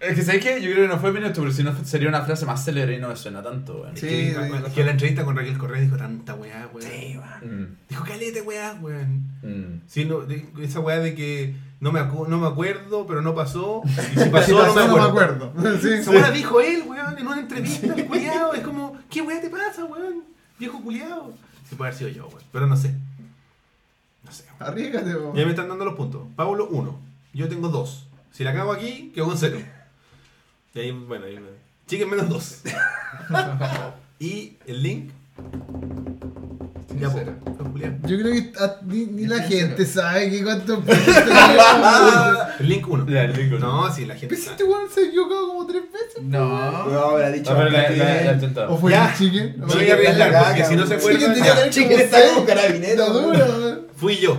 [0.00, 0.62] Es que ¿sabes qué?
[0.62, 3.00] Yo creo que no fue Pinocho, pero si no sería una frase más célebre y
[3.00, 3.92] no me suena tanto, weón.
[3.94, 4.72] Es Sí, que, sí, es sí.
[4.74, 7.20] que la entrevista con Raquel Correa dijo tanta weá, weón.
[7.42, 9.24] Mm, Dijo calete, weá, weón.
[9.42, 9.82] mm.
[9.86, 13.34] Sí, no, de- esa weá de que no me, acu- no me acuerdo, pero no
[13.34, 13.82] pasó.
[14.16, 15.52] Y si pasó, Si no, pasó, me no me acuerdo.
[15.82, 18.54] Sí, Esa weá dijo él, weón, en una entrevista, el culiao.
[18.54, 20.24] Es como, ¿qué weá te pasa, weón?
[20.58, 21.34] Viejo culiao.
[21.70, 22.42] Sí, puede haber sido yo, weón.
[22.50, 22.92] Pero no sé.
[24.24, 24.44] No sé.
[24.58, 25.36] Arriesgate, weón.
[25.36, 26.22] Ya me están dando los puntos.
[26.34, 26.98] Pablo, uno.
[27.32, 28.06] Yo tengo dos.
[28.32, 29.60] Si la cago aquí, quedo con cero.
[30.74, 31.48] Y ahí, bueno, ahí me...
[31.86, 32.62] Chiquen menos dos.
[34.18, 35.10] y el link.
[36.98, 37.20] Ya, po.
[37.80, 38.00] Julián.
[38.06, 39.90] Yo creo que a- ni, ni la gente cero.
[40.06, 42.38] sabe que cuántos puntos tenemos.
[42.60, 43.06] El link uno.
[43.08, 43.58] Ya, el link uno.
[43.86, 44.34] No, sí, la gente.
[44.34, 46.22] Pues este weón se ha equivocado como tres veces.
[46.22, 46.88] No.
[46.90, 47.50] No, habrá dicho.
[47.50, 48.72] Ah, pero la, la, la intentado.
[48.72, 49.08] O fue Ya.
[49.10, 49.54] el chicken.
[49.58, 51.34] Me O voy a arriesgar la porque si no se caga, Chicken acuerdan.
[51.34, 51.52] tenía que ya.
[51.60, 53.80] haber Chicken está como carabinero, La dura, weón.
[53.96, 54.38] Fui yo.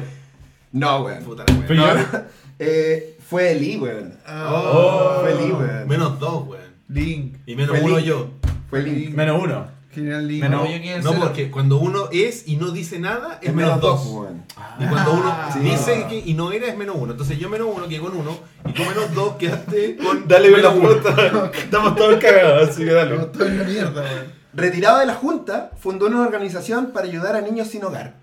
[0.72, 1.24] No, weón.
[1.24, 2.20] Puta la yo.
[2.60, 4.18] Eh, fue Eli, weón.
[4.28, 5.88] Oh, Fue Eli, weón.
[5.88, 6.62] Menos dos, weón.
[6.90, 7.38] Link.
[7.46, 8.08] Y menos Fue uno Link.
[8.08, 8.30] yo.
[8.70, 9.16] Fue Link.
[9.16, 9.81] Menos uno.
[9.94, 14.06] General quiero No, porque cuando uno es y no dice nada, es, Es menos dos.
[14.08, 14.44] weón.
[14.80, 15.60] Y cuando uno Ah, sí.
[15.60, 17.12] dice que y no era, es menos uno.
[17.12, 18.38] Entonces yo menos uno quedé con uno.
[18.66, 21.52] Y tú menos dos quedaste con Dale con la puerta.
[21.58, 23.12] Estamos todos cagados, así que dale.
[23.16, 24.42] Estamos todos en la mierda, weón.
[24.54, 28.16] Retirado de la Junta, fundó una organización para ayudar a niños sin hogar,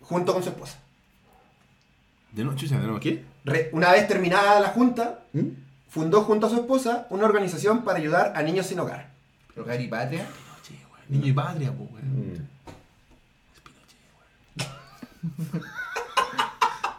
[0.00, 0.78] junto con su esposa.
[2.32, 3.24] ¿De no, chucha, de nuevo qué?
[3.44, 5.20] Re- una vez terminada la Junta,
[5.88, 9.10] fundó junto a su esposa una organización para ayudar a niños sin hogar.
[9.54, 10.26] Pero Gary Patria.
[11.08, 11.20] Pinochet, weón.
[11.20, 12.32] Niño y patria, pues, weón.
[12.32, 12.56] Mm.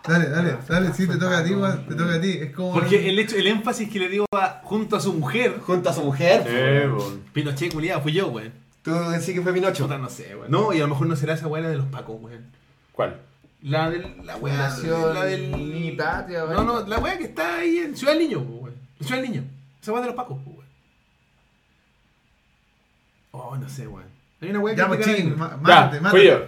[0.08, 1.86] Dale, dale, dale, sí, te toca a ti, weón.
[1.86, 2.30] Te toca a ti.
[2.30, 2.74] Es como.
[2.74, 5.60] Porque el hecho, el énfasis que le dio a, junto a su mujer.
[5.60, 6.46] Junto a su mujer.
[6.48, 6.90] Eh.
[7.34, 8.54] Pinochet, culiado, fui yo, weón.
[8.84, 9.84] Tú decís que fue Pinocho.
[9.84, 10.50] Puta, no sé, weón.
[10.50, 12.46] No, y a lo mejor no será esa weá de los pacos, weón.
[12.94, 13.20] ¿Cuál?
[13.64, 14.26] La del.
[14.26, 14.78] La weá.
[15.14, 15.52] La del.
[15.52, 18.76] Ni Patria, No, no, la weá que está ahí en Ciudad del Niño, weón.
[19.02, 19.44] En Ciudad del Niño.
[19.82, 20.57] Esa weá de los pacos, weón.
[23.40, 24.06] Oh, no sé, weón.
[24.42, 24.82] Hay una weá que.
[24.82, 26.10] Ya, pues, Ya, mátate, mátate.
[26.10, 26.40] fui yo.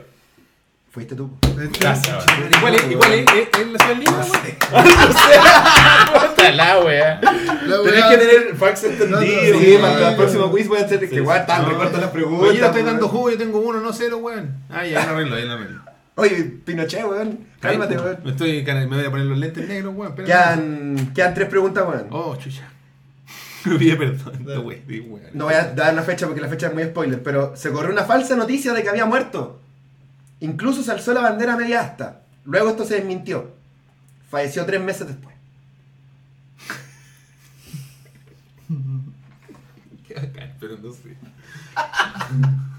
[0.92, 1.30] Fuiste tú.
[1.80, 2.26] Gracias.
[2.58, 2.92] ¿Igual es?
[2.92, 3.26] ¿Igual es?
[3.32, 4.32] ¿Es es la Ciudad Niño, weón?
[6.30, 7.20] Puta la wea.
[7.22, 9.62] Tenés weá- que tener facts entendidos.
[9.62, 11.70] Sí, para el próximo quiz voy a hacer que igual tan No.
[11.70, 12.50] recorto las preguntas.
[12.50, 14.56] Oye, yo estoy dando jugo, yo tengo uno, no cero, weón.
[14.70, 15.82] Ah, ya, lo arreglo, ya lo arreglo.
[16.16, 17.40] Oye, Pinochet, weón.
[17.60, 18.18] Cálmate, weón.
[18.24, 20.16] Me, estoy, me voy a poner los lentes negros, weón.
[20.16, 22.08] Quedan, quedan tres preguntas, weón.
[22.10, 22.64] Oh, chucha.
[23.66, 24.46] Me pide perdón.
[25.34, 27.92] No, voy a dar una fecha porque la fecha es muy spoiler, pero se corrió
[27.92, 29.60] una falsa noticia de que había muerto.
[30.40, 32.22] Incluso se alzó la bandera media asta.
[32.46, 33.52] Luego esto se desmintió.
[34.30, 35.36] Falleció tres meses después.
[40.08, 41.18] Qué bacán, pero no sé.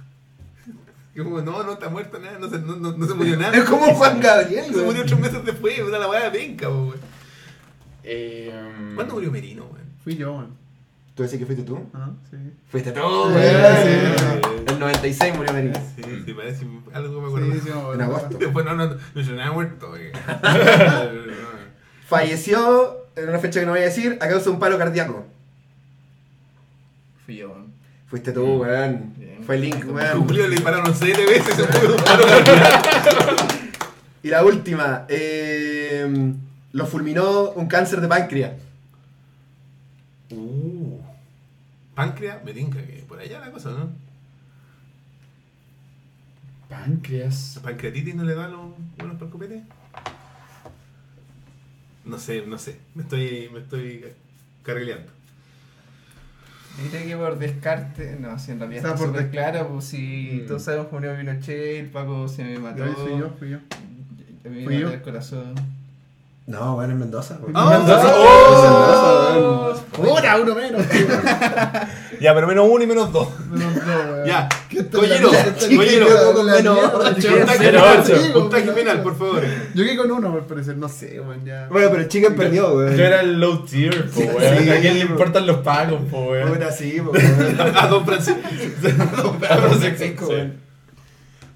[1.22, 3.54] Como, no, no está muerto nada, no se, no, no, no se murió nada.
[3.54, 6.94] Es como Juan Gabriel, Se murió tres meses después, puta la weá de penca, weón.
[8.04, 8.50] Eh,
[8.94, 9.84] ¿Cuándo murió Merino, weón?
[10.02, 10.59] Fui yo, weón.
[11.14, 11.78] ¿Tú decís que fuiste tú?
[11.92, 12.36] Ah, sí.
[12.68, 13.76] Fuiste tú, Sí, weón.
[13.82, 14.62] sí.
[14.68, 15.74] El 96 murió Merino.
[15.96, 17.52] Sí, sí, parece algo que me acuerdo.
[17.52, 17.94] Sí, sí, me acuerdo.
[17.94, 18.38] En agosto.
[18.38, 20.12] Después no, no, no, no se nada muerto, weón.
[22.08, 25.26] Falleció en una fecha que no voy a decir a causa de un paro cardíaco.
[27.26, 27.70] Fui yo, weón.
[28.06, 29.14] Fuiste tú, weón.
[29.44, 30.26] Fue Link, weón.
[30.26, 31.54] Julio le dispararon siete veces.
[31.54, 31.96] se fue.
[34.22, 36.06] Y la última, eh,
[36.72, 38.52] lo fulminó un cáncer de páncreas.
[40.30, 40.98] Uh.
[42.06, 43.90] Páncreas, me tinca que por allá la cosa, ¿no?
[46.68, 47.56] Páncreas.
[47.56, 49.62] ¿La pancreatitis no le da los buenos copete?
[52.04, 52.78] No sé, no sé.
[52.94, 54.04] Me estoy, me estoy
[54.62, 55.10] carrileando.
[56.82, 59.84] Diré que por descarte, no, si en realidad Está está por súper des- claro, pues
[59.86, 60.46] si Mm.
[60.46, 62.84] todos sabemos que murió Pinochet, el Paco se me mató.
[62.84, 63.58] Ahí fui yo, fui yo.
[63.58, 64.92] A mí me Fui mató yo.
[64.94, 65.54] el corazón.
[66.50, 67.38] No, en Mendoza.
[67.40, 67.56] weón.
[67.56, 67.70] ¡Oh!
[67.70, 68.12] Mendoza.
[68.16, 69.72] ¡Oh!
[69.72, 69.82] Mendoza.
[69.98, 70.86] ¡Una, uno menos!
[70.88, 71.06] tío.
[72.20, 73.28] Ya, pero menos uno y menos dos.
[73.50, 74.26] Menos dos, weón.
[74.26, 75.30] Ya, ¿Qué tal Collero?
[76.34, 76.44] Collero.
[76.44, 78.32] Menos ocho.
[78.34, 79.42] Puntaje final, por favor.
[79.74, 80.76] Yo quedé con uno, al parecer.
[80.76, 81.68] No sé, weón, ya.
[81.70, 82.96] Bueno, pero el chicken perdió, weón.
[82.96, 84.58] Yo era el low tier, po, weón.
[84.58, 84.70] Sí.
[84.70, 86.48] ¿A quién le importan los pagos, po, weón?
[86.52, 87.60] Puta, sí, po, weón.
[87.76, 88.40] A Don Francisco.
[89.38, 90.69] Francisco, weón.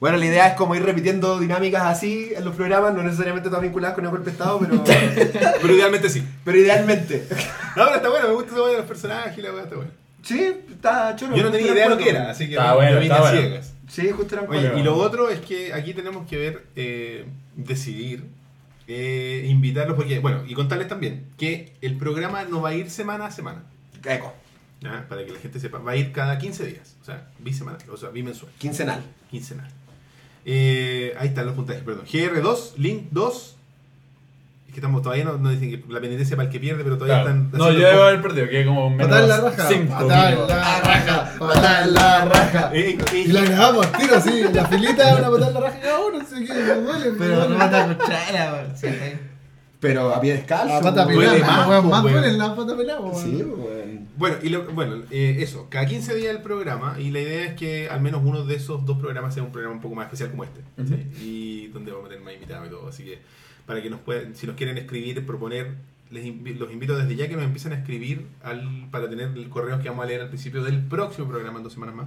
[0.05, 3.63] Bueno, la idea es como ir repitiendo dinámicas así en los programas, no necesariamente todas
[3.63, 4.85] vinculadas con el golpe de estado, pero,
[5.63, 6.23] Pero idealmente sí.
[6.45, 7.27] pero idealmente.
[7.75, 9.77] No, pero está bueno, me gusta esa weá de los personajes y la weá está
[9.77, 9.91] buena.
[10.23, 11.35] Sí, está chulo.
[11.35, 13.41] Yo no tenía idea de lo que era, así que Está yo bueno, vine bueno.
[13.41, 13.73] ciegas.
[13.89, 17.25] Sí, justo eran Oye, y lo otro es que aquí tenemos que ver, eh,
[17.57, 18.27] decidir,
[18.87, 23.25] eh, invitarlos, porque, bueno, y contarles también que el programa no va a ir semana
[23.25, 23.63] a semana,
[24.05, 24.35] Eco,
[24.83, 25.07] ¿ya?
[25.09, 27.97] para que la gente sepa, va a ir cada 15 días, o sea, bisemanal, o
[27.97, 29.03] sea, bimensual, quincenal.
[29.31, 29.71] quincenal.
[30.45, 32.05] Eh, ahí están los puntajes, perdón.
[32.07, 33.57] GR2, Link 2,
[34.67, 36.99] es que estamos todavía no, no dicen que la penitencia para el que pierde, pero
[36.99, 37.39] todavía Claro.
[37.45, 37.59] están...
[37.59, 39.69] No, yo debo haber perdido, que como menos Patada en la raja.
[39.69, 41.33] 5 Patada en la raja.
[41.39, 42.71] Patada en la raja.
[42.75, 44.43] Eh, eh, Y la grabamos, tiro así.
[44.53, 46.19] La filita, una patada en la raja cada uno.
[46.21, 47.13] Así que me duele.
[47.19, 48.77] Pero no mata cuchara, weón.
[48.77, 49.21] Sí, ahí.
[49.81, 50.75] Pero a pie descalzo.
[50.75, 53.15] La pata pelada, más, más duele la pata pelada.
[53.15, 54.09] Sí, weón.
[54.17, 57.55] Bueno, y lo- bueno eh, eso, cada 15 días el programa y la idea es
[57.55, 60.31] que al menos uno de esos dos programas sea un programa un poco más especial
[60.31, 60.61] como este.
[60.87, 60.95] ¿sí?
[61.23, 62.89] Y donde vamos a tener más invitados y todo.
[62.89, 63.19] Así que
[63.67, 65.75] para que nos puedan, si nos quieren escribir, proponer,
[66.11, 69.49] les invi- los invito desde ya que nos empiecen a escribir al, para tener el
[69.49, 72.07] correo que vamos a leer al principio del próximo programa en dos semanas más.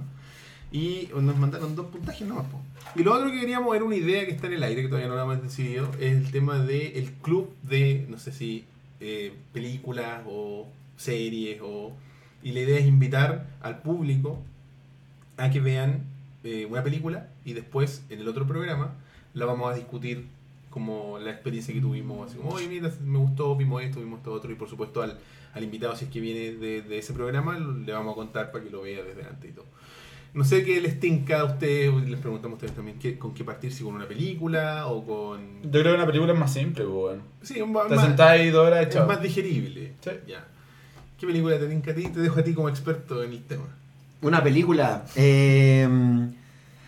[0.70, 2.46] Y nos mandaron dos puntajes nomás.
[2.46, 2.60] po.
[2.94, 5.08] Y lo otro que queríamos era una idea que está en el aire, que todavía
[5.08, 8.64] no lo hemos decidido, es el tema del club de, no sé si,
[9.00, 10.66] eh, películas o
[10.96, 11.92] series o...
[12.42, 14.42] Y la idea es invitar al público
[15.36, 16.02] a que vean
[16.44, 18.94] eh, una película y después en el otro programa
[19.34, 20.26] la vamos a discutir
[20.70, 24.32] como la experiencia que tuvimos, así como, oye, mira, me gustó, vimos esto, vimos esto
[24.32, 25.18] otro, y por supuesto al,
[25.54, 28.62] al invitado, si es que viene de, de ese programa, le vamos a contar para
[28.62, 29.64] que lo vea desde antes y todo.
[30.34, 33.44] No sé qué les tinca a ustedes, les preguntamos a ustedes también, ¿qué, ¿con qué
[33.44, 33.72] partir?
[33.72, 35.62] ¿Si con una película o con...?
[35.62, 37.22] Yo creo que una película es más simple, weón.
[37.42, 39.94] Sí, un Te más, sentás ahí dos horas y es más digerible.
[40.00, 40.10] Sí.
[40.26, 40.46] Ya.
[41.18, 42.04] ¿Qué película te tinca a ti?
[42.08, 43.64] Te dejo a ti como experto en el tema.
[44.20, 45.04] Una película.
[45.16, 45.88] Eh,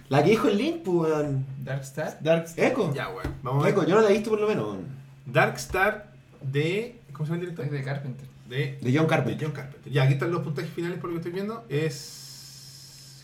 [0.09, 1.47] la que dijo el Link, pues, weón.
[1.65, 2.19] Dark Star.
[2.23, 2.93] Dark Eco.
[2.95, 3.31] Ya, bueno.
[3.43, 3.75] Vamos a ver.
[3.75, 4.65] Eco, yo no la he visto por lo menos.
[4.67, 4.85] weón.
[5.27, 6.13] Dark Star
[6.43, 7.01] de...
[7.13, 7.65] ¿Cómo se llama el director?
[7.65, 8.27] Es de Carpenter.
[8.49, 9.47] De, De John de Carpenter.
[9.47, 9.93] John Carpenter.
[9.93, 11.65] Ya, aquí están los puntajes finales por lo que estoy viendo.
[11.69, 12.20] Es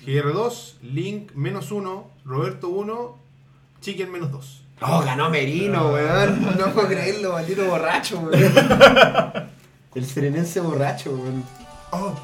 [0.04, 3.18] GR2, Link menos 1, Roberto 1,
[3.80, 4.62] Chicken menos 2.
[4.82, 6.56] Oh, ganó Merino, weón.
[6.58, 8.52] No puedo creerlo, maldito borracho, weón.
[9.94, 11.42] El serenense borracho, weón.
[11.92, 12.14] Oh,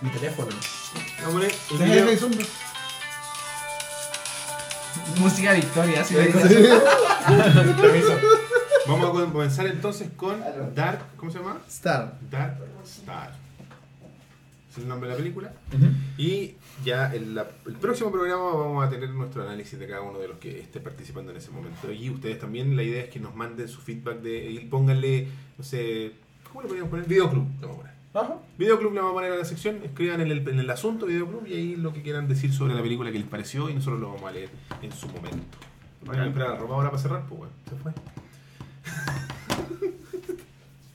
[0.00, 0.48] mi teléfono.
[1.24, 2.28] Poner el video.
[5.18, 6.26] Música de historia, así de
[8.86, 10.42] Vamos a com- comenzar entonces con
[10.74, 11.00] Dark.
[11.16, 11.58] ¿Cómo se llama?
[11.68, 12.18] Star.
[12.30, 13.32] Dark Star.
[14.70, 15.52] Es el nombre de la película.
[16.18, 16.54] Y
[16.84, 20.28] ya en la- el próximo programa vamos a tener nuestro análisis de cada uno de
[20.28, 21.90] los que esté participando en ese momento.
[21.92, 24.50] Y ustedes también, la idea es que nos manden su feedback de.
[24.50, 26.12] Y pónganle, no sé.
[26.48, 27.06] ¿Cómo le podríamos poner?
[27.06, 27.46] Videoclub.
[27.60, 27.96] Le vamos a poner.
[28.14, 28.36] Ajá.
[28.56, 31.46] Videoclub le vamos a poner a la sección, escriban en el, en el asunto Videoclub
[31.46, 34.12] y ahí lo que quieran decir sobre la película que les pareció y nosotros lo
[34.14, 34.48] vamos a leer
[34.80, 35.58] en su momento.
[36.06, 37.92] Vayan a esperar a la ropa ahora para cerrar, pues bueno, se fue.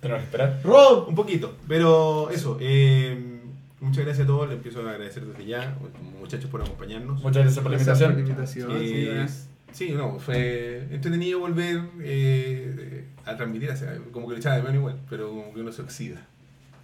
[0.01, 0.61] Tenemos que esperar.
[0.63, 1.09] Rob.
[1.09, 2.57] Un poquito, pero eso.
[2.59, 3.40] eh,
[3.81, 5.77] muchas gracias a todos, les empiezo a agradecer desde ya,
[6.19, 7.21] muchachos, por acompañarnos.
[7.21, 8.71] Muchas gracias por la Gracias por la invitación.
[8.71, 9.23] invitación.
[9.23, 9.27] Eh,
[9.73, 14.55] sí, sí, no, fue entretenido volver eh, a transmitir, o sea, como que lo echaba
[14.57, 16.25] de mano igual, pero como que uno se oxida.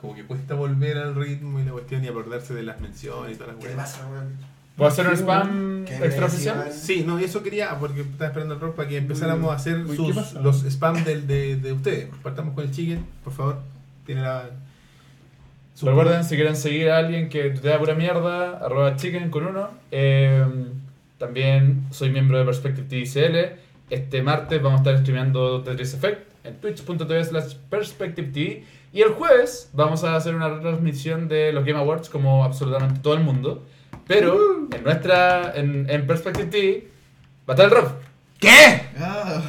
[0.01, 3.35] Como que cuesta volver al ritmo y la cuestión y acordarse de las menciones y
[3.39, 3.91] todas las ¿Qué le weas.
[3.93, 4.57] pasa, weón?
[4.75, 6.71] ¿Puedo hacer un spam extraoficial?
[6.71, 9.97] Sí, no, eso quería, porque estaba esperando el rock para que empezáramos a hacer Uy,
[9.97, 12.09] ¿qué sus, los spam del, de, de ustedes.
[12.21, 13.57] Partamos con el chicken, por favor.
[14.05, 14.51] Tiene la.
[15.81, 19.69] Recuerden, si quieren seguir a alguien que te da pura mierda, arroba chicken con uno.
[19.91, 20.43] Eh,
[21.19, 23.59] también soy miembro de Perspective TCL.
[23.91, 28.63] Este martes vamos a estar streameando Tetris Effect en twitch.tv slash perspective TV.
[28.91, 33.13] Y el jueves vamos a hacer una retransmisión de los Game Awards como absolutamente todo
[33.13, 33.63] el mundo.
[34.07, 36.87] Pero en nuestra, en, en Perspective TV,
[37.45, 38.06] Battle Rock.
[38.39, 38.81] ¿Qué?
[38.99, 39.41] Ah.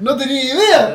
[0.00, 0.94] No tenía idea.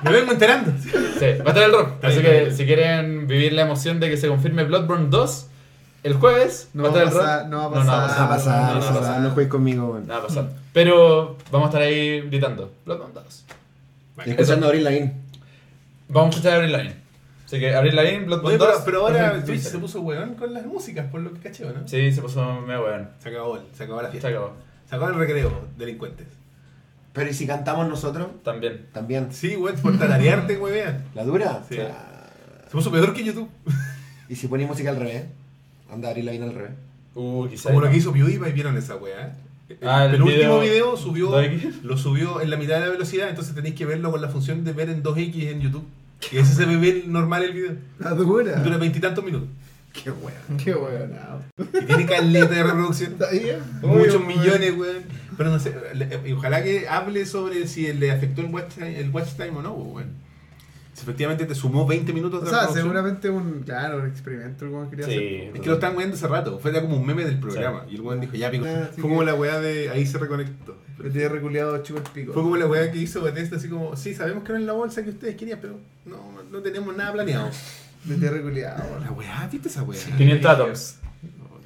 [0.02, 0.72] Me vengo enterando.
[0.80, 2.04] Sí, Battle Rock.
[2.04, 5.46] Así que si quieren vivir la emoción de que se confirme Bloodborne 2
[6.04, 7.48] el jueves, No va a Battle pasar, Rock.
[7.50, 8.18] no va a No, no va a pasar.
[8.20, 9.28] No va a pasar, No, no no, va a no, pasar, no.
[9.28, 10.06] no juegues conmigo, weón.
[10.06, 10.48] Nada va a pasar.
[10.72, 12.72] Pero vamos a estar ahí gritando.
[12.86, 13.44] Bloodborne 2.
[14.26, 15.12] Y escuchando Abril Lavín.
[16.08, 16.94] Vamos a escuchar a Abril Lavigne.
[17.44, 18.82] Así que Abril Lavigne, Bloodborne Oye, pero, 2.
[18.84, 21.86] pero ahora Twitch se puso weón con las músicas, por lo que caché, ¿o ¿no?
[21.86, 23.08] Sí, se puso medio weón.
[23.22, 24.28] Se acabó, se acabó la fiesta.
[24.28, 24.52] Se acabó
[24.90, 26.26] el recreo, delincuentes.
[27.12, 28.28] Pero ¿y si cantamos nosotros?
[28.44, 28.86] También.
[28.92, 29.28] También.
[29.32, 30.98] Sí, weón, por tararearte, weón.
[31.14, 31.64] ¿La dura?
[31.68, 31.76] Sí.
[31.80, 32.26] Ah.
[32.66, 33.48] Se puso peor que YouTube.
[34.28, 35.24] ¿Y si ponís música al revés?
[35.90, 36.72] Anda Abril Lavín al revés.
[37.14, 37.66] Uh, quizás.
[37.72, 39.34] Como lo que hizo PewDiePie, ¿vieron esa weá?
[39.68, 41.82] El Ah, el penúltimo video- video, subió, 2X.
[41.82, 44.64] lo subió en la mitad de la velocidad, entonces tenéis que verlo con la función
[44.64, 45.84] de ver en 2X en YouTube.
[46.32, 47.72] Y ese se ve bien normal el video.
[47.98, 48.56] La dura.
[48.62, 49.48] Dura veintitantos minutos.
[50.04, 50.56] Qué weón.
[50.62, 51.12] Qué weón.
[51.58, 53.16] Y tiene caleta de reproducción.
[53.82, 55.02] Muchos Obvio, millones, weón.
[55.36, 58.98] Pero no sé, le- y ojalá que hable sobre si le afectó el watch time,
[59.00, 60.10] el watch time o no, weón.
[60.94, 62.84] Si efectivamente te sumó 20 minutos O de sea, reproducción.
[62.86, 65.18] seguramente un, claro, un experimento como quería hacer.
[65.18, 65.50] Sí.
[65.54, 67.84] Es que lo estaban weando hace rato, fue como un meme del programa.
[67.88, 68.64] Y el weón dijo, ya pico.
[68.66, 70.76] Ah, sí fue como que- la weá de ahí se reconectó.
[70.98, 72.32] Me tiene reculeado chupa el pico.
[72.32, 74.72] Fue como la weá que hizo Bethesda, así como, sí, sabemos que no es la
[74.72, 77.48] bolsa que ustedes querían, pero no, no tenemos nada planeado.
[78.04, 78.82] Me tiene reculeado.
[79.00, 79.98] La weá, ¿viste esa weá?
[80.16, 80.94] 500 Atoms.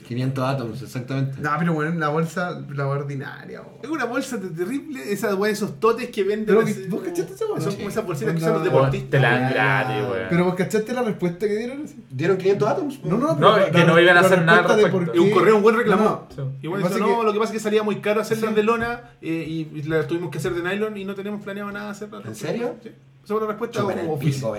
[0.09, 1.41] 500 átomos, exactamente.
[1.41, 3.63] No, pero bueno, la bolsa, la ordinaria.
[3.63, 3.75] weón.
[3.83, 6.47] Es una bolsa de- terrible, esa weá, esos totes que venden.
[6.47, 7.61] Pero, así, ¿vos cachaste esa weá?
[7.61, 9.11] Son como esas bolsitas que son los deportistas.
[9.11, 10.27] Te la dan gratis, weón.
[10.29, 11.83] Pero vos cachaste la respuesta que dieron.
[11.85, 12.05] así?
[12.11, 13.01] ¿Dieron 500 átomos?
[13.05, 15.13] No, no, No, pero que no iban a la hacer nada al respuesta de respecto.
[15.13, 16.05] por Y un correo, un buen reclamo.
[16.05, 16.43] No, Sí.
[16.63, 18.51] Y bueno, Pasa dijo, que- no, lo que pasa es que salía muy caro hacerlas
[18.51, 18.57] Sí.
[18.57, 21.71] de lona eh, y, y las tuvimos que hacer de nylon y no tenemos planeado
[21.71, 22.27] nada hacerlas.
[22.27, 22.75] ¿En serio?
[22.83, 22.91] Sí.
[23.25, 24.57] Esa fue la respuesta el como pico,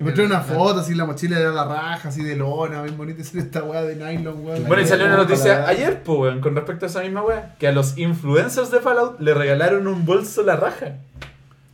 [0.00, 3.38] mostré una foto así, la mochila era la raja, así de lona, bien bonita, y
[3.38, 4.64] esta weá de nylon, weón.
[4.66, 7.68] Bueno, y salió una noticia ayer, pues, weón, con respecto a esa misma weá, que
[7.68, 10.96] a los influencers de Fallout le regalaron un bolso la raja.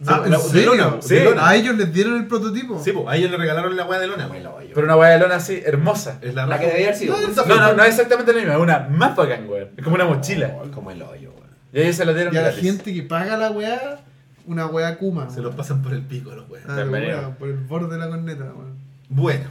[0.07, 0.75] Ah, ¿en La- de serio?
[0.75, 1.15] lona, Sí.
[1.15, 1.49] de lona.
[1.49, 2.79] A ellos les dieron el prototipo.
[2.85, 4.25] Sí, pues a ellos le regalaron la weá de lona.
[4.25, 4.71] Como el hoyo.
[4.75, 6.19] Pero una weá de lona así, hermosa.
[6.21, 7.17] Es la La que debía haber sido.
[7.47, 9.71] No, no, no es exactamente la misma, es una más bacán, weón.
[9.77, 10.55] Es como una mochila.
[10.75, 11.49] Como el hoyo, weón.
[11.73, 14.01] Y ellos se la dieron Y a la gente que paga la weá,
[14.47, 15.29] una weá Kuma.
[15.31, 16.65] Se los pasan por el pico los weas.
[16.69, 18.75] Ah, por el borde de la corneta, weón.
[19.09, 19.45] Bueno,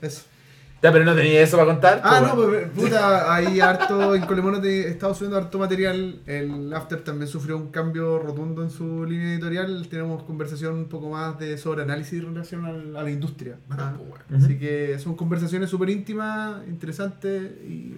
[0.00, 0.22] Eso.
[0.82, 2.00] Ya, pero no tenía eso para contar.
[2.02, 6.18] Ah, pues, no, pues puta, ahí harto, en Colemono te estaba subiendo harto material.
[6.26, 9.86] El After también sufrió un cambio rotundo en su línea editorial.
[9.88, 13.58] Tenemos conversación un poco más de sobre análisis en relación al- a la industria.
[13.68, 14.42] bacán, Ah, pues.
[14.42, 17.94] Así que son conversaciones súper íntimas, interesantes y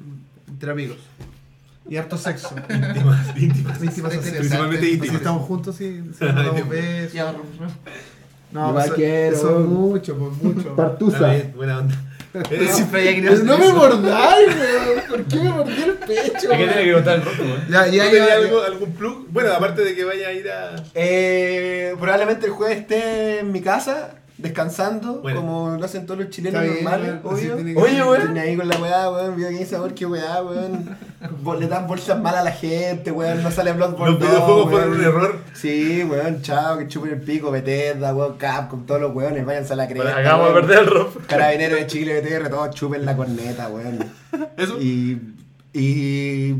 [0.49, 0.99] entre amigos.
[1.89, 2.55] Y harto sexo.
[2.71, 3.83] íntimas, íntimas.
[3.83, 4.31] Íntimas así.
[4.31, 5.17] Principalmente Si íntimas.
[5.17, 6.03] estamos juntos, sí.
[6.19, 7.13] Si nos damos besos.
[7.13, 7.35] Ya,
[8.53, 9.37] No, eso, quiero.
[9.37, 10.75] eso es mucho, pues mucho.
[11.21, 11.95] Bien, buena onda.
[12.51, 15.03] Eh, hacer no me mordáis, weón.
[15.09, 16.53] ¿Por qué me mordí el pecho?
[16.53, 17.61] ¿Y qué tiene que contar el weón?
[17.71, 18.35] Ya, ¿tú ya, tenías ya.
[18.35, 19.27] algo, algún plug?
[19.31, 20.75] Bueno, aparte de que vaya a ir a.
[20.97, 25.41] Eh, probablemente el jueves esté en mi casa, descansando, Bueno.
[25.41, 27.57] como lo hacen todos los chilenos bien, normales, obvio.
[27.57, 28.23] que Oye, weón.
[28.23, 30.97] Tiene ahí con la weá, weón, vio que sabor, qué weá, weón.
[31.61, 34.93] Le dan bolsas mal a la gente, weón, no sale Bloodborne Los 2, videojuegos fueron
[34.93, 35.39] un error.
[35.55, 39.77] Sí, weón, chao, que chupen el pico, Bethesda, weón, Capcom, todos los weones, váyanse a
[39.77, 40.05] la cresta.
[40.05, 41.27] Bueno, acabamos de perder el rock.
[41.27, 43.99] Carabineros de Chile, BTR, todos chupen la corneta, weón.
[44.57, 44.79] Eso.
[44.81, 45.21] Y,
[45.73, 46.55] y,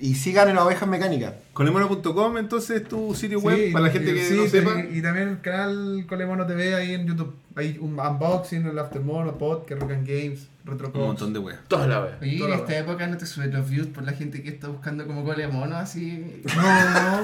[0.00, 1.34] y sigan en las ovejas mecánicas.
[1.52, 4.70] Colemono.com, entonces tu sitio Sí, web para la y- gente que sí, no sí, sepa.
[4.90, 7.34] Y, y también el canal Colemono TV ahí en YouTube.
[7.56, 11.58] Hay un unboxing, el Aftermono, Podcast, Rock and Games, Retro Un montón de weas.
[11.66, 12.18] Toda la wea.
[12.22, 15.04] Oye, en esta época no te suben los views por la gente que está buscando
[15.08, 16.42] como cole mono así.
[16.54, 17.22] No, no.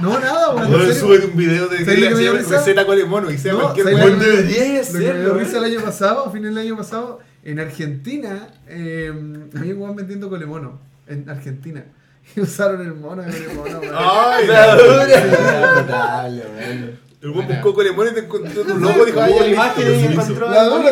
[0.00, 0.64] no, nada, weón.
[0.64, 1.00] en Bueno, serio.
[1.00, 2.56] súbete un video de ¿Sabes que que risa?
[2.58, 4.06] receta colemono y sea No, cualquier ¿sabes wea.
[4.14, 5.72] lo que- Lo que me dio hacerlo, risa el weón.
[5.76, 9.12] año pasado, a final del año pasado, en Argentina, eh,
[9.56, 10.80] había un vendiendo colemono.
[11.06, 11.84] En Argentina.
[12.36, 13.80] Y usaron el mono de colemono.
[13.96, 16.28] Ay, La dura.
[16.28, 16.98] Weón.
[17.20, 20.04] El weón buscó colemono y te encontró tu logo dijo, Hubo ay, la imagen y
[20.12, 20.90] encontró La dura.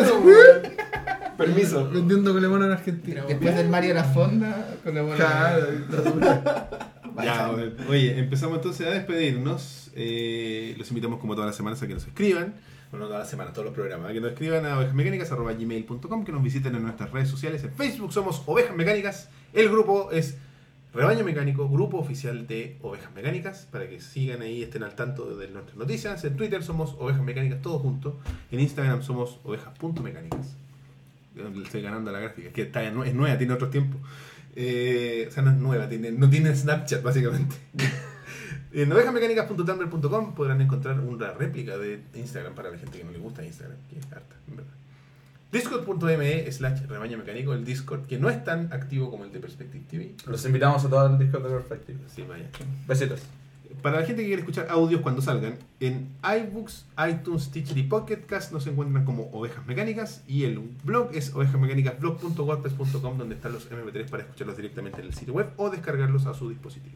[1.37, 1.89] Permiso.
[1.89, 3.23] Vendiendo colemono en Argentina.
[3.27, 5.15] Después del Mario la fonda, cole mono.
[5.15, 6.69] Claro, la dura.
[7.21, 7.51] Ya.
[7.89, 9.91] Oye, empezamos entonces a despedirnos.
[9.95, 12.55] Eh, los invitamos como todas las semanas a que nos escriban.
[12.91, 14.11] Bueno, no todas las semanas, todos los programas.
[14.11, 17.63] Que nos escriban a ovejasmecánicas.gmail.com, que nos visiten en nuestras redes sociales.
[17.63, 19.29] En Facebook somos Ovejas Mecánicas.
[19.53, 20.37] El grupo es
[20.93, 25.47] Rebaño Mecánico, grupo oficial de Ovejas Mecánicas, para que sigan ahí, estén al tanto de
[25.47, 26.21] nuestras noticias.
[26.25, 28.15] En Twitter somos Ovejas Mecánicas, todos juntos.
[28.51, 30.57] En Instagram somos ovejas.mecánicas.
[31.63, 34.01] Estoy ganando la gráfica, es que está, es nueva, tiene otros tiempos.
[34.53, 37.55] Eh, o sea, no es nueva, no tiene Snapchat, básicamente.
[38.73, 43.43] En ovejasmecánicas.tumblr.com podrán encontrar una réplica de Instagram para la gente que no le gusta
[43.43, 44.73] Instagram, que es harta, en verdad.
[45.51, 49.83] Discord.me slash rebaño mecánico, el Discord que no es tan activo como el de Perspective
[49.89, 50.15] TV.
[50.25, 51.99] Los invitamos a todos al Discord de Perspective.
[52.07, 52.49] Sí, vaya.
[52.87, 53.21] Besitos.
[53.81, 58.25] Para la gente que quiere escuchar audios cuando salgan, en iBooks, iTunes, Stitcher y Pocket
[58.25, 64.09] Cast nos encuentran como Ovejas Mecánicas y el blog es ovejasmecánicasblog.wordpress.com donde están los MP3
[64.09, 66.95] para escucharlos directamente en el sitio web o descargarlos a su dispositivo.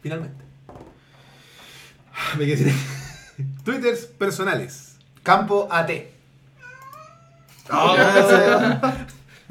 [0.00, 0.51] Finalmente.
[2.38, 2.56] Me quedé
[3.36, 4.96] sin- Twitters personales.
[5.22, 5.90] Campo AT.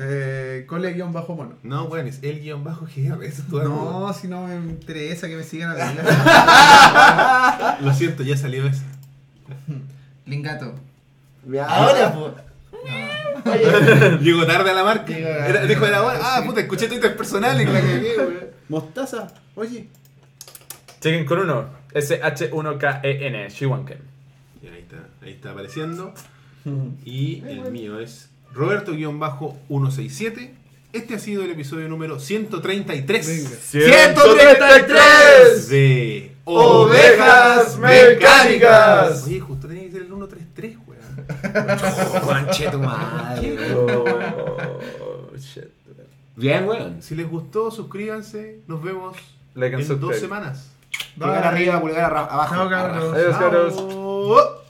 [0.03, 1.53] Eh, Cole-mono.
[1.64, 3.23] No, bueno, es el guion bajo GR.
[3.23, 3.61] Es tu.
[3.61, 8.81] No, si no me interesa que me sigan a la Lo siento, ya salió eso.
[10.25, 10.73] Lingato.
[11.67, 12.33] Ahora, po.
[14.22, 15.15] Llegó tarde a la marca.
[15.15, 16.19] Era- dijo de la hora.
[16.22, 17.15] Ah, puta, escuché Twitter
[17.73, 18.33] la cagué, weón.
[18.69, 19.27] Mostaza.
[19.56, 19.88] Oye.
[20.99, 21.81] Chequen con uno.
[21.94, 23.50] S-H-1-K-E-N.
[23.50, 24.00] Shiwanken.
[24.61, 26.14] Y ahí está, ahí está apareciendo.
[27.03, 30.52] Y el mío es Roberto-167.
[30.94, 33.50] Este ha sido el episodio número 133 Venga.
[33.50, 39.24] 133 de Ovejas Mecánicas.
[39.26, 41.02] Oye, justo tenía que ser el 133, weón.
[42.24, 43.74] Conche tu madre.
[43.74, 44.03] Oh.
[46.36, 47.02] Bien, weón.
[47.02, 48.60] Si les gustó, suscríbanse.
[48.68, 49.16] Nos vemos
[49.56, 50.70] en dos semanas.
[51.18, 52.56] Pulgar arriba, pulgar abajo.
[52.56, 53.14] Chao, cabros.
[53.14, 54.60] Adiós, cabros.